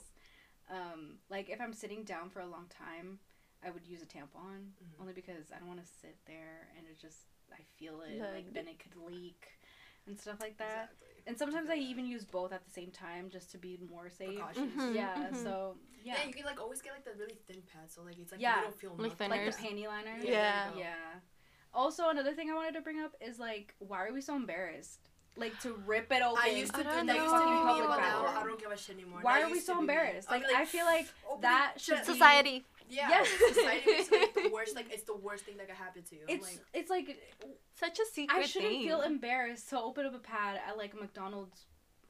um, 0.70 1.20
like 1.30 1.49
if 1.49 1.59
I'm 1.59 1.74
sitting 1.74 2.03
down 2.05 2.30
for 2.30 2.39
a 2.39 2.47
long 2.47 2.68
time, 2.70 3.20
I 3.62 3.70
would 3.72 3.86
use 3.86 4.01
a 4.01 4.05
tampon 4.05 4.72
Mhm. 4.82 4.99
only 5.01 5.14
because 5.14 5.51
I 5.51 5.59
don't 5.59 5.68
want 5.68 5.82
to 5.82 5.86
sit 5.86 6.18
there 6.26 6.70
and 6.78 6.88
it 6.88 6.97
just 6.97 7.28
I 7.51 7.64
feel 7.78 8.01
it 8.01 8.18
Like- 8.20 8.34
like 8.34 8.53
then 8.53 8.68
it 8.70 8.80
could 8.80 8.95
leak 8.95 9.59
and 10.07 10.18
stuff 10.18 10.39
like 10.39 10.55
that. 10.57 10.84
Exactly. 10.93 11.24
And 11.28 11.38
sometimes 11.38 11.70
I 11.70 11.76
even 11.76 12.05
use 12.05 12.24
both 12.24 12.53
at 12.53 12.64
the 12.64 12.72
same 12.72 12.91
time 12.91 13.30
just 13.30 13.51
to 13.51 13.57
be 13.57 13.76
more 13.78 14.09
safe. 14.09 14.38
Precautions. 14.39 14.74
Mhm. 14.82 14.95
Yeah. 14.95 15.30
Mhm. 15.30 15.43
So 15.43 15.78
Yeah. 16.01 16.14
yeah, 16.20 16.24
you 16.28 16.34
can 16.34 16.45
like 16.45 16.59
always 16.62 16.82
get 16.82 16.93
like 16.93 17.03
the 17.03 17.14
really 17.16 17.36
thin 17.47 17.62
pads, 17.64 17.93
so 17.95 18.01
like 18.03 18.18
it's 18.18 18.32
like 18.32 18.39
Yeah. 18.39 18.55
you 18.59 18.62
don't 18.64 18.80
feel 18.80 18.95
Like 18.95 19.12
nothing. 19.12 19.30
like 19.30 19.45
the 19.45 19.51
thinners. 19.51 19.72
panty 19.74 19.86
liner. 19.88 20.18
Yeah. 20.24 20.74
Yeah. 20.76 21.20
Also, 21.74 22.09
another 22.09 22.34
thing 22.34 22.49
I 22.49 22.53
wanted 22.53 22.74
to 22.76 22.82
bring 22.82 22.99
up 22.99 23.13
is 23.22 23.39
like, 23.39 23.74
why 23.80 24.05
are 24.05 24.13
we 24.13 24.22
so 24.22 24.36
embarrassed? 24.36 24.99
Like 25.38 25.57
to 25.61 25.74
rip 25.86 26.11
it 26.11 26.22
open. 26.22 26.41
I 26.43 26.49
used 26.49 26.74
to 26.74 26.82
I 26.82 26.84
do 26.84 26.89
don't 26.89 27.05
that. 27.07 27.15
Used 27.15 27.30
to 27.34 27.39
be 27.39 27.45
know. 27.45 27.65
me, 27.65 27.82
but 27.82 27.88
Public 27.88 27.99
now 28.01 28.26
I 28.26 28.43
don't 28.43 28.59
give 28.59 28.72
a 28.72 28.78
shit 28.78 28.95
anymore. 28.97 29.19
Why 29.22 29.39
That 29.39 29.47
are 29.49 29.51
we 29.51 29.59
so 29.61 29.76
to 29.76 29.80
be 29.82 29.88
me. 29.88 29.93
embarrassed? 29.93 30.28
I'd 30.30 30.41
Like, 30.43 30.53
I 30.53 30.65
feel 30.65 30.86
like 30.86 31.07
that 31.41 31.74
should 31.78 31.95
shut- 31.97 32.07
be- 32.07 32.11
Society. 32.13 32.65
Yeah, 32.89 33.07
Yes. 33.09 33.30
society 33.55 33.91
makes 33.91 34.11
like 34.11 34.34
the 34.34 34.49
worst. 34.53 34.76
Like 34.76 34.91
it's 34.93 35.03
the 35.03 35.15
worst 35.15 35.45
thing 35.45 35.55
that 35.55 35.67
could 35.67 35.78
happen 35.78 36.03
to 36.03 36.15
you. 36.15 36.22
I'm 36.28 36.36
It's 36.36 36.45
like, 36.45 36.59
it's 36.74 36.89
like 36.89 37.17
Such 37.80 37.97
a 37.99 38.05
secret 38.11 38.38
I 38.38 38.45
shouldn't 38.45 38.72
thing. 38.74 38.86
feel 38.86 39.01
embarrassed 39.01 39.69
to 39.69 39.80
open 39.80 40.05
up 40.05 40.13
a 40.13 40.19
pad 40.19 40.59
at 40.67 40.78
like 40.78 40.93
a 40.93 40.97
McDonald's 40.97 41.63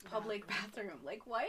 public 0.10 0.48
bathroom. 0.48 0.98
Like 1.06 1.28
what? 1.28 1.46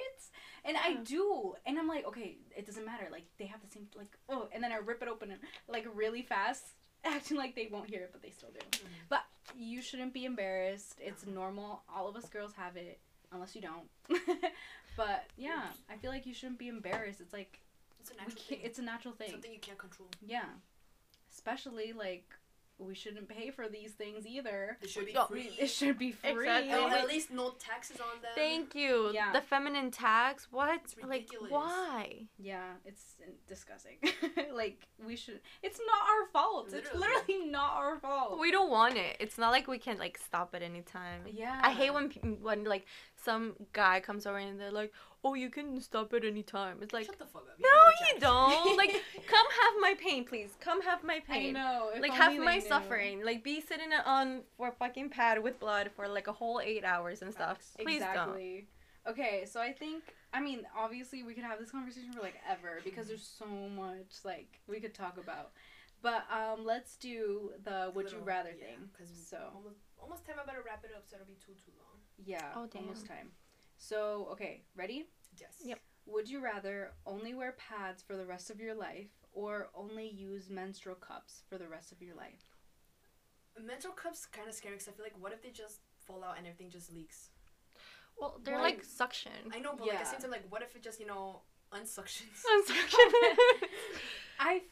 And 0.67 0.77
I 0.77 0.97
do, 0.97 1.55
and 1.65 1.79
I'm 1.79 1.89
like, 1.89 2.07
okay, 2.09 2.37
it 2.55 2.67
doesn't 2.67 2.85
matter. 2.85 3.09
Like 3.11 3.25
they 3.39 3.47
have 3.47 3.63
the 3.63 3.69
same 3.73 3.87
like 3.97 4.15
oh, 4.29 4.49
and 4.53 4.63
then 4.63 4.73
I 4.73 4.77
rip 4.77 5.01
it 5.01 5.09
open 5.09 5.31
and 5.31 5.41
like 5.71 5.87
really 5.95 6.21
fast, 6.21 6.65
acting 7.17 7.37
like 7.37 7.55
they 7.55 7.69
won't 7.71 7.89
hear 7.89 8.01
it, 8.01 8.11
but 8.13 8.23
they 8.23 8.31
still 8.31 8.51
do. 8.51 8.61
Mhm. 8.79 8.87
But 9.09 9.23
you 9.57 9.83
shouldn't 9.83 10.13
be 10.13 10.25
embarrassed. 10.25 10.97
It's 11.01 11.27
normal. 11.27 11.83
All 11.95 12.09
of 12.09 12.17
us 12.17 12.29
girls 12.29 12.53
have 12.55 12.77
it, 12.77 12.99
unless 13.33 13.55
you 13.55 13.63
don't. 13.63 13.89
but 14.97 15.25
yeah, 15.37 15.65
I 15.91 15.97
feel 15.97 16.11
like 16.11 16.27
you 16.27 16.35
shouldn't 16.35 16.59
be 16.59 16.69
embarrassed. 16.69 17.21
It's 17.21 17.33
like 17.33 17.61
it's 18.01 18.11
a 18.11 18.17
natural 18.17 18.43
thing. 18.43 18.59
it's 18.63 18.79
a 18.79 18.83
natural 18.83 19.15
thing. 19.15 19.31
Something 19.31 19.53
you 19.53 19.61
can't 19.61 19.79
control. 19.79 20.09
Yeah, 20.27 20.45
especially 21.33 21.93
like 21.93 22.25
we 22.83 22.95
shouldn't 22.95 23.29
pay 23.29 23.51
for 23.51 23.69
these 23.69 23.93
things 23.93 24.27
either. 24.27 24.77
It 24.83 24.91
should 24.91 25.07
be 25.07 25.13
No. 25.13 25.27
free. 25.27 25.51
It 25.59 25.69
should 25.69 25.99
be 25.99 26.13
free. 26.13 26.31
Exactly. 26.31 26.71
And 26.71 26.83
Like- 26.83 26.93
at 27.03 27.09
least 27.09 27.31
no 27.31 27.51
taxes 27.59 28.01
on 28.01 28.21
them. 28.23 28.33
Thank 28.35 28.75
you. 28.75 29.11
Yeah. 29.13 29.33
The 29.33 29.41
feminine 29.41 29.91
tax. 29.91 30.49
What? 30.51 30.81
It's 30.85 30.95
Like 31.03 31.29
why? 31.49 32.27
Yeah, 32.39 32.75
it's 32.85 33.17
disgusting. 33.47 33.99
like 34.53 34.87
we 35.05 35.17
should. 35.17 35.41
It's 35.63 35.81
not 35.87 36.03
our 36.11 36.27
fault. 36.33 36.67
It's 36.73 36.93
Literally. 36.93 37.01
literally 37.09 37.51
not 37.51 37.73
our 37.75 37.99
fault. 37.99 38.39
We 38.39 38.51
don't 38.51 38.71
want 38.71 38.97
it. 38.97 39.17
It's 39.21 39.39
not 39.39 39.51
like 39.53 39.67
we 39.69 39.79
can 39.79 39.99
like 39.99 40.19
stop 40.19 40.55
at 40.55 40.63
any 40.63 40.83
time. 40.83 41.23
yeah. 41.27 41.61
I 41.63 41.71
hate 41.73 41.93
when 41.93 42.11
when 42.43 42.65
like 42.65 42.87
some 43.17 43.55
guy 43.73 44.01
comes 44.01 44.27
over 44.27 44.39
and 44.39 44.61
they're 44.61 44.71
like, 44.73 44.93
"Oh, 45.25 45.35
you 45.35 45.51
can 45.51 45.81
stop 45.81 46.13
at 46.13 46.25
any 46.25 46.43
time." 46.43 46.79
It's 46.83 46.93
like, 46.93 47.07
Shut 47.07 47.19
the 47.19 47.27
fuck 47.27 47.43
up. 47.43 47.59
no, 47.61 47.69
know 47.69 47.91
you 48.13 48.21
don't. 48.21 48.77
like, 48.83 48.91
come 49.27 49.47
have 49.63 49.75
my 49.81 49.95
pain, 49.99 50.25
please. 50.25 50.51
Come 50.61 50.83
have 50.83 51.03
my 51.05 51.17
I 51.17 51.21
pain. 51.21 51.53
know. 51.55 51.91
Like, 52.01 52.13
have 52.13 52.37
my 52.37 52.57
knew. 52.57 52.61
suffering. 52.69 53.25
Like, 53.25 53.43
be 53.45 53.61
sitting 53.61 53.93
on 54.05 54.43
for 54.57 54.69
a 54.69 54.73
fucking 54.73 55.11
pad 55.11 55.43
with 55.43 55.59
blood 55.61 55.91
for 55.95 56.09
like 56.09 56.27
a 56.27 56.33
whole 56.33 56.61
eight 56.63 56.85
hours 56.85 57.23
and 57.23 57.33
stuff. 57.33 57.59
Facts. 57.59 57.77
Please 57.83 58.01
don't. 58.01 58.11
exactly. 58.11 58.67
Okay, 59.09 59.45
so 59.47 59.61
I 59.61 59.73
think 59.73 60.15
I 60.33 60.41
mean 60.41 60.61
obviously 60.77 61.25
we 61.25 61.35
could 61.35 61.43
have 61.43 61.59
this 61.59 61.73
conversation 61.73 62.13
for 62.13 62.21
like 62.23 62.37
ever 62.49 62.81
because 62.85 63.09
there's 63.09 63.27
so 63.27 63.47
much 63.75 64.13
like 64.25 64.61
we 64.69 64.79
could 64.79 64.95
talk 64.95 65.19
about. 65.19 65.51
But 66.03 66.25
um 66.31 66.65
let's 66.65 66.95
do 66.97 67.51
the 67.65 67.91
would 67.97 68.05
you 68.13 68.19
Little- 68.19 68.25
rather 68.27 68.51
yeah, 68.57 68.65
thing. 68.67 68.91
'cause 68.97 69.09
So 69.29 69.39
almost, 69.57 69.79
almost 70.01 70.25
time 70.25 70.37
I 70.41 70.47
better 70.47 70.63
wrap 70.65 70.85
it 70.85 70.93
up 70.97 71.03
so 71.09 71.17
it'll 71.17 71.27
be 71.27 71.35
too 71.35 71.53
too 71.55 71.73
long. 71.79 71.99
yeah, 72.25 72.53
Oh, 72.55 72.67
damn. 72.67 72.83
almost 72.83 73.07
time. 73.07 73.33
So 73.83 74.29
okay, 74.31 74.63
ready? 74.77 75.07
Yes. 75.41 75.57
Yep. 75.65 75.81
Would 76.07 76.31
you 76.31 76.39
rather 76.41 76.93
only 77.05 77.35
wear 77.35 77.53
pads 77.59 78.01
for 78.01 78.17
the 78.17 78.25
rest 78.25 78.49
of 78.49 78.61
your 78.61 78.75
life 78.75 79.11
or 79.33 79.71
only 79.75 80.07
use 80.09 80.49
menstrual 80.49 80.95
cups 80.95 81.43
for 81.49 81.59
the 81.59 81.67
rest 81.67 81.91
of 81.91 82.01
your 82.01 82.15
life? 82.15 82.45
Menstrual 83.61 83.95
cups 83.95 84.25
kind 84.25 84.49
of 84.49 84.55
scary 84.55 84.77
because 84.77 84.87
I 84.87 84.93
feel 84.93 85.05
like 85.05 85.19
what 85.21 85.33
if 85.33 85.43
they 85.43 85.51
just 85.51 85.81
fall 86.07 86.23
out 86.23 86.39
and 86.39 86.47
everything 86.47 86.71
just 86.71 86.93
leaks? 86.93 87.31
Well, 88.17 88.39
they're 88.45 88.55
Well, 88.55 88.63
like 88.63 88.85
suction. 88.85 89.33
I 89.53 89.59
know, 89.59 89.75
but 89.77 89.81
like 89.89 89.95
at 89.95 89.99
Yeah. 89.99 90.05
the 90.05 90.11
same 90.11 90.21
time, 90.21 90.31
like 90.31 90.47
what 90.49 90.63
if 90.63 90.77
it 90.77 90.83
just 90.83 91.01
you 91.01 91.07
know 91.07 91.41
unsuctions? 91.73 92.39
Unsuction 92.55 93.01
I 94.39 94.63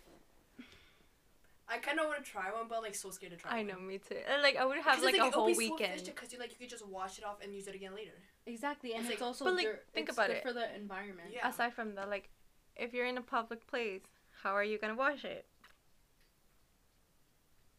I 1.73 1.79
kind 1.79 1.99
of 2.01 2.07
want 2.07 2.25
to 2.25 2.29
try 2.31 2.51
one, 2.53 2.66
but 2.68 2.83
like 2.83 2.95
so 2.95 3.11
scared 3.11 3.33
to 3.33 3.39
try. 3.39 3.53
I 3.53 3.57
one. 3.59 3.66
know, 3.68 3.79
me 3.79 3.99
too. 3.99 4.16
And, 4.29 4.43
like, 4.43 4.57
I 4.57 4.64
would 4.64 4.79
have 4.79 5.03
like 5.03 5.16
a 5.16 5.31
whole 5.31 5.55
weekend. 5.55 6.03
because 6.05 6.33
you 6.33 6.39
like 6.39 6.51
you 6.51 6.57
could 6.59 6.68
just 6.68 6.87
wash 6.87 7.18
it 7.18 7.25
off 7.25 7.39
and 7.43 7.55
use 7.55 7.66
it 7.68 7.75
again 7.75 7.95
later. 7.95 8.16
exactly, 8.47 8.93
and 8.95 9.03
It's 9.05 9.12
it's, 9.12 9.21
like- 9.21 9.27
also 9.27 9.45
But, 9.45 9.55
like, 9.55 9.66
dir- 9.66 9.81
think 9.95 10.09
it's 10.09 10.16
about 10.18 10.29
good 10.29 10.37
it. 10.39 10.43
for 10.43 10.53
the 10.53 10.75
environment. 10.75 11.29
Yeah. 11.33 11.49
Aside 11.49 11.73
from 11.75 11.95
that, 11.95 12.09
like, 12.11 12.29
if 12.77 12.93
you're 12.93 13.07
in 13.07 13.18
a 13.18 13.23
public 13.23 13.66
place, 13.66 14.03
how 14.43 14.53
are 14.53 14.64
you 14.64 14.79
gonna 14.79 14.95
wash 14.97 15.25
it? 15.25 15.47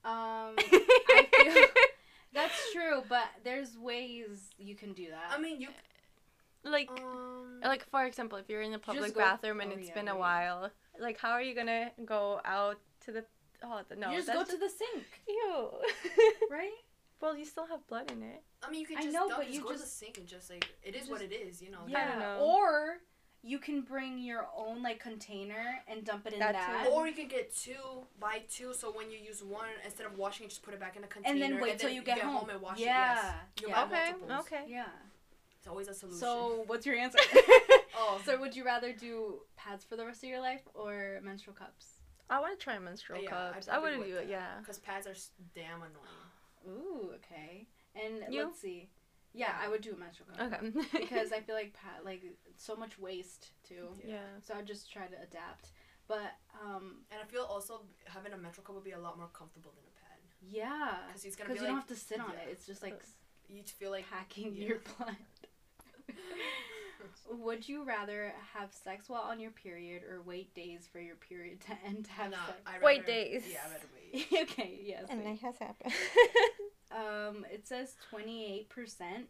Um, 0.04 0.56
I 0.58 1.28
feel 1.32 1.66
that's 2.34 2.72
true, 2.74 3.04
but 3.08 3.26
there's 3.44 3.78
ways 3.78 4.50
you 4.58 4.76
can 4.76 4.94
do 4.94 5.10
that. 5.10 5.32
I 5.32 5.40
mean, 5.40 5.62
you 5.62 5.68
like, 6.64 6.90
um 6.92 7.60
like 7.64 7.84
for 7.90 8.06
example, 8.06 8.38
if 8.38 8.50
you're 8.50 8.62
in 8.62 8.74
a 8.74 8.80
public 8.80 9.16
bathroom 9.16 9.60
and 9.62 9.72
oh, 9.72 9.76
it's 9.78 9.90
yeah, 9.90 9.94
been 9.94 10.08
a 10.08 10.14
wait. 10.14 10.20
while, 10.20 10.70
like, 11.00 11.18
how 11.20 11.32
are 11.32 11.42
you 11.42 11.54
gonna 11.54 11.92
go 12.06 12.40
out 12.46 12.80
to 13.06 13.12
the? 13.12 13.26
Oh 13.64 13.82
no, 13.98 14.10
you 14.10 14.18
just 14.18 14.28
that's 14.28 14.40
go 14.40 14.56
to 14.56 14.60
the 14.60 14.70
sink, 14.70 15.06
Ew. 15.28 15.70
right? 16.52 16.72
well, 17.22 17.38
you 17.38 17.46
still 17.46 17.68
have 17.68 17.86
blood 17.88 18.12
in 18.12 18.24
it. 18.24 18.42
I 18.64 18.72
mean, 18.72 18.82
you 18.82 18.88
can 18.88 18.98
I 18.98 19.02
just 19.04 19.14
know, 19.14 19.28
dump, 19.28 19.42
but 19.42 19.46
just 19.48 19.56
you 19.58 19.64
go 19.64 19.74
to 19.74 19.80
the 19.80 19.86
sink 19.86 20.18
and 20.18 20.28
just 20.28 20.50
like 20.50 20.68
it 20.84 20.96
is 20.96 21.10
what 21.10 21.22
it 21.22 21.32
is, 21.32 21.62
you 21.62 21.70
know. 21.72 21.80
I 21.88 22.06
don't 22.08 22.20
know. 22.20 22.40
Or 22.42 22.98
you 23.44 23.60
can 23.60 23.82
bring 23.82 24.20
your 24.20 24.48
own 24.56 24.84
like 24.84 25.00
container 25.00 25.80
and 25.88 26.04
dump 26.04 26.28
it 26.28 26.34
in 26.34 26.40
That 26.40 26.54
that. 26.54 26.86
too. 26.86 26.92
Or 26.92 27.08
you 27.08 27.14
can 27.14 27.28
get 27.28 27.56
two, 27.56 28.06
buy 28.20 28.42
two, 28.50 28.74
so 28.74 28.92
when 28.92 29.10
you 29.10 29.18
use 29.18 29.44
one, 29.44 29.70
instead 29.86 30.06
of 30.06 30.18
washing 30.18 30.46
it, 30.46 30.50
just 30.50 30.64
put 30.64 30.74
it 30.74 30.80
back 30.80 30.96
in 30.96 31.04
a 31.04 31.08
container. 31.08 31.46
and 31.46 31.54
then 31.56 31.62
wait 31.62 31.80
till 31.80 31.90
you 31.90 32.02
get, 32.04 32.20
home. 32.20 32.50
and 32.50 32.62
wash 32.62 32.80
yeah. 32.80 32.86
it. 32.86 33.34
Yes. 33.62 33.70
Yeah. 33.70 33.86
buy 33.86 33.96
Okay, 33.96 34.12
multiples. 34.12 34.46
okay. 34.46 34.64
Yeah. 34.68 34.86
It's 35.58 35.68
always 35.68 35.88
a 35.88 35.94
solution. 35.94 36.20
So, 36.20 36.64
what's 36.66 36.88
your 36.88 36.96
answer? 36.96 37.20
oh, 37.96 38.20
so, 38.26 38.40
would 38.40 38.56
you 38.56 38.66
rather 38.66 38.94
do 38.94 39.42
pads 39.56 39.86
for 39.86 39.96
the 39.96 40.04
rest 40.04 40.24
of 40.24 40.30
your 40.30 40.40
life 40.40 40.62
or 40.74 41.20
menstrual 41.24 41.56
cups? 41.56 41.91
I 42.32 42.40
want 42.40 42.58
to 42.58 42.64
try 42.64 42.80
menstrual 42.80 43.22
yeah, 43.22 43.30
cups. 43.30 43.68
I, 43.68 43.74
probably 43.74 43.98
would 43.98 44.08
do 44.08 44.16
it. 44.18 44.28
Yeah. 44.30 44.48
Because 44.60 44.80
pads 44.80 45.06
are 45.06 45.12
s- 45.12 45.32
damn 45.54 45.82
annoying. 45.84 46.26
Ooh, 46.68 47.12
okay. 47.16 47.68
And 47.94 48.34
You? 48.34 48.46
let's 48.46 48.60
see. 48.60 48.90
Yeah, 49.34 49.54
I 49.64 49.68
would 49.70 49.82
do 49.82 49.94
a 49.94 49.98
menstrual 49.98 50.30
cup. 50.30 50.54
Okay. 50.64 50.72
because 51.00 51.32
I 51.32 51.42
feel 51.42 51.56
like 51.56 51.74
pad 51.74 52.04
like 52.06 52.24
so 52.58 52.76
much 52.76 52.98
waste 52.98 53.50
too. 53.68 53.90
Yeah. 54.00 54.16
yeah. 54.16 54.20
So 54.42 54.54
I 54.56 54.62
just 54.62 54.92
try 54.92 55.08
to 55.08 55.16
adapt. 55.22 55.72
But 56.08 56.32
um 56.64 57.04
And 57.12 57.20
I 57.22 57.26
feel 57.26 57.44
also 57.44 57.82
having 58.06 58.34
a 58.34 58.38
menstrual 58.38 58.66
cup 58.66 58.76
would 58.76 58.84
be 58.84 58.92
a 58.92 59.00
lot 59.00 59.18
more 59.18 59.30
comfortable 59.34 59.72
than 59.76 59.84
a 59.88 59.96
pad. 60.00 60.20
yeah, 60.42 60.98
Because 61.08 61.26
it's 61.26 61.36
gonna 61.36 61.50
because 61.50 61.62
be 61.62 61.68
you 61.68 61.74
like 61.74 61.84
don't 61.84 61.90
have 61.90 61.98
to 61.98 62.06
sit 62.10 62.20
on 62.20 62.32
yeah. 62.34 62.42
it. 62.50 62.50
It's 62.52 62.66
just 62.66 62.82
like 62.82 63.00
you 63.50 63.62
feel 63.64 63.92
like 63.92 64.06
hacking 64.10 64.54
yeah. 64.56 64.68
your 64.68 64.80
blood. 64.98 65.16
Would 67.30 67.68
you 67.68 67.84
rather 67.84 68.34
have 68.54 68.74
sex 68.74 69.10
while 69.10 69.22
on 69.22 69.40
your 69.40 69.52
period 69.52 70.04
or 70.04 70.22
wait 70.22 70.54
days 70.54 70.88
for 70.92 71.00
your 71.00 71.16
period 71.16 71.62
to 71.62 71.74
end 71.86 72.06
to 72.06 72.12
have 72.12 72.32
Nah, 72.32 72.46
sex? 72.46 72.60
I 72.66 72.84
Wait 72.84 73.06
days. 73.06 73.44
Yeah, 73.52 73.60
I 73.66 73.72
rather 73.72 73.86
wait. 73.96 74.50
okay, 74.52 74.80
yes. 74.84 75.06
And 75.10 75.24
wait. 75.24 75.34
it 75.34 75.40
has 75.42 75.58
happened. 75.58 75.94
Um, 76.94 77.46
it 77.50 77.66
says 77.66 77.96
twenty 78.10 78.46
eight 78.54 78.68
percent 78.70 79.28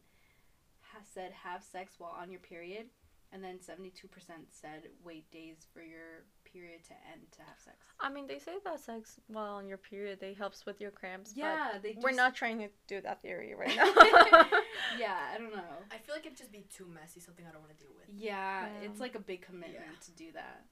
said 1.13 1.31
have 1.43 1.63
sex 1.63 1.95
while 1.99 2.15
on 2.19 2.31
your 2.31 2.39
period, 2.39 2.87
and 3.31 3.43
then 3.43 3.61
seventy 3.61 3.91
two 3.91 4.07
percent 4.07 4.47
said 4.49 4.89
wait 5.03 5.29
days 5.31 5.67
for 5.73 5.81
your 5.81 6.25
period 6.51 6.83
to 6.85 6.93
end 7.11 7.21
to 7.31 7.39
have 7.39 7.59
sex. 7.59 7.77
I 7.99 8.09
mean, 8.09 8.27
they 8.27 8.39
say 8.39 8.53
that 8.63 8.79
sex 8.79 9.19
while 9.27 9.53
on 9.53 9.67
your 9.67 9.77
period 9.77 10.19
they 10.19 10.33
helps 10.33 10.65
with 10.65 10.81
your 10.81 10.91
cramps. 10.91 11.33
Yeah, 11.35 11.77
they. 11.81 11.93
But 11.93 12.03
we're 12.03 12.11
not 12.11 12.35
trying 12.35 12.59
to 12.59 12.69
do 12.87 13.01
that 13.01 13.21
theory 13.21 13.53
right 13.55 13.75
now. 13.75 13.85
yeah, 14.99 15.17
I 15.33 15.37
don't 15.37 15.53
know. 15.55 15.63
I 15.91 15.97
feel 15.97 16.15
like 16.15 16.25
it'd 16.25 16.37
just 16.37 16.51
be 16.51 16.65
too 16.75 16.85
messy, 16.85 17.19
something 17.19 17.45
I 17.47 17.51
don't 17.51 17.61
want 17.61 17.77
to 17.77 17.83
deal 17.83 17.93
with. 17.95 18.07
Yeah, 18.15 18.65
Yeah. 18.81 18.87
it's 18.89 18.99
like 18.99 19.15
a 19.15 19.19
big 19.19 19.41
commitment 19.41 19.75
Yeah. 19.85 19.99
to 20.05 20.11
do 20.11 20.31
that. 20.33 20.65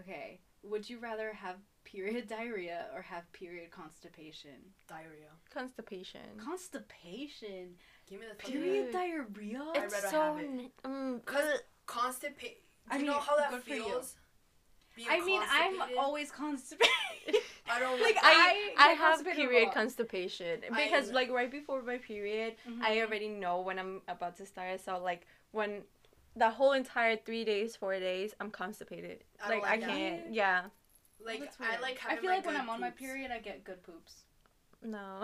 Okay, 0.00 0.40
would 0.62 0.88
you 0.88 0.98
rather 0.98 1.32
have 1.34 1.56
period 1.84 2.26
diarrhea 2.36 2.86
or 2.94 3.02
have 3.02 3.30
period 3.32 3.70
constipation? 3.70 4.56
Diarrhea. 4.88 5.28
Constipation. 5.52 6.20
Constipation. 6.38 7.74
Give 8.08 8.20
me 8.20 8.26
the 8.28 8.34
Period 8.34 8.84
Dude. 8.86 8.92
diarrhea. 8.92 9.62
I'd 9.74 9.84
It's 9.84 9.94
rather 9.94 10.08
so. 10.08 10.20
have 10.22 10.38
it. 10.38 10.44
n- 10.46 10.70
Mm, 10.84 11.24
Cause 11.24 11.44
ugh. 11.54 11.60
constipate. 11.86 12.58
Do 12.90 12.90
I 12.90 12.96
you 12.98 13.06
know 13.06 13.20
how 13.20 13.36
that 13.36 13.50
good 13.50 13.62
you. 13.76 13.84
feels? 13.84 14.16
Being 14.96 15.08
I 15.10 15.20
mean, 15.20 15.40
I'm 15.50 15.76
always 15.98 16.30
constipated. 16.30 16.90
I 17.70 17.78
don't 17.80 18.00
like 18.00 18.16
like. 18.16 18.24
I, 18.24 18.72
I 18.78 18.88
I 18.88 18.92
have 18.92 19.24
period 19.24 19.66
lot. 19.66 19.74
constipation 19.74 20.60
I- 20.70 20.84
because 20.84 21.10
like 21.12 21.30
right 21.30 21.50
before 21.50 21.80
my 21.82 21.98
period, 21.98 22.54
I 22.82 22.96
Mhm. 22.96 23.06
already 23.06 23.28
know 23.28 23.60
when 23.60 23.78
I'm 23.78 24.02
about 24.08 24.36
to 24.38 24.46
start. 24.46 24.80
So 24.84 24.98
like 25.02 25.26
when 25.52 25.82
the 26.36 26.50
whole 26.50 26.72
entire 26.72 27.16
three 27.16 27.44
days, 27.44 27.76
four 27.76 27.98
days, 27.98 28.34
I'm 28.40 28.50
constipated. 28.50 29.24
I 29.42 29.48
don't 29.50 29.62
like 29.62 29.70
I 29.72 29.76
that. 29.80 29.88
can't. 29.88 30.20
Yeah. 30.34 30.64
like 31.24 31.42
I 31.60 31.78
like. 31.80 31.98
I 32.06 32.16
feel 32.16 32.30
like 32.30 32.44
when 32.44 32.56
I'm 32.56 32.68
on 32.68 32.80
my 32.80 32.90
period, 32.90 33.30
I 33.30 33.38
get 33.38 33.64
good 33.64 33.82
poops. 33.82 34.24
No. 34.84 35.20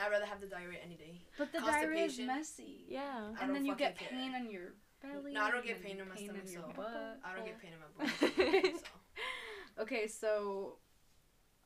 I'd 0.00 0.10
rather 0.10 0.26
have 0.26 0.40
the 0.40 0.46
diarrhea 0.46 0.78
any 0.84 0.94
day. 0.94 1.22
But 1.36 1.52
the 1.52 1.58
diarrhea 1.60 2.04
is 2.04 2.18
messy. 2.20 2.84
yeah. 2.88 3.32
I 3.38 3.42
And 3.44 3.54
then 3.54 3.64
you 3.66 3.74
get 3.74 3.96
pain 3.96 4.30
care. 4.30 4.40
on 4.40 4.48
your 4.50 4.74
belly. 5.12 5.32
No, 5.32 5.42
I 5.42 5.50
don't 5.50 5.66
get 5.66 5.82
pain 5.82 5.98
in 6.00 6.08
my 6.08 6.14
stomach, 6.16 6.42
your 6.50 6.62
so 6.62 6.72
butt. 6.76 7.20
I 7.24 7.34
don't 7.36 7.44
get 7.46 7.60
pain 7.60 7.72
in 7.72 7.78
my 7.80 8.62
bones. 8.72 8.80
so 8.80 9.82
Okay, 9.82 10.06
so. 10.06 10.76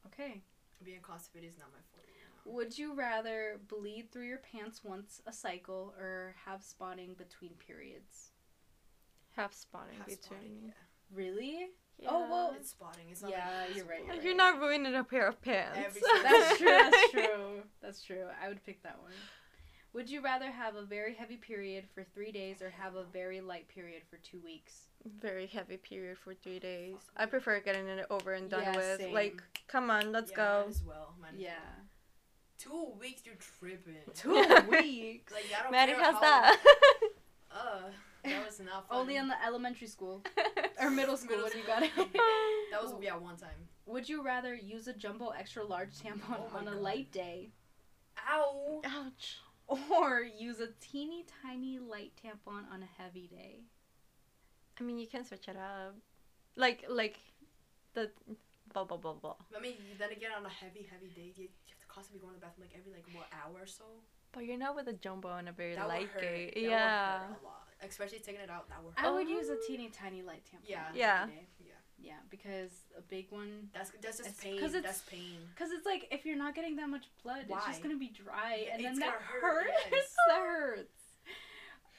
Okay. 0.07 0.43
being 0.85 1.01
constipated 1.03 1.51
is 1.51 1.59
not 1.59 1.69
my 1.73 1.81
fault. 1.93 2.05
You? 2.07 2.53
Would 2.53 2.79
you 2.79 2.95
rather 2.95 3.61
bleed 3.69 4.11
through 4.11 4.27
your 4.27 4.39
pants 4.39 4.83
once 4.83 5.21
a 5.27 5.33
cycle 5.33 5.93
or 5.99 6.35
have 6.47 6.63
spotting 6.63 7.15
between 7.15 7.51
periods? 7.67 8.31
Have 9.37 9.53
spotting 9.53 9.99
Have 9.99 10.07
between. 10.07 10.19
spotting, 10.23 10.59
yeah. 10.67 10.73
Really? 11.15 11.57
Oh, 11.63 12.03
yeah. 12.03 12.09
Oh, 12.11 12.27
well, 12.31 12.55
It's 12.59 12.71
spotting. 12.71 13.07
It's 13.11 13.23
not 13.23 13.31
Yeah, 13.33 13.49
like 13.67 13.77
you're 13.77 13.85
right, 13.85 14.01
you're 14.07 14.23
You're 14.23 14.37
not 14.37 14.59
ruining 14.61 14.95
a 14.95 15.05
pair 15.05 15.27
of 15.29 15.41
pants. 15.43 15.79
Every 15.79 16.01
That's 16.23 16.59
true. 16.59 16.69
That's 16.69 17.11
true. 17.11 17.63
That's 17.83 18.03
true. 18.03 18.25
I 18.43 18.49
would 18.49 18.65
pick 18.65 18.83
that 18.85 18.99
one. 19.03 19.13
Would 19.95 20.11
you 20.11 20.21
rather 20.23 20.51
have 20.51 20.77
a 20.77 20.83
very 20.83 21.15
heavy 21.15 21.37
period 21.37 21.85
for 21.95 22.05
three 22.15 22.31
days 22.31 22.61
or 22.63 22.71
have 22.71 22.95
a 22.95 23.05
very 23.05 23.41
light 23.41 23.69
period 23.69 24.03
for 24.09 24.17
two 24.19 24.39
weeks? 24.45 24.83
Very 25.21 25.47
heavy 25.47 25.77
period 25.79 26.19
for 26.19 26.35
three 26.35 26.59
days. 26.59 26.97
I 27.17 27.27
prefer 27.27 27.61
getting 27.61 27.87
it 27.89 28.07
over 28.11 28.33
and 28.35 28.51
done 28.51 28.63
Yeah, 28.63 28.77
with. 28.77 29.01
same. 29.01 29.15
Like, 29.15 29.43
come 29.67 29.91
on, 29.91 30.13
let's 30.13 30.31
yeah, 30.31 30.37
go. 30.37 30.63
Might 30.67 30.71
as 30.71 30.83
well. 30.85 31.15
Might 31.21 31.35
as 31.35 31.41
Yeah. 31.41 31.51
well. 31.77 31.87
Two 32.59 32.99
weeks, 33.01 33.23
you're 33.25 33.37
tripping. 33.37 33.95
Two 34.15 34.31
weeks. 34.71 35.33
Like 35.33 35.47
I 35.59 35.63
don't 35.63 35.73
Maddie, 35.73 35.93
care 35.93 36.03
how's 36.03 36.15
how, 36.15 36.21
that? 36.21 36.61
Uh, 37.51 37.81
that 38.25 38.45
was 38.45 38.61
not 38.65 38.89
fun. 38.89 38.99
Only 38.99 39.17
in 39.17 39.29
the 39.29 39.43
elementary 39.47 39.87
school 39.87 40.23
or 40.81 40.91
middle 40.91 41.17
school 41.17 41.37
Middle 41.37 41.49
when 41.49 41.59
you 41.59 41.65
got 41.67 41.83
it. 41.83 41.91
That 42.71 42.83
was 42.83 42.93
yeah 43.01 43.17
one 43.17 43.37
time. 43.37 43.51
Would 43.87 44.09
you 44.09 44.23
rather 44.23 44.55
use 44.55 44.87
a 44.89 44.93
jumbo 44.93 45.31
extra 45.31 45.65
large 45.65 45.95
tampon 45.95 46.37
Oh 46.53 46.57
on 46.57 46.69
a 46.69 46.73
God. 46.73 46.81
light 46.83 47.11
day 47.13 47.49
Ow. 48.29 48.83
Ouch. 48.85 49.39
Or 49.69 50.23
use 50.23 50.61
a 50.61 50.69
teeny 50.81 51.25
tiny 51.43 51.79
light 51.79 52.13
tampon 52.23 52.65
on 52.73 52.83
a 52.83 53.03
heavy 53.03 53.27
day? 53.29 53.61
I 54.81 54.83
mean, 54.85 54.99
you 54.99 55.07
can 55.07 55.25
switch 55.25 55.49
it 55.49 55.57
up. 55.57 55.95
Like, 56.57 56.85
like, 56.89 57.19
the 57.95 58.11
blah 58.73 58.85
blah 58.85 58.97
blah 58.97 59.15
blah. 59.15 59.35
I 59.57 59.61
mean, 59.61 59.75
then 59.99 60.11
again, 60.11 60.31
on 60.37 60.45
a 60.47 60.49
heavy, 60.49 60.87
heavy 60.91 61.09
day, 61.09 61.33
you, 61.37 61.45
you 61.45 61.49
have 61.71 61.81
to 61.81 61.87
constantly 61.87 62.21
go 62.21 62.29
in 62.29 62.35
the 62.35 62.41
bathroom 62.41 62.67
like 62.71 62.79
every 62.79 62.93
like 62.93 63.05
what 63.15 63.27
hour 63.33 63.63
or 63.63 63.67
so. 63.67 63.85
But 64.33 64.45
you're 64.45 64.59
not 64.59 64.77
with 64.77 64.89
a 64.89 64.93
jumbo 64.93 65.37
and 65.37 65.49
a 65.49 65.53
very 65.53 65.75
That 65.75 65.89
light 65.89 66.01
would 66.03 66.11
hurt. 66.11 66.21
gate. 66.23 66.55
That 66.55 66.61
would 66.63 66.71
Yeah. 66.71 67.19
hurt 67.29 67.41
a 67.41 67.45
lot. 67.45 67.55
Especially 67.81 68.19
taking 68.19 68.41
it 68.41 68.51
out. 68.51 68.69
That 68.69 68.83
would 68.85 68.95
I 68.97 69.11
would 69.11 69.27
oh. 69.27 69.31
use 69.31 69.49
a 69.49 69.53
Oh. 69.55 69.61
teeny 69.67 69.89
tiny 69.89 70.23
light 70.23 70.43
tampon. 70.45 70.69
Yeah. 70.69 70.89
Yeah. 70.95 71.27
Yeah. 72.01 72.15
Because 72.31 72.71
a 72.97 73.01
big 73.03 73.31
one. 73.31 73.69
That's 73.75 73.91
that's 74.01 74.19
just 74.19 74.41
pain. 74.41 74.59
'cause 74.61 74.75
it's- 74.75 74.85
That's 74.85 75.11
pain. 75.11 75.39
Cause 75.57 75.71
it's 75.73 75.85
like 75.85 76.07
if 76.11 76.25
you're 76.25 76.37
not 76.37 76.55
getting 76.55 76.77
that 76.77 76.89
much 76.89 77.07
blood, 77.23 77.47
it's 77.49 77.67
just 77.67 77.83
gonna 77.83 77.97
be 77.97 78.09
dry, 78.09 78.65
Yeah, 78.67 78.75
and 78.75 78.85
then 78.85 78.99
that 79.01 79.15
hurt, 79.21 79.65
hurts. 79.65 79.73
yes. 79.91 80.15
that 80.29 80.39
hurts. 80.41 81.03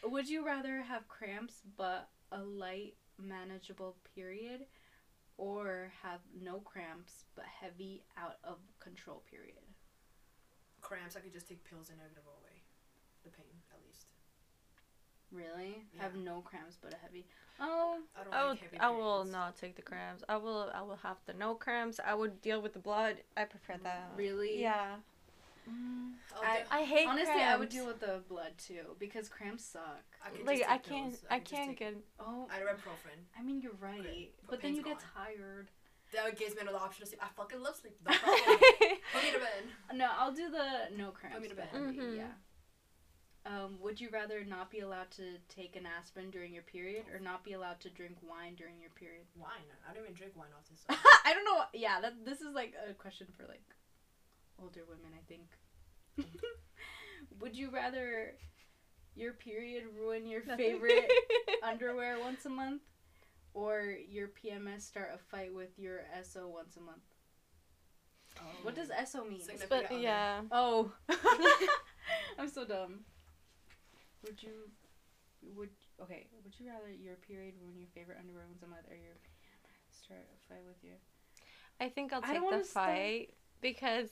Would 0.04 0.30
you 0.30 0.46
rather 0.46 0.82
have 0.82 1.08
cramps 1.10 1.62
but 1.78 2.10
a 2.32 2.42
light, 2.42 2.96
manageable 3.18 3.98
period, 4.16 4.66
or 5.38 5.92
have 6.02 6.22
no 6.34 6.60
cramps 6.62 7.26
but 7.36 7.46
heavy, 7.46 8.04
out 8.18 8.38
of 8.44 8.60
control 8.80 9.24
period? 9.30 9.60
Cramps. 10.80 11.18
I 11.18 11.20
could 11.20 11.34
just 11.34 11.48
take 11.50 11.64
pills 11.66 11.90
and 11.90 12.00
it 12.00 12.04
would 12.04 12.24
go 12.24 12.32
away. 12.42 12.64
The 13.26 13.30
pain. 13.32 13.59
Really? 15.32 15.86
Yeah. 15.96 16.02
Have 16.04 16.16
no 16.16 16.42
cramps 16.42 16.78
but 16.82 16.94
a 16.94 16.98
heavy. 16.98 17.26
Oh, 17.60 18.00
I 18.20 18.24
don't 18.24 18.34
I 18.34 18.42
like 18.42 18.50
would. 18.52 18.60
heavy 18.60 18.80
I 18.80 18.90
will 18.90 19.26
not 19.26 19.56
take 19.58 19.76
the 19.76 19.82
cramps. 19.82 20.24
I 20.30 20.38
will. 20.38 20.72
I 20.74 20.82
will 20.82 20.96
have 21.04 21.18
the 21.26 21.34
no 21.34 21.56
cramps. 21.56 22.00
I 22.04 22.14
would 22.16 22.42
deal 22.42 22.62
with 22.62 22.74
the 22.74 22.80
blood. 22.80 23.18
I 23.38 23.44
prefer 23.46 23.76
that. 23.84 24.12
really? 24.16 24.60
Yeah. 24.62 24.96
I'll 26.36 26.42
I- 26.44 26.64
I 26.72 26.84
hate 26.84 27.08
Honestly, 27.08 27.26
cramps. 27.34 27.54
I 27.54 27.58
would 27.58 27.70
deal 27.70 27.86
with 27.86 28.00
the 28.00 28.22
blood 28.28 28.54
too 28.58 28.96
because 28.98 29.30
cramps 29.30 29.64
suck. 29.66 30.04
I 30.26 30.30
could 30.30 30.48
like 30.48 30.64
I 30.68 30.78
can't. 30.80 31.12
pills. 31.12 31.24
I 31.30 31.38
could 31.40 31.48
just 31.48 31.56
can't 31.56 31.70
take- 31.78 31.80
get. 31.80 31.96
Oh, 32.20 32.48
Ibuprofen. 32.52 33.20
I 33.38 33.44
mean 33.44 33.62
you're 33.62 33.74
right, 33.80 34.00
Okay, 34.00 34.30
but 34.42 34.52
but 34.52 34.62
then 34.62 34.74
you 34.76 34.82
pain's 34.84 35.02
get 35.02 35.06
tired. 35.16 35.68
That 36.12 36.40
gives 36.40 36.56
me 36.56 36.62
another 36.62 36.80
option 36.80 37.02
to 37.04 37.08
sleep. 37.08 37.22
I 37.24 37.28
fucking 37.38 37.62
love 37.62 37.76
sleep. 37.76 37.94
No 38.10 38.18
problem. 38.18 38.60
Put 39.14 39.24
me 39.24 39.32
to 39.32 39.38
bed. 39.40 39.64
No, 39.94 40.10
I'll 40.18 40.32
do 40.34 40.50
the 40.50 40.96
no 40.98 41.12
cramps. 41.12 41.40
me 41.40 41.50
to 41.50 41.56
bed. 41.56 41.68
heavy, 41.72 42.00
Mhm. 42.00 42.18
Yeah. 42.18 42.24
Um, 43.46 43.78
would 43.82 44.00
you 44.02 44.10
rather 44.12 44.44
not 44.44 44.70
be 44.70 44.82
allowed 44.82 45.12
to 45.12 45.38
take 45.48 45.76
an 45.76 45.86
aspirin 45.86 46.30
during 46.30 46.54
your 46.54 46.64
period, 46.64 47.06
or 47.14 47.20
not 47.20 47.44
be 47.44 47.54
allowed 47.54 47.80
to 47.82 47.90
drink 47.90 48.18
wine 48.22 48.56
during 48.56 48.80
your 48.82 48.92
period? 48.92 49.24
Wine. 49.36 49.64
I 49.90 49.94
don't 49.94 50.04
even 50.04 50.16
drink 50.16 50.34
wine 50.36 50.50
often. 50.58 50.76
So. 50.88 50.96
I 51.26 51.34
don't 51.34 51.46
know. 51.46 51.62
Yeah, 51.74 52.02
that 52.02 52.26
this 52.26 52.42
is 52.42 52.54
like 52.54 52.74
a 52.90 52.94
question 52.94 53.28
for 53.38 53.44
like 53.48 53.64
older 54.62 54.82
women, 54.88 55.12
I 55.18 55.24
think. 55.28 55.48
would 57.40 57.56
you 57.56 57.70
rather 57.70 58.34
your 59.16 59.34
period 59.34 59.84
ruin 59.98 60.28
your 60.28 60.42
favorite 60.42 61.10
underwear 61.64 62.20
once 62.20 62.46
a 62.46 62.50
month, 62.50 62.82
or 63.54 63.96
your 64.10 64.28
PMS 64.28 64.82
start 64.82 65.12
a 65.14 65.18
fight 65.18 65.54
with 65.54 65.78
your 65.78 66.02
SO 66.24 66.48
once 66.48 66.76
a 66.78 66.82
month? 66.82 67.04
What 68.64 68.76
does 68.76 68.90
SO 69.06 69.26
mean? 69.26 69.42
Significant 69.42 69.70
but 69.70 69.86
other. 69.92 70.00
yeah. 70.02 70.42
Oh, 70.52 70.92
I'm 72.38 72.50
so 72.50 72.66
dumb. 72.66 73.02
Would 74.26 74.44
you, 74.44 74.70
would 75.56 75.70
okay? 76.02 76.28
Would 76.44 76.54
you 76.60 76.68
rather 76.70 76.92
your 76.92 77.16
period 77.16 77.56
ruin 77.62 77.78
your 77.78 77.88
favorite 77.96 78.18
underwear 78.20 78.46
once 78.48 78.62
a 78.64 78.68
month, 78.68 78.86
or 78.90 78.96
your 78.96 79.16
start 79.90 80.28
a 80.34 80.54
fight 80.54 80.64
with 80.68 80.84
you? 80.84 80.94
I 81.80 81.90
think 81.90 82.12
I'll 82.14 82.22
I 82.24 82.34
take 82.34 82.40
the 82.40 82.44
wanna 82.44 82.64
fight 82.64 83.34
because, 83.62 84.10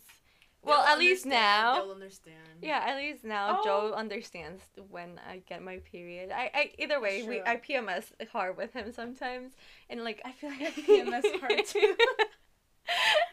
well, 0.64 0.84
They'll 0.84 0.94
at 0.94 1.00
least 1.00 1.26
now. 1.26 1.76
They'll 1.76 1.92
understand. 1.92 2.38
Yeah, 2.62 2.84
at 2.86 2.96
least 2.96 3.24
now 3.26 3.60
Oh. 3.60 3.64
Joe 3.64 3.94
understands 3.94 4.64
when 4.90 5.20
I 5.30 5.40
get 5.48 5.62
my 5.62 5.80
period. 5.80 6.32
I, 6.32 6.50
I 6.54 6.72
either 6.80 7.00
way, 7.02 7.24
we 7.24 7.36
True. 7.40 7.44
I 7.46 7.58
PMS 7.58 8.06
hard 8.32 8.56
with 8.58 8.72
him 8.74 8.92
sometimes, 8.94 9.52
and 9.90 10.04
like 10.04 10.22
I 10.24 10.32
feel 10.32 10.50
like 10.50 10.62
I 10.62 10.72
PMS 10.72 11.40
hard 11.42 11.66
too. 11.66 11.96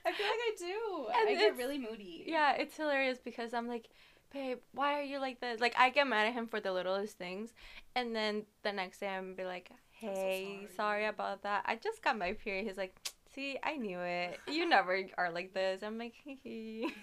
I 0.07 0.13
feel 0.13 0.27
like 0.27 0.43
I 0.43 0.53
do. 0.59 1.07
And 1.17 1.29
I 1.29 1.35
get 1.41 1.57
really 1.57 1.79
moody. 1.79 2.25
yeah, 2.27 2.55
it's 2.57 2.77
hilarious 2.77 3.19
because 3.25 3.55
I'm 3.55 3.69
like, 3.69 3.89
babe, 4.35 4.59
why 4.73 4.99
are 4.99 5.03
you 5.03 5.19
like 5.21 5.41
this? 5.41 5.61
Like 5.61 5.75
I 5.79 5.89
get 5.91 6.07
mad 6.07 6.27
at 6.27 6.35
him 6.35 6.47
for 6.47 6.61
the 6.61 6.73
littlest 6.73 7.17
things, 7.17 7.55
and 7.95 8.15
then 8.15 8.43
the 8.63 8.73
next 8.73 8.99
day 8.99 9.09
I'm 9.09 9.35
be 9.35 9.45
like, 9.45 9.71
so 9.71 10.07
hey, 10.09 10.59
sorry." 10.61 10.69
sorry 10.77 11.07
about 11.07 11.43
that. 11.45 11.63
I 11.65 11.77
just 11.77 12.03
got 12.03 12.19
my 12.19 12.33
period. 12.33 12.67
He's 12.67 12.77
like. 12.77 12.95
See, 13.35 13.59
I 13.65 13.77
knew 13.77 13.99
it. 13.99 14.39
You 14.47 14.69
never 14.69 14.97
are 15.19 15.33
like 15.33 15.53
this. 15.55 15.83
I'm 15.83 15.99
like, 15.99 16.15
hee 16.15 16.39
hee. 16.45 16.89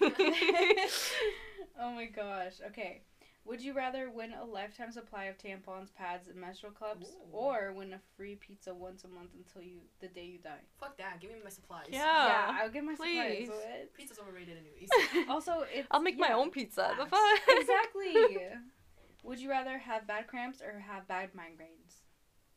oh 1.78 1.92
my 1.92 2.06
gosh. 2.06 2.54
Okay. 2.68 3.02
Would 3.44 3.60
you 3.60 3.72
rather 3.74 4.08
win 4.08 4.32
a 4.34 4.44
lifetime 4.44 4.92
supply 4.92 5.24
of 5.24 5.36
tampons, 5.36 5.92
pads, 5.92 6.28
and 6.28 6.36
menstrual 6.40 6.72
cups, 6.72 7.08
Ooh. 7.10 7.36
or 7.36 7.72
win 7.72 7.92
a 7.92 7.98
free 8.16 8.36
pizza 8.36 8.72
once 8.72 9.02
a 9.02 9.08
month 9.08 9.30
until 9.36 9.62
you 9.62 9.78
the 10.00 10.06
day 10.08 10.24
you 10.24 10.38
die? 10.38 10.60
Fuck 10.78 10.96
that. 10.98 11.20
Give 11.20 11.30
me 11.32 11.38
my 11.42 11.50
supplies. 11.50 11.86
Yeah. 11.90 11.98
yeah, 12.26 12.58
I'll 12.62 12.70
get 12.70 12.84
my 12.84 12.94
please. 12.94 13.46
supplies. 13.46 13.48
What? 13.48 13.94
Pizza's 13.94 14.18
overrated 14.20 14.56
anyways. 14.58 14.88
Also, 15.28 15.64
it's 15.74 15.88
I'll 15.90 16.00
make 16.02 16.18
my 16.18 16.32
own 16.32 16.50
pizza. 16.50 16.92
The 16.96 17.04
facts. 17.06 17.10
fuck? 17.46 17.56
exactly. 17.58 18.14
Would 19.24 19.40
you 19.40 19.50
rather 19.50 19.76
have 19.78 20.06
bad 20.06 20.28
cramps 20.28 20.60
or 20.62 20.78
have 20.80 21.06
bad 21.08 21.30
migraines? 21.34 21.96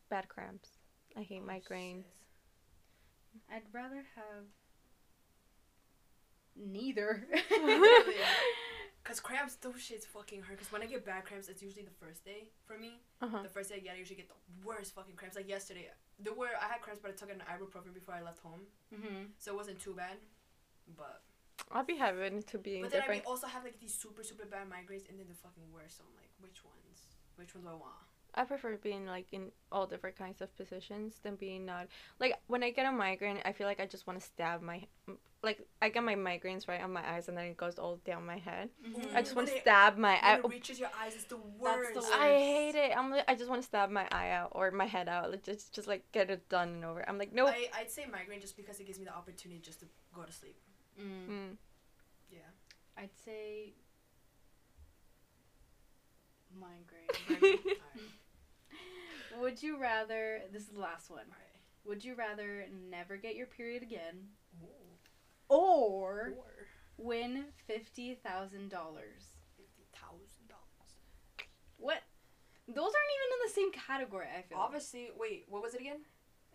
Bad 0.09 0.27
cramps. 0.29 0.69
I 1.17 1.21
hate 1.21 1.41
Oh, 1.43 1.47
migraines. 1.49 2.03
shit. 2.03 3.41
I'd 3.51 3.63
rather 3.73 4.03
have 4.15 4.45
neither. 6.55 7.27
Cause 9.05 9.19
cramps, 9.19 9.55
those 9.61 9.75
shits 9.75 10.05
fucking 10.07 10.41
hurt. 10.41 10.57
Cause 10.57 10.71
when 10.71 10.81
I 10.81 10.87
get 10.87 11.05
bad 11.05 11.25
cramps, 11.25 11.47
it's 11.47 11.61
usually 11.61 11.85
the 11.85 11.93
first 12.03 12.25
day 12.25 12.49
for 12.65 12.75
me. 12.75 13.01
Uh-huh. 13.21 13.43
The 13.43 13.49
first 13.49 13.69
day 13.69 13.75
I 13.75 13.79
get, 13.79 13.93
I 13.93 13.99
usually 13.99 14.17
get 14.17 14.29
the 14.29 14.41
worst 14.65 14.95
fucking 14.95 15.15
cramps. 15.15 15.35
Like 15.37 15.47
yesterday, 15.47 15.91
there 16.19 16.33
were 16.33 16.49
I 16.59 16.65
had 16.73 16.81
cramps, 16.81 17.01
but 17.03 17.11
I 17.11 17.13
took 17.13 17.29
an 17.29 17.43
ibuprofen 17.45 17.93
before 17.93 18.15
I 18.15 18.23
left 18.23 18.39
home, 18.39 18.61
hmm 18.89 19.29
so 19.37 19.53
it 19.53 19.57
wasn't 19.57 19.79
too 19.79 19.93
bad. 19.93 20.17
But 20.97 21.21
I'll 21.71 21.83
be 21.85 21.97
having 21.97 22.41
to 22.43 22.57
be 22.57 22.81
but 22.81 22.91
then 22.91 23.01
I 23.01 23.05
different. 23.05 23.25
also 23.27 23.45
have 23.45 23.63
like 23.63 23.79
these 23.79 23.93
super 23.93 24.23
super 24.23 24.45
bad 24.45 24.67
migraines, 24.67 25.07
and 25.07 25.19
then 25.19 25.27
the 25.29 25.35
fucking 25.35 25.69
worst. 25.71 25.97
So 25.97 26.03
I'm 26.09 26.15
like, 26.17 26.31
which 26.39 26.65
ones? 26.65 26.97
Which 27.35 27.53
ones 27.53 27.65
do 27.67 27.71
I 27.71 27.75
want? 27.75 27.93
I 28.33 28.43
prefer 28.43 28.75
being 28.77 29.05
like 29.05 29.27
in 29.31 29.51
all 29.71 29.85
different 29.85 30.17
kinds 30.17 30.41
of 30.41 30.53
positions 30.57 31.19
than 31.23 31.35
being 31.35 31.63
not 31.63 31.87
like 32.19 32.33
when 32.47 32.63
I 32.63 32.71
get 32.71 32.87
a 32.87 32.91
migraine. 32.91 33.37
I 33.45 33.51
feel 33.53 33.67
like 33.67 33.79
I 33.79 33.85
just 33.85 34.07
want 34.07 34.19
to 34.19 34.25
stab 34.25 34.61
my 34.63 34.81
like 35.45 35.59
I 35.81 35.87
get 35.89 36.03
my 36.03 36.15
migraines 36.15 36.67
right 36.67 36.81
on 36.81 36.91
my 36.91 37.07
eyes 37.07 37.27
and 37.29 37.37
then 37.37 37.45
it 37.45 37.55
goes 37.57 37.77
all 37.79 37.97
down 38.05 38.25
my 38.25 38.37
head. 38.37 38.69
Mm-hmm. 38.85 39.15
I 39.15 39.21
just 39.21 39.35
want 39.35 39.47
When 39.47 39.53
to 39.53 39.57
it- 39.59 39.61
stab 39.61 39.97
my 39.97 40.19
eye. 40.21 40.35
When 40.41 40.51
it 40.51 40.55
reaches 40.55 40.79
your 40.79 40.89
eyes, 41.01 41.13
it's 41.15 41.23
the 41.25 41.37
That's 41.37 41.93
worst. 41.93 41.93
the 42.09 42.15
I 42.15 42.29
hate 42.33 42.75
it. 42.75 42.91
I'm 42.97 43.11
like, 43.11 43.23
I 43.27 43.35
just 43.35 43.49
want 43.49 43.61
to 43.61 43.65
stab 43.67 43.89
my 43.89 44.07
eye 44.11 44.31
out 44.31 44.49
or 44.53 44.69
my 44.71 44.85
head 44.85 45.07
out. 45.07 45.31
Like 45.31 45.43
just 45.43 45.73
just 45.73 45.87
like 45.87 46.03
get 46.11 46.29
it 46.29 46.49
done 46.49 46.69
and 46.69 46.83
over. 46.85 47.07
I'm 47.07 47.17
like 47.17 47.31
nope. 47.33 47.49
I, 47.49 47.69
I'd 47.79 47.91
say 47.91 48.05
migraine 48.11 48.41
just 48.41 48.57
because 48.57 48.79
it 48.79 48.87
gives 48.87 48.99
me 48.99 49.05
the 49.05 49.15
opportunity 49.15 49.61
just 49.61 49.79
to 49.81 49.85
go 50.13 50.23
to 50.23 50.31
sleep. 50.33 50.57
Mm. 50.99 51.29
Mm. 51.31 51.55
Yeah. 52.31 52.39
I'd 52.97 53.15
say 53.23 53.73
migraine. 56.59 57.07
Alright. 57.29 57.59
Would 59.41 59.61
you 59.61 59.77
rather? 59.79 60.41
This 60.51 60.63
is 60.63 60.69
the 60.69 60.79
last 60.79 61.09
one. 61.09 61.19
Alright. 61.27 61.41
Would 61.85 62.03
you 62.03 62.15
rather 62.15 62.65
never 62.89 63.15
get 63.17 63.35
your 63.35 63.45
period 63.45 63.83
again, 63.83 64.15
Ooh. 64.63 64.67
Or 65.49 66.33
Or 66.37 66.67
win 66.97 67.45
fifty 67.67 68.15
thousand 68.15 68.69
dollars? 68.69 69.35
fifty 69.57 69.85
thousand 69.93 70.47
dollars. 70.49 70.91
What? 71.77 72.01
Those 72.67 72.77
aren't 72.77 73.13
even 73.15 73.29
in 73.33 73.41
the 73.47 73.53
same 73.53 73.71
category. 73.71 74.27
I 74.37 74.41
feel. 74.41 74.57
Obviously, 74.57 75.09
wait. 75.17 75.45
What 75.49 75.61
was 75.61 75.73
it 75.75 75.81
again? 75.81 75.99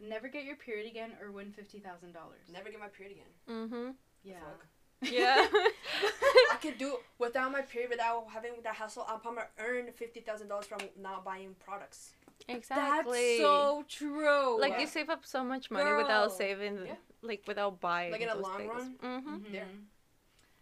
Never 0.02 0.28
get 0.28 0.44
your 0.44 0.56
period 0.56 0.86
again, 0.90 1.12
or 1.22 1.30
win 1.30 1.52
fifty 1.52 1.78
thousand 1.78 2.12
dollars. 2.12 2.46
Never 2.52 2.70
get 2.70 2.80
my 2.80 2.88
period 2.88 3.16
again. 3.18 3.32
Mm-hmm. 3.68 3.90
Yeah. 4.24 4.34
Fuck. 4.40 4.66
Yeah. 5.12 5.46
I 6.52 6.56
could 6.60 6.78
do 6.78 6.96
without 7.18 7.52
my 7.52 7.62
period, 7.62 7.90
without 7.90 8.26
having 8.32 8.52
that 8.64 8.74
hassle. 8.74 9.06
I'm 9.08 9.20
probably 9.20 9.42
earn 9.58 9.92
fifty 9.92 10.20
thousand 10.20 10.48
dollars 10.48 10.66
from 10.66 10.80
not 11.00 11.24
buying 11.24 11.54
products. 11.64 12.12
exactly. 12.48 13.38
That's 13.38 13.40
so 13.42 13.84
true. 13.88 14.58
like 14.60 14.72
Yeah. 14.72 14.80
you 14.80 14.86
save 14.86 15.10
up 15.10 15.24
so 15.24 15.44
much 15.44 15.70
money 15.70 15.92
without 15.92 16.32
saving, 16.32 16.86
Yeah. 16.86 16.94
Like 17.22 17.42
without 17.46 17.80
buying. 17.80 18.12
Like 18.12 18.20
in 18.22 18.28
a 18.28 18.34
long 18.36 18.56
things. 18.58 18.70
run? 18.74 18.94
Mm-hmm. 19.02 19.34
Mhm. 19.36 19.52
There. 19.52 19.66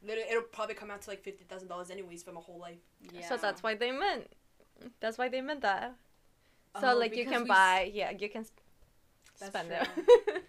Literally, 0.03 0.31
it'll 0.31 0.43
probably 0.43 0.75
come 0.75 0.91
out 0.91 1.03
to 1.03 1.11
like 1.11 1.23
fifty 1.23 1.45
thousand 1.45 1.69
dollars 1.69 1.91
anyways 1.91 2.23
for 2.23 2.33
my 2.33 2.41
whole 2.41 2.59
life. 2.59 2.79
Yeah. 3.13 3.29
So 3.29 3.37
that's 3.37 3.63
why 3.63 3.75
they 3.75 3.91
meant. 3.91 4.29
That's 5.01 5.19
why 5.19 5.29
they 5.29 5.41
meant 5.41 5.63
that. 5.63 5.95
So 6.81 6.93
Oh, 6.93 6.97
like 6.97 7.17
you 7.17 7.25
can 7.25 7.43
we 7.45 7.51
s- 7.51 7.57
buy, 7.57 7.91
yeah, 7.93 8.11
you 8.13 8.29
can 8.29 8.45
sp- 8.47 8.63
spend 9.35 9.69
true. 9.69 9.77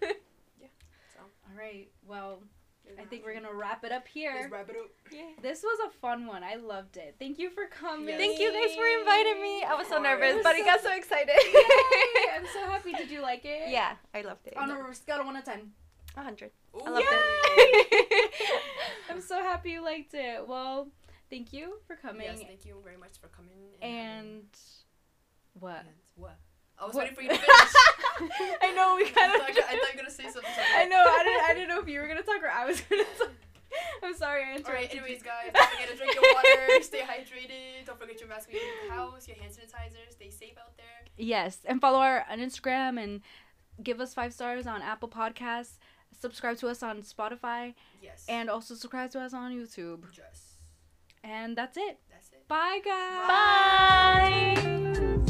it. 0.02 0.22
Yeah. 0.60 0.68
So 1.14 1.20
All 1.22 1.58
right. 1.58 1.88
Well, 2.06 2.42
I 2.98 3.04
think 3.06 3.24
we're 3.24 3.34
gonna 3.34 3.52
wrap 3.52 3.82
it 3.84 3.90
up 3.90 4.06
here. 4.06 4.32
Let's 4.38 4.52
wrap 4.52 4.68
it 4.68 4.76
up. 4.76 4.90
Yeah. 5.10 5.22
This 5.42 5.62
was 5.64 5.78
a 5.88 5.90
fun 5.98 6.26
one. 6.26 6.44
I 6.44 6.54
loved 6.56 6.96
it. 6.96 7.16
Thank 7.18 7.38
you 7.40 7.50
for 7.50 7.66
coming. 7.66 8.08
Yes. 8.08 8.18
Thank 8.18 8.38
you 8.38 8.52
guys 8.52 8.74
for 8.76 8.86
inviting 9.00 9.42
me. 9.42 9.64
I 9.64 9.74
was 9.74 9.88
so 9.88 10.00
nervous, 10.00 10.32
course. 10.34 10.44
but 10.44 10.54
I 10.54 10.60
got 10.64 10.80
so 10.80 10.92
excited. 11.00 11.34
Yay! 11.54 12.36
I'm 12.36 12.46
so 12.52 12.60
happy. 12.66 12.92
Did 12.92 13.10
you 13.10 13.20
like 13.22 13.44
it? 13.44 13.70
yeah, 13.70 13.94
I 14.14 14.20
loved 14.22 14.46
it. 14.46 14.56
On 14.56 14.70
a 14.70 14.94
scale 14.94 15.20
of 15.20 15.26
one 15.26 15.34
to 15.36 15.42
ten. 15.42 15.72
A 16.16 16.22
hundred. 16.22 16.50
Ooh. 16.74 16.80
I 16.86 16.90
loved 16.90 17.04
Yay! 17.04 17.08
it. 17.12 18.32
I'm 19.10 19.20
so 19.20 19.36
happy 19.42 19.70
you 19.70 19.84
liked 19.84 20.14
it. 20.14 20.46
Well, 20.46 20.88
thank 21.30 21.52
you 21.52 21.74
for 21.86 21.96
coming. 21.96 22.22
Yes, 22.26 22.40
thank 22.46 22.64
you 22.64 22.76
very 22.84 22.96
much 22.96 23.18
for 23.20 23.28
coming. 23.28 23.52
And, 23.80 23.92
and 24.28 24.42
what? 25.58 25.78
and 25.80 25.88
what? 26.16 26.36
I 26.78 26.86
was 26.86 26.94
What? 26.94 27.02
waiting 27.04 27.16
for 27.16 27.22
you 27.22 27.28
to 27.28 27.34
finish. 27.34 27.48
I 28.62 28.72
know 28.74 28.96
we 28.96 29.04
kind 29.10 29.32
thought, 29.32 29.50
of. 29.50 29.56
I 29.56 29.60
thought 29.62 29.70
you 29.70 29.78
were 29.94 29.96
gonna 29.96 30.10
say 30.10 30.24
something. 30.24 30.50
I 30.76 30.86
know. 30.86 31.04
I 31.06 31.22
didn't. 31.24 31.44
I 31.50 31.54
didn't 31.54 31.68
know 31.68 31.80
if 31.80 31.88
you 31.88 32.00
were 32.00 32.08
gonna 32.08 32.22
talk 32.22 32.42
or 32.42 32.48
I 32.50 32.64
was 32.66 32.80
gonna 32.80 33.04
talk. 33.18 33.30
I'm 34.02 34.14
sorry. 34.16 34.42
I 34.42 34.56
Alright, 34.56 34.60
interrupted. 34.66 34.90
anyways, 34.98 35.22
guys, 35.22 35.50
don't 35.54 35.70
forget 35.70 35.88
to 35.90 35.96
drink 35.96 36.14
your 36.14 36.24
water, 36.34 36.82
stay 36.82 37.00
hydrated, 37.02 37.86
don't 37.86 38.00
forget 38.00 38.18
your 38.18 38.28
mask 38.28 38.48
when 38.48 38.56
you 38.56 38.62
leave 38.62 38.88
the 38.90 38.94
house, 38.94 39.28
your 39.28 39.36
hand 39.36 39.52
sanitizer, 39.52 40.10
stay 40.10 40.28
safe 40.30 40.54
out 40.58 40.76
there. 40.76 40.86
Yes, 41.16 41.58
and 41.66 41.80
follow 41.80 41.98
our 42.00 42.24
on 42.28 42.38
Instagram 42.40 43.00
and 43.00 43.20
give 43.80 44.00
us 44.00 44.12
five 44.12 44.32
stars 44.34 44.66
on 44.66 44.82
Apple 44.82 45.08
Podcasts 45.08 45.78
subscribe 46.18 46.56
to 46.58 46.68
us 46.68 46.82
on 46.82 47.02
Spotify. 47.02 47.74
Yes. 48.02 48.24
And 48.28 48.48
also 48.50 48.74
subscribe 48.74 49.10
to 49.12 49.20
us 49.20 49.34
on 49.34 49.52
YouTube. 49.52 50.04
Yes. 50.16 50.54
And 51.22 51.56
that's 51.56 51.76
it. 51.76 51.98
That's 52.10 52.30
it. 52.32 52.48
Bye, 52.48 52.80
guys. 52.84 53.28
Bye. 53.28 55.20
Bye. 55.24 55.29